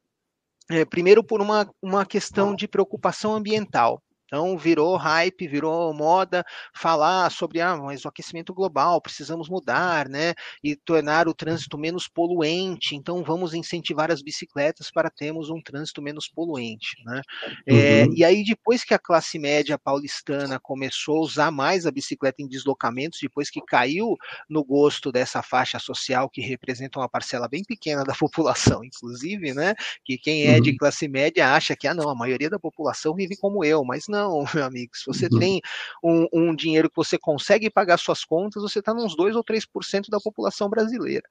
é, 0.69 0.85
primeiro 0.85 1.23
por 1.23 1.41
uma, 1.41 1.69
uma 1.81 2.05
questão 2.05 2.55
de 2.55 2.67
preocupação 2.67 3.33
ambiental. 3.33 4.01
Então 4.27 4.57
virou 4.57 4.97
hype, 4.97 5.47
virou 5.47 5.93
moda 5.93 6.45
falar 6.75 7.31
sobre 7.31 7.61
ah, 7.61 7.77
mas 7.77 8.03
o 8.03 8.09
aquecimento 8.09 8.53
global, 8.53 9.01
precisamos 9.01 9.47
mudar, 9.47 10.09
né? 10.09 10.33
E 10.61 10.75
tornar 10.75 11.27
o 11.29 11.33
trânsito 11.33 11.77
menos 11.77 12.07
poluente. 12.07 12.93
Então 12.93 13.23
vamos 13.23 13.53
incentivar 13.53 14.11
as 14.11 14.21
bicicletas 14.21 14.91
para 14.91 15.09
termos 15.09 15.49
um 15.49 15.61
trânsito 15.61 16.01
menos 16.01 16.27
poluente, 16.27 16.97
né? 17.05 17.21
É, 17.65 17.73
uhum. 17.73 17.79
É, 17.79 18.07
e 18.15 18.23
aí 18.25 18.43
depois 18.43 18.83
que 18.83 18.93
a 18.93 18.99
classe 18.99 19.39
média 19.39 19.77
paulistana 19.77 20.59
começou 20.59 21.17
a 21.17 21.21
usar 21.21 21.51
mais 21.51 21.85
a 21.85 21.91
bicicleta 21.91 22.41
em 22.41 22.47
deslocamentos, 22.47 23.19
depois 23.21 23.49
que 23.49 23.61
caiu 23.61 24.17
no 24.49 24.63
gosto 24.63 25.09
dessa 25.09 25.41
faixa 25.41 25.79
social 25.79 26.29
que 26.29 26.41
representa 26.41 26.99
uma 26.99 27.07
parcela 27.07 27.47
bem 27.47 27.63
pequena 27.63 28.03
da 28.03 28.13
população, 28.19 28.83
inclusive, 28.83 29.53
né? 29.53 29.73
Que 30.03 30.17
quem 30.17 30.47
é 30.47 30.59
de 30.59 30.71
uhum. 30.71 30.77
classe 30.77 31.07
média 31.07 31.53
acha 31.53 31.77
que 31.77 31.87
ah 31.87 31.93
não, 31.93 32.09
a 32.09 32.15
maioria 32.15 32.49
da 32.49 32.59
população 32.59 33.15
vive 33.15 33.37
como 33.37 33.63
eu, 33.63 33.85
mas 33.85 34.05
não 34.09 34.16
não, 34.17 34.45
meu 34.53 34.65
amigo. 34.65 34.91
Se 34.95 35.05
você 35.05 35.27
uhum. 35.31 35.39
tem 35.39 35.61
um, 36.03 36.27
um, 36.33 36.55
dinheiro 36.55 36.89
que 36.89 36.95
você 36.95 37.17
consegue 37.17 37.69
pagar 37.69 37.97
suas 37.97 38.23
contas, 38.23 38.61
você 38.61 38.79
está 38.79 38.93
nos 38.93 39.15
2 39.15 39.35
ou 39.35 39.43
3% 39.43 40.09
da 40.09 40.19
população 40.19 40.69
brasileira. 40.69 41.27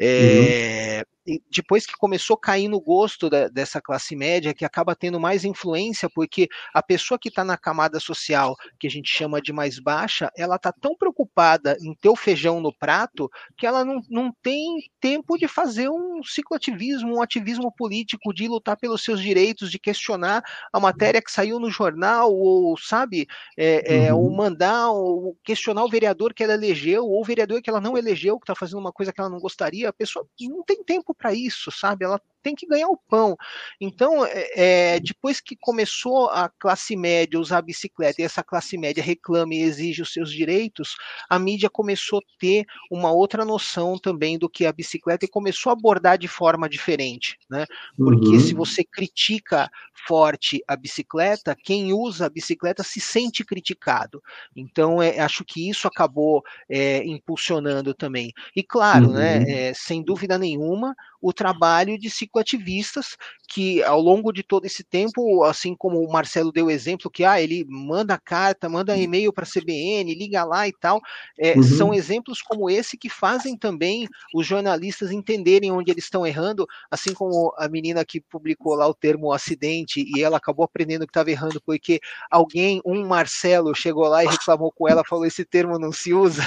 É, 0.00 0.98
uhum 0.98 1.12
depois 1.50 1.86
que 1.86 1.96
começou 1.96 2.34
a 2.34 2.40
cair 2.40 2.68
no 2.68 2.80
gosto 2.80 3.30
da, 3.30 3.48
dessa 3.48 3.80
classe 3.80 4.16
média, 4.16 4.54
que 4.54 4.64
acaba 4.64 4.94
tendo 4.94 5.20
mais 5.20 5.44
influência, 5.44 6.08
porque 6.10 6.48
a 6.74 6.82
pessoa 6.82 7.18
que 7.18 7.28
está 7.28 7.44
na 7.44 7.56
camada 7.56 8.00
social, 8.00 8.56
que 8.78 8.86
a 8.86 8.90
gente 8.90 9.08
chama 9.08 9.40
de 9.40 9.52
mais 9.52 9.78
baixa, 9.78 10.30
ela 10.36 10.56
está 10.56 10.72
tão 10.72 10.96
preocupada 10.96 11.76
em 11.80 11.94
ter 11.94 12.08
o 12.08 12.16
feijão 12.16 12.60
no 12.60 12.76
prato, 12.76 13.30
que 13.56 13.66
ela 13.66 13.84
não, 13.84 14.00
não 14.10 14.32
tem 14.42 14.64
tempo 15.00 15.38
de 15.38 15.46
fazer 15.46 15.88
um 15.88 16.22
cicloativismo, 16.24 17.16
um 17.16 17.22
ativismo 17.22 17.72
político, 17.72 18.32
de 18.34 18.48
lutar 18.48 18.76
pelos 18.76 19.02
seus 19.02 19.20
direitos, 19.20 19.70
de 19.70 19.78
questionar 19.78 20.42
a 20.72 20.80
matéria 20.80 21.22
que 21.22 21.30
saiu 21.30 21.60
no 21.60 21.70
jornal, 21.70 22.32
ou, 22.32 22.76
sabe, 22.76 23.26
é, 23.56 24.06
é, 24.06 24.14
uhum. 24.14 24.20
ou 24.20 24.36
mandar, 24.36 24.90
ou 24.90 25.36
questionar 25.44 25.84
o 25.84 25.88
vereador 25.88 26.34
que 26.34 26.42
ela 26.42 26.54
elegeu, 26.54 27.04
ou 27.04 27.20
o 27.20 27.24
vereador 27.24 27.62
que 27.62 27.70
ela 27.70 27.80
não 27.80 27.96
elegeu, 27.96 28.38
que 28.38 28.44
está 28.44 28.54
fazendo 28.54 28.80
uma 28.80 28.92
coisa 28.92 29.12
que 29.12 29.20
ela 29.20 29.30
não 29.30 29.38
gostaria, 29.38 29.88
a 29.88 29.92
pessoa 29.92 30.26
não 30.40 30.64
tem 30.64 30.82
tempo 30.82 31.11
tempo 31.12 31.14
para 31.14 31.32
isso, 31.34 31.70
sabe? 31.70 32.04
Ela 32.04 32.20
tem 32.42 32.54
que 32.54 32.66
ganhar 32.66 32.88
o 32.88 32.98
pão. 33.08 33.36
Então, 33.80 34.24
é, 34.26 34.94
é, 34.94 35.00
depois 35.00 35.40
que 35.40 35.56
começou 35.56 36.28
a 36.30 36.48
classe 36.48 36.96
média 36.96 37.38
usar 37.38 37.58
a 37.58 37.62
bicicleta 37.62 38.20
e 38.20 38.24
essa 38.24 38.42
classe 38.42 38.76
média 38.76 39.02
reclama 39.02 39.54
e 39.54 39.62
exige 39.62 40.02
os 40.02 40.12
seus 40.12 40.30
direitos, 40.30 40.94
a 41.28 41.38
mídia 41.38 41.70
começou 41.70 42.18
a 42.18 42.38
ter 42.38 42.64
uma 42.90 43.12
outra 43.12 43.44
noção 43.44 43.98
também 43.98 44.38
do 44.38 44.48
que 44.48 44.64
é 44.64 44.68
a 44.68 44.72
bicicleta 44.72 45.24
e 45.24 45.28
começou 45.28 45.70
a 45.70 45.74
abordar 45.74 46.18
de 46.18 46.28
forma 46.28 46.68
diferente, 46.68 47.38
né? 47.48 47.66
Porque 47.96 48.28
uhum. 48.28 48.40
se 48.40 48.54
você 48.54 48.84
critica 48.84 49.70
forte 50.06 50.62
a 50.66 50.76
bicicleta, 50.76 51.56
quem 51.56 51.92
usa 51.92 52.26
a 52.26 52.30
bicicleta 52.30 52.82
se 52.82 53.00
sente 53.00 53.44
criticado. 53.44 54.22
Então, 54.56 55.00
é, 55.02 55.20
acho 55.20 55.44
que 55.44 55.68
isso 55.68 55.86
acabou 55.86 56.42
é, 56.68 57.04
impulsionando 57.04 57.94
também. 57.94 58.32
E 58.54 58.62
claro, 58.62 59.08
né, 59.12 59.38
uhum. 59.38 59.44
né, 59.44 59.68
é, 59.68 59.74
sem 59.74 60.02
dúvida 60.02 60.38
nenhuma, 60.38 60.94
o 61.20 61.32
trabalho 61.32 61.98
de 61.98 62.10
cicloativistas 62.32 63.16
que 63.48 63.82
ao 63.82 64.00
longo 64.00 64.32
de 64.32 64.42
todo 64.42 64.64
esse 64.64 64.82
tempo, 64.82 65.44
assim 65.44 65.74
como 65.76 66.00
o 66.00 66.10
Marcelo 66.10 66.50
deu 66.50 66.70
exemplo, 66.70 67.10
que 67.10 67.22
ah, 67.22 67.40
ele 67.40 67.66
manda 67.68 68.18
carta, 68.18 68.68
manda 68.68 68.96
e-mail 68.96 69.30
para 69.30 69.44
a 69.44 69.46
CBN, 69.46 70.14
liga 70.14 70.42
lá 70.42 70.66
e 70.66 70.72
tal, 70.72 71.00
é, 71.38 71.54
uhum. 71.54 71.62
são 71.62 71.94
exemplos 71.94 72.40
como 72.40 72.70
esse 72.70 72.96
que 72.96 73.10
fazem 73.10 73.56
também 73.56 74.08
os 74.34 74.46
jornalistas 74.46 75.10
entenderem 75.10 75.70
onde 75.70 75.90
eles 75.90 76.04
estão 76.04 76.26
errando, 76.26 76.66
assim 76.90 77.12
como 77.12 77.52
a 77.58 77.68
menina 77.68 78.04
que 78.06 78.20
publicou 78.22 78.74
lá 78.74 78.88
o 78.88 78.94
termo 78.94 79.32
acidente 79.32 80.02
e 80.16 80.22
ela 80.22 80.38
acabou 80.38 80.64
aprendendo 80.64 81.06
que 81.06 81.10
estava 81.10 81.30
errando 81.30 81.60
porque 81.60 82.00
alguém, 82.30 82.80
um 82.86 83.06
Marcelo, 83.06 83.74
chegou 83.74 84.08
lá 84.08 84.24
e 84.24 84.28
reclamou 84.28 84.72
com 84.72 84.88
ela, 84.88 85.04
falou 85.04 85.26
esse 85.26 85.44
termo 85.44 85.78
não 85.78 85.92
se 85.92 86.14
usa, 86.14 86.42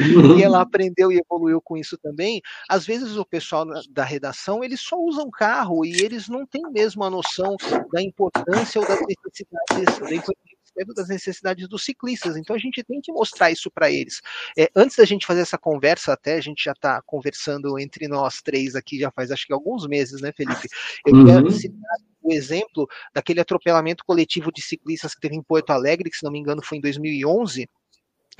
uhum. 0.00 0.38
e 0.40 0.42
ela 0.42 0.62
aprendeu 0.62 1.12
e 1.12 1.18
evoluiu 1.18 1.60
com 1.60 1.76
isso 1.76 1.98
também. 1.98 2.40
Às 2.66 2.86
vezes 2.86 3.16
o 3.16 3.26
pessoal 3.26 3.66
da 3.90 4.04
redação, 4.04 4.64
eles 4.64 4.80
só 4.80 4.93
usam 4.96 5.30
carro 5.30 5.84
e 5.84 6.00
eles 6.00 6.28
não 6.28 6.46
têm 6.46 6.62
mesmo 6.70 7.04
a 7.04 7.10
noção 7.10 7.56
da 7.92 8.02
importância 8.02 8.80
ou 8.80 8.86
das 8.86 9.00
necessidades, 9.00 9.98
da 9.98 10.14
importância 10.14 10.54
das 10.94 11.08
necessidades 11.08 11.68
dos 11.68 11.84
ciclistas. 11.84 12.36
Então 12.36 12.56
a 12.56 12.58
gente 12.58 12.82
tem 12.82 13.00
que 13.00 13.12
mostrar 13.12 13.50
isso 13.50 13.70
para 13.70 13.90
eles. 13.90 14.20
É, 14.58 14.68
antes 14.74 14.96
da 14.96 15.04
gente 15.04 15.26
fazer 15.26 15.40
essa 15.40 15.58
conversa, 15.58 16.12
até 16.12 16.34
a 16.34 16.40
gente 16.40 16.64
já 16.64 16.72
está 16.72 17.00
conversando 17.02 17.78
entre 17.78 18.08
nós 18.08 18.42
três 18.42 18.74
aqui 18.74 18.98
já 18.98 19.10
faz 19.10 19.30
acho 19.30 19.46
que 19.46 19.52
alguns 19.52 19.86
meses, 19.86 20.20
né, 20.20 20.32
Felipe? 20.32 20.68
Eu 21.06 21.14
uhum. 21.14 21.24
queria 21.26 21.50
citar 21.52 21.96
o 22.22 22.32
exemplo 22.32 22.88
daquele 23.14 23.40
atropelamento 23.40 24.04
coletivo 24.04 24.50
de 24.50 24.62
ciclistas 24.62 25.14
que 25.14 25.20
teve 25.20 25.36
em 25.36 25.42
Porto 25.42 25.70
Alegre, 25.70 26.10
que 26.10 26.16
se 26.16 26.24
não 26.24 26.32
me 26.32 26.38
engano 26.38 26.62
foi 26.62 26.78
em 26.78 26.80
2011 26.80 27.68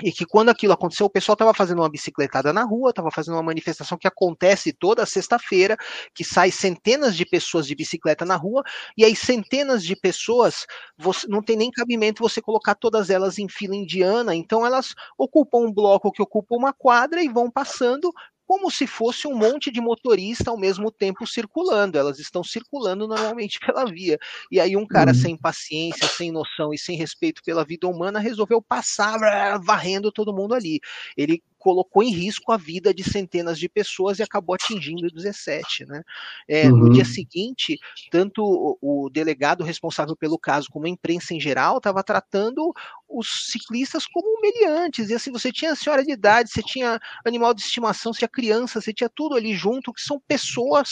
e 0.03 0.11
que 0.11 0.25
quando 0.25 0.49
aquilo 0.49 0.73
aconteceu, 0.73 1.05
o 1.05 1.09
pessoal 1.09 1.33
estava 1.33 1.53
fazendo 1.53 1.79
uma 1.79 1.89
bicicletada 1.89 2.51
na 2.51 2.63
rua, 2.63 2.89
estava 2.89 3.09
fazendo 3.11 3.35
uma 3.35 3.43
manifestação 3.43 3.97
que 3.97 4.07
acontece 4.07 4.73
toda 4.73 5.05
sexta-feira, 5.05 5.77
que 6.13 6.23
sai 6.23 6.51
centenas 6.51 7.15
de 7.15 7.25
pessoas 7.25 7.65
de 7.65 7.75
bicicleta 7.75 8.25
na 8.25 8.35
rua, 8.35 8.63
e 8.97 9.05
aí 9.05 9.15
centenas 9.15 9.83
de 9.83 9.95
pessoas, 9.95 10.65
você, 10.97 11.27
não 11.27 11.41
tem 11.41 11.55
nem 11.55 11.71
cabimento 11.71 12.21
você 12.21 12.41
colocar 12.41 12.75
todas 12.75 13.09
elas 13.09 13.37
em 13.39 13.47
fila 13.47 13.75
indiana, 13.75 14.35
então 14.35 14.65
elas 14.65 14.93
ocupam 15.17 15.59
um 15.59 15.71
bloco 15.71 16.11
que 16.11 16.21
ocupa 16.21 16.55
uma 16.55 16.73
quadra 16.73 17.23
e 17.23 17.29
vão 17.29 17.49
passando 17.49 18.11
como 18.45 18.69
se 18.69 18.85
fosse 18.85 19.27
um 19.27 19.35
monte 19.35 19.71
de 19.71 19.81
motorista 19.81 20.51
ao 20.51 20.57
mesmo 20.57 20.91
tempo 20.91 21.25
circulando. 21.25 21.97
Elas 21.97 22.19
estão 22.19 22.43
circulando 22.43 23.07
normalmente 23.07 23.59
pela 23.65 23.85
via. 23.85 24.17
E 24.51 24.59
aí 24.59 24.77
um 24.77 24.85
cara 24.85 25.11
uhum. 25.11 25.17
sem 25.17 25.37
paciência, 25.37 26.07
sem 26.07 26.31
noção 26.31 26.73
e 26.73 26.77
sem 26.77 26.97
respeito 26.97 27.41
pela 27.43 27.65
vida 27.65 27.87
humana 27.87 28.19
resolveu 28.19 28.61
passar 28.61 29.17
varrendo 29.59 30.11
todo 30.11 30.33
mundo 30.33 30.53
ali. 30.53 30.79
Ele 31.17 31.41
colocou 31.65 32.03
em 32.03 32.11
risco 32.11 32.51
a 32.51 32.57
vida 32.57 32.93
de 32.93 33.03
centenas 33.03 33.57
de 33.57 33.67
pessoas 33.67 34.19
e 34.19 34.23
acabou 34.23 34.53
atingindo 34.53 35.09
17. 35.09 35.83
Né? 35.87 36.03
É, 36.47 36.69
uhum. 36.69 36.77
No 36.77 36.93
dia 36.93 37.03
seguinte, 37.03 37.79
tanto 38.11 38.43
o, 38.43 39.05
o, 39.05 39.09
delegado 39.09 39.63
responsável 39.63 40.15
pelo 40.15 40.37
caso 40.37 40.67
como 40.69 40.85
a 40.85 40.89
imprensa 40.89 41.33
em 41.33 41.39
geral 41.39 41.77
estava 41.77 42.03
tratando 42.03 42.71
os 43.09 43.49
ciclistas 43.51 44.05
como 44.05 44.39
meliantes. 44.39 45.09
E 45.09 45.15
assim, 45.15 45.31
você 45.31 45.51
tinha 45.51 45.73
senhora 45.73 46.05
de 46.05 46.11
idade, 46.11 46.51
você 46.51 46.61
tinha 46.61 46.99
animal 47.25 47.51
de 47.51 47.61
estimação, 47.61 48.13
você 48.13 48.19
tinha 48.19 48.29
criança, 48.29 48.79
você 48.79 48.93
tinha 48.93 49.09
tudo 49.09 49.35
ali 49.35 49.55
junto, 49.55 49.91
que 49.91 50.01
são 50.01 50.21
pessoas 50.27 50.89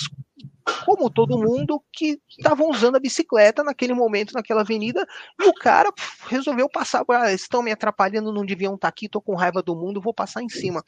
como 0.85 1.10
todo 1.10 1.38
mundo 1.38 1.81
que 1.91 2.19
estavam 2.30 2.69
usando 2.69 2.95
a 2.95 2.99
bicicleta 2.99 3.64
naquele 3.64 3.94
momento, 3.94 4.34
naquela 4.34 4.61
avenida, 4.61 5.06
e 5.40 5.48
o 5.48 5.53
cara 5.53 5.91
resolveu 6.27 6.69
passar, 6.69 7.03
ah, 7.10 7.31
estão 7.31 7.61
me 7.61 7.72
atrapalhando, 7.72 8.31
não 8.31 8.45
deviam 8.45 8.76
estar 8.76 8.88
aqui, 8.88 9.06
estou 9.06 9.22
com 9.22 9.35
raiva 9.35 9.61
do 9.61 9.76
mundo, 9.76 10.02
vou 10.02 10.14
passar 10.14 10.41
em 10.41 10.49
cima. 10.49 10.84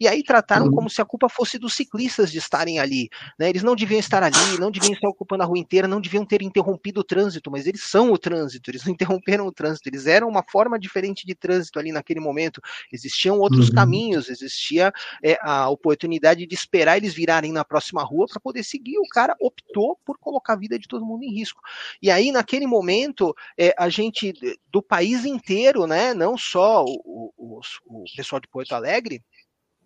E 0.00 0.06
aí 0.06 0.22
trataram 0.22 0.70
como 0.70 0.88
se 0.88 1.00
a 1.00 1.04
culpa 1.04 1.28
fosse 1.28 1.58
dos 1.58 1.74
ciclistas 1.74 2.30
de 2.30 2.38
estarem 2.38 2.78
ali. 2.78 3.08
Né? 3.38 3.48
Eles 3.48 3.62
não 3.62 3.74
deviam 3.74 3.98
estar 3.98 4.22
ali, 4.22 4.58
não 4.58 4.70
deviam 4.70 4.92
estar 4.92 5.08
ocupando 5.08 5.42
a 5.42 5.46
rua 5.46 5.58
inteira, 5.58 5.88
não 5.88 6.00
deviam 6.00 6.24
ter 6.24 6.42
interrompido 6.42 7.00
o 7.00 7.04
trânsito, 7.04 7.50
mas 7.50 7.66
eles 7.66 7.82
são 7.82 8.12
o 8.12 8.18
trânsito, 8.18 8.70
eles 8.70 8.84
não 8.84 8.92
interromperam 8.92 9.46
o 9.46 9.52
trânsito, 9.52 9.88
eles 9.88 10.06
eram 10.06 10.28
uma 10.28 10.42
forma 10.42 10.78
diferente 10.78 11.26
de 11.26 11.34
trânsito 11.34 11.78
ali 11.78 11.92
naquele 11.92 12.20
momento. 12.20 12.60
Existiam 12.92 13.38
outros 13.38 13.68
uhum. 13.68 13.74
caminhos, 13.74 14.28
existia 14.28 14.92
é, 15.22 15.38
a 15.42 15.68
oportunidade 15.68 16.46
de 16.46 16.54
esperar 16.54 16.96
eles 16.96 17.14
virarem 17.14 17.52
na 17.52 17.64
próxima 17.64 18.02
rua 18.02 18.26
para 18.28 18.40
poder 18.40 18.62
seguir 18.62 18.98
o 18.98 19.08
cara 19.16 19.34
optou 19.40 19.98
por 20.04 20.18
colocar 20.18 20.52
a 20.52 20.58
vida 20.58 20.78
de 20.78 20.86
todo 20.86 21.06
mundo 21.06 21.24
em 21.24 21.32
risco. 21.32 21.62
E 22.02 22.10
aí, 22.10 22.30
naquele 22.30 22.66
momento, 22.66 23.34
é, 23.58 23.74
a 23.78 23.88
gente, 23.88 24.34
do 24.70 24.82
país 24.82 25.24
inteiro, 25.24 25.86
né, 25.86 26.12
não 26.12 26.36
só 26.36 26.84
o, 26.84 27.32
o, 27.34 27.60
o 27.86 28.04
pessoal 28.14 28.38
de 28.38 28.48
Porto 28.48 28.72
Alegre, 28.72 29.24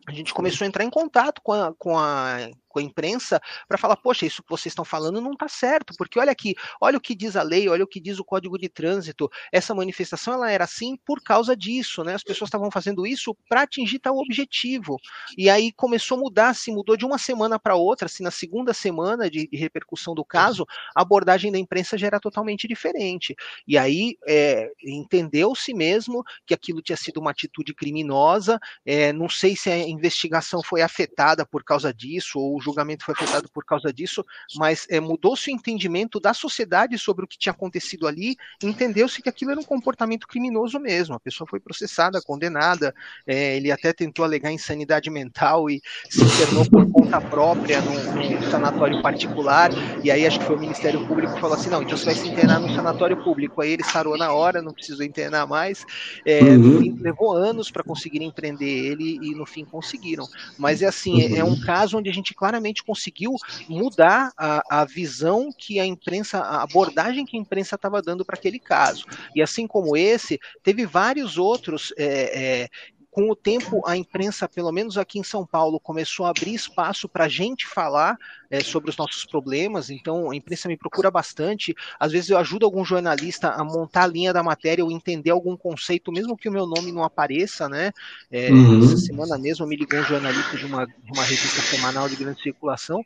a 0.09 0.12
gente 0.12 0.35
começou 0.35 0.65
a 0.65 0.69
entrar 0.69 0.82
em 0.82 0.90
contato 0.90 1.40
com 1.43 1.52
a, 1.52 1.73
com 1.78 1.97
a 1.97 2.51
com 2.71 2.79
a 2.79 2.83
imprensa 2.83 3.41
para 3.69 3.77
falar, 3.77 3.97
poxa, 3.97 4.25
isso 4.25 4.43
que 4.43 4.49
vocês 4.49 4.71
estão 4.71 4.85
falando 4.85 5.21
não 5.21 5.33
está 5.33 5.49
certo, 5.49 5.93
porque 5.99 6.19
olha 6.19 6.33
aqui, 6.33 6.55
olha 6.81 6.97
o 6.97 7.01
que 7.01 7.15
diz 7.15 7.37
a 7.37 7.43
lei, 7.43 7.69
olha 7.69 7.85
o 7.85 7.87
que 7.87 8.01
diz 8.01 8.19
o 8.19 8.25
Código 8.25 8.57
de 8.57 8.69
Trânsito. 8.69 9.29
Essa 9.53 9.75
manifestação 9.75 10.35
ela 10.35 10.51
era 10.51 10.65
assim 10.65 10.97
por 11.05 11.21
causa 11.23 11.57
disso, 11.57 12.05
né? 12.05 12.15
As 12.15 12.23
pessoas 12.23 12.49
estavam 12.49 12.71
fazendo 12.71 13.07
isso 13.07 13.37
para 13.49 13.63
atingir 13.63 13.99
tal 13.99 14.17
objetivo. 14.17 14.97
E 15.37 15.51
aí 15.51 15.73
começou 15.73 16.17
a 16.17 16.21
mudar, 16.21 16.55
se 16.55 16.71
mudou 16.71 16.97
de 16.97 17.05
uma 17.05 17.19
semana 17.19 17.59
para 17.59 17.75
outra, 17.75 18.07
assim, 18.07 18.23
na 18.23 18.31
segunda 18.31 18.73
semana 18.73 19.29
de, 19.29 19.49
de, 19.49 19.57
repercussão 19.57 20.15
do 20.15 20.25
caso, 20.25 20.65
a 20.95 21.03
abordagem 21.03 21.51
da 21.51 21.59
imprensa 21.59 21.99
já 21.99 22.07
era 22.07 22.21
totalmente 22.21 22.69
diferente. 22.69 23.35
E 23.67 23.77
aí 23.77 24.17
é, 24.27 24.71
entendeu-se 24.85 25.75
mesmo 25.75 26.23
que 26.47 26.55
aquilo 26.55 26.81
tinha 26.81 26.97
sido 26.97 27.19
uma 27.19 27.33
atitude 27.33 27.75
criminosa. 27.75 28.59
É, 28.87 29.13
não 29.13 29.29
sei 29.29 29.57
se 29.57 29.71
a 29.71 29.77
investigação 29.77 30.63
foi 30.63 30.83
afetada 30.83 31.45
por 31.45 31.65
causa 31.65 31.93
disso 31.93 32.39
ou 32.39 32.60
o 32.61 32.62
julgamento 32.62 33.05
foi 33.05 33.15
afetado 33.15 33.49
por 33.53 33.65
causa 33.65 33.93
disso, 33.93 34.24
mas 34.57 34.87
é, 34.89 35.01
mudou-se 35.01 35.51
o 35.51 35.55
entendimento 35.55 36.20
da 36.20 36.32
sociedade 36.32 36.97
sobre 36.99 37.24
o 37.24 37.28
que 37.28 37.39
tinha 37.39 37.53
acontecido 37.53 38.07
ali, 38.07 38.37
entendeu-se 38.62 39.23
que 39.23 39.28
aquilo 39.28 39.51
era 39.51 39.61
um 39.61 39.65
comportamento 39.65 40.28
criminoso 40.28 40.78
mesmo. 40.78 41.15
A 41.15 41.20
pessoa 41.20 41.49
foi 41.49 41.59
processada, 41.59 42.20
condenada, 42.23 42.95
é, 43.27 43.57
ele 43.57 43.73
até 43.73 43.93
tentou 43.93 44.24
alegar 44.24 44.53
insanidade 44.53 45.11
mental 45.11 45.69
e 45.69 45.81
se 46.09 46.23
internou 46.23 46.69
por 46.69 46.91
conta 46.91 47.20
própria 47.20 47.81
num, 47.81 48.12
num, 48.15 48.51
sanatório 48.51 49.01
particular, 49.03 49.70
e 50.05 50.11
aí 50.11 50.27
acho 50.27 50.39
que 50.39 50.45
foi 50.45 50.57
o 50.57 50.61
Ministério 50.61 51.07
Público 51.07 51.35
que 51.35 51.41
falou 51.41 51.57
assim, 51.57 51.70
não, 51.70 51.82
então 51.82 51.97
você 51.97 52.05
vai 52.05 52.15
se 52.15 52.28
internar 52.28 52.61
no 52.61 52.74
sanatório 52.74 53.16
público. 53.16 53.62
Aí 53.62 53.73
ele 53.73 53.85
sarou 53.85 54.16
na 54.16 54.32
hora, 54.32 54.62
não 54.62 54.73
precisou 54.73 55.05
internar 55.05 55.47
mais. 55.47 55.85
É, 56.24 56.41
uhum. 56.43 56.81
fim, 56.81 56.97
levou 57.01 57.32
anos 57.32 57.70
para 57.70 57.82
conseguirem 57.82 58.31
prender 58.31 58.69
ele 58.69 59.19
e 59.23 59.35
no 59.35 59.47
fim 59.47 59.65
conseguiram. 59.65 60.27
Mas 60.59 60.82
é 60.82 60.87
assim, 60.87 61.23
é, 61.23 61.39
é 61.39 61.45
um 61.45 61.59
caso 61.61 61.99
onde 61.99 62.11
a 62.11 62.12
gente, 62.12 62.35
claro, 62.35 62.50
claramente 62.51 62.83
conseguiu 62.83 63.37
mudar 63.69 64.33
a, 64.37 64.63
a 64.69 64.85
visão 64.85 65.51
que 65.57 65.79
a 65.79 65.87
imprensa, 65.87 66.41
a 66.41 66.63
abordagem 66.63 67.25
que 67.25 67.37
a 67.37 67.41
imprensa 67.41 67.77
estava 67.77 68.03
dando 68.03 68.25
para 68.25 68.37
aquele 68.37 68.59
caso. 68.59 69.05
E 69.35 69.41
assim 69.41 69.69
como 69.69 69.97
esse, 69.97 70.39
teve 70.63 70.85
vários 70.85 71.39
outros 71.39 71.95
é, 71.97 72.63
é, 72.63 72.69
com 73.11 73.31
o 73.31 73.37
tempo, 73.37 73.83
a 73.87 73.97
imprensa, 73.97 74.49
pelo 74.49 74.73
menos 74.73 74.99
aqui 74.99 75.19
em 75.19 75.25
São 75.25 75.47
Paulo, 75.47 75.79
começou 75.79 76.27
a 76.27 76.31
abrir 76.31 76.55
espaço 76.55 77.09
para 77.09 77.25
a 77.25 77.29
gente 77.29 77.67
falar 77.67 78.19
é, 78.51 78.61
sobre 78.61 78.91
os 78.91 78.97
nossos 78.97 79.25
problemas. 79.25 79.91
Então, 79.91 80.31
a 80.31 80.37
imprensa 80.37 80.69
me 80.69 80.77
procura 80.77 81.11
bastante. 81.11 81.75
Às 81.99 82.13
vezes, 82.13 82.31
eu 82.31 82.39
ajudo 82.39 82.67
algum 82.67 82.85
jornalista 82.85 83.51
a 83.51 83.65
montar 83.65 84.05
a 84.05 84.07
linha 84.07 84.33
da 84.33 84.43
matéria 84.43 84.85
ou 84.85 84.91
entender 84.91 85.31
algum 85.31 85.57
conceito, 85.57 86.13
mesmo 86.13 86.37
que 86.37 86.49
o 86.49 86.53
meu 86.53 86.67
nome 86.67 86.93
não 86.93 87.05
apareça, 87.05 87.69
né? 87.69 87.93
É, 88.31 88.51
uhum. 88.51 88.85
Essa 88.85 88.97
semana 88.99 89.39
mesmo 89.39 89.67
me 89.67 89.77
ligou 89.77 89.99
um 89.99 90.05
jornalista 90.05 90.57
de 90.57 90.67
uma, 90.67 90.87
de 90.87 91.13
uma 91.13 91.23
revista 91.23 91.61
semanal 91.63 92.09
de 92.09 92.17
grande 92.17 92.43
circulação 92.43 93.03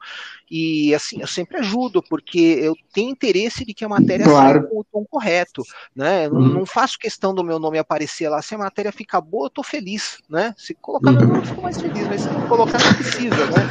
e, 0.50 0.94
assim, 0.94 1.20
eu 1.20 1.26
sempre 1.26 1.58
ajudo, 1.58 2.02
porque 2.02 2.58
eu 2.60 2.74
tenho 2.92 3.10
interesse 3.10 3.64
de 3.64 3.74
que 3.74 3.84
a 3.84 3.88
matéria 3.88 4.24
claro. 4.24 4.60
saia 4.60 4.70
com 4.70 4.80
o 4.80 4.84
tom 4.84 5.04
correto, 5.04 5.62
né? 5.94 6.28
Uhum. 6.28 6.40
Não, 6.40 6.48
não 6.54 6.66
faço 6.66 6.98
questão 6.98 7.34
do 7.34 7.44
meu 7.44 7.58
nome 7.58 7.78
aparecer 7.78 8.28
lá. 8.28 8.40
Se 8.40 8.54
a 8.54 8.58
matéria 8.58 8.92
ficar 8.92 9.20
boa, 9.20 9.46
eu 9.46 9.50
tô 9.50 9.62
feliz 9.62 10.14
né? 10.28 10.54
Se 10.56 10.74
colocar 10.74 11.12
meu 11.12 11.26
nome, 11.26 11.38
eu 11.38 11.44
fico 11.44 11.62
mais 11.62 11.80
feliz, 11.80 12.06
mas 12.08 12.20
se 12.22 12.28
não 12.28 12.46
colocar, 12.48 12.78
não 12.78 12.94
precisa, 12.94 13.46
né? 13.46 13.62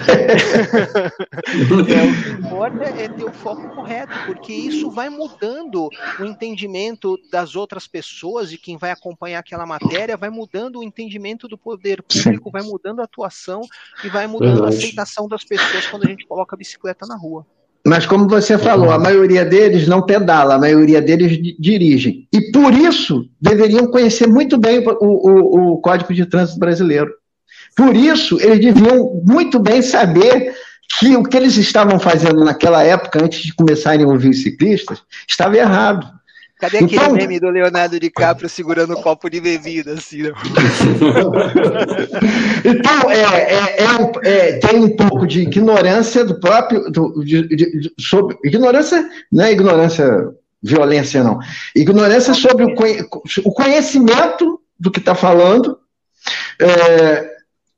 é, 1.64 1.76
o 1.76 1.86
que 2.24 2.48
importa 2.48 2.84
é 2.84 3.08
ter 3.08 3.24
o 3.24 3.32
foco 3.32 3.70
correto, 3.70 4.14
porque 4.26 4.54
isso 4.54 4.90
vai 4.90 5.10
mudando 5.10 5.90
o 6.20 6.26
entendimento 6.26 7.18
das 7.32 7.56
outras 7.56 7.88
pessoas, 7.88 8.50
de 8.50 8.58
quem 8.58 8.78
vai 8.78 8.92
acompanhar 8.92 9.40
aquela 9.40 9.66
matéria, 9.66 10.18
vai 10.18 10.30
mudando 10.30 10.80
o 10.80 10.84
entendimento 10.84 11.48
do 11.48 11.58
poder 11.58 12.04
público, 12.04 12.52
vai 12.52 12.64
mudando 12.64 13.00
a 13.00 13.04
atuação 13.04 13.62
e 14.04 14.10
vai 14.10 14.28
mudando 14.28 14.62
Verdade. 14.62 14.76
a 14.76 14.78
aceitação 14.78 15.28
das 15.28 15.44
pessoas 15.44 15.88
quando 15.88 16.06
a 16.06 16.10
gente 16.10 16.26
coloca 16.26 16.56
a 16.56 16.58
bicicleta 16.58 17.06
na 17.06 17.16
rua. 17.16 17.46
Mas 17.86 18.06
como 18.06 18.30
você 18.30 18.58
falou, 18.58 18.92
a 18.92 19.00
maioria 19.00 19.44
deles 19.44 19.88
não 19.88 20.02
pedala, 20.02 20.56
a 20.56 20.60
maioria 20.60 21.02
deles 21.02 21.38
dirigem. 21.60 22.28
E 22.34 22.50
por 22.52 22.74
isso 22.74 23.28
deveriam 23.42 23.88
conhecer 23.88 24.26
muito 24.26 24.58
bem 24.58 24.80
o, 24.80 24.94
o, 25.02 25.74
o 25.74 25.78
Código 25.82 26.14
de 26.14 26.26
Trânsito 26.26 26.60
Brasileiro. 26.60 27.12
Por 27.76 27.96
isso, 27.96 28.40
eles 28.40 28.60
deviam 28.60 29.22
muito 29.26 29.60
bem 29.60 29.82
saber 29.82 30.56
que 31.00 31.16
o 31.16 31.24
que 31.24 31.38
eles 31.38 31.56
estavam 31.58 32.00
fazendo 32.00 32.44
naquela 32.44 32.84
época, 32.84 33.24
antes 33.24 33.42
de 33.42 33.54
começarem 33.54 34.04
a 34.06 34.08
ouvir 34.08 34.30
os 34.30 34.42
ciclistas, 34.42 35.02
estava 35.28 35.58
errado. 35.58 36.08
Cadê 36.60 36.78
aquele 36.78 36.96
então, 36.96 37.14
meme 37.14 37.40
do 37.42 37.50
Leonardo 37.50 38.00
DiCaprio 38.00 38.48
segurando 38.48 38.96
um 38.98 39.02
copo 39.02 39.30
de 39.30 39.42
bebida, 39.42 39.92
assim? 39.94 40.24
Né? 40.24 40.32
então, 42.64 43.12
é, 43.12 43.20
é, 43.20 43.84
é, 43.84 43.88
é, 44.24 44.54
tem 44.60 44.80
um 44.80 44.96
pouco 44.96 45.28
de 45.28 45.42
ignorância 45.42 46.24
do 46.24 46.40
próprio. 46.40 46.90
Do, 46.90 47.22
de, 47.26 47.46
de, 47.50 47.92
sobre, 48.00 48.38
ignorância 48.46 49.06
não 49.30 49.44
é 49.44 49.52
ignorância, 49.52 50.08
violência, 50.62 51.22
não. 51.22 51.38
Ignorância 51.76 52.34
sobre 52.34 52.64
o, 52.64 52.74
o 53.44 53.52
conhecimento 53.52 54.62
do 54.80 54.90
que 54.90 55.00
está 55.00 55.16
falando. 55.16 55.78
É, 56.62 57.33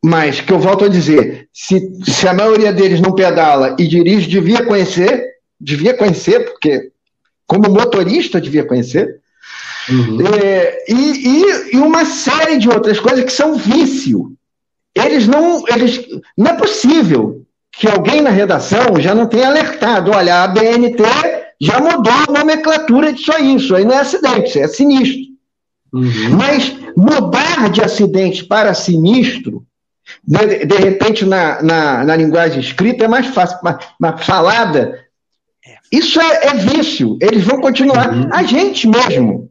mas 0.05 0.39
que 0.39 0.53
eu 0.53 0.59
volto 0.59 0.85
a 0.85 0.87
dizer, 0.87 1.49
se, 1.51 1.91
se 2.03 2.27
a 2.27 2.33
maioria 2.33 2.71
deles 2.71 3.01
não 3.01 3.15
pedala 3.15 3.75
e 3.79 3.87
dirige, 3.87 4.29
devia 4.29 4.63
conhecer, 4.63 5.25
devia 5.59 5.95
conhecer, 5.97 6.41
porque 6.41 6.91
como 7.47 7.71
motorista 7.71 8.39
devia 8.39 8.63
conhecer, 8.63 9.19
uhum. 9.89 10.19
é, 10.27 10.85
e, 10.87 10.93
e, 10.93 11.75
e, 11.75 11.77
uma 11.77 12.05
série 12.05 12.59
de 12.59 12.69
outras 12.69 12.99
coisas 12.99 13.25
que 13.25 13.31
são 13.31 13.55
vício. 13.55 14.31
Eles 14.93 15.27
não, 15.27 15.63
eles, 15.69 16.05
não 16.37 16.51
é 16.51 16.53
possível 16.53 17.41
que 17.71 17.87
alguém 17.87 18.21
na 18.21 18.29
redação 18.29 18.99
já 18.99 19.15
não 19.15 19.25
tenha 19.25 19.47
alertado, 19.47 20.11
olha, 20.11 20.43
a 20.43 20.47
BNT 20.47 21.03
já 21.59 21.79
mudou 21.79 22.13
a 22.13 22.31
nomenclatura 22.31 23.11
disso 23.11 23.31
aí, 23.31 23.55
isso 23.55 23.75
aí 23.75 23.83
não 23.83 23.95
é 23.95 24.01
acidente, 24.01 24.49
isso 24.49 24.59
é 24.59 24.67
sinistro. 24.67 25.25
Uhum. 25.91 26.29
Mas 26.37 26.75
mudar 26.95 27.71
de 27.71 27.81
acidente 27.81 28.43
para 28.43 28.75
sinistro, 28.75 29.65
de, 30.23 30.65
de 30.65 30.75
repente 30.75 31.25
na, 31.25 31.61
na, 31.61 32.03
na, 32.03 32.15
linguagem 32.15 32.59
escrita 32.59 33.05
é 33.05 33.07
mais 33.07 33.27
fácil, 33.27 33.57
mas, 33.63 33.77
mas 33.99 34.23
falada 34.23 35.05
isso 35.91 36.19
é, 36.19 36.47
é 36.47 36.53
vício. 36.55 37.17
Eles 37.21 37.43
vão 37.43 37.61
continuar. 37.61 38.13
Uhum. 38.13 38.29
A 38.31 38.43
gente 38.43 38.87
mesmo. 38.87 39.49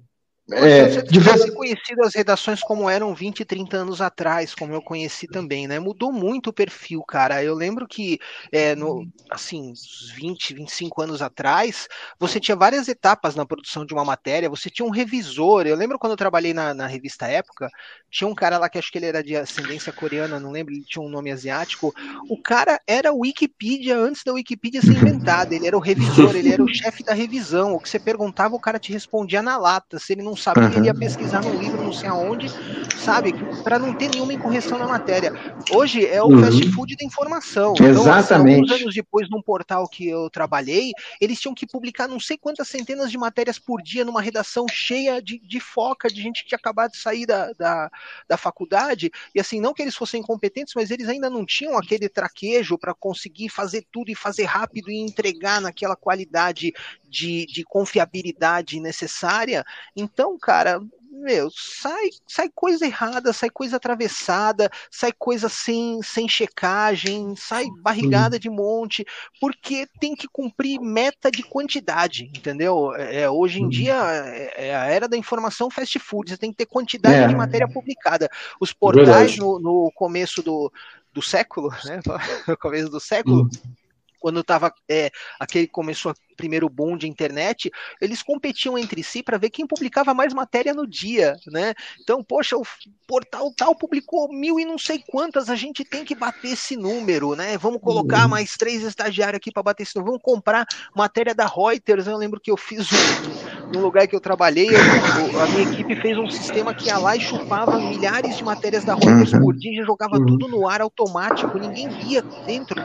É, 0.51 0.89
você 0.89 1.21
vez... 1.21 1.55
conhecido 1.55 2.03
as 2.03 2.15
redações 2.15 2.61
como 2.61 2.91
eram 2.91 3.15
20, 3.15 3.47
30 3.47 3.79
anos 3.79 4.03
atrás, 4.03 4.55
como 4.55 4.75
eu 4.75 4.83
conheci 4.83 5.27
também, 5.27 5.67
né? 5.67 5.79
Mudou 5.79 6.13
muito 6.13 6.51
o 6.51 6.53
perfil, 6.53 7.03
cara. 7.03 7.43
Eu 7.43 7.55
lembro 7.55 7.89
que, 7.89 8.19
é, 8.53 8.75
no, 8.75 9.07
assim, 9.31 9.73
20, 10.15 10.55
25 10.55 11.01
anos 11.01 11.23
atrás, 11.23 11.89
você 12.19 12.39
tinha 12.39 12.55
várias 12.55 12.89
etapas 12.89 13.35
na 13.35 13.47
produção 13.47 13.87
de 13.87 13.95
uma 13.95 14.05
matéria, 14.05 14.51
você 14.51 14.69
tinha 14.69 14.85
um 14.85 14.91
revisor. 14.91 15.67
Eu 15.67 15.77
lembro 15.77 15.99
quando 15.99 16.13
eu 16.13 16.17
trabalhei 16.17 16.53
na, 16.53 16.75
na 16.75 16.87
revista 16.87 17.27
Época, 17.27 17.71
tinha 18.11 18.29
um 18.29 18.35
cara 18.35 18.59
lá 18.59 18.69
que 18.69 18.79
acho 18.79 18.93
que 18.93 18.99
ele 18.99 19.07
era 19.07 19.25
de 19.25 19.35
ascendência 19.35 19.93
coreana, 19.93 20.39
não 20.39 20.51
lembro, 20.51 20.75
ele 20.75 20.85
tinha 20.85 21.03
um 21.03 21.09
nome 21.09 21.33
asiático. 21.33 21.95
O 22.29 22.41
cara 22.41 22.79
era 22.87 23.13
o 23.15 23.21
Wikipedia 23.21 23.97
antes 23.97 24.23
da 24.23 24.35
Wikipedia 24.35 24.83
ser 24.83 24.93
inventada. 24.93 25.55
Ele 25.55 25.67
era 25.67 25.77
o 25.77 25.81
revisor, 25.81 26.37
ele 26.37 26.53
era 26.53 26.63
o 26.63 26.69
chefe 26.73 27.03
da 27.03 27.15
revisão. 27.15 27.73
O 27.73 27.81
que 27.81 27.89
você 27.89 27.99
perguntava, 27.99 28.55
o 28.55 28.61
cara 28.61 28.79
te 28.79 28.93
respondia 28.93 29.41
na 29.41 29.57
lata. 29.57 29.99
Se 29.99 30.13
ele 30.13 30.23
não 30.23 30.34
sabia, 30.37 30.65
uhum. 30.65 30.73
ele 30.77 30.87
ia 30.87 30.95
pesquisar 30.95 31.43
no 31.43 31.55
livro, 31.55 31.83
não 31.83 31.93
sei 31.93 32.09
aonde, 32.09 32.49
sabe? 32.97 33.33
Para 33.63 33.79
não 33.79 33.95
ter 33.95 34.09
nenhuma 34.09 34.33
incorreção 34.33 34.79
na 34.79 34.87
matéria. 34.87 35.33
Hoje 35.71 36.07
é 36.07 36.23
o 36.23 36.27
uhum. 36.27 36.41
fast 36.41 36.73
food 36.73 36.97
da 36.97 37.05
informação. 37.05 37.75
Assim, 37.75 37.85
Exatamente. 37.85 38.61
Então, 38.61 38.75
alguns 38.75 38.83
anos 38.83 38.95
depois, 38.95 39.29
num 39.31 39.43
portal 39.43 39.89
que 39.89 40.09
eu 40.09 40.31
trabalhei, 40.31 40.93
eles 41.21 41.41
tinham 41.41 41.55
que 41.55 41.67
publicar 41.67 42.09
não 42.09 42.19
sei 42.19 42.37
quantas 42.39 42.69
centenas 42.69 43.11
de 43.11 43.19
matérias 43.19 43.59
por 43.59 43.83
dia 43.83 44.05
numa 44.05 44.23
redação 44.23 44.67
cheia 44.71 45.21
de, 45.21 45.39
de 45.39 45.61
foca, 45.61 46.09
de 46.09 46.21
gente 46.21 46.43
que 46.43 46.49
tinha 46.49 46.59
acabado 46.59 46.93
de 46.93 46.99
sair 46.99 47.27
da, 47.27 47.53
da, 47.53 47.91
da 48.29 48.37
faculdade. 48.37 49.11
E 49.35 49.41
assim, 49.41 49.61
não 49.61 49.75
que 49.75 49.83
eles 49.83 49.95
fossem 49.95 50.21
incompetentes, 50.21 50.75
mas 50.75 50.91
eles 50.91 51.09
ainda 51.09 51.29
não 51.29 51.45
tinham 51.45 51.77
aquele 51.77 52.09
traquejo 52.09 52.79
para 52.79 52.95
conseguir 52.95 53.49
fazer 53.49 53.85
tudo 53.93 54.11
e 54.11 54.15
fazer 54.15 54.45
rápido 54.45 54.91
e 54.91 54.99
entregar 54.99 55.61
naquela 55.61 55.97
qualidade 55.97 56.73
de, 57.15 57.47
de 57.47 57.65
confiabilidade 57.65 58.81
necessária. 58.81 59.65
Então, 59.97 60.24
cara, 60.39 60.81
meu, 61.25 61.49
sai, 61.51 62.11
sai 62.27 62.51
coisa 62.55 62.85
errada, 62.85 63.33
sai 63.33 63.49
coisa 63.49 63.77
atravessada, 63.77 64.71
sai 64.91 65.13
coisa 65.17 65.49
sem, 65.49 66.03
sem 66.03 66.29
checagem, 66.29 67.35
sai 67.37 67.67
barrigada 67.81 68.39
de 68.39 68.51
monte, 68.51 69.07
porque 69.41 69.87
tem 70.01 70.15
que 70.15 70.27
cumprir 70.29 70.81
meta 70.81 71.31
de 71.31 71.43
quantidade, 71.43 72.25
entendeu? 72.37 72.95
É, 72.95 73.23
é 73.23 73.31
hoje 73.31 73.63
em 73.63 73.69
dia 73.69 73.95
é, 73.95 74.69
é 74.69 74.77
a 74.77 74.85
era 74.87 75.09
da 75.09 75.17
informação 75.17 75.71
fast 75.71 75.99
food, 75.99 76.31
você 76.31 76.37
tem 76.37 76.51
que 76.51 76.59
ter 76.59 76.67
quantidade 76.67 77.17
é. 77.17 77.29
de 77.29 77.37
matéria 77.37 77.69
publicada. 77.69 78.29
Os 78.61 78.73
portais 78.73 79.39
no, 79.39 79.59
no, 79.59 79.93
começo 79.95 80.43
do, 80.43 80.71
do 81.13 81.23
século, 81.23 81.71
né? 81.85 82.01
No 82.47 82.57
começo 82.57 82.91
do 82.91 83.01
século. 83.01 83.43
Uhum 83.43 83.84
quando 84.25 84.41
estava 84.41 84.73
é, 84.89 85.11
aquele 85.39 85.67
começou 85.67 86.15
primeiro 86.35 86.67
boom 86.67 86.97
de 86.97 87.07
internet, 87.07 87.71
eles 88.01 88.23
competiam 88.23 88.79
entre 88.79 89.03
si 89.03 89.23
para 89.23 89.37
ver 89.37 89.51
quem 89.51 89.67
publicava 89.67 90.15
mais 90.15 90.33
matéria 90.33 90.73
no 90.73 90.87
dia, 90.87 91.37
né? 91.47 91.75
Então, 92.01 92.25
poxa, 92.25 92.57
o 92.57 92.63
portal 93.07 93.53
tal 93.55 93.77
publicou 93.77 94.33
mil 94.33 94.59
e 94.59 94.65
não 94.65 94.79
sei 94.79 95.05
quantas, 95.07 95.51
a 95.51 95.55
gente 95.55 95.85
tem 95.85 96.07
que 96.07 96.15
bater 96.15 96.53
esse 96.53 96.75
número, 96.75 97.37
né? 97.37 97.59
Vamos 97.59 97.83
colocar 97.83 98.23
uhum. 98.23 98.31
mais 98.31 98.55
três 98.57 98.83
estagiários 98.83 99.37
aqui 99.37 99.53
para 99.53 99.63
bater 99.63 99.83
esse 99.83 99.95
número, 99.95 100.13
vamos 100.13 100.25
comprar 100.25 100.67
matéria 100.97 101.35
da 101.35 101.47
Reuters. 101.47 102.07
Eu 102.07 102.17
lembro 102.17 102.41
que 102.41 102.51
eu 102.51 102.57
fiz 102.57 102.89
um, 102.91 103.54
no 103.73 103.81
lugar 103.81 104.07
que 104.07 104.15
eu 104.15 104.21
trabalhei, 104.21 104.69
eu, 104.69 105.41
a 105.41 105.47
minha 105.49 105.73
equipe 105.73 105.97
fez 105.97 106.19
um 106.19 106.29
sistema 106.31 106.75
que 106.75 106.87
ia 106.87 106.99
lá 106.99 107.17
e 107.17 107.21
chupava 107.21 107.79
milhares 107.79 108.37
de 108.37 108.45
matérias 108.45 108.85
da 108.85 108.95
Reuters 108.95 109.33
uhum. 109.33 109.41
por 109.41 109.55
dia, 109.55 109.81
e 109.81 109.85
jogava 109.85 110.17
uhum. 110.17 110.27
tudo 110.27 110.49
no 110.49 110.69
ar 110.69 110.81
automático, 110.81 111.59
ninguém 111.59 111.89
via 111.89 112.23
dentro 112.47 112.81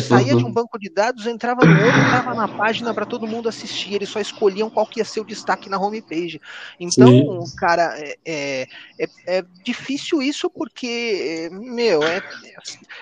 Saía 0.00 0.36
de 0.36 0.44
um 0.44 0.52
banco 0.52 0.78
de 0.78 0.90
dados, 0.90 1.26
entrava 1.26 1.64
no 1.64 1.72
outro, 1.72 2.00
entrava 2.00 2.34
na 2.34 2.48
página 2.48 2.94
para 2.94 3.06
todo 3.06 3.26
mundo 3.26 3.48
assistir. 3.48 3.94
Eles 3.94 4.08
só 4.08 4.20
escolhiam 4.20 4.70
qual 4.70 4.86
que 4.86 5.00
ia 5.00 5.04
ser 5.04 5.20
o 5.20 5.24
destaque 5.24 5.68
na 5.68 5.78
homepage. 5.78 6.40
Então, 6.78 7.44
Sim. 7.44 7.56
cara, 7.56 7.94
é, 7.96 8.16
é, 8.24 8.66
é, 8.98 9.08
é, 9.26 9.44
difícil 9.62 10.22
isso 10.22 10.50
porque, 10.50 11.48
meu, 11.52 12.02
é, 12.02 12.22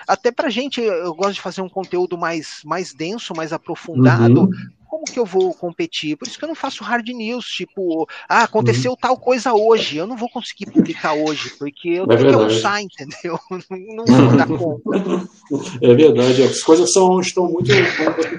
até 0.07 0.31
pra 0.31 0.49
gente, 0.49 0.81
eu 0.81 1.13
gosto 1.13 1.33
de 1.33 1.41
fazer 1.41 1.61
um 1.61 1.69
conteúdo 1.69 2.17
mais, 2.17 2.61
mais 2.65 2.93
denso, 2.93 3.33
mais 3.35 3.53
aprofundado. 3.53 4.43
Uhum 4.43 4.82
como 4.93 5.05
que 5.05 5.17
eu 5.17 5.25
vou 5.25 5.51
competir? 5.55 6.15
Por 6.15 6.27
isso 6.27 6.37
que 6.37 6.45
eu 6.45 6.47
não 6.47 6.53
faço 6.53 6.83
hard 6.83 7.07
news, 7.09 7.45
tipo, 7.45 8.07
ah, 8.29 8.43
aconteceu 8.43 8.91
uhum. 8.91 8.97
tal 8.97 9.17
coisa 9.17 9.51
hoje, 9.51 9.97
eu 9.97 10.05
não 10.05 10.15
vou 10.15 10.29
conseguir 10.29 10.67
publicar 10.67 11.13
hoje, 11.13 11.49
porque 11.57 11.89
eu 11.89 12.03
é 12.03 12.07
tenho 12.09 12.19
verdade. 12.19 12.27
que 12.27 12.35
almoçar, 12.35 12.81
entendeu? 12.83 13.39
Não, 13.95 14.05
vou 14.05 14.37
dar 14.37 14.47
conta. 14.47 15.29
É 15.81 15.95
verdade, 15.95 16.43
as 16.43 16.61
coisas 16.61 16.93
são, 16.93 17.19
estão 17.19 17.51
muito, 17.51 17.71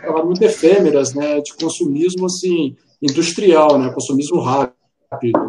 falar, 0.06 0.24
muito 0.24 0.42
efêmeras, 0.42 1.12
né, 1.12 1.40
de 1.40 1.52
consumismo, 1.54 2.26
assim, 2.26 2.76
industrial, 3.02 3.76
né, 3.76 3.92
consumismo 3.92 4.40
rápido, 4.40 4.74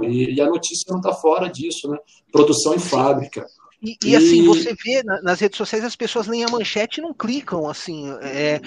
e, 0.04 0.34
e 0.34 0.42
a 0.42 0.48
notícia 0.48 0.86
não 0.90 0.98
está 0.98 1.14
fora 1.14 1.48
disso, 1.50 1.88
né, 1.88 2.00
produção 2.32 2.74
em 2.74 2.80
fábrica. 2.80 3.46
E, 3.86 3.98
e, 4.04 4.16
assim, 4.16 4.44
você 4.44 4.74
vê 4.74 5.04
nas 5.04 5.40
redes 5.40 5.58
sociais 5.58 5.86
as 5.86 5.96
pessoas 5.96 6.28
nem 6.28 6.44
a 6.44 6.50
manchete 6.50 7.02
não 7.02 7.14
clicam, 7.14 7.70
assim, 7.70 8.10
é, 8.22 8.60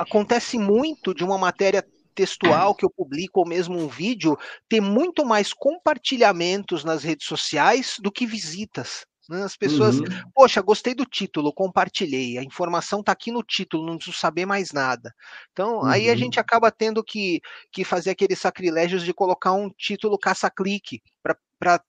acontece 0.00 0.58
muito 0.58 1.14
de 1.14 1.22
uma 1.22 1.38
matéria 1.38 1.86
textual 2.14 2.74
que 2.74 2.84
eu 2.84 2.90
publico 2.90 3.40
ou 3.40 3.46
mesmo 3.46 3.78
um 3.78 3.88
vídeo 3.88 4.36
ter 4.68 4.80
muito 4.80 5.24
mais 5.24 5.52
compartilhamentos 5.52 6.84
nas 6.84 7.02
redes 7.02 7.26
sociais 7.26 7.96
do 8.00 8.10
que 8.10 8.26
visitas. 8.26 9.04
Né? 9.28 9.42
As 9.42 9.56
pessoas, 9.56 9.98
uhum. 9.98 10.06
poxa, 10.34 10.60
gostei 10.60 10.94
do 10.94 11.04
título, 11.04 11.52
compartilhei, 11.52 12.36
a 12.38 12.42
informação 12.42 13.00
está 13.00 13.12
aqui 13.12 13.32
no 13.32 13.42
título, 13.42 13.86
não 13.86 13.96
preciso 13.96 14.16
saber 14.16 14.44
mais 14.44 14.70
nada. 14.72 15.14
Então, 15.52 15.78
uhum. 15.78 15.86
aí 15.86 16.08
a 16.08 16.12
uhum. 16.12 16.18
gente 16.18 16.38
acaba 16.38 16.70
tendo 16.70 17.02
que, 17.02 17.40
que 17.72 17.84
fazer 17.84 18.10
aqueles 18.10 18.38
sacrilégios 18.38 19.02
de 19.02 19.14
colocar 19.14 19.52
um 19.52 19.70
título 19.70 20.18
caça-clique 20.18 21.00
para 21.22 21.80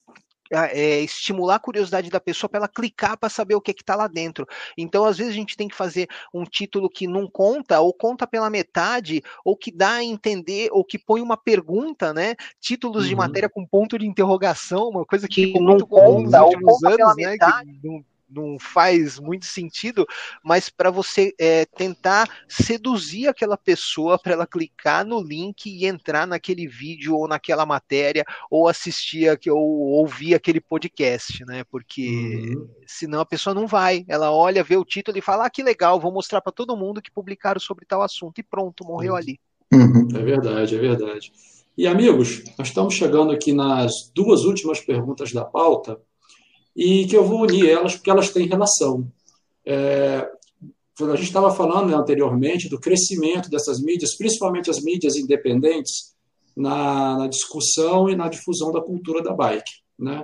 é, 0.51 0.99
estimular 1.01 1.55
a 1.55 1.59
curiosidade 1.59 2.09
da 2.09 2.19
pessoa 2.19 2.49
para 2.49 2.59
ela 2.59 2.67
clicar 2.67 3.17
para 3.17 3.29
saber 3.29 3.55
o 3.55 3.61
que 3.61 3.71
está 3.71 3.95
lá 3.95 4.07
dentro. 4.07 4.47
Então, 4.77 5.05
às 5.05 5.17
vezes, 5.17 5.33
a 5.33 5.35
gente 5.35 5.57
tem 5.57 5.67
que 5.67 5.75
fazer 5.75 6.07
um 6.33 6.43
título 6.43 6.89
que 6.89 7.07
não 7.07 7.27
conta, 7.27 7.79
ou 7.79 7.93
conta 7.93 8.27
pela 8.27 8.49
metade, 8.49 9.23
ou 9.43 9.55
que 9.55 9.71
dá 9.71 9.93
a 9.93 10.03
entender, 10.03 10.69
ou 10.71 10.83
que 10.83 10.99
põe 10.99 11.21
uma 11.21 11.37
pergunta, 11.37 12.13
né? 12.13 12.35
Títulos 12.59 13.03
uhum. 13.03 13.09
de 13.09 13.15
matéria 13.15 13.49
com 13.49 13.65
ponto 13.65 13.97
de 13.97 14.05
interrogação, 14.05 14.89
uma 14.89 15.05
coisa 15.05 15.27
que, 15.27 15.53
que 15.53 15.59
não 15.59 15.79
conta, 15.79 16.43
ou 16.43 16.59
conta 16.59 16.95
pela 16.95 17.15
né? 17.15 17.31
metade. 17.31 17.79
Que, 17.81 17.87
não 17.87 18.03
faz 18.59 19.19
muito 19.19 19.45
sentido, 19.45 20.05
mas 20.43 20.69
para 20.69 20.89
você 20.89 21.33
é, 21.39 21.65
tentar 21.65 22.29
seduzir 22.47 23.27
aquela 23.27 23.57
pessoa 23.57 24.17
para 24.17 24.33
ela 24.33 24.47
clicar 24.47 25.05
no 25.05 25.21
link 25.21 25.67
e 25.67 25.85
entrar 25.85 26.25
naquele 26.25 26.67
vídeo 26.67 27.15
ou 27.15 27.27
naquela 27.27 27.65
matéria 27.65 28.25
ou 28.49 28.67
assistir 28.67 29.39
ou 29.47 29.59
ouvir 29.59 30.35
aquele 30.35 30.59
podcast, 30.59 31.45
né? 31.45 31.63
Porque 31.65 32.07
uhum. 32.09 32.69
senão 32.85 33.19
a 33.19 33.25
pessoa 33.25 33.53
não 33.53 33.67
vai. 33.67 34.05
Ela 34.07 34.31
olha, 34.31 34.63
vê 34.63 34.75
o 34.75 34.85
título 34.85 35.17
e 35.17 35.21
fala: 35.21 35.45
ah, 35.45 35.49
que 35.49 35.63
legal, 35.63 35.99
vou 35.99 36.11
mostrar 36.11 36.41
para 36.41 36.51
todo 36.51 36.77
mundo 36.77 37.01
que 37.01 37.11
publicaram 37.11 37.59
sobre 37.59 37.85
tal 37.85 38.01
assunto 38.01 38.39
e 38.39 38.43
pronto, 38.43 38.85
morreu 38.85 39.13
uhum. 39.13 39.17
ali. 39.17 39.39
Uhum. 39.73 40.07
É 40.15 40.23
verdade, 40.23 40.75
é 40.75 40.79
verdade. 40.79 41.31
E 41.77 41.87
amigos, 41.87 42.43
nós 42.57 42.69
estamos 42.69 42.93
chegando 42.93 43.33
aqui 43.33 43.51
nas 43.51 44.09
duas 44.15 44.45
últimas 44.45 44.79
perguntas 44.79 45.33
da 45.33 45.43
pauta 45.43 45.99
e 46.75 47.05
que 47.07 47.15
eu 47.15 47.23
vou 47.23 47.41
unir 47.41 47.69
elas 47.69 47.95
porque 47.95 48.09
elas 48.09 48.31
têm 48.31 48.47
relação. 48.47 49.09
É, 49.65 50.27
a 50.99 51.15
gente 51.15 51.27
estava 51.27 51.53
falando 51.53 51.89
né, 51.89 51.95
anteriormente 51.95 52.69
do 52.69 52.79
crescimento 52.79 53.49
dessas 53.49 53.81
mídias, 53.81 54.15
principalmente 54.15 54.69
as 54.69 54.81
mídias 54.81 55.15
independentes, 55.15 56.13
na, 56.55 57.17
na, 57.17 57.27
discussão 57.27 58.09
e 58.09 58.15
na 58.15 58.29
difusão 58.29 58.71
da 58.71 58.81
cultura 58.81 59.21
da 59.21 59.33
bike. 59.33 59.71
Né? 59.99 60.23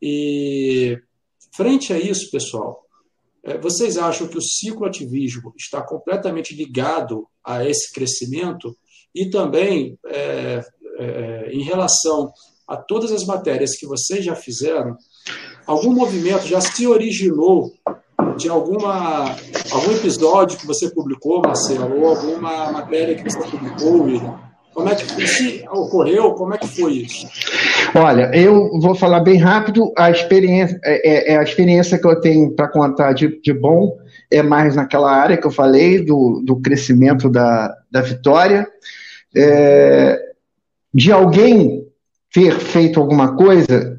E 0.00 0.98
frente 1.54 1.92
a 1.92 1.98
isso, 1.98 2.30
pessoal, 2.30 2.86
é, 3.44 3.58
vocês 3.58 3.98
acham 3.98 4.26
que 4.26 4.38
o 4.38 4.42
cicloativismo 4.42 5.52
está 5.56 5.82
completamente 5.82 6.54
ligado 6.54 7.28
a 7.44 7.64
esse 7.64 7.92
crescimento 7.92 8.74
e 9.14 9.28
também 9.28 9.98
é, 10.06 10.64
é, 10.98 11.50
em 11.52 11.62
relação 11.62 12.32
a 12.66 12.76
todas 12.76 13.12
as 13.12 13.24
matérias 13.24 13.76
que 13.76 13.86
vocês 13.86 14.24
já 14.24 14.34
fizeram, 14.34 14.96
algum 15.66 15.92
movimento 15.92 16.46
já 16.46 16.60
se 16.60 16.86
originou 16.86 17.72
de 18.36 18.48
alguma, 18.48 19.34
algum 19.70 19.92
episódio 19.92 20.58
que 20.58 20.66
você 20.66 20.90
publicou, 20.90 21.42
Marcelo, 21.42 22.00
ou 22.00 22.08
alguma 22.08 22.72
matéria 22.72 23.14
que 23.14 23.24
você 23.24 23.38
publicou, 23.38 24.02
William? 24.04 24.46
Como 24.72 24.90
é 24.90 24.94
que 24.94 25.26
se 25.26 25.64
ocorreu? 25.70 26.32
Como 26.32 26.52
é 26.52 26.58
que 26.58 26.68
foi 26.68 26.92
isso? 26.92 27.26
Olha, 27.94 28.30
eu 28.34 28.78
vou 28.78 28.94
falar 28.94 29.20
bem 29.20 29.38
rápido. 29.38 29.90
A 29.96 30.10
experiência, 30.10 30.78
é, 30.84 31.32
é, 31.32 31.32
é 31.32 31.38
a 31.38 31.42
experiência 31.42 31.98
que 31.98 32.06
eu 32.06 32.20
tenho 32.20 32.50
para 32.50 32.68
contar 32.68 33.14
de, 33.14 33.40
de, 33.40 33.54
bom 33.54 33.96
é 34.30 34.42
mais 34.42 34.76
naquela 34.76 35.10
área 35.10 35.38
que 35.38 35.46
eu 35.46 35.50
falei 35.50 36.04
do, 36.04 36.42
do 36.44 36.60
crescimento 36.60 37.30
da, 37.30 37.74
da 37.90 38.02
vitória. 38.02 38.68
É, 39.34 40.20
de 40.92 41.10
alguém 41.10 41.86
ter 42.30 42.58
feito 42.58 43.00
alguma 43.00 43.34
coisa 43.34 43.95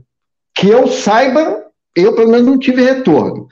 que 0.58 0.68
eu 0.68 0.88
saiba, 0.88 1.64
eu 1.96 2.14
pelo 2.14 2.32
menos 2.32 2.48
não 2.48 2.58
tive 2.58 2.84
retorno. 2.84 3.48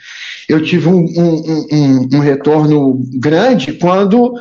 Eu 0.50 0.64
tive 0.64 0.88
um, 0.88 1.06
um, 1.06 1.68
um, 1.72 2.10
um 2.14 2.20
retorno 2.20 3.02
grande 3.14 3.74
quando 3.74 4.34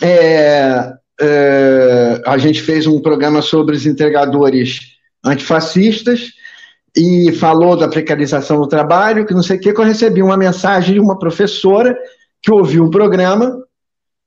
é, 0.00 0.92
é, 1.20 2.22
a 2.26 2.36
gente 2.38 2.60
fez 2.60 2.86
um 2.86 3.00
programa 3.00 3.40
sobre 3.40 3.76
os 3.76 3.86
entregadores 3.86 4.80
antifascistas 5.24 6.32
e 6.96 7.32
falou 7.32 7.76
da 7.76 7.88
precarização 7.88 8.60
do 8.60 8.68
trabalho, 8.68 9.26
que 9.26 9.34
não 9.34 9.42
sei 9.42 9.56
o 9.56 9.60
que, 9.60 9.72
que 9.72 9.80
eu 9.80 9.84
recebi 9.84 10.22
uma 10.22 10.36
mensagem 10.36 10.94
de 10.94 11.00
uma 11.00 11.18
professora 11.18 11.96
que 12.42 12.52
ouviu 12.52 12.84
o 12.84 12.90
programa, 12.90 13.64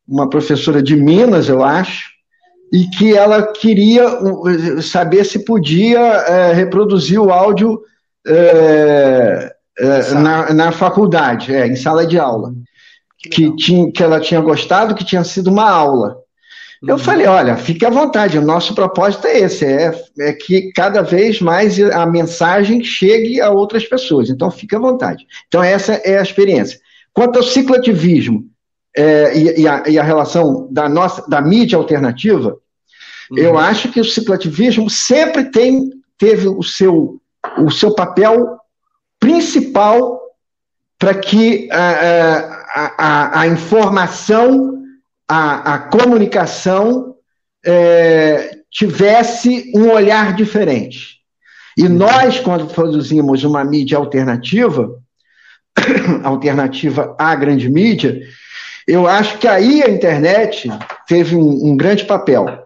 uma 0.08 0.30
professora 0.30 0.82
de 0.82 0.96
Minas, 0.96 1.50
eu 1.50 1.64
acho, 1.64 2.17
e 2.72 2.86
que 2.90 3.16
ela 3.16 3.54
queria 3.54 4.04
saber 4.82 5.24
se 5.26 5.46
podia 5.46 6.00
é, 6.00 6.54
reproduzir 6.54 7.20
o 7.20 7.32
áudio 7.32 7.82
é, 8.28 9.54
é, 9.80 10.12
na, 10.16 10.54
na, 10.54 10.72
faculdade, 10.72 11.54
é, 11.54 11.68
em 11.68 11.76
sala 11.76 12.06
de 12.06 12.20
aula. 12.20 12.54
Que, 13.20 13.30
que, 13.30 13.56
tinha, 13.56 13.92
que 13.92 14.04
ela 14.04 14.20
tinha 14.20 14.42
gostado, 14.42 14.94
que 14.94 15.06
tinha 15.06 15.24
sido 15.24 15.50
uma 15.50 15.70
aula. 15.70 16.18
Uhum. 16.82 16.90
Eu 16.90 16.98
falei, 16.98 17.26
olha, 17.26 17.56
fique 17.56 17.86
à 17.86 17.90
vontade, 17.90 18.38
o 18.38 18.42
nosso 18.42 18.76
propósito 18.76 19.26
é 19.28 19.40
esse, 19.40 19.66
é, 19.66 19.92
é 20.20 20.34
que 20.34 20.72
cada 20.74 21.02
vez 21.02 21.42
mais 21.42 21.80
a 21.80 22.06
mensagem 22.06 22.84
chegue 22.84 23.42
a 23.42 23.50
outras 23.50 23.86
pessoas, 23.86 24.30
então 24.30 24.52
fique 24.52 24.76
à 24.76 24.80
vontade. 24.80 25.26
Então 25.48 25.64
essa 25.64 25.94
é 25.94 26.20
a 26.20 26.22
experiência. 26.22 26.80
Quanto 27.14 27.38
ao 27.38 27.44
ciclativismo, 27.44 28.46
é, 28.98 29.38
e, 29.38 29.62
e, 29.62 29.68
a, 29.68 29.84
e, 29.88 30.00
a, 30.00 30.04
relação 30.04 30.68
da 30.72 30.90
nossa 30.90 31.24
da 31.30 31.40
mídia 31.40 31.78
alternativa, 31.78 32.58
uhum. 33.30 33.38
eu 33.38 33.58
acho 33.58 33.92
que 33.92 34.00
o 34.00 34.06
ciclativismo 34.06 34.90
sempre 34.90 35.52
tem, 35.52 35.92
teve 36.18 36.48
o 36.48 36.64
seu, 36.64 37.22
o 37.60 37.70
seu 37.70 37.94
papel 37.94 38.58
principal 39.20 40.20
para 40.98 41.14
que 41.14 41.70
a, 41.72 42.64
a, 42.98 43.42
a, 43.42 43.48
informação, 43.48 44.82
a, 45.28 45.76
a 45.76 45.80
comunicação 45.80 47.16
é, 47.64 48.58
tivesse 48.72 49.72
um 49.76 49.92
olhar 49.92 50.34
diferente. 50.36 51.18
E 51.78 51.84
uhum. 51.84 51.90
nós, 51.90 52.40
quando 52.40 52.66
produzimos 52.74 53.44
uma 53.44 53.64
mídia 53.64 54.00
alternativa, 54.00 54.90
alternativa 56.24 57.16
à 57.20 57.36
grande 57.36 57.70
mídia, 57.70 58.20
eu 58.88 59.06
acho 59.06 59.38
que 59.38 59.48
aí 59.48 59.84
a 59.84 59.90
internet 59.90 60.70
teve 61.08 61.36
um, 61.36 61.72
um 61.72 61.78
grande 61.78 62.06
papel. 62.06 62.66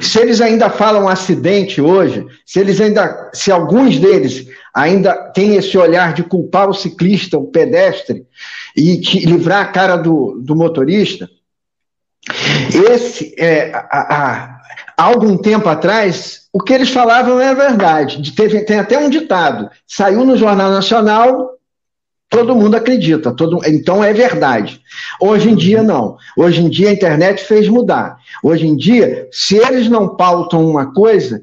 Se 0.00 0.20
eles 0.20 0.40
ainda 0.40 0.68
falam 0.68 1.08
acidente 1.08 1.80
hoje, 1.80 2.26
se 2.44 2.60
eles 2.60 2.80
ainda, 2.80 3.30
se 3.32 3.50
alguns 3.50 3.98
deles 3.98 4.46
ainda 4.74 5.14
têm 5.32 5.54
esse 5.56 5.78
olhar 5.78 6.12
de 6.12 6.22
culpar 6.22 6.68
o 6.68 6.74
ciclista, 6.74 7.38
o 7.38 7.46
pedestre, 7.46 8.26
e 8.76 8.96
livrar 9.24 9.62
a 9.62 9.68
cara 9.68 9.96
do, 9.96 10.38
do 10.42 10.56
motorista, 10.56 11.28
esse, 12.90 13.34
é, 13.38 13.72
a, 13.74 13.82
a, 13.90 14.60
há 14.96 15.02
algum 15.02 15.36
tempo 15.36 15.68
atrás, 15.68 16.48
o 16.52 16.60
que 16.60 16.72
eles 16.72 16.90
falavam 16.90 17.40
é 17.40 17.54
verdade. 17.54 18.32
Teve, 18.32 18.64
tem 18.64 18.78
até 18.78 18.98
um 18.98 19.10
ditado: 19.10 19.70
saiu 19.86 20.24
no 20.24 20.36
Jornal 20.36 20.70
Nacional, 20.70 21.50
todo 22.28 22.56
mundo 22.56 22.74
acredita, 22.74 23.32
todo, 23.32 23.60
então 23.66 24.02
é 24.02 24.12
verdade. 24.12 24.80
Hoje 25.20 25.50
em 25.50 25.54
dia, 25.54 25.82
não. 25.82 26.16
Hoje 26.36 26.62
em 26.62 26.68
dia, 26.68 26.90
a 26.90 26.92
internet 26.92 27.44
fez 27.44 27.68
mudar. 27.68 28.16
Hoje 28.42 28.66
em 28.66 28.76
dia, 28.76 29.28
se 29.30 29.56
eles 29.56 29.88
não 29.88 30.16
pautam 30.16 30.68
uma 30.68 30.92
coisa, 30.92 31.42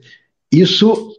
isso, 0.52 1.16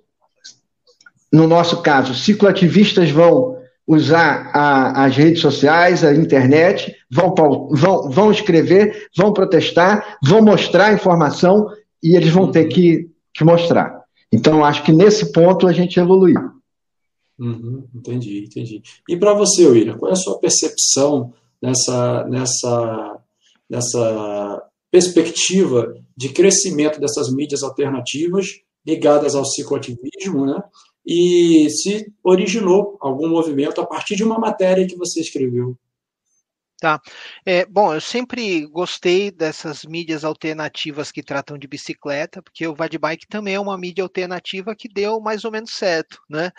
no 1.32 1.46
nosso 1.46 1.80
caso, 1.80 2.14
cicloativistas 2.14 3.10
vão 3.10 3.56
usar 3.86 4.50
a, 4.52 5.04
as 5.04 5.16
redes 5.16 5.40
sociais, 5.40 6.04
a 6.04 6.14
internet, 6.14 6.94
vão, 7.10 7.34
vão, 7.70 8.10
vão 8.10 8.30
escrever, 8.30 9.08
vão 9.16 9.32
protestar, 9.32 10.18
vão 10.22 10.42
mostrar 10.42 10.92
informação 10.92 11.68
e 12.02 12.14
eles 12.14 12.30
vão 12.30 12.50
ter 12.50 12.66
que, 12.66 13.08
que 13.34 13.42
mostrar. 13.42 14.02
Então, 14.30 14.64
acho 14.64 14.82
que 14.82 14.92
nesse 14.92 15.32
ponto 15.32 15.66
a 15.66 15.72
gente 15.72 15.98
evoluiu. 15.98 16.51
Uhum, 17.38 17.88
entendi, 17.94 18.44
entendi. 18.44 18.82
E 19.08 19.16
para 19.16 19.34
você, 19.34 19.66
William, 19.66 19.96
qual 19.96 20.10
é 20.10 20.12
a 20.12 20.16
sua 20.16 20.38
percepção 20.38 21.32
nessa, 21.60 22.24
nessa, 22.28 23.18
nessa 23.68 24.68
perspectiva 24.90 25.94
de 26.16 26.28
crescimento 26.28 27.00
dessas 27.00 27.32
mídias 27.32 27.62
alternativas 27.62 28.60
ligadas 28.86 29.34
ao 29.34 29.42
psicoativismo, 29.42 30.46
né? 30.46 30.62
E 31.04 31.68
se 31.70 32.12
originou 32.22 32.96
algum 33.00 33.28
movimento 33.28 33.80
a 33.80 33.86
partir 33.86 34.14
de 34.14 34.22
uma 34.22 34.38
matéria 34.38 34.86
que 34.86 34.96
você 34.96 35.20
escreveu? 35.20 35.76
Tá. 36.82 37.00
É, 37.46 37.64
bom, 37.64 37.94
eu 37.94 38.00
sempre 38.00 38.66
gostei 38.66 39.30
dessas 39.30 39.84
mídias 39.84 40.24
alternativas 40.24 41.12
que 41.12 41.22
tratam 41.22 41.56
de 41.56 41.68
bicicleta, 41.68 42.42
porque 42.42 42.66
o 42.66 42.74
Vadbike 42.74 43.28
também 43.28 43.54
é 43.54 43.60
uma 43.60 43.78
mídia 43.78 44.02
alternativa 44.02 44.74
que 44.74 44.88
deu 44.88 45.20
mais 45.20 45.44
ou 45.44 45.52
menos 45.52 45.74
certo, 45.74 46.20
né? 46.28 46.50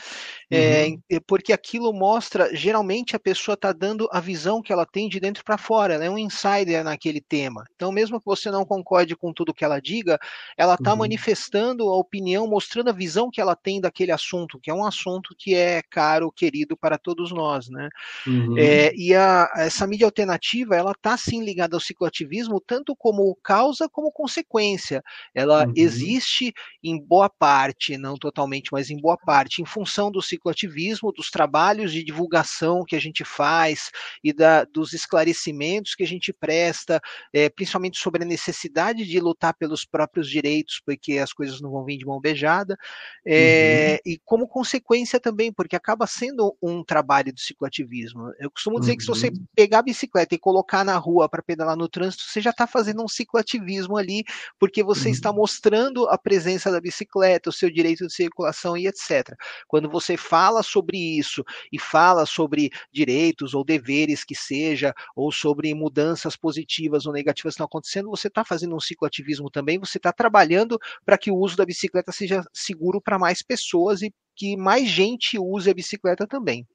É, 0.50 0.86
uhum. 0.86 1.20
porque 1.28 1.52
aquilo 1.52 1.92
mostra, 1.92 2.56
geralmente 2.56 3.18
a 3.18 3.20
pessoa 3.20 3.56
está 3.56 3.74
dando 3.74 4.08
a 4.14 4.22
visão 4.22 4.62
que 4.62 4.72
ela 4.72 4.86
tem 4.86 5.10
de 5.10 5.20
dentro 5.20 5.44
para 5.44 5.58
fora, 5.58 5.96
é 5.96 6.10
um 6.10 6.18
insider 6.18 6.86
naquele 6.86 7.20
tema. 7.20 7.66
Então, 7.76 7.92
mesmo 7.92 8.18
que 8.18 8.26
você 8.26 8.50
não 8.50 8.64
concorde 8.64 9.18
com 9.18 9.34
tudo 9.34 9.54
que 9.54 9.66
ela 9.66 9.82
diga, 9.82 10.18
ela 10.56 10.76
está 10.76 10.92
uhum. 10.92 11.00
manifestando 11.00 11.90
a 11.90 11.98
opinião, 11.98 12.48
mostrando 12.48 12.90
a 12.90 12.94
visão 12.94 13.30
que 13.30 13.42
ela 13.42 13.58
tem 13.58 13.82
daquele 13.82 14.14
assunto, 14.14 14.58
que 14.58 14.72
é 14.72 14.74
um 14.74 14.86
assunto 14.86 15.36
que 15.38 15.54
é 15.54 15.82
caro, 15.82 16.32
querido 16.32 16.78
para 16.78 16.98
todos 16.98 17.30
nós, 17.34 17.68
né? 17.68 17.90
Uhum. 18.26 18.58
É, 18.58 18.96
e 18.96 19.14
a, 19.14 19.52
essa 19.58 19.86
mídia 19.86 20.13
alternativa, 20.14 20.76
ela 20.76 20.92
está 20.92 21.18
sim 21.18 21.44
ligada 21.44 21.76
ao 21.76 21.80
cicloativismo, 21.80 22.62
tanto 22.62 22.96
como 22.96 23.36
causa 23.44 23.90
como 23.90 24.12
consequência. 24.12 25.04
Ela 25.34 25.66
uhum. 25.66 25.74
existe 25.76 26.54
em 26.82 27.00
boa 27.04 27.30
parte, 27.30 27.98
não 27.98 28.16
totalmente, 28.16 28.70
mas 28.72 28.90
em 28.90 28.98
boa 28.98 29.18
parte, 29.18 29.62
em 29.62 29.66
função 29.66 30.12
do 30.12 30.22
cicloativismo, 30.22 31.12
dos 31.12 31.30
trabalhos 31.30 31.92
de 31.92 32.04
divulgação 32.04 32.84
que 32.86 32.96
a 32.96 33.02
gente 33.02 33.26
faz 33.26 33.90
e 34.24 34.32
da, 34.32 34.64
dos 34.64 34.94
esclarecimentos 34.94 35.96
que 35.96 36.04
a 36.04 36.08
gente 36.08 36.32
presta, 36.32 37.02
é, 37.34 37.50
principalmente 37.50 37.98
sobre 37.98 38.24
a 38.24 38.28
necessidade 38.28 39.06
de 39.06 39.20
lutar 39.20 39.56
pelos 39.56 39.84
próprios 39.84 40.30
direitos, 40.30 40.82
porque 40.86 41.18
as 41.18 41.34
coisas 41.34 41.60
não 41.60 41.72
vão 41.72 41.84
vir 41.84 41.98
de 41.98 42.06
mão 42.06 42.22
beijada, 42.22 42.78
é, 43.26 44.00
uhum. 44.06 44.14
e 44.14 44.22
como 44.24 44.48
consequência 44.48 45.20
também, 45.20 45.52
porque 45.52 45.76
acaba 45.76 46.06
sendo 46.06 46.56
um 46.62 46.84
trabalho 46.84 47.34
do 47.34 47.40
cicloativismo. 47.40 48.32
Eu 48.40 48.52
costumo 48.52 48.80
dizer 48.80 48.92
uhum. 48.92 48.98
que 48.98 49.04
se 49.04 49.10
você 49.10 49.28
uhum. 49.28 49.46
pegar 49.56 49.80
a 49.80 49.84
bicicleta 49.84 50.03
e 50.32 50.38
colocar 50.38 50.84
na 50.84 50.98
rua 50.98 51.30
para 51.30 51.42
pedalar 51.42 51.76
no 51.76 51.90
trânsito, 51.90 52.24
você 52.24 52.42
já 52.42 52.50
está 52.50 52.68
fazendo 52.68 53.04
um 53.04 53.08
cicloativismo 53.08 53.98
ali, 53.98 54.24
porque 54.60 54.84
você 54.84 55.08
uhum. 55.08 55.14
está 55.14 55.34
mostrando 55.34 56.08
a 56.10 56.18
presença 56.18 56.72
da 56.72 56.82
bicicleta, 56.82 57.50
o 57.50 57.54
seu 57.54 57.70
direito 57.70 58.08
de 58.08 58.14
circulação 58.14 58.76
e 58.78 58.88
etc. 58.88 59.36
Quando 59.68 59.90
você 59.90 60.18
fala 60.18 60.64
sobre 60.64 60.98
isso 60.98 61.44
e 61.72 61.80
fala 61.80 62.26
sobre 62.26 62.70
direitos 62.92 63.54
ou 63.54 63.64
deveres 63.64 64.24
que 64.24 64.36
seja, 64.36 64.94
ou 65.16 65.32
sobre 65.32 65.74
mudanças 65.74 66.36
positivas 66.36 67.06
ou 67.06 67.14
negativas 67.14 67.54
que 67.54 67.56
estão 67.56 67.66
acontecendo, 67.66 68.10
você 68.10 68.28
está 68.28 68.44
fazendo 68.44 68.76
um 68.76 68.80
cicloativismo 68.80 69.50
também, 69.50 69.80
você 69.80 69.98
está 69.98 70.12
trabalhando 70.12 70.80
para 71.06 71.18
que 71.18 71.32
o 71.32 71.36
uso 71.36 71.56
da 71.58 71.66
bicicleta 71.66 72.12
seja 72.12 72.44
seguro 72.54 73.02
para 73.02 73.20
mais 73.20 73.42
pessoas 73.42 74.02
e 74.02 74.14
que 74.36 74.58
mais 74.58 74.88
gente 74.90 75.38
use 75.40 75.70
a 75.70 75.74
bicicleta 75.74 76.28
também. 76.28 76.66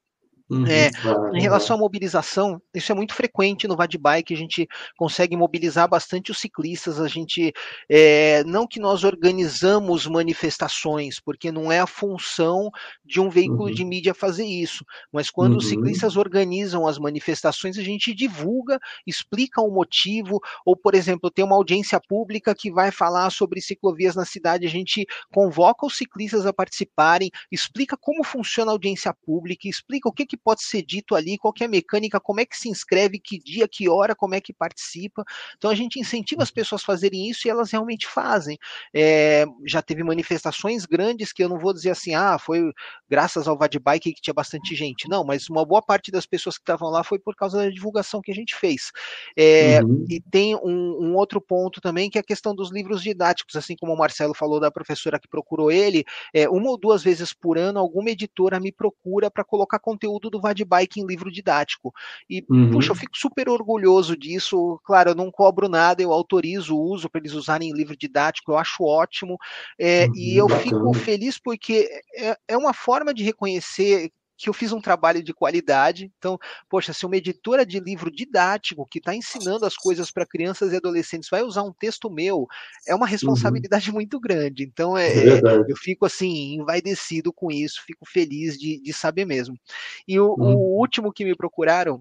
Uhum, 0.50 0.66
é, 0.66 0.90
em 1.34 1.42
relação 1.42 1.76
à 1.76 1.78
mobilização, 1.78 2.60
isso 2.74 2.90
é 2.90 2.94
muito 2.94 3.12
frequente 3.12 3.68
no 3.68 3.76
Vadbike, 3.76 4.32
a 4.32 4.36
gente 4.36 4.66
consegue 4.96 5.36
mobilizar 5.36 5.86
bastante 5.86 6.30
os 6.30 6.38
ciclistas, 6.38 6.98
a 6.98 7.06
gente, 7.06 7.52
é, 7.86 8.42
não 8.44 8.66
que 8.66 8.80
nós 8.80 9.04
organizamos 9.04 10.06
manifestações, 10.06 11.20
porque 11.20 11.52
não 11.52 11.70
é 11.70 11.80
a 11.80 11.86
função 11.86 12.70
de 13.04 13.20
um 13.20 13.28
veículo 13.28 13.64
uhum. 13.64 13.74
de 13.74 13.84
mídia 13.84 14.14
fazer 14.14 14.46
isso, 14.46 14.86
mas 15.12 15.28
quando 15.28 15.52
uhum. 15.52 15.58
os 15.58 15.68
ciclistas 15.68 16.16
organizam 16.16 16.86
as 16.86 16.98
manifestações, 16.98 17.76
a 17.76 17.82
gente 17.82 18.14
divulga, 18.14 18.78
explica 19.06 19.60
o 19.60 19.70
motivo, 19.70 20.40
ou, 20.64 20.74
por 20.74 20.94
exemplo, 20.94 21.30
tem 21.30 21.44
uma 21.44 21.56
audiência 21.56 22.00
pública 22.08 22.54
que 22.54 22.72
vai 22.72 22.90
falar 22.90 23.28
sobre 23.28 23.60
ciclovias 23.60 24.16
na 24.16 24.24
cidade, 24.24 24.66
a 24.66 24.70
gente 24.70 25.06
convoca 25.30 25.84
os 25.84 25.94
ciclistas 25.94 26.46
a 26.46 26.54
participarem, 26.54 27.30
explica 27.52 27.98
como 28.00 28.24
funciona 28.24 28.70
a 28.70 28.74
audiência 28.74 29.14
pública, 29.26 29.68
explica 29.68 30.08
o 30.08 30.12
que, 30.12 30.24
que 30.24 30.37
pode 30.38 30.62
ser 30.62 30.82
dito 30.82 31.14
ali, 31.14 31.36
qual 31.38 31.52
é 31.60 31.64
a 31.64 31.68
mecânica, 31.68 32.20
como 32.20 32.40
é 32.40 32.46
que 32.46 32.56
se 32.56 32.68
inscreve, 32.68 33.18
que 33.18 33.38
dia, 33.38 33.68
que 33.68 33.88
hora, 33.88 34.14
como 34.14 34.34
é 34.34 34.40
que 34.40 34.52
participa. 34.52 35.24
Então 35.56 35.70
a 35.70 35.74
gente 35.74 35.98
incentiva 35.98 36.42
as 36.42 36.50
pessoas 36.50 36.82
a 36.82 36.84
fazerem 36.84 37.28
isso 37.28 37.46
e 37.46 37.50
elas 37.50 37.70
realmente 37.70 38.06
fazem. 38.06 38.58
É, 38.94 39.44
já 39.66 39.82
teve 39.82 40.02
manifestações 40.02 40.86
grandes 40.86 41.32
que 41.32 41.42
eu 41.42 41.48
não 41.48 41.58
vou 41.58 41.72
dizer 41.72 41.90
assim, 41.90 42.14
ah, 42.14 42.38
foi 42.38 42.72
graças 43.08 43.48
ao 43.48 43.56
Vadbike 43.56 44.12
que 44.12 44.20
tinha 44.20 44.34
bastante 44.34 44.74
gente. 44.74 45.08
Não, 45.08 45.24
mas 45.24 45.48
uma 45.48 45.64
boa 45.64 45.82
parte 45.82 46.10
das 46.10 46.26
pessoas 46.26 46.56
que 46.56 46.62
estavam 46.62 46.90
lá 46.90 47.02
foi 47.02 47.18
por 47.18 47.34
causa 47.34 47.58
da 47.58 47.70
divulgação 47.70 48.20
que 48.20 48.30
a 48.30 48.34
gente 48.34 48.54
fez. 48.54 48.90
É, 49.36 49.82
uhum. 49.82 50.04
E 50.08 50.20
tem 50.20 50.54
um, 50.56 50.98
um, 51.00 51.16
outro 51.16 51.40
ponto 51.40 51.80
também 51.80 52.10
que 52.10 52.18
é 52.18 52.20
a 52.20 52.24
questão 52.24 52.54
dos 52.54 52.70
livros 52.70 53.02
didáticos, 53.02 53.56
assim 53.56 53.76
como 53.76 53.92
o 53.92 53.98
Marcelo 53.98 54.34
falou 54.34 54.60
da 54.60 54.70
professora 54.70 55.18
que 55.18 55.28
procurou 55.28 55.70
ele, 55.70 56.04
é, 56.34 56.48
uma 56.48 56.70
ou 56.70 56.78
duas 56.78 57.02
vezes 57.02 57.32
por 57.32 57.58
ano 57.58 57.78
alguma 57.78 58.10
editora 58.10 58.60
me 58.60 58.72
procura 58.72 59.30
para 59.30 59.44
colocar 59.44 59.78
conteúdo 59.78 60.27
do 60.30 60.40
Vadbike 60.40 61.00
em 61.00 61.06
livro 61.06 61.30
didático. 61.30 61.92
E, 62.28 62.44
uhum. 62.48 62.70
puxa, 62.70 62.92
eu 62.92 62.96
fico 62.96 63.16
super 63.16 63.48
orgulhoso 63.48 64.16
disso. 64.16 64.80
Claro, 64.84 65.10
eu 65.10 65.14
não 65.14 65.30
cobro 65.30 65.68
nada, 65.68 66.02
eu 66.02 66.12
autorizo 66.12 66.76
o 66.76 66.82
uso 66.82 67.08
para 67.08 67.20
eles 67.20 67.32
usarem 67.32 67.70
em 67.70 67.74
livro 67.74 67.96
didático, 67.96 68.52
eu 68.52 68.58
acho 68.58 68.84
ótimo. 68.84 69.36
É, 69.78 70.06
uhum, 70.06 70.12
e 70.16 70.36
eu 70.36 70.48
bacana. 70.48 70.62
fico 70.62 70.94
feliz 70.94 71.38
porque 71.38 71.88
é, 72.16 72.36
é 72.48 72.56
uma 72.56 72.72
forma 72.72 73.12
de 73.14 73.22
reconhecer 73.22 74.10
que 74.38 74.48
eu 74.48 74.54
fiz 74.54 74.72
um 74.72 74.80
trabalho 74.80 75.20
de 75.20 75.34
qualidade. 75.34 76.10
Então, 76.16 76.38
poxa, 76.70 76.92
se 76.92 77.04
uma 77.04 77.16
editora 77.16 77.66
de 77.66 77.80
livro 77.80 78.08
didático 78.08 78.86
que 78.88 78.98
está 78.98 79.12
ensinando 79.12 79.66
as 79.66 79.76
coisas 79.76 80.12
para 80.12 80.24
crianças 80.24 80.72
e 80.72 80.76
adolescentes 80.76 81.28
vai 81.28 81.42
usar 81.42 81.64
um 81.64 81.72
texto 81.72 82.08
meu, 82.08 82.46
é 82.86 82.94
uma 82.94 83.04
uhum. 83.04 83.10
responsabilidade 83.10 83.90
uhum. 83.90 83.94
muito 83.98 84.20
grande. 84.20 84.62
Então, 84.62 84.96
é, 84.96 85.08
é 85.08 85.40
eu 85.68 85.76
fico 85.76 86.06
assim, 86.06 86.54
envaidecido 86.54 87.32
com 87.32 87.50
isso, 87.50 87.82
fico 87.84 88.06
feliz 88.06 88.56
de, 88.56 88.80
de 88.80 88.92
saber 88.92 89.24
mesmo. 89.24 89.58
E 90.06 90.20
o, 90.20 90.28
uhum. 90.28 90.54
o 90.54 90.78
último 90.78 91.12
que 91.12 91.24
me 91.24 91.34
procuraram 91.34 92.00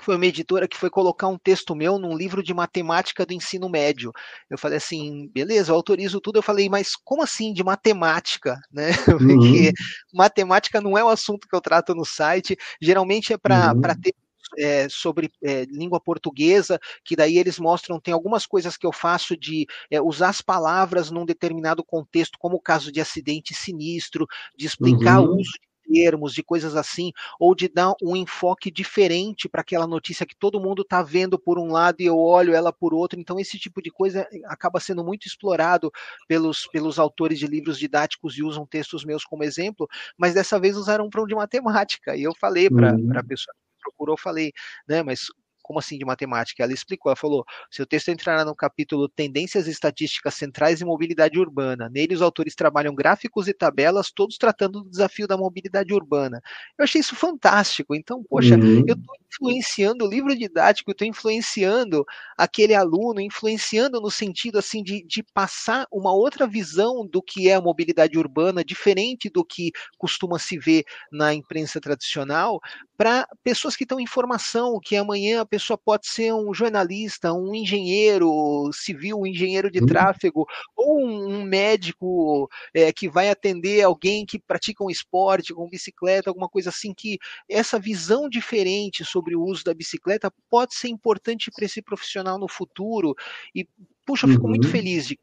foi 0.00 0.16
uma 0.16 0.26
editora 0.26 0.66
que 0.66 0.76
foi 0.76 0.88
colocar 0.88 1.28
um 1.28 1.38
texto 1.38 1.74
meu 1.74 1.98
num 1.98 2.16
livro 2.16 2.42
de 2.42 2.54
matemática 2.54 3.26
do 3.26 3.34
ensino 3.34 3.68
médio. 3.68 4.12
Eu 4.48 4.56
falei 4.56 4.78
assim, 4.78 5.28
beleza, 5.32 5.70
eu 5.70 5.76
autorizo 5.76 6.20
tudo. 6.20 6.38
Eu 6.38 6.42
falei, 6.42 6.68
mas 6.68 6.96
como 6.96 7.22
assim 7.22 7.52
de 7.52 7.62
matemática, 7.62 8.58
né? 8.72 8.90
Porque 9.04 9.68
uhum. 9.68 9.72
matemática 10.14 10.80
não 10.80 10.96
é 10.96 11.04
o 11.04 11.08
assunto 11.08 11.46
que 11.46 11.54
eu 11.54 11.60
trato 11.60 11.94
no 11.94 12.04
site. 12.04 12.56
Geralmente 12.80 13.32
é 13.32 13.38
para 13.38 13.72
uhum. 13.74 14.00
ter 14.00 14.14
é, 14.58 14.88
sobre 14.88 15.30
é, 15.42 15.64
língua 15.66 16.00
portuguesa, 16.00 16.78
que 17.04 17.16
daí 17.16 17.38
eles 17.38 17.58
mostram, 17.58 18.00
tem 18.00 18.12
algumas 18.12 18.46
coisas 18.46 18.76
que 18.76 18.86
eu 18.86 18.92
faço 18.92 19.36
de 19.36 19.66
é, 19.90 20.00
usar 20.00 20.28
as 20.28 20.40
palavras 20.40 21.10
num 21.10 21.24
determinado 21.24 21.84
contexto, 21.84 22.38
como 22.38 22.56
o 22.56 22.60
caso 22.60 22.92
de 22.92 23.00
acidente 23.00 23.54
sinistro, 23.54 24.26
de 24.56 24.66
explicar 24.66 25.20
uhum. 25.20 25.28
o 25.28 25.40
uso 25.40 25.52
de 25.52 25.71
termos, 25.92 26.32
de 26.32 26.42
coisas 26.42 26.74
assim, 26.76 27.12
ou 27.38 27.54
de 27.54 27.68
dar 27.68 27.94
um 28.02 28.16
enfoque 28.16 28.70
diferente 28.70 29.48
para 29.48 29.60
aquela 29.60 29.86
notícia 29.86 30.24
que 30.24 30.36
todo 30.36 30.60
mundo 30.60 30.82
está 30.82 31.02
vendo 31.02 31.38
por 31.38 31.58
um 31.58 31.70
lado 31.70 32.00
e 32.00 32.06
eu 32.06 32.18
olho 32.18 32.54
ela 32.54 32.72
por 32.72 32.94
outro. 32.94 33.20
Então, 33.20 33.38
esse 33.38 33.58
tipo 33.58 33.82
de 33.82 33.90
coisa 33.90 34.26
acaba 34.46 34.80
sendo 34.80 35.04
muito 35.04 35.26
explorado 35.26 35.90
pelos, 36.26 36.66
pelos 36.66 36.98
autores 36.98 37.38
de 37.38 37.46
livros 37.46 37.78
didáticos 37.78 38.38
e 38.38 38.42
usam 38.42 38.66
textos 38.66 39.04
meus 39.04 39.24
como 39.24 39.44
exemplo, 39.44 39.88
mas 40.16 40.34
dessa 40.34 40.58
vez 40.58 40.76
usaram 40.76 41.10
para 41.10 41.22
um 41.22 41.26
de 41.26 41.34
matemática. 41.34 42.16
E 42.16 42.22
eu 42.22 42.34
falei 42.34 42.70
para 42.70 42.94
uhum. 42.94 43.10
a 43.14 43.22
pessoa 43.22 43.54
que 43.54 43.82
procurou, 43.82 44.16
falei, 44.16 44.52
né, 44.88 45.02
mas 45.02 45.26
como 45.62 45.78
assim 45.78 45.96
de 45.98 46.04
matemática? 46.04 46.62
Ela 46.62 46.72
explicou, 46.72 47.10
ela 47.10 47.16
falou: 47.16 47.44
seu 47.70 47.86
texto 47.86 48.10
entrará 48.10 48.44
no 48.44 48.54
capítulo 48.54 49.08
Tendências 49.08 49.66
Estatísticas 49.66 50.34
Centrais 50.34 50.80
e 50.80 50.84
Mobilidade 50.84 51.38
Urbana. 51.38 51.88
Nele, 51.88 52.14
os 52.14 52.22
autores 52.22 52.54
trabalham 52.54 52.94
gráficos 52.94 53.48
e 53.48 53.54
tabelas, 53.54 54.10
todos 54.10 54.36
tratando 54.36 54.82
do 54.82 54.90
desafio 54.90 55.26
da 55.26 55.36
mobilidade 55.36 55.94
urbana. 55.94 56.40
Eu 56.78 56.84
achei 56.84 57.00
isso 57.00 57.14
fantástico. 57.14 57.94
Então, 57.94 58.22
poxa, 58.28 58.56
uhum. 58.56 58.84
eu 58.86 58.94
estou 58.94 59.16
influenciando 59.32 60.04
o 60.04 60.08
livro 60.08 60.36
didático, 60.36 60.90
estou 60.90 61.06
influenciando 61.06 62.04
aquele 62.36 62.74
aluno, 62.74 63.20
influenciando 63.20 64.00
no 64.00 64.10
sentido 64.10 64.58
assim 64.58 64.82
de, 64.82 65.04
de 65.04 65.22
passar 65.34 65.86
uma 65.90 66.12
outra 66.12 66.46
visão 66.46 67.06
do 67.06 67.22
que 67.22 67.48
é 67.48 67.54
a 67.54 67.60
mobilidade 67.60 68.18
urbana, 68.18 68.64
diferente 68.64 69.30
do 69.30 69.44
que 69.44 69.70
costuma 69.96 70.38
se 70.38 70.58
ver 70.58 70.84
na 71.10 71.34
imprensa 71.34 71.80
tradicional, 71.80 72.60
para 72.96 73.26
pessoas 73.42 73.74
que 73.74 73.84
estão 73.84 73.98
em 73.98 74.06
formação, 74.06 74.78
que 74.80 74.96
amanhã 74.96 75.44
pessoa 75.52 75.76
pode 75.76 76.06
ser 76.06 76.32
um 76.32 76.54
jornalista, 76.54 77.30
um 77.34 77.54
engenheiro 77.54 78.70
civil, 78.72 79.20
um 79.20 79.26
engenheiro 79.26 79.70
de 79.70 79.80
uhum. 79.80 79.86
tráfego, 79.86 80.46
ou 80.74 80.98
um, 80.98 81.40
um 81.40 81.44
médico 81.44 82.48
é, 82.72 82.90
que 82.90 83.06
vai 83.06 83.28
atender 83.28 83.82
alguém 83.82 84.24
que 84.24 84.38
pratica 84.38 84.82
um 84.82 84.88
esporte 84.88 85.52
com 85.52 85.68
bicicleta, 85.68 86.30
alguma 86.30 86.48
coisa 86.48 86.70
assim, 86.70 86.94
que 86.96 87.18
essa 87.46 87.78
visão 87.78 88.30
diferente 88.30 89.04
sobre 89.04 89.36
o 89.36 89.42
uso 89.42 89.62
da 89.62 89.74
bicicleta 89.74 90.32
pode 90.48 90.74
ser 90.74 90.88
importante 90.88 91.50
para 91.54 91.66
esse 91.66 91.82
profissional 91.82 92.38
no 92.38 92.48
futuro. 92.48 93.14
E, 93.54 93.68
puxa, 94.06 94.24
eu 94.24 94.30
fico 94.30 94.44
uhum. 94.44 94.50
muito 94.50 94.68
feliz 94.68 95.06
de 95.06 95.16
que 95.16 95.22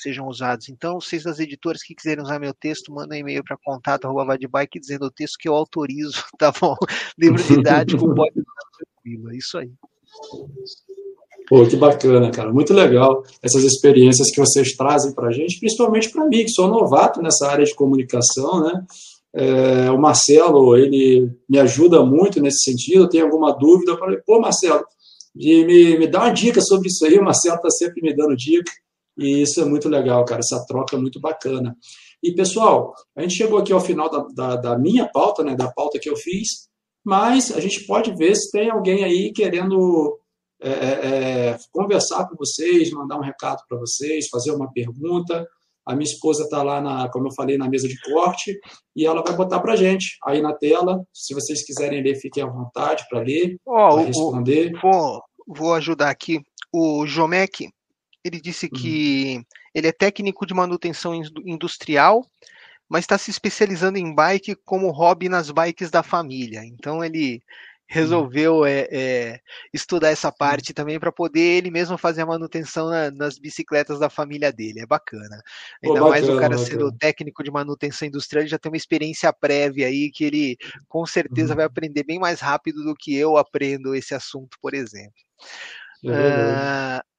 sejam 0.00 0.26
usados. 0.26 0.68
Então, 0.68 1.00
vocês 1.00 1.22
das 1.22 1.38
editoras 1.38 1.82
que 1.82 1.94
quiserem 1.94 2.22
usar 2.22 2.38
meu 2.38 2.54
texto, 2.54 2.92
mandem 2.92 3.18
um 3.18 3.28
e-mail 3.28 3.44
para 3.44 3.56
contato.vadbike 3.62 4.80
dizendo 4.80 5.06
o 5.06 5.10
texto 5.10 5.36
que 5.38 5.48
eu 5.48 5.54
autorizo, 5.54 6.22
tá 6.38 6.52
bom? 6.58 6.76
Livro 7.18 7.42
didático 7.42 8.14
pode 8.14 8.34
tranquilo, 9.00 9.30
é 9.30 9.36
isso 9.36 9.58
aí. 9.58 9.70
Pô, 11.48 11.66
que 11.66 11.76
bacana, 11.76 12.30
cara. 12.30 12.52
Muito 12.52 12.72
legal 12.72 13.24
essas 13.42 13.64
experiências 13.64 14.30
que 14.30 14.40
vocês 14.40 14.76
trazem 14.76 15.12
para 15.12 15.28
a 15.28 15.32
gente, 15.32 15.58
principalmente 15.58 16.10
para 16.10 16.26
mim, 16.26 16.44
que 16.44 16.50
sou 16.50 16.68
novato 16.68 17.20
nessa 17.20 17.48
área 17.48 17.64
de 17.64 17.74
comunicação, 17.74 18.62
né? 18.62 18.84
É, 19.32 19.90
o 19.90 19.98
Marcelo, 19.98 20.76
ele 20.76 21.30
me 21.48 21.58
ajuda 21.58 22.04
muito 22.04 22.40
nesse 22.40 22.62
sentido. 22.70 23.04
Eu 23.04 23.08
tenho 23.08 23.24
alguma 23.24 23.52
dúvida, 23.52 23.92
eu 23.92 23.98
falei, 23.98 24.18
pô, 24.24 24.40
Marcelo, 24.40 24.84
me, 25.34 25.98
me 25.98 26.06
dá 26.06 26.20
uma 26.20 26.30
dica 26.32 26.60
sobre 26.60 26.88
isso 26.88 27.04
aí. 27.04 27.18
O 27.18 27.24
Marcelo 27.24 27.56
está 27.56 27.70
sempre 27.70 28.02
me 28.02 28.14
dando 28.14 28.36
dica, 28.36 28.70
e 29.20 29.42
isso 29.42 29.60
é 29.60 29.64
muito 29.64 29.88
legal, 29.88 30.24
cara. 30.24 30.40
Essa 30.40 30.64
troca 30.66 30.96
é 30.96 30.98
muito 30.98 31.20
bacana. 31.20 31.76
E, 32.22 32.34
pessoal, 32.34 32.92
a 33.16 33.22
gente 33.22 33.34
chegou 33.34 33.58
aqui 33.58 33.72
ao 33.72 33.80
final 33.80 34.10
da, 34.10 34.26
da, 34.34 34.56
da 34.56 34.78
minha 34.78 35.06
pauta, 35.06 35.44
né, 35.44 35.54
da 35.54 35.70
pauta 35.70 35.98
que 35.98 36.08
eu 36.08 36.16
fiz 36.16 36.70
mas 37.04 37.50
a 37.52 37.60
gente 37.60 37.86
pode 37.86 38.14
ver 38.14 38.34
se 38.36 38.50
tem 38.50 38.70
alguém 38.70 39.04
aí 39.04 39.32
querendo 39.32 40.18
é, 40.60 40.70
é, 40.70 41.06
é 41.48 41.58
conversar 41.72 42.28
com 42.28 42.36
vocês, 42.36 42.90
mandar 42.90 43.16
um 43.16 43.22
recado 43.22 43.62
para 43.68 43.78
vocês, 43.78 44.28
fazer 44.28 44.52
uma 44.52 44.70
pergunta. 44.70 45.46
A 45.86 45.94
minha 45.94 46.04
esposa 46.04 46.44
está 46.44 46.62
lá, 46.62 46.80
na, 46.80 47.08
como 47.08 47.28
eu 47.28 47.34
falei, 47.34 47.56
na 47.56 47.68
mesa 47.68 47.88
de 47.88 47.98
corte 48.02 48.58
e 48.94 49.06
ela 49.06 49.22
vai 49.22 49.34
botar 49.34 49.60
para 49.60 49.76
gente 49.76 50.18
aí 50.24 50.42
na 50.42 50.52
tela. 50.52 51.02
Se 51.12 51.34
vocês 51.34 51.64
quiserem 51.64 52.02
ler, 52.02 52.20
fiquem 52.20 52.42
à 52.42 52.46
vontade 52.46 53.04
para 53.08 53.20
ler, 53.20 53.56
oh, 53.64 53.72
para 53.72 54.02
responder. 54.02 54.72
Vou, 54.80 55.22
vou 55.48 55.74
ajudar 55.74 56.10
aqui. 56.10 56.40
O 56.72 57.06
Jomec, 57.06 57.68
ele 58.24 58.40
disse 58.40 58.68
que 58.68 59.36
uhum. 59.36 59.44
ele 59.74 59.88
é 59.88 59.92
técnico 59.92 60.46
de 60.46 60.54
manutenção 60.54 61.14
industrial, 61.44 62.24
mas 62.88 63.04
está 63.04 63.16
se 63.16 63.30
especializando 63.30 63.98
em 63.98 64.14
bike 64.14 64.56
como 64.64 64.90
hobby 64.90 65.28
nas 65.28 65.50
bikes 65.50 65.90
da 65.90 66.02
família. 66.02 66.64
Então 66.64 67.04
ele 67.04 67.42
resolveu 67.90 68.64
é, 68.64 68.86
é, 68.88 69.40
estudar 69.74 70.10
essa 70.10 70.30
parte 70.30 70.72
também 70.72 70.98
para 71.00 71.10
poder 71.10 71.40
ele 71.40 71.72
mesmo 71.72 71.98
fazer 71.98 72.22
a 72.22 72.26
manutenção 72.26 72.88
na, 72.88 73.10
nas 73.10 73.36
bicicletas 73.36 73.98
da 73.98 74.08
família 74.08 74.52
dele. 74.52 74.80
É 74.80 74.86
bacana. 74.86 75.42
Ainda 75.82 75.98
Pô, 75.98 76.06
bacana, 76.06 76.10
mais 76.10 76.24
o 76.24 76.38
cara 76.38 76.56
bacana. 76.56 76.58
sendo 76.58 76.92
técnico 76.92 77.42
de 77.42 77.50
manutenção 77.50 78.06
industrial, 78.06 78.42
ele 78.42 78.50
já 78.50 78.58
tem 78.58 78.70
uma 78.70 78.76
experiência 78.76 79.32
prévia 79.32 79.88
aí 79.88 80.08
que 80.08 80.24
ele 80.24 80.56
com 80.88 81.04
certeza 81.04 81.52
uhum. 81.52 81.56
vai 81.56 81.64
aprender 81.64 82.04
bem 82.04 82.20
mais 82.20 82.40
rápido 82.40 82.84
do 82.84 82.94
que 82.94 83.14
eu 83.16 83.36
aprendo 83.36 83.92
esse 83.92 84.14
assunto, 84.14 84.56
por 84.62 84.72
exemplo. 84.72 85.12
É 86.04 86.98
uh, 86.98 87.09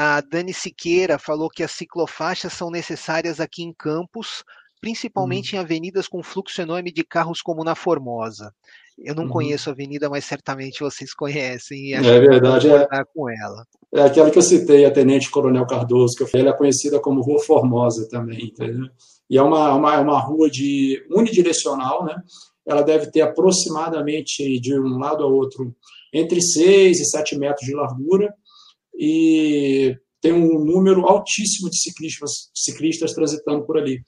a 0.00 0.20
Dani 0.20 0.54
Siqueira 0.54 1.18
falou 1.18 1.50
que 1.50 1.60
as 1.60 1.72
ciclofaixas 1.72 2.52
são 2.52 2.70
necessárias 2.70 3.40
aqui 3.40 3.64
em 3.64 3.74
Campos, 3.76 4.44
principalmente 4.80 5.56
uhum. 5.56 5.60
em 5.60 5.64
avenidas 5.64 6.06
com 6.06 6.22
fluxo 6.22 6.62
enorme 6.62 6.92
de 6.92 7.02
carros 7.02 7.42
como 7.42 7.64
na 7.64 7.74
Formosa. 7.74 8.54
Eu 8.96 9.12
não 9.12 9.24
uhum. 9.24 9.28
conheço 9.28 9.68
a 9.68 9.72
avenida, 9.72 10.08
mas 10.08 10.24
certamente 10.24 10.84
vocês 10.84 11.12
conhecem. 11.12 11.94
é 11.94 12.20
verdade, 12.20 12.68
é, 12.70 12.86
com 13.12 13.28
ela. 13.28 13.64
é 13.92 14.02
aquela 14.02 14.30
que 14.30 14.38
eu 14.38 14.42
citei, 14.42 14.84
a 14.84 14.90
Tenente 14.92 15.28
Coronel 15.32 15.66
Cardoso, 15.66 16.16
que 16.16 16.22
eu 16.22 16.28
falei, 16.28 16.46
ela 16.46 16.54
é 16.54 16.58
conhecida 16.58 17.00
como 17.00 17.20
Rua 17.20 17.42
Formosa 17.42 18.08
também, 18.08 18.44
entendeu? 18.44 18.86
E 19.28 19.36
é 19.36 19.42
uma, 19.42 19.74
uma, 19.74 19.98
uma 19.98 20.20
rua 20.20 20.48
de 20.48 21.04
unidirecional, 21.10 22.04
né? 22.04 22.14
Ela 22.64 22.82
deve 22.82 23.10
ter 23.10 23.22
aproximadamente 23.22 24.60
de 24.60 24.78
um 24.78 24.96
lado 24.96 25.24
a 25.24 25.26
outro 25.26 25.74
entre 26.14 26.40
6 26.40 27.00
e 27.00 27.04
7 27.04 27.36
metros 27.36 27.66
de 27.66 27.74
largura 27.74 28.32
e 28.98 29.96
tem 30.20 30.32
um 30.32 30.64
número 30.64 31.06
altíssimo 31.06 31.70
de 31.70 31.78
ciclistas, 31.78 32.50
ciclistas 32.52 33.12
transitando 33.12 33.64
por 33.64 33.78
ali. 33.78 34.02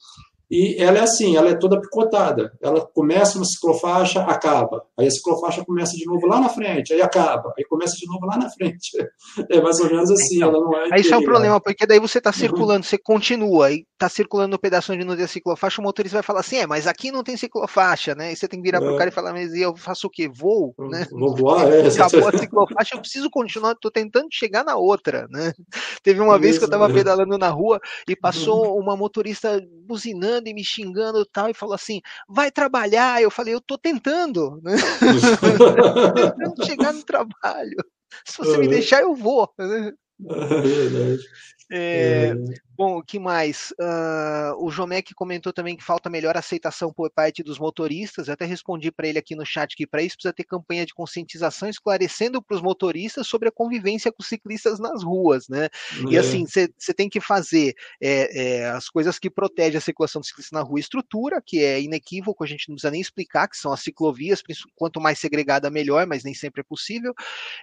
E 0.50 0.82
ela 0.82 0.98
é 0.98 1.02
assim, 1.02 1.36
ela 1.36 1.50
é 1.50 1.54
toda 1.54 1.80
picotada. 1.80 2.52
Ela 2.60 2.80
começa 2.80 3.38
uma 3.38 3.44
ciclofaixa, 3.44 4.22
acaba. 4.22 4.84
Aí 4.98 5.06
a 5.06 5.10
ciclofaixa 5.10 5.64
começa 5.64 5.96
de 5.96 6.04
novo 6.04 6.26
lá 6.26 6.40
na 6.40 6.48
frente, 6.48 6.92
aí 6.92 7.00
acaba. 7.00 7.54
Aí 7.56 7.64
começa 7.64 7.96
de 7.96 8.06
novo 8.06 8.26
lá 8.26 8.36
na 8.36 8.50
frente. 8.50 8.90
É 9.48 9.60
mais 9.60 9.78
ou 9.80 9.86
menos 9.86 10.10
assim, 10.10 10.36
então, 10.36 10.48
ela 10.48 10.60
não 10.60 10.76
é. 10.76 10.88
Aí 10.92 11.00
isso 11.00 11.14
é 11.14 11.16
um 11.16 11.22
problema, 11.22 11.60
porque 11.60 11.86
daí 11.86 11.98
você 11.98 12.18
está 12.18 12.32
circulando, 12.32 12.84
você 12.84 12.98
continua 12.98 13.70
e 13.70 13.86
está 13.92 14.08
circulando 14.08 14.50
no 14.50 14.58
pedaço 14.58 14.92
onde 14.92 15.04
não 15.04 15.16
tem 15.16 15.26
ciclofaixa, 15.26 15.80
o 15.80 15.84
motorista 15.84 16.16
vai 16.16 16.22
falar 16.22 16.40
assim: 16.40 16.56
é, 16.56 16.66
mas 16.66 16.86
aqui 16.86 17.12
não 17.12 17.22
tem 17.22 17.36
ciclofaixa, 17.36 18.14
né? 18.14 18.32
E 18.32 18.36
você 18.36 18.48
tem 18.48 18.60
que 18.60 18.66
virar 18.66 18.82
é. 18.82 18.86
pro 18.86 18.96
cara 18.96 19.10
e 19.10 19.12
falar, 19.12 19.32
mas 19.32 19.54
eu 19.54 19.76
faço 19.76 20.06
o 20.06 20.10
quê? 20.10 20.28
Voo? 20.28 20.74
Né? 20.78 21.06
Vou 21.10 21.34
voar, 21.34 21.70
é. 21.72 21.86
Acabou 21.86 22.28
a 22.28 22.38
ciclofaixa, 22.38 22.96
eu 22.96 23.00
preciso 23.00 23.30
continuar, 23.30 23.72
estou 23.72 23.90
tentando 23.90 24.28
chegar 24.32 24.64
na 24.64 24.76
outra, 24.76 25.26
né? 25.30 25.52
Teve 26.02 26.20
uma 26.20 26.34
isso, 26.34 26.42
vez 26.42 26.58
que 26.58 26.64
eu 26.64 26.68
estava 26.68 26.90
é. 26.90 26.92
pedalando 26.92 27.38
na 27.38 27.48
rua 27.48 27.80
e 28.08 28.16
passou 28.16 28.78
uma 28.78 28.96
motorista 28.96 29.60
buzinando 29.86 30.39
e 30.48 30.54
me 30.54 30.64
xingando 30.64 31.20
e 31.20 31.26
tal, 31.26 31.48
e 31.48 31.54
falou 31.54 31.74
assim: 31.74 32.00
vai 32.28 32.50
trabalhar. 32.50 33.22
Eu 33.22 33.30
falei, 33.30 33.54
eu 33.54 33.60
tô 33.60 33.76
tentando, 33.78 34.60
né? 34.62 34.76
tentando 36.36 36.66
chegar 36.66 36.92
no 36.92 37.02
trabalho. 37.02 37.76
Se 38.24 38.38
você 38.38 38.58
me 38.58 38.68
deixar, 38.68 39.02
eu 39.02 39.14
vou. 39.14 39.52
Né? 39.58 39.92
É. 40.28 41.40
É. 41.72 42.34
Bom, 42.76 42.98
o 42.98 43.02
que 43.02 43.18
mais? 43.18 43.72
Uh, 43.78 44.64
o 44.64 44.70
Jomec 44.70 45.14
comentou 45.14 45.52
também 45.52 45.76
que 45.76 45.84
falta 45.84 46.10
melhor 46.10 46.36
aceitação 46.36 46.92
por 46.92 47.10
parte 47.10 47.44
dos 47.44 47.58
motoristas. 47.58 48.26
Eu 48.26 48.34
até 48.34 48.44
respondi 48.44 48.90
para 48.90 49.06
ele 49.06 49.18
aqui 49.18 49.36
no 49.36 49.46
chat 49.46 49.76
que 49.76 49.86
para 49.86 50.02
isso 50.02 50.16
precisa 50.16 50.32
ter 50.32 50.44
campanha 50.44 50.84
de 50.84 50.94
conscientização 50.94 51.68
esclarecendo 51.68 52.42
para 52.42 52.56
os 52.56 52.62
motoristas 52.62 53.28
sobre 53.28 53.48
a 53.48 53.52
convivência 53.52 54.10
com 54.10 54.22
ciclistas 54.22 54.80
nas 54.80 55.04
ruas, 55.04 55.48
né? 55.48 55.66
É. 55.66 56.12
E 56.12 56.18
assim, 56.18 56.44
você 56.44 56.92
tem 56.92 57.08
que 57.08 57.20
fazer 57.20 57.74
é, 58.02 58.62
é, 58.62 58.70
as 58.70 58.88
coisas 58.88 59.18
que 59.18 59.30
protegem 59.30 59.78
a 59.78 59.80
circulação 59.80 60.20
do 60.20 60.26
ciclista 60.26 60.56
na 60.56 60.62
rua, 60.62 60.80
estrutura, 60.80 61.40
que 61.44 61.62
é 61.62 61.80
inequívoco, 61.80 62.42
a 62.42 62.46
gente 62.46 62.68
não 62.68 62.74
precisa 62.74 62.90
nem 62.90 63.00
explicar, 63.00 63.46
que 63.46 63.56
são 63.56 63.72
as 63.72 63.80
ciclovias, 63.80 64.42
quanto 64.74 65.00
mais 65.00 65.20
segregada, 65.20 65.70
melhor, 65.70 66.06
mas 66.06 66.24
nem 66.24 66.34
sempre 66.34 66.62
é 66.62 66.64
possível. 66.64 67.14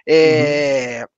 É, 0.06 1.00
uhum 1.02 1.17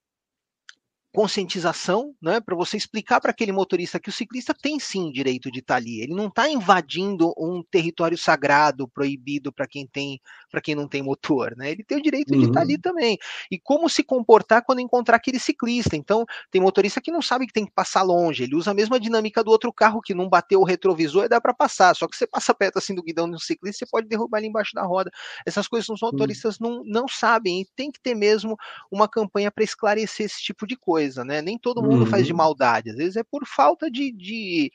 conscientização, 1.12 2.14
né, 2.22 2.40
para 2.40 2.54
você 2.54 2.76
explicar 2.76 3.20
para 3.20 3.32
aquele 3.32 3.50
motorista 3.50 3.98
que 3.98 4.08
o 4.08 4.12
ciclista 4.12 4.54
tem 4.54 4.78
sim 4.78 5.10
direito 5.10 5.50
de 5.50 5.58
estar 5.58 5.74
tá 5.74 5.78
ali. 5.78 6.00
Ele 6.00 6.14
não 6.14 6.28
está 6.28 6.48
invadindo 6.48 7.34
um 7.36 7.64
território 7.68 8.16
sagrado, 8.16 8.86
proibido 8.86 9.52
para 9.52 9.66
quem 9.66 9.86
tem, 9.86 10.20
para 10.50 10.60
quem 10.60 10.74
não 10.74 10.86
tem 10.86 11.02
motor, 11.02 11.56
né? 11.56 11.72
Ele 11.72 11.82
tem 11.82 11.98
o 11.98 12.02
direito 12.02 12.32
uhum. 12.32 12.38
de 12.38 12.44
estar 12.46 12.60
tá 12.60 12.60
ali 12.60 12.78
também. 12.78 13.18
E 13.50 13.58
como 13.58 13.88
se 13.88 14.04
comportar 14.04 14.64
quando 14.64 14.80
encontrar 14.80 15.16
aquele 15.16 15.40
ciclista. 15.40 15.96
Então, 15.96 16.24
tem 16.50 16.60
motorista 16.60 17.00
que 17.00 17.10
não 17.10 17.20
sabe 17.20 17.46
que 17.46 17.52
tem 17.52 17.66
que 17.66 17.72
passar 17.72 18.02
longe. 18.02 18.44
Ele 18.44 18.54
usa 18.54 18.70
a 18.70 18.74
mesma 18.74 19.00
dinâmica 19.00 19.42
do 19.42 19.50
outro 19.50 19.72
carro 19.72 20.00
que 20.00 20.14
não 20.14 20.28
bateu 20.28 20.60
o 20.60 20.64
retrovisor 20.64 21.24
e 21.24 21.28
dá 21.28 21.40
para 21.40 21.52
passar. 21.52 21.94
Só 21.96 22.06
que 22.06 22.16
você 22.16 22.26
passa 22.26 22.54
perto 22.54 22.78
assim 22.78 22.94
do 22.94 23.02
guidão 23.02 23.28
de 23.28 23.34
um 23.34 23.38
ciclista, 23.38 23.84
você 23.84 23.90
pode 23.90 24.06
derrubar 24.06 24.38
ele 24.38 24.46
embaixo 24.46 24.74
da 24.74 24.82
roda. 24.82 25.10
Essas 25.44 25.66
coisas 25.66 25.88
os 25.88 26.00
motoristas 26.00 26.56
uhum. 26.60 26.84
não, 26.84 26.84
não 26.84 27.08
sabem. 27.08 27.62
E 27.62 27.66
tem 27.74 27.90
que 27.90 28.00
ter 28.00 28.14
mesmo 28.14 28.56
uma 28.92 29.08
campanha 29.08 29.50
para 29.50 29.64
esclarecer 29.64 30.26
esse 30.26 30.40
tipo 30.40 30.66
de 30.68 30.76
coisa 30.76 30.99
coisa, 31.00 31.24
né? 31.24 31.40
Nem 31.40 31.56
todo 31.56 31.82
mundo 31.82 32.00
uhum. 32.00 32.06
faz 32.06 32.26
de 32.26 32.32
uhum. 32.32 32.38
maldade, 32.38 32.90
às 32.90 32.96
vezes 32.96 33.16
é 33.16 33.22
por 33.22 33.46
falta 33.46 33.90
de, 33.90 34.12
de, 34.12 34.70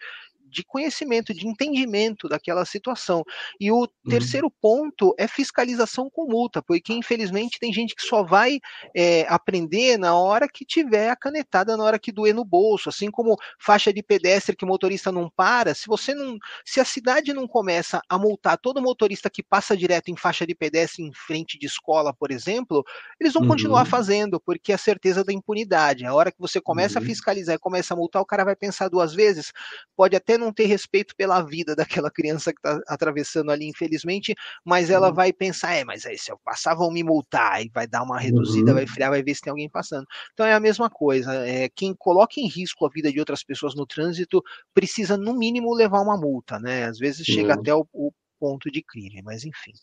de 0.56 0.64
conhecimento, 0.64 1.34
de 1.34 1.46
entendimento 1.46 2.30
daquela 2.30 2.66
situação. 2.66 3.24
E 3.60 3.72
o 3.72 3.82
uhum. 3.82 3.88
terceiro 4.10 4.50
ponto 4.50 5.14
é 5.18 5.28
fiscalização 5.28 6.10
com 6.10 6.26
multa, 6.26 6.62
porque 6.62 6.94
infelizmente 6.94 7.60
tem 7.60 7.74
gente 7.74 7.94
que 7.94 8.02
só 8.02 8.24
vai 8.24 8.60
é, 8.96 9.26
aprender 9.28 9.98
na 9.98 10.16
hora 10.16 10.48
que 10.48 10.64
tiver 10.64 11.10
a 11.10 11.16
canetada, 11.16 11.76
na 11.76 11.84
hora 11.84 12.00
que 12.00 12.12
doer 12.12 12.34
no 12.34 12.46
bolso, 12.46 12.88
assim 12.88 13.12
como 13.12 13.36
faixa 13.60 13.92
de 13.92 14.02
pedestre 14.02 14.56
que 14.56 14.64
o 14.64 14.68
motorista 14.68 15.12
não 15.12 15.30
para, 15.36 15.76
se 15.76 15.88
você 15.88 16.14
não, 16.14 16.38
se 16.64 16.80
a 16.80 16.86
cidade 16.86 17.34
não 17.34 17.48
começa 17.48 18.00
a 18.08 18.18
multar 18.18 18.58
todo 18.58 18.82
motorista 18.82 19.30
que 19.30 19.44
passa 19.44 19.76
direto 19.76 20.10
em 20.10 20.16
faixa 20.16 20.48
de 20.48 20.56
pedestre 20.56 21.04
em 21.04 21.12
frente 21.14 21.60
de 21.60 21.66
escola, 21.66 22.14
por 22.14 22.32
exemplo, 22.32 22.84
eles 23.20 23.34
vão 23.34 23.44
uhum. 23.44 23.50
continuar 23.50 23.86
fazendo, 23.86 24.40
porque 24.40 24.72
é 24.72 24.76
a 24.76 24.78
certeza 24.78 25.24
da 25.24 25.34
impunidade. 25.34 26.06
A 26.06 26.14
hora 26.14 26.32
que 26.32 26.40
você 26.40 26.62
começa 26.62 27.00
uhum. 27.00 27.06
a 27.06 27.08
fiscalizar 27.08 27.56
e 27.56 27.60
começa 27.60 27.94
a 27.94 27.98
multar, 27.98 28.22
o 28.22 28.26
cara 28.26 28.46
vai 28.46 28.56
pensar 28.56 28.88
duas 28.88 29.14
vezes, 29.14 29.52
pode 29.96 30.16
até 30.16 30.38
não 30.38 30.45
não 30.46 30.54
ter 30.54 30.66
respeito 30.66 31.16
pela 31.16 31.42
vida 31.42 31.76
daquela 31.76 32.10
criança 32.10 32.54
que 32.54 32.60
está 32.60 32.80
atravessando 32.88 33.52
ali, 33.52 33.68
infelizmente, 33.68 34.34
mas 34.64 34.90
ela 34.90 35.10
uhum. 35.10 35.14
vai 35.14 35.34
pensar, 35.34 35.74
é, 35.74 35.84
mas 35.84 36.06
aí 36.06 36.18
se 36.18 36.32
eu 36.32 36.40
passar 36.44 36.76
vão 36.76 36.92
me 36.92 37.04
multar, 37.04 37.64
e 37.64 37.70
vai 37.74 37.88
dar 37.88 38.04
uma 38.04 38.20
reduzida, 38.20 38.72
uhum. 38.72 38.78
vai 38.78 38.88
friar, 38.88 39.10
vai 39.10 39.24
ver 39.24 39.36
se 39.36 39.42
tem 39.42 39.52
alguém 39.52 39.70
passando. 39.70 40.06
Então 40.34 40.46
é 40.46 40.54
a 40.54 40.60
mesma 40.60 40.90
coisa, 40.90 41.34
é, 41.46 41.70
quem 41.70 41.94
coloca 41.94 42.40
em 42.40 42.48
risco 42.48 42.86
a 42.86 42.90
vida 42.90 43.12
de 43.12 43.20
outras 43.20 43.44
pessoas 43.44 43.76
no 43.76 43.86
trânsito 43.86 44.42
precisa, 44.74 45.18
no 45.18 45.34
mínimo, 45.34 45.74
levar 45.74 46.02
uma 46.02 46.18
multa, 46.18 46.60
né? 46.60 46.86
Às 46.86 46.98
vezes 46.98 47.26
chega 47.26 47.54
até 47.54 47.74
o, 47.74 47.88
o 47.94 48.12
ponto 48.40 48.72
de 48.72 48.82
crime, 48.82 49.22
mas 49.24 49.44
enfim. 49.44 49.74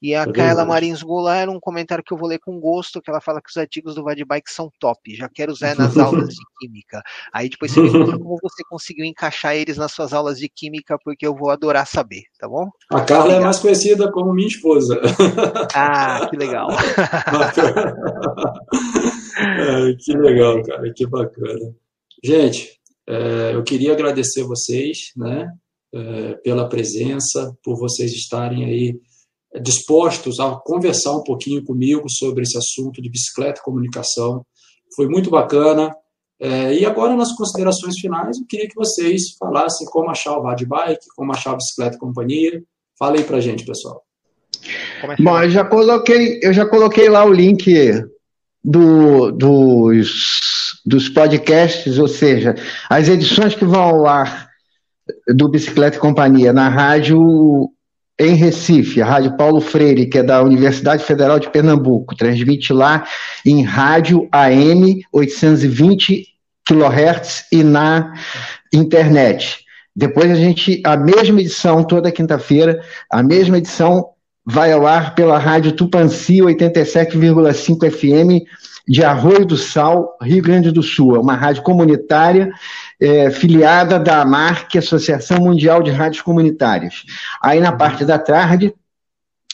E 0.00 0.14
a 0.14 0.22
é 0.22 0.32
Kaela 0.32 0.64
Marins 0.64 1.02
Goulart, 1.02 1.48
um 1.48 1.60
comentário 1.60 2.04
que 2.04 2.12
eu 2.12 2.18
vou 2.18 2.28
ler 2.28 2.38
com 2.38 2.58
gosto, 2.60 3.00
que 3.00 3.10
ela 3.10 3.20
fala 3.20 3.40
que 3.40 3.50
os 3.50 3.56
artigos 3.56 3.94
do 3.94 4.04
Vadbike 4.04 4.50
são 4.50 4.70
top, 4.78 5.14
já 5.14 5.28
quero 5.28 5.52
usar 5.52 5.76
nas 5.76 5.96
aulas 5.98 6.34
de 6.34 6.44
química. 6.58 7.02
Aí 7.32 7.48
depois 7.48 7.72
você 7.72 7.80
me 7.80 7.90
conta 7.90 8.18
como 8.18 8.38
você 8.42 8.62
conseguiu 8.68 9.04
encaixar 9.04 9.54
eles 9.54 9.76
nas 9.76 9.92
suas 9.92 10.12
aulas 10.12 10.38
de 10.38 10.48
química, 10.48 10.98
porque 11.04 11.26
eu 11.26 11.34
vou 11.34 11.50
adorar 11.50 11.86
saber, 11.86 12.22
tá 12.38 12.48
bom? 12.48 12.70
A 12.90 13.00
Carla 13.02 13.24
Obrigado. 13.24 13.40
é 13.40 13.44
mais 13.44 13.58
conhecida 13.58 14.10
como 14.12 14.32
minha 14.32 14.48
esposa. 14.48 15.00
Ah, 15.74 16.26
que 16.30 16.36
legal. 16.36 16.68
é, 19.38 19.94
que 19.98 20.16
legal, 20.16 20.62
cara, 20.62 20.92
que 20.94 21.06
bacana. 21.06 21.74
Gente, 22.24 22.80
é, 23.06 23.54
eu 23.54 23.62
queria 23.62 23.92
agradecer 23.92 24.42
vocês, 24.44 25.12
né, 25.16 25.50
pela 26.42 26.68
presença, 26.68 27.56
por 27.62 27.78
vocês 27.78 28.12
estarem 28.12 28.64
aí 28.64 29.00
dispostos 29.60 30.38
a 30.40 30.54
conversar 30.56 31.12
um 31.12 31.22
pouquinho 31.22 31.64
comigo 31.64 32.10
sobre 32.10 32.42
esse 32.42 32.58
assunto 32.58 33.00
de 33.00 33.08
bicicleta 33.08 33.60
e 33.60 33.64
comunicação. 33.64 34.44
Foi 34.94 35.08
muito 35.08 35.30
bacana. 35.30 35.94
É, 36.38 36.74
e 36.74 36.84
agora, 36.84 37.16
nas 37.16 37.34
considerações 37.34 37.98
finais, 37.98 38.38
eu 38.38 38.46
queria 38.46 38.68
que 38.68 38.74
vocês 38.74 39.36
falassem 39.38 39.86
como 39.86 40.10
achar 40.10 40.36
o 40.36 40.42
Rad 40.42 40.62
Bike, 40.62 41.06
como 41.16 41.32
achar 41.32 41.52
a 41.52 41.56
bicicleta 41.56 41.96
e 41.96 42.00
companhia. 42.00 42.62
Fala 42.98 43.16
aí 43.16 43.24
pra 43.24 43.40
gente, 43.40 43.64
pessoal. 43.64 44.02
É 45.02 45.22
Bom, 45.22 45.42
eu 45.42 45.50
já 45.50 45.64
coloquei, 45.64 46.40
eu 46.42 46.52
já 46.52 46.66
coloquei 46.66 47.08
lá 47.08 47.24
o 47.24 47.32
link 47.32 47.72
do, 48.62 49.30
dos, 49.30 50.08
dos 50.84 51.08
podcasts, 51.08 51.98
ou 51.98 52.08
seja, 52.08 52.54
as 52.90 53.08
edições 53.08 53.54
que 53.54 53.64
vão 53.64 53.80
ao 53.82 54.06
ar 54.06 54.45
do 55.28 55.48
Bicicleta 55.48 55.96
e 55.96 56.00
Companhia 56.00 56.52
na 56.52 56.68
rádio 56.68 57.70
em 58.18 58.34
Recife, 58.34 59.02
a 59.02 59.06
Rádio 59.06 59.36
Paulo 59.36 59.60
Freire, 59.60 60.06
que 60.06 60.18
é 60.18 60.22
da 60.22 60.42
Universidade 60.42 61.04
Federal 61.04 61.38
de 61.38 61.50
Pernambuco, 61.50 62.16
transmite 62.16 62.72
lá 62.72 63.04
em 63.44 63.62
rádio 63.62 64.26
AM 64.32 65.02
820 65.12 66.26
kHz 66.66 67.44
e 67.52 67.62
na 67.62 68.14
internet. 68.72 69.64
Depois 69.94 70.30
a 70.30 70.34
gente, 70.34 70.82
a 70.84 70.96
mesma 70.96 71.40
edição, 71.40 71.84
toda 71.84 72.12
quinta-feira, 72.12 72.80
a 73.10 73.22
mesma 73.22 73.58
edição 73.58 74.10
vai 74.44 74.72
ao 74.72 74.86
ar 74.86 75.14
pela 75.14 75.38
rádio 75.38 75.72
Tupanci 75.72 76.38
87,5 76.38 77.90
FM 77.90 78.46
de 78.88 79.02
Arroio 79.02 79.44
do 79.44 79.56
Sal, 79.56 80.16
Rio 80.22 80.42
Grande 80.42 80.70
do 80.70 80.82
Sul. 80.82 81.16
É 81.16 81.18
uma 81.18 81.34
rádio 81.34 81.62
comunitária 81.62 82.50
é, 83.00 83.30
filiada 83.30 83.98
da 83.98 84.22
AMARC, 84.22 84.76
Associação 84.76 85.38
Mundial 85.38 85.82
de 85.82 85.90
Rádios 85.90 86.22
Comunitárias. 86.22 87.04
Aí 87.42 87.60
na 87.60 87.72
parte 87.72 88.04
da 88.04 88.18
tarde 88.18 88.74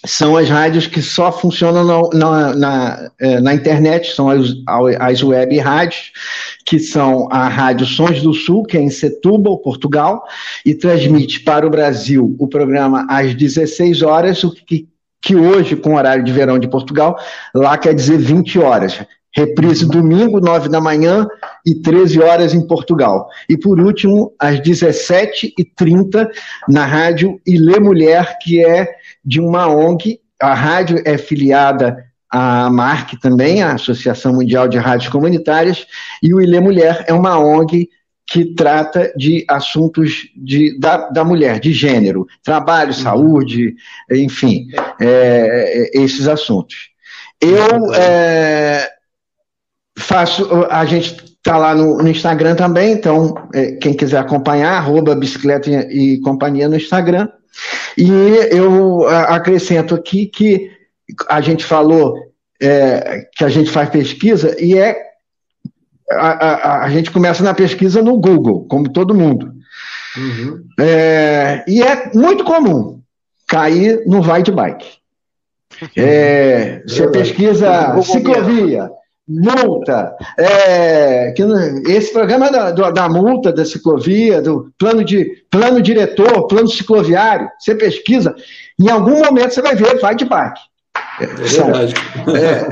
são 0.04 0.36
as 0.36 0.48
rádios 0.48 0.86
que 0.86 1.00
só 1.00 1.30
funcionam 1.30 1.84
na, 1.84 2.18
na, 2.18 2.54
na, 2.54 3.10
é, 3.20 3.40
na 3.40 3.54
internet, 3.54 4.14
são 4.14 4.28
as, 4.28 4.52
as 4.98 5.22
web 5.22 5.56
rádios, 5.58 6.12
que 6.66 6.78
são 6.78 7.28
a 7.30 7.46
Rádio 7.46 7.86
Sons 7.86 8.20
do 8.20 8.34
Sul, 8.34 8.64
que 8.64 8.76
é 8.76 8.80
em 8.80 8.90
Setúbal, 8.90 9.58
Portugal, 9.58 10.24
e 10.66 10.74
transmite 10.74 11.40
para 11.40 11.66
o 11.66 11.70
Brasil 11.70 12.34
o 12.38 12.48
programa 12.48 13.06
às 13.08 13.32
16 13.34 14.02
horas, 14.02 14.42
o 14.42 14.52
que, 14.52 14.88
que 15.20 15.36
hoje, 15.36 15.76
com 15.76 15.90
o 15.90 15.96
horário 15.96 16.24
de 16.24 16.32
verão 16.32 16.58
de 16.58 16.68
Portugal, 16.68 17.16
lá 17.54 17.78
quer 17.78 17.94
dizer 17.94 18.18
20 18.18 18.58
horas. 18.58 18.98
Reprise 19.34 19.86
domingo, 19.86 20.40
9 20.40 20.68
da 20.68 20.80
manhã 20.80 21.26
e 21.64 21.74
13 21.74 22.20
horas 22.20 22.54
em 22.54 22.66
Portugal. 22.66 23.28
E 23.48 23.56
por 23.56 23.80
último, 23.80 24.34
às 24.38 24.60
17h30, 24.60 26.28
na 26.68 26.84
rádio 26.84 27.40
Ilê 27.46 27.80
Mulher, 27.80 28.38
que 28.40 28.64
é 28.64 28.88
de 29.24 29.40
uma 29.40 29.68
ONG. 29.68 30.20
A 30.40 30.54
rádio 30.54 31.00
é 31.04 31.16
filiada 31.16 32.04
à 32.30 32.68
MARC 32.70 33.20
também, 33.20 33.62
a 33.62 33.74
Associação 33.74 34.34
Mundial 34.34 34.66
de 34.66 34.78
Rádios 34.78 35.10
Comunitárias, 35.10 35.86
e 36.22 36.34
o 36.34 36.40
Ilê 36.40 36.60
Mulher 36.60 37.04
é 37.06 37.12
uma 37.12 37.38
ONG 37.38 37.88
que 38.26 38.54
trata 38.54 39.12
de 39.16 39.44
assuntos 39.48 40.28
de, 40.34 40.78
da, 40.78 41.10
da 41.10 41.24
mulher, 41.24 41.60
de 41.60 41.72
gênero, 41.72 42.26
trabalho, 42.42 42.94
saúde, 42.94 43.74
enfim, 44.10 44.68
é, 45.00 45.90
esses 45.92 46.26
assuntos. 46.26 46.90
Eu 47.38 47.92
é, 47.94 48.88
faço, 50.02 50.48
a 50.70 50.84
gente 50.84 51.24
está 51.24 51.56
lá 51.56 51.74
no, 51.74 51.98
no, 51.98 52.08
Instagram 52.08 52.54
também, 52.54 52.92
então 52.92 53.34
é, 53.52 53.72
quem 53.72 53.94
quiser 53.94 54.18
acompanhar, 54.18 54.74
arroba 54.74 55.14
bicicleta 55.14 55.68
e, 55.70 56.14
e 56.14 56.20
companhia 56.20 56.68
no 56.68 56.76
Instagram. 56.76 57.28
E 57.96 58.10
eu 58.50 59.06
acrescento 59.08 59.94
aqui 59.94 60.26
que 60.26 60.70
a 61.28 61.40
gente 61.40 61.64
falou 61.64 62.14
é, 62.60 63.28
que 63.34 63.44
a 63.44 63.48
gente 63.48 63.70
faz 63.70 63.90
pesquisa 63.90 64.56
e 64.58 64.78
é 64.78 64.96
a, 66.10 66.28
a, 66.30 66.84
a, 66.84 66.90
gente 66.90 67.10
começa 67.10 67.42
na 67.42 67.54
pesquisa 67.54 68.02
no 68.02 68.18
Google, 68.18 68.66
como 68.68 68.90
todo 68.90 69.14
mundo. 69.14 69.52
Uhum. 70.16 70.64
É, 70.78 71.64
e 71.66 71.82
é 71.82 72.10
muito 72.14 72.44
comum 72.44 73.00
cair 73.48 74.02
no 74.06 74.22
vai 74.22 74.42
de 74.42 74.52
bike. 74.52 74.86
É, 75.96 76.80
você 76.86 77.08
pesquisa 77.08 78.00
ciclovia, 78.02 78.88
multa, 79.32 80.14
é, 80.38 81.32
que, 81.32 81.42
esse 81.90 82.12
programa 82.12 82.50
da, 82.50 82.70
da, 82.90 83.08
multa 83.08 83.52
da 83.52 83.64
ciclovia, 83.64 84.42
do 84.42 84.72
plano, 84.78 85.04
de, 85.04 85.44
plano 85.50 85.80
diretor, 85.80 86.46
plano 86.46 86.68
cicloviário, 86.68 87.48
você 87.58 87.74
pesquisa, 87.74 88.34
em 88.78 88.88
algum 88.88 89.24
momento 89.24 89.54
você 89.54 89.62
vai 89.62 89.74
ver, 89.74 89.98
vai 89.98 90.14
de 90.14 90.24
bike. 90.24 90.60
É 91.20 91.26
verdade. 91.26 91.94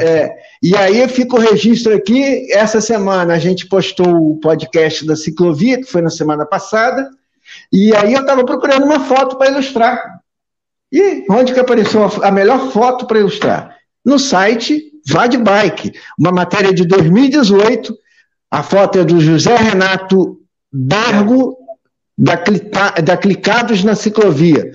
É, 0.01 0.05
é, 0.05 0.37
e 0.63 0.77
aí 0.77 1.09
fica 1.09 1.37
o 1.37 1.41
registro 1.41 1.95
aqui, 1.95 2.53
essa 2.53 2.81
semana 2.81 3.35
a 3.35 3.39
gente 3.39 3.67
postou 3.67 4.33
o 4.33 4.37
podcast 4.41 5.07
da 5.07 5.17
ciclovia, 5.17 5.79
que 5.79 5.91
foi 5.91 6.03
na 6.03 6.11
semana 6.11 6.45
passada, 6.45 7.09
e 7.73 7.95
aí 7.95 8.13
eu 8.13 8.21
estava 8.21 8.45
procurando 8.45 8.85
uma 8.85 9.01
foto 9.01 9.37
para 9.37 9.51
ilustrar. 9.51 10.21
E 10.93 11.25
onde 11.31 11.53
que 11.53 11.61
apareceu 11.61 12.05
a 12.23 12.31
melhor 12.31 12.71
foto 12.73 13.07
para 13.07 13.21
ilustrar? 13.21 13.77
No 14.05 14.19
site 14.19 14.90
Vá 15.09 15.27
de 15.27 15.39
Bike, 15.39 15.93
uma 16.19 16.33
matéria 16.33 16.73
de 16.73 16.87
2018. 16.87 17.95
A 18.51 18.63
foto 18.63 18.99
é 18.99 19.05
do 19.05 19.21
José 19.21 19.55
Renato 19.55 20.39
Dargo, 20.73 21.57
da, 22.17 22.37
da 23.03 23.17
Clicados 23.17 23.83
na 23.85 23.95
Ciclovia. 23.95 24.71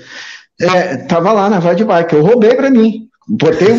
É, 0.60 1.06
lá 1.12 1.50
na 1.50 1.60
Vá 1.60 1.74
de 1.74 1.84
Bike, 1.84 2.14
eu 2.16 2.26
roubei 2.26 2.54
para 2.56 2.70
mim. 2.70 3.06
Botei, 3.28 3.74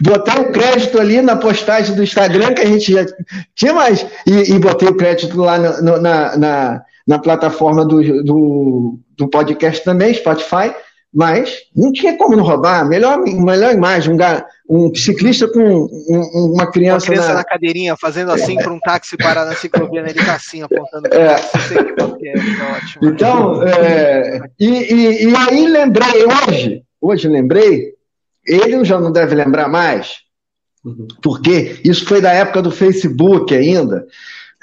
botei, 0.00 0.34
o 0.40 0.52
crédito 0.52 0.98
ali 0.98 1.20
na 1.20 1.36
postagem 1.36 1.94
do 1.94 2.02
Instagram, 2.02 2.54
que 2.54 2.62
a 2.62 2.66
gente 2.66 2.90
já 2.90 3.04
tinha 3.54 3.74
mais, 3.74 4.06
e, 4.26 4.54
e 4.54 4.58
botei 4.58 4.88
o 4.88 4.96
crédito 4.96 5.38
lá 5.38 5.58
no, 5.58 6.00
na, 6.00 6.36
na, 6.38 6.82
na, 7.06 7.18
plataforma 7.18 7.84
do, 7.84 8.24
do, 8.24 8.98
do 9.18 9.28
podcast 9.28 9.84
também, 9.84 10.14
Spotify. 10.14 10.72
Mas 11.14 11.58
não 11.76 11.92
tinha 11.92 12.16
como 12.16 12.34
não 12.34 12.42
roubar. 12.42 12.88
Melhor, 12.88 13.18
melhor 13.18 13.74
imagem, 13.74 14.14
um, 14.14 14.86
um 14.86 14.94
ciclista 14.94 15.46
com 15.46 15.60
um, 15.60 16.52
uma 16.54 16.70
criança. 16.70 17.06
Uma 17.06 17.12
criança 17.12 17.28
na... 17.28 17.34
na 17.34 17.44
cadeirinha, 17.44 17.96
fazendo 17.98 18.32
assim 18.32 18.56
para 18.56 18.72
um 18.72 18.80
táxi 18.80 19.18
parar 19.18 19.44
na 19.44 19.54
ciclovia, 19.54 20.00
né? 20.00 20.08
ele 20.08 20.24
tá 20.24 20.34
assim, 20.34 20.62
apontando 20.62 21.10
para 21.10 21.20
é. 21.20 21.26
é, 21.26 22.32
é 22.32 22.72
ótimo. 22.76 23.08
Então, 23.08 23.62
é, 23.62 24.40
e, 24.58 24.68
e, 24.68 25.24
e, 25.28 25.36
aí 25.36 25.66
lembrei, 25.66 26.24
hoje, 26.24 26.82
hoje 26.98 27.28
lembrei, 27.28 27.92
ele 28.46 28.82
já 28.82 28.98
não 28.98 29.12
deve 29.12 29.34
lembrar 29.34 29.68
mais, 29.68 30.20
uhum. 30.82 31.06
porque 31.22 31.78
isso 31.84 32.06
foi 32.06 32.22
da 32.22 32.32
época 32.32 32.62
do 32.62 32.70
Facebook 32.70 33.54
ainda. 33.54 34.06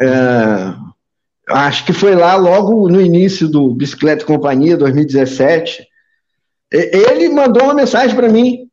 É, 0.01 0.73
acho 1.49 1.85
que 1.85 1.93
foi 1.93 2.15
lá 2.15 2.35
logo 2.35 2.89
no 2.89 2.99
início 2.99 3.47
do 3.47 3.71
Bicicleta 3.75 4.23
e 4.23 4.25
Companhia, 4.27 4.75
2017 4.75 5.88
ele 6.71 7.29
mandou 7.29 7.63
uma 7.63 7.73
mensagem 7.73 8.15
para 8.15 8.29
mim. 8.29 8.67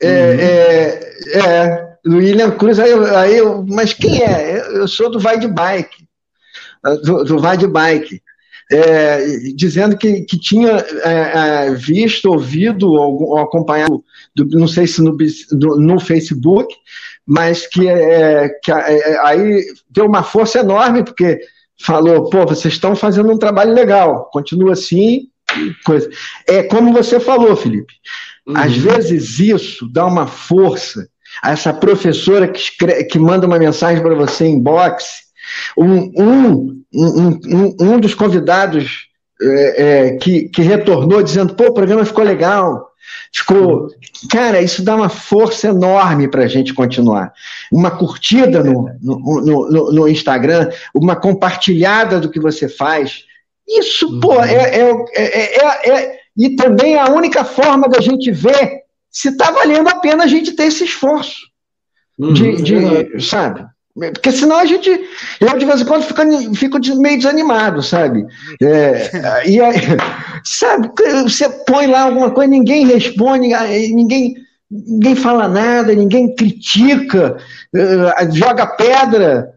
É, 0.00 0.06
uhum. 0.06 0.40
é, 0.40 1.38
é, 1.38 1.94
William 2.06 2.50
Cruz, 2.52 2.78
aí, 2.78 2.90
eu, 2.90 3.16
aí 3.16 3.36
eu, 3.36 3.64
mas 3.66 3.92
quem 3.92 4.22
é? 4.22 4.62
Eu 4.74 4.86
sou 4.88 5.10
do 5.10 5.18
Vai 5.18 5.38
de 5.38 5.48
Bike, 5.48 6.06
do, 7.02 7.24
do 7.24 7.38
Vai 7.38 7.56
de 7.56 7.66
Bike. 7.66 8.22
É, 8.72 9.26
dizendo 9.54 9.96
que, 9.96 10.22
que 10.22 10.38
tinha 10.38 10.72
é, 11.04 11.66
é 11.66 11.74
visto, 11.74 12.32
ouvido 12.32 12.90
ou, 12.90 13.38
acompanhado, 13.38 14.02
do, 14.34 14.46
não 14.58 14.66
sei 14.66 14.86
se 14.86 15.02
no, 15.02 15.14
do, 15.52 15.76
no 15.78 16.00
Facebook, 16.00 16.74
mas 17.26 17.66
que, 17.66 17.86
é, 17.86 18.48
que 18.62 18.72
aí 18.72 19.64
deu 19.90 20.06
uma 20.06 20.22
força 20.22 20.60
enorme, 20.60 21.04
porque 21.04 21.40
falou: 21.78 22.30
pô, 22.30 22.46
vocês 22.46 22.74
estão 22.74 22.96
fazendo 22.96 23.30
um 23.30 23.38
trabalho 23.38 23.72
legal, 23.72 24.30
continua 24.32 24.72
assim, 24.72 25.28
coisa. 25.84 26.08
É 26.46 26.62
como 26.62 26.92
você 26.92 27.20
falou, 27.20 27.56
Felipe. 27.56 27.94
Uhum. 28.46 28.56
Às 28.56 28.76
vezes 28.76 29.38
isso 29.38 29.88
dá 29.90 30.06
uma 30.06 30.26
força 30.26 31.08
a 31.42 31.52
essa 31.52 31.72
professora 31.72 32.48
que, 32.48 32.58
escreve, 32.58 33.04
que 33.04 33.18
manda 33.18 33.46
uma 33.46 33.58
mensagem 33.58 34.02
para 34.02 34.14
você 34.14 34.46
em 34.46 34.60
box. 34.60 35.24
Um, 35.76 36.10
um, 36.16 36.82
um, 36.94 37.76
um, 37.80 38.00
dos 38.00 38.14
convidados 38.14 39.08
é, 39.40 39.82
é, 39.82 40.16
que, 40.16 40.48
que 40.48 40.62
retornou 40.62 41.22
dizendo: 41.22 41.54
pô, 41.54 41.66
o 41.66 41.74
programa 41.74 42.04
ficou 42.04 42.24
legal. 42.24 42.90
Ficou. 43.34 43.88
Cara, 44.30 44.62
isso 44.62 44.82
dá 44.82 44.96
uma 44.96 45.08
força 45.08 45.68
enorme 45.68 46.28
para 46.28 46.44
a 46.44 46.48
gente 46.48 46.72
continuar. 46.72 47.32
Uma 47.70 47.90
curtida 47.90 48.62
no, 48.62 48.88
no, 49.02 49.68
no, 49.68 49.92
no, 49.92 50.08
Instagram, 50.08 50.70
uma 50.94 51.16
compartilhada 51.16 52.20
do 52.20 52.30
que 52.30 52.40
você 52.40 52.68
faz, 52.68 53.24
isso, 53.66 54.06
uhum. 54.06 54.20
pô, 54.20 54.42
é, 54.42 54.80
é, 54.80 54.90
é, 55.14 55.90
é, 55.90 56.18
E 56.36 56.56
também 56.56 56.94
é 56.94 57.00
a 57.00 57.10
única 57.10 57.44
forma 57.44 57.88
da 57.88 58.00
gente 58.00 58.30
ver 58.30 58.82
se 59.10 59.28
está 59.28 59.50
valendo 59.50 59.88
a 59.88 59.96
pena 59.96 60.24
a 60.24 60.26
gente 60.26 60.52
ter 60.52 60.64
esse 60.64 60.84
esforço. 60.84 61.46
Uhum. 62.18 62.32
De, 62.32 62.62
de 62.62 63.20
sabe? 63.24 63.64
Porque 63.94 64.32
senão 64.32 64.56
a 64.56 64.64
gente. 64.64 64.90
Eu, 65.40 65.56
de 65.56 65.64
vez 65.64 65.80
em 65.80 65.84
quando, 65.84 66.02
fico, 66.02 66.22
fico 66.56 67.00
meio 67.00 67.16
desanimado, 67.16 67.80
sabe? 67.80 68.26
É, 68.60 69.46
e 69.48 69.60
aí, 69.60 69.76
sabe, 70.44 70.90
você 71.22 71.48
põe 71.48 71.86
lá 71.86 72.02
alguma 72.02 72.32
coisa, 72.32 72.50
ninguém 72.50 72.86
responde, 72.86 73.48
ninguém, 73.94 74.34
ninguém 74.68 75.14
fala 75.14 75.46
nada, 75.46 75.94
ninguém 75.94 76.34
critica, 76.34 77.36
joga 78.32 78.66
pedra. 78.66 79.53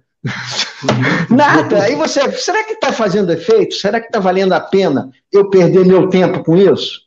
Nada. 1.29 1.83
Aí 1.83 1.95
você, 1.95 2.31
será 2.33 2.63
que 2.63 2.73
está 2.73 2.91
fazendo 2.91 3.31
efeito? 3.31 3.75
Será 3.75 3.99
que 3.99 4.07
está 4.07 4.19
valendo 4.19 4.53
a 4.53 4.59
pena 4.59 5.09
eu 5.31 5.49
perder 5.49 5.85
meu 5.85 6.09
tempo 6.09 6.43
com 6.43 6.55
isso? 6.55 7.01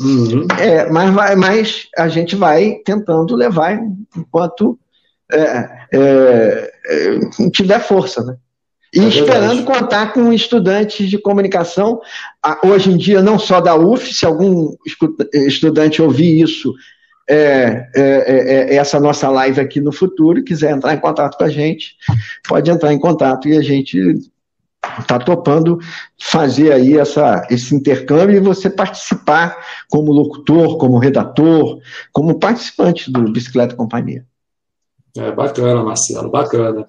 Uhum. 0.00 0.46
É, 0.58 0.90
mas, 0.90 1.14
vai, 1.14 1.36
mas 1.36 1.88
a 1.96 2.08
gente 2.08 2.34
vai 2.34 2.80
tentando 2.84 3.36
levar 3.36 3.78
enquanto 4.16 4.78
é, 5.30 5.38
é, 5.92 6.72
é 6.86 7.50
tiver 7.50 7.80
força, 7.80 8.24
né? 8.24 8.36
E 8.94 9.00
é 9.00 9.08
esperando 9.08 9.64
contar 9.64 10.12
com 10.12 10.32
estudantes 10.32 11.08
de 11.08 11.16
comunicação, 11.16 12.00
hoje 12.62 12.90
em 12.90 12.96
dia 12.96 13.22
não 13.22 13.38
só 13.38 13.60
da 13.60 13.74
UF, 13.74 14.12
se 14.12 14.26
algum 14.26 14.74
estudante 15.32 16.02
ouvir 16.02 16.42
isso 16.42 16.74
é, 17.28 17.34
é, 17.34 17.90
é, 17.94 18.74
é, 18.74 18.76
essa 18.76 18.98
nossa 18.98 19.28
live 19.28 19.60
aqui 19.60 19.80
no 19.80 19.92
futuro, 19.92 20.42
quiser 20.42 20.72
entrar 20.72 20.94
em 20.94 21.00
contato 21.00 21.36
com 21.36 21.44
a 21.44 21.48
gente, 21.48 21.96
pode 22.46 22.70
entrar 22.70 22.92
em 22.92 22.98
contato 22.98 23.48
e 23.48 23.56
a 23.56 23.62
gente 23.62 24.18
está 25.00 25.18
topando 25.18 25.78
fazer 26.20 26.72
aí 26.72 26.98
essa, 26.98 27.46
esse 27.50 27.74
intercâmbio 27.74 28.36
e 28.36 28.40
você 28.40 28.68
participar 28.68 29.56
como 29.88 30.12
locutor, 30.12 30.76
como 30.76 30.98
redator, 30.98 31.78
como 32.12 32.38
participante 32.38 33.10
do 33.10 33.30
Bicicleta 33.30 33.76
Companhia. 33.76 34.26
É 35.16 35.30
bacana, 35.30 35.82
Marcelo, 35.82 36.30
bacana. 36.30 36.86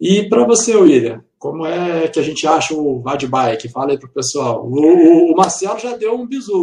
E 0.00 0.28
para 0.28 0.46
você, 0.46 0.76
William, 0.76 1.22
como 1.44 1.66
é 1.66 2.08
que 2.08 2.18
a 2.18 2.22
gente 2.22 2.46
acha 2.46 2.72
o 2.72 3.02
Vad 3.02 3.22
Bike? 3.22 3.68
Fala 3.68 3.90
aí 3.90 3.98
para 3.98 4.08
o 4.08 4.12
pessoal. 4.14 4.66
O 4.66 5.36
Marcelo 5.36 5.78
já 5.78 5.94
deu 5.94 6.14
um 6.14 6.26
bisu, 6.26 6.62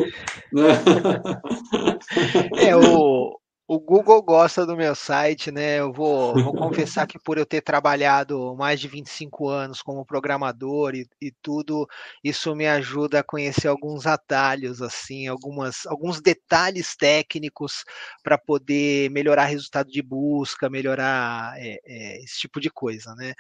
né? 0.52 0.70
É, 2.58 2.76
o, 2.76 3.40
o 3.68 3.80
Google 3.80 4.22
gosta 4.22 4.66
do 4.66 4.76
meu 4.76 4.94
site, 4.94 5.50
né? 5.50 5.80
Eu 5.80 5.94
vou, 5.94 6.34
vou 6.34 6.54
confessar 6.54 7.08
que 7.08 7.18
por 7.18 7.38
eu 7.38 7.46
ter 7.46 7.62
trabalhado 7.62 8.54
mais 8.56 8.82
de 8.82 8.88
25 8.90 9.48
anos 9.48 9.82
como 9.82 10.06
programador 10.06 10.94
e, 10.94 11.06
e, 11.22 11.32
tudo, 11.42 11.88
isso 12.22 12.54
me 12.54 12.68
ajuda 12.68 13.20
a 13.20 13.24
conhecer 13.24 13.70
alguns 13.70 14.06
atalhos, 14.06 14.82
assim, 14.82 15.28
algumas, 15.28 15.86
alguns 15.86 16.20
detalhes 16.20 16.98
técnicos 16.98 17.86
para 18.22 18.38
poder 18.38 19.10
melhorar 19.10 19.46
resultado 19.46 19.90
de 19.90 20.02
busca, 20.02 20.70
melhorar 20.70 21.54
é, 21.58 21.80
é, 21.86 22.24
esse 22.24 22.40
tipo 22.40 22.60
de 22.60 22.70
coisa, 22.70 23.16
né? 23.16 23.34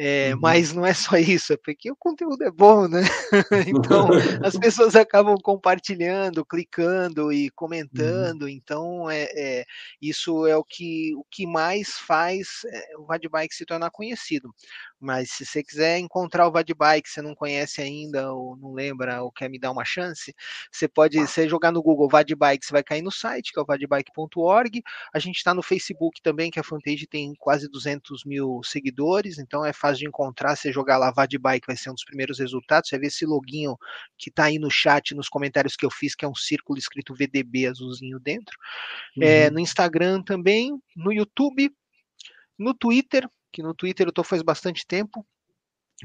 É, 0.00 0.32
uhum. 0.32 0.40
Mas 0.40 0.72
não 0.72 0.86
é 0.86 0.94
só 0.94 1.16
isso, 1.16 1.52
é 1.52 1.56
porque 1.56 1.90
o 1.90 1.96
conteúdo 1.96 2.44
é 2.44 2.52
bom, 2.52 2.86
né? 2.86 3.02
então 3.66 4.08
as 4.46 4.56
pessoas 4.56 4.94
acabam 4.94 5.36
compartilhando, 5.42 6.44
clicando 6.44 7.32
e 7.32 7.46
uhum. 7.46 7.50
comentando. 7.56 8.42
Uhum. 8.42 8.48
Então 8.48 9.10
é, 9.10 9.28
é, 9.34 9.64
isso 10.00 10.46
é 10.46 10.56
o 10.56 10.62
que, 10.62 11.12
o 11.16 11.24
que 11.28 11.48
mais 11.48 11.98
faz 11.98 12.60
é, 12.66 12.96
o 12.96 13.06
Vadbike 13.06 13.52
se 13.52 13.66
tornar 13.66 13.90
conhecido. 13.90 14.54
Mas 15.00 15.30
se 15.32 15.44
você 15.44 15.62
quiser 15.64 15.98
encontrar 15.98 16.46
o 16.46 16.52
Vadbike, 16.52 17.08
você 17.08 17.20
não 17.20 17.34
conhece 17.34 17.80
ainda, 17.80 18.32
ou 18.32 18.56
não 18.56 18.72
lembra, 18.72 19.22
ou 19.22 19.32
quer 19.32 19.48
me 19.48 19.58
dar 19.58 19.70
uma 19.70 19.84
chance, 19.84 20.34
você 20.72 20.88
pode 20.88 21.18
você 21.18 21.48
jogar 21.48 21.72
no 21.72 21.82
Google 21.82 22.08
Vadbike, 22.08 22.64
você 22.64 22.72
vai 22.72 22.82
cair 22.82 23.02
no 23.02 23.10
site, 23.10 23.52
que 23.52 23.58
é 23.58 23.62
o 23.62 23.66
vadbike.org. 23.66 24.82
A 25.12 25.18
gente 25.18 25.36
está 25.36 25.54
no 25.54 25.62
Facebook 25.62 26.20
também, 26.22 26.50
que 26.50 26.58
a 26.58 26.64
fanpage 26.64 27.06
tem 27.06 27.32
quase 27.38 27.68
200 27.68 28.24
mil 28.24 28.60
seguidores, 28.64 29.38
então 29.38 29.64
é 29.64 29.72
fácil 29.72 29.87
de 29.96 30.06
encontrar. 30.06 30.56
Você 30.56 30.70
jogar 30.70 30.98
lá 30.98 31.10
Vadbike, 31.10 31.66
vai 31.66 31.76
ser 31.76 31.90
um 31.90 31.94
dos 31.94 32.04
primeiros 32.04 32.38
resultados. 32.38 32.90
Você 32.90 32.98
ver 32.98 33.06
esse 33.06 33.24
loginho 33.24 33.76
que 34.18 34.28
está 34.28 34.44
aí 34.44 34.58
no 34.58 34.70
chat, 34.70 35.14
nos 35.14 35.28
comentários 35.28 35.76
que 35.76 35.86
eu 35.86 35.90
fiz, 35.90 36.14
que 36.14 36.24
é 36.24 36.28
um 36.28 36.34
círculo 36.34 36.78
escrito 36.78 37.14
VDB 37.14 37.66
azulzinho 37.66 38.18
dentro. 38.18 38.54
É, 39.16 39.20
uhum. 39.20 39.24
É, 39.24 39.50
no 39.50 39.60
Instagram 39.60 40.22
também, 40.22 40.76
no 40.94 41.12
YouTube, 41.12 41.70
no 42.58 42.74
Twitter, 42.74 43.26
que 43.52 43.62
no 43.62 43.72
Twitter 43.72 44.08
eu 44.08 44.12
tô 44.12 44.22
faz 44.22 44.42
bastante 44.42 44.86
tempo, 44.86 45.24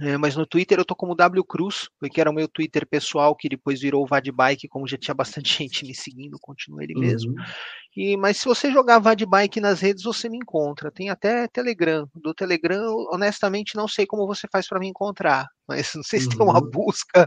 é, 0.01 0.17
mas 0.17 0.35
no 0.35 0.45
Twitter 0.45 0.79
eu 0.79 0.85
tô 0.85 0.95
como 0.95 1.13
W 1.15 1.43
Cruz, 1.43 1.87
que 2.11 2.19
era 2.19 2.29
o 2.29 2.33
meu 2.33 2.47
Twitter 2.47 2.87
pessoal, 2.87 3.35
que 3.35 3.47
depois 3.47 3.79
virou 3.79 4.03
o 4.03 4.07
Vadbike, 4.07 4.67
como 4.67 4.87
já 4.87 4.97
tinha 4.97 5.13
bastante 5.13 5.53
gente 5.61 5.85
me 5.85 5.93
seguindo, 5.93 6.37
continua 6.41 6.83
ele 6.83 6.95
mesmo. 6.95 7.31
Uhum. 7.31 7.45
E, 7.95 8.17
mas 8.17 8.37
se 8.37 8.45
você 8.45 8.71
jogar 8.71 8.99
Vadbike 8.99 9.61
nas 9.61 9.79
redes, 9.79 10.03
você 10.03 10.27
me 10.27 10.37
encontra. 10.37 10.91
Tem 10.91 11.09
até 11.09 11.47
Telegram. 11.47 12.07
Do 12.15 12.33
Telegram, 12.33 13.07
honestamente, 13.11 13.75
não 13.75 13.87
sei 13.87 14.05
como 14.05 14.25
você 14.25 14.47
faz 14.51 14.67
para 14.67 14.79
me 14.79 14.87
encontrar. 14.87 15.47
Mas 15.67 15.91
não 15.95 16.03
sei 16.03 16.19
se 16.19 16.27
uhum. 16.27 16.31
tem 16.31 16.45
uma 16.45 16.59
uhum. 16.59 16.69
busca. 16.69 17.25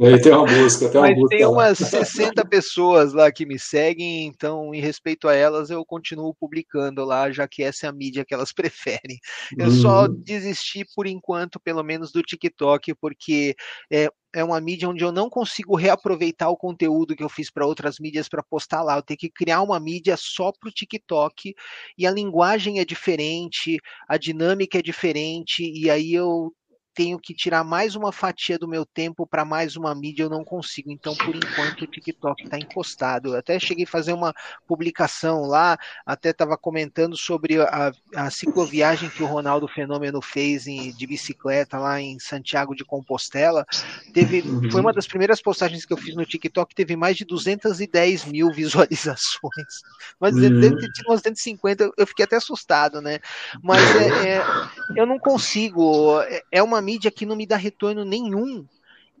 É, 0.00 0.18
tem 0.18 0.32
uma 0.32 0.46
busca, 0.46 0.88
tem 0.88 1.00
uma 1.00 1.08
mas 1.08 1.16
busca. 1.16 1.36
Tem 1.36 1.46
umas 1.46 1.78
60 1.78 2.44
pessoas 2.46 3.12
lá 3.12 3.30
que 3.30 3.46
me 3.46 3.58
seguem, 3.58 4.26
então, 4.26 4.74
em 4.74 4.80
respeito 4.80 5.28
a 5.28 5.34
elas, 5.34 5.70
eu 5.70 5.84
continuo 5.84 6.34
publicando 6.34 7.04
lá, 7.04 7.30
já 7.30 7.46
que 7.46 7.62
essa 7.62 7.86
é 7.86 7.88
a 7.88 7.92
mídia 7.92 8.24
que 8.24 8.34
elas 8.34 8.52
preferem. 9.00 9.18
Eu 9.56 9.66
uhum. 9.66 9.80
só 9.80 10.08
desisti 10.08 10.84
por 10.94 11.06
enquanto, 11.06 11.60
pelo 11.60 11.82
menos, 11.82 12.10
do 12.10 12.22
TikTok, 12.22 12.94
porque 12.94 13.54
é, 13.90 14.08
é 14.34 14.42
uma 14.42 14.60
mídia 14.60 14.88
onde 14.88 15.04
eu 15.04 15.12
não 15.12 15.28
consigo 15.28 15.76
reaproveitar 15.76 16.48
o 16.48 16.56
conteúdo 16.56 17.14
que 17.14 17.22
eu 17.22 17.28
fiz 17.28 17.50
para 17.50 17.66
outras 17.66 17.98
mídias 17.98 18.28
para 18.28 18.42
postar 18.42 18.82
lá. 18.82 18.96
Eu 18.96 19.02
tenho 19.02 19.18
que 19.18 19.30
criar 19.30 19.62
uma 19.62 19.78
mídia 19.78 20.16
só 20.16 20.52
para 20.52 20.68
o 20.68 20.72
TikTok 20.72 21.54
e 21.98 22.06
a 22.06 22.10
linguagem 22.10 22.80
é 22.80 22.84
diferente, 22.84 23.78
a 24.08 24.16
dinâmica 24.16 24.78
é 24.78 24.82
diferente, 24.82 25.62
e 25.62 25.90
aí 25.90 26.12
eu 26.14 26.52
tenho 26.94 27.18
que 27.18 27.34
tirar 27.34 27.64
mais 27.64 27.94
uma 27.94 28.12
fatia 28.12 28.58
do 28.58 28.68
meu 28.68 28.84
tempo 28.84 29.26
para 29.26 29.44
mais 29.44 29.76
uma 29.76 29.94
mídia, 29.94 30.24
eu 30.24 30.30
não 30.30 30.44
consigo. 30.44 30.90
Então, 30.90 31.14
por 31.16 31.34
enquanto, 31.34 31.82
o 31.82 31.86
TikTok 31.86 32.44
está 32.44 32.58
encostado. 32.58 33.30
Eu 33.30 33.38
até 33.38 33.58
cheguei 33.58 33.84
a 33.84 33.88
fazer 33.88 34.12
uma 34.12 34.34
publicação 34.66 35.42
lá, 35.42 35.78
até 36.04 36.30
estava 36.30 36.56
comentando 36.56 37.16
sobre 37.16 37.60
a, 37.60 37.92
a, 38.14 38.30
cicloviagem 38.30 39.08
que 39.08 39.22
o 39.22 39.26
Ronaldo 39.26 39.66
Fenômeno 39.66 40.20
fez 40.20 40.66
em, 40.66 40.92
de 40.92 41.06
bicicleta 41.06 41.78
lá 41.78 42.00
em 42.00 42.18
Santiago 42.18 42.74
de 42.74 42.84
Compostela. 42.84 43.64
Teve, 44.12 44.42
uhum. 44.42 44.70
Foi 44.70 44.80
uma 44.80 44.92
das 44.92 45.06
primeiras 45.06 45.40
postagens 45.40 45.86
que 45.86 45.92
eu 45.92 45.96
fiz 45.96 46.14
no 46.14 46.26
TikTok, 46.26 46.74
teve 46.74 46.94
mais 46.96 47.16
de 47.16 47.24
210 47.24 48.26
mil 48.26 48.52
visualizações. 48.52 49.82
Mas 50.20 50.34
uhum. 50.34 50.60
deve 50.60 50.76
ter 50.76 50.92
tido 50.92 51.06
umas 51.08 51.22
250, 51.22 51.90
eu 51.96 52.06
fiquei 52.06 52.24
até 52.24 52.36
assustado, 52.36 53.00
né? 53.00 53.18
Mas 53.62 53.82
é, 53.96 54.36
é, 54.36 54.44
eu 54.96 55.06
não 55.06 55.18
consigo. 55.18 56.20
É, 56.22 56.42
é 56.52 56.62
uma 56.62 56.81
mídia 56.82 57.10
que 57.10 57.24
não 57.24 57.36
me 57.36 57.46
dá 57.46 57.56
retorno 57.56 58.04
nenhum 58.04 58.64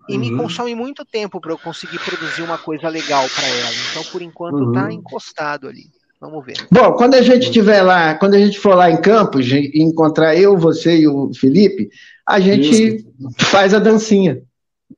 e 0.08 0.14
uhum. 0.14 0.18
me 0.18 0.36
consome 0.36 0.74
muito 0.74 1.04
tempo 1.04 1.40
para 1.40 1.52
eu 1.52 1.58
conseguir 1.58 1.98
produzir 2.00 2.42
uma 2.42 2.58
coisa 2.58 2.88
legal 2.88 3.24
para 3.34 3.46
ela. 3.46 3.70
Então, 3.90 4.04
por 4.10 4.20
enquanto, 4.20 4.58
tá 4.58 4.64
uhum. 4.64 4.72
tá 4.72 4.92
encostado 4.92 5.68
ali. 5.68 5.84
Vamos 6.20 6.44
ver. 6.44 6.54
Bom, 6.70 6.92
quando 6.92 7.14
a 7.14 7.22
gente 7.22 7.46
estiver 7.46 7.82
lá, 7.82 8.14
quando 8.14 8.34
a 8.34 8.38
gente 8.38 8.58
for 8.58 8.74
lá 8.76 8.90
em 8.90 9.00
Campos 9.00 9.50
e 9.50 9.72
encontrar 9.74 10.36
eu, 10.36 10.56
você 10.56 10.98
e 10.98 11.08
o 11.08 11.32
Felipe, 11.34 11.88
a 12.26 12.38
gente 12.38 12.96
Isso. 12.96 13.06
faz 13.38 13.74
a 13.74 13.80
dancinha. 13.80 14.40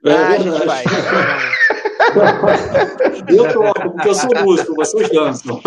É 0.04 0.12
ah, 0.12 0.28
a 0.28 0.38
gente 0.38 0.66
faz. 0.66 0.84
Eu 3.28 3.52
toco, 3.52 3.90
porque 3.90 4.08
eu 4.08 4.14
sou 4.14 4.30
músico, 4.42 4.74
vocês 4.74 5.08
dançam. 5.10 5.60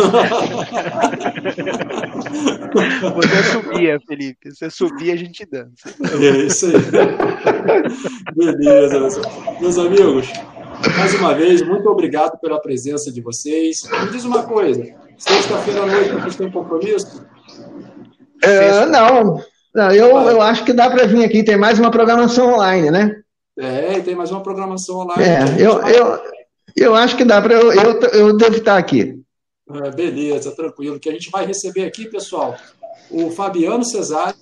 Você 3.16 3.44
subia, 3.52 4.00
Felipe. 4.08 4.52
Você 4.52 4.70
subia, 4.70 5.14
a 5.14 5.18
gente 5.18 5.46
dança. 5.46 5.96
É 6.22 6.38
isso 6.46 6.68
aí. 6.68 6.74
Beleza, 8.36 9.22
meus 9.60 9.78
amigos. 9.78 10.32
Mais 10.98 11.14
uma 11.16 11.34
vez, 11.34 11.62
muito 11.62 11.90
obrigado 11.90 12.40
pela 12.40 12.62
presença 12.62 13.12
de 13.12 13.22
vocês. 13.22 13.90
Me 14.04 14.12
diz 14.12 14.26
uma 14.26 14.44
coisa: 14.44 14.84
sexta-feira 15.18 15.84
à 15.84 15.86
noite 15.86 16.12
vocês 16.12 16.36
têm 16.36 16.52
compromisso? 16.52 17.26
É, 18.44 18.86
não. 18.86 19.42
não 19.74 19.92
eu, 19.92 20.16
eu 20.18 20.42
acho 20.42 20.64
que 20.64 20.74
dá 20.74 20.90
para 20.90 21.08
vir 21.08 21.24
aqui. 21.26 21.44
Tem 21.44 21.58
mais 21.58 21.80
uma 21.80 21.92
programação 21.92 22.54
online, 22.54 22.92
né? 22.92 23.16
É, 23.58 24.00
tem 24.02 24.16
mais 24.16 24.32
uma 24.32 24.44
programação 24.44 24.98
online. 24.98 25.24
É, 25.24 25.62
eu, 25.62 25.82
eu, 25.88 26.22
eu 26.76 26.96
acho 26.96 27.18
que 27.18 27.26
dá 27.26 27.42
para. 27.42 27.56
Eu, 27.56 27.74
eu, 27.74 28.00
eu 28.12 28.38
devo 28.38 28.58
estar 28.58 28.78
aqui. 28.78 29.20
É, 29.70 29.92
beleza, 29.92 30.56
tranquilo. 30.56 31.00
Que 31.00 31.10
a 31.10 31.12
gente 31.12 31.30
vai 31.32 31.46
receber 31.46 31.86
aqui, 31.86 32.10
pessoal, 32.10 32.56
o 33.10 33.32
Fabiano 33.32 33.84
Cesário 33.84 34.38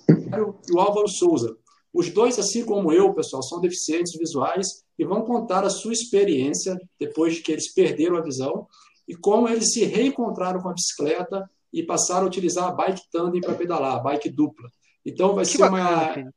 e 0.68 0.72
o 0.72 0.78
Álvaro 0.78 1.08
Souza. 1.08 1.56
Os 1.92 2.10
dois, 2.10 2.38
assim 2.38 2.62
como 2.62 2.92
eu, 2.92 3.14
pessoal, 3.14 3.42
são 3.42 3.58
deficientes 3.58 4.12
visuais 4.18 4.84
e 4.98 5.04
vão 5.04 5.22
contar 5.22 5.64
a 5.64 5.70
sua 5.70 5.94
experiência 5.94 6.76
depois 7.00 7.34
de 7.34 7.40
que 7.40 7.52
eles 7.52 7.72
perderam 7.72 8.16
a 8.16 8.22
visão 8.22 8.66
e 9.08 9.14
como 9.14 9.48
eles 9.48 9.72
se 9.72 9.84
reencontraram 9.84 10.60
com 10.60 10.68
a 10.68 10.74
bicicleta 10.74 11.48
e 11.72 11.82
passaram 11.82 12.24
a 12.24 12.26
utilizar 12.26 12.68
a 12.68 12.72
bike 12.72 13.00
tandem 13.10 13.40
para 13.40 13.54
pedalar, 13.54 13.96
a 13.96 14.00
bike 14.00 14.28
dupla. 14.28 14.68
Então 15.06 15.34
vai 15.34 15.44
que 15.44 15.52
ser 15.52 15.58
bacana, 15.58 16.22
uma 16.22 16.32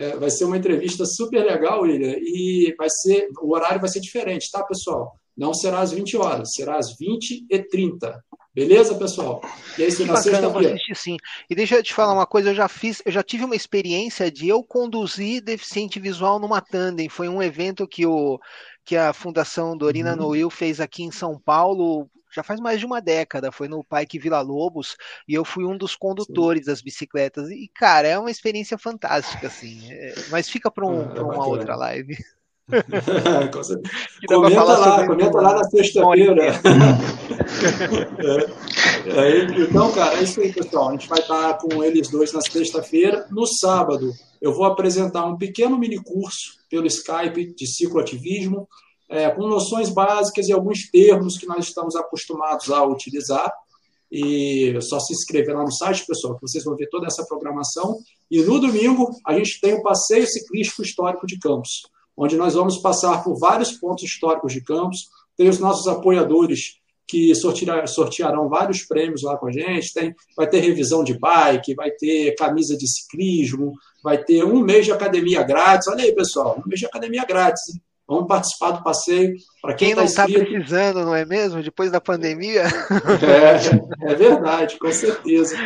é, 0.00 0.16
vai 0.16 0.30
ser 0.30 0.44
uma 0.46 0.56
entrevista 0.56 1.04
super 1.04 1.44
legal, 1.44 1.82
William, 1.82 2.16
e 2.18 2.74
vai 2.78 2.88
ser 2.88 3.28
o 3.42 3.54
horário 3.54 3.80
vai 3.80 3.90
ser 3.90 4.00
diferente, 4.00 4.50
tá, 4.50 4.64
pessoal? 4.64 5.14
Não 5.36 5.52
será 5.52 5.80
às 5.80 5.92
20 5.92 6.16
horas, 6.16 6.52
será 6.54 6.78
às 6.78 6.96
20 6.96 7.46
e 7.50 7.58
30. 7.58 8.18
Beleza, 8.52 8.94
pessoal? 8.96 9.40
E 9.78 9.82
é 9.82 9.86
isso 9.86 10.04
na 10.04 10.16
sexta-feira. 10.16 10.76
sim. 10.94 11.16
E 11.48 11.54
deixa 11.54 11.76
eu 11.76 11.82
te 11.82 11.94
falar 11.94 12.14
uma 12.14 12.26
coisa, 12.26 12.50
eu 12.50 12.54
já 12.54 12.66
fiz, 12.66 13.00
eu 13.04 13.12
já 13.12 13.22
tive 13.22 13.44
uma 13.44 13.54
experiência 13.54 14.30
de 14.30 14.48
eu 14.48 14.64
conduzir 14.64 15.42
deficiente 15.42 16.00
visual 16.00 16.40
numa 16.40 16.60
tandem. 16.60 17.08
Foi 17.08 17.28
um 17.28 17.42
evento 17.42 17.86
que 17.86 18.06
o 18.06 18.40
que 18.84 18.96
a 18.96 19.12
Fundação 19.12 19.76
Dorina 19.76 20.12
uhum. 20.12 20.16
Noil 20.16 20.50
fez 20.50 20.80
aqui 20.80 21.04
em 21.04 21.12
São 21.12 21.38
Paulo, 21.38 22.08
já 22.32 22.42
faz 22.42 22.60
mais 22.60 22.80
de 22.80 22.86
uma 22.86 23.00
década, 23.00 23.52
foi 23.52 23.68
no 23.68 23.84
Parque 23.84 24.18
Vila 24.18 24.40
Lobos, 24.40 24.96
e 25.26 25.34
eu 25.34 25.44
fui 25.44 25.64
um 25.64 25.76
dos 25.76 25.96
condutores 25.96 26.64
Sim. 26.64 26.70
das 26.70 26.80
bicicletas. 26.80 27.50
E, 27.50 27.68
cara, 27.74 28.08
é 28.08 28.18
uma 28.18 28.30
experiência 28.30 28.78
fantástica, 28.78 29.46
assim. 29.46 29.80
É, 29.90 30.14
mas 30.30 30.48
fica 30.48 30.70
para 30.70 30.86
um, 30.86 31.02
é, 31.16 31.20
uma 31.20 31.46
outra 31.46 31.74
live. 31.76 32.16
comenta 34.28 34.62
lá, 34.62 35.06
comenta 35.06 35.40
lá 35.40 35.54
na 35.54 35.64
sexta-feira. 35.64 36.46
é. 38.18 38.70
É, 39.06 39.44
então, 39.60 39.90
cara, 39.92 40.18
é 40.18 40.22
isso 40.22 40.40
aí, 40.40 40.52
pessoal. 40.52 40.88
A 40.88 40.92
gente 40.92 41.08
vai 41.08 41.18
estar 41.20 41.58
com 41.58 41.82
eles 41.82 42.08
dois 42.08 42.32
na 42.32 42.40
sexta-feira. 42.40 43.26
No 43.30 43.46
sábado, 43.46 44.12
eu 44.40 44.54
vou 44.54 44.64
apresentar 44.64 45.26
um 45.26 45.36
pequeno 45.36 45.78
mini 45.78 46.02
curso 46.02 46.58
pelo 46.68 46.86
Skype 46.86 47.54
de 47.54 47.66
cicloativismo, 47.66 48.68
é, 49.10 49.28
com 49.28 49.48
noções 49.48 49.90
básicas 49.90 50.48
e 50.48 50.52
alguns 50.52 50.88
termos 50.88 51.36
que 51.36 51.46
nós 51.46 51.66
estamos 51.66 51.96
acostumados 51.96 52.70
a 52.70 52.84
utilizar. 52.84 53.52
E 54.10 54.76
só 54.80 54.98
se 54.98 55.12
inscrever 55.12 55.54
lá 55.54 55.62
no 55.62 55.72
site, 55.72 56.06
pessoal, 56.06 56.34
que 56.34 56.42
vocês 56.42 56.64
vão 56.64 56.76
ver 56.76 56.88
toda 56.88 57.06
essa 57.06 57.24
programação. 57.26 57.98
E 58.30 58.40
no 58.42 58.58
domingo, 58.58 59.10
a 59.26 59.36
gente 59.36 59.60
tem 59.60 59.74
o 59.74 59.82
Passeio 59.82 60.26
Ciclístico 60.26 60.82
Histórico 60.82 61.26
de 61.26 61.38
Campos, 61.38 61.82
onde 62.16 62.36
nós 62.36 62.54
vamos 62.54 62.78
passar 62.78 63.22
por 63.22 63.38
vários 63.38 63.72
pontos 63.72 64.04
históricos 64.04 64.52
de 64.52 64.62
Campos. 64.62 65.08
Tem 65.36 65.48
os 65.48 65.58
nossos 65.58 65.86
apoiadores 65.86 66.80
que 67.06 67.32
sortearão 67.34 68.48
vários 68.48 68.82
prêmios 68.82 69.22
lá 69.22 69.36
com 69.36 69.48
a 69.48 69.52
gente. 69.52 69.92
Tem, 69.92 70.14
vai 70.36 70.48
ter 70.48 70.60
revisão 70.60 71.02
de 71.02 71.18
bike, 71.18 71.74
vai 71.74 71.90
ter 71.92 72.34
camisa 72.36 72.76
de 72.76 72.88
ciclismo, 72.88 73.72
vai 74.02 74.22
ter 74.22 74.44
um 74.44 74.60
mês 74.60 74.86
de 74.86 74.92
academia 74.92 75.42
grátis. 75.42 75.88
Olha 75.88 76.04
aí, 76.04 76.12
pessoal, 76.12 76.60
um 76.64 76.68
mês 76.68 76.80
de 76.80 76.86
academia 76.86 77.24
grátis. 77.24 77.74
Hein? 77.74 77.80
Vamos 78.10 78.26
participar 78.26 78.72
do 78.72 78.82
passeio. 78.82 79.36
Para 79.62 79.74
quem, 79.74 79.86
quem 79.86 79.94
tá 79.94 80.00
não 80.00 80.08
está 80.08 80.24
precisando, 80.24 81.04
não 81.04 81.14
é 81.14 81.24
mesmo? 81.24 81.62
Depois 81.62 81.92
da 81.92 82.00
pandemia. 82.00 82.64
É, 84.02 84.10
é 84.10 84.14
verdade, 84.16 84.76
com 84.80 84.90
certeza. 84.90 85.56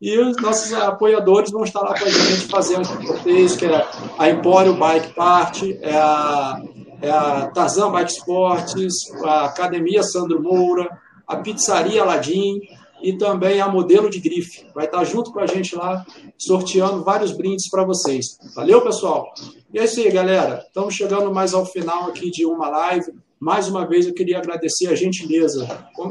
E 0.00 0.16
os 0.16 0.36
nossos 0.36 0.72
apoiadores 0.74 1.50
vão 1.50 1.64
estar 1.64 1.80
lá 1.80 1.98
com 1.98 2.04
a 2.04 2.08
gente 2.08 2.46
fazendo 2.46 2.84
sorteios, 2.84 3.56
que 3.56 3.66
é 3.66 3.84
a 4.16 4.30
Empório 4.30 4.74
Bike 4.74 5.12
Party, 5.12 5.76
é 5.82 5.96
a, 5.96 6.62
é 7.02 7.10
a 7.10 7.50
Tarzan 7.52 7.90
Bike 7.90 8.12
Sports, 8.12 9.12
a 9.24 9.46
Academia 9.46 10.04
Sandro 10.04 10.40
Moura, 10.40 10.88
a 11.26 11.38
Pizzaria 11.38 12.02
Aladim 12.02 12.60
e 13.02 13.16
também 13.16 13.60
a 13.60 13.68
Modelo 13.68 14.10
de 14.10 14.20
Grife. 14.20 14.66
Vai 14.74 14.86
estar 14.86 15.04
junto 15.04 15.32
com 15.32 15.40
a 15.40 15.46
gente 15.46 15.74
lá, 15.76 16.04
sorteando 16.36 17.04
vários 17.04 17.32
brindes 17.32 17.68
para 17.68 17.84
vocês. 17.84 18.38
Valeu, 18.54 18.80
pessoal? 18.80 19.32
E 19.72 19.78
é 19.78 19.84
isso 19.84 20.00
aí, 20.00 20.10
galera. 20.10 20.64
Estamos 20.66 20.94
chegando 20.94 21.32
mais 21.32 21.54
ao 21.54 21.66
final 21.66 22.08
aqui 22.08 22.30
de 22.30 22.44
uma 22.44 22.68
live. 22.68 23.12
Mais 23.40 23.68
uma 23.68 23.86
vez, 23.86 24.06
eu 24.06 24.14
queria 24.14 24.38
agradecer 24.38 24.88
a 24.88 24.94
gentileza 24.94 25.66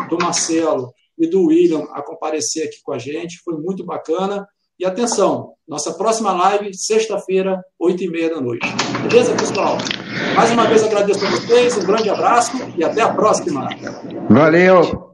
do 0.09 0.17
Marcelo 0.17 0.93
e 1.17 1.27
do 1.27 1.45
William 1.45 1.87
a 1.91 2.01
comparecer 2.01 2.67
aqui 2.67 2.77
com 2.83 2.93
a 2.93 2.97
gente. 2.97 3.41
Foi 3.43 3.55
muito 3.57 3.83
bacana. 3.83 4.47
E 4.79 4.85
atenção, 4.85 5.53
nossa 5.67 5.91
próxima 5.91 6.31
live, 6.31 6.71
sexta-feira, 6.71 7.63
oito 7.79 8.03
e 8.03 8.07
meia 8.07 8.29
da 8.29 8.39
noite. 8.39 8.67
Beleza, 9.01 9.33
pessoal? 9.33 9.77
Mais 10.35 10.51
uma 10.51 10.67
vez 10.67 10.83
agradeço 10.83 11.25
a 11.25 11.31
vocês, 11.31 11.75
um 11.77 11.85
grande 11.85 12.09
abraço 12.11 12.51
e 12.77 12.83
até 12.83 13.01
a 13.01 13.11
próxima. 13.11 13.67
Valeu! 14.29 15.06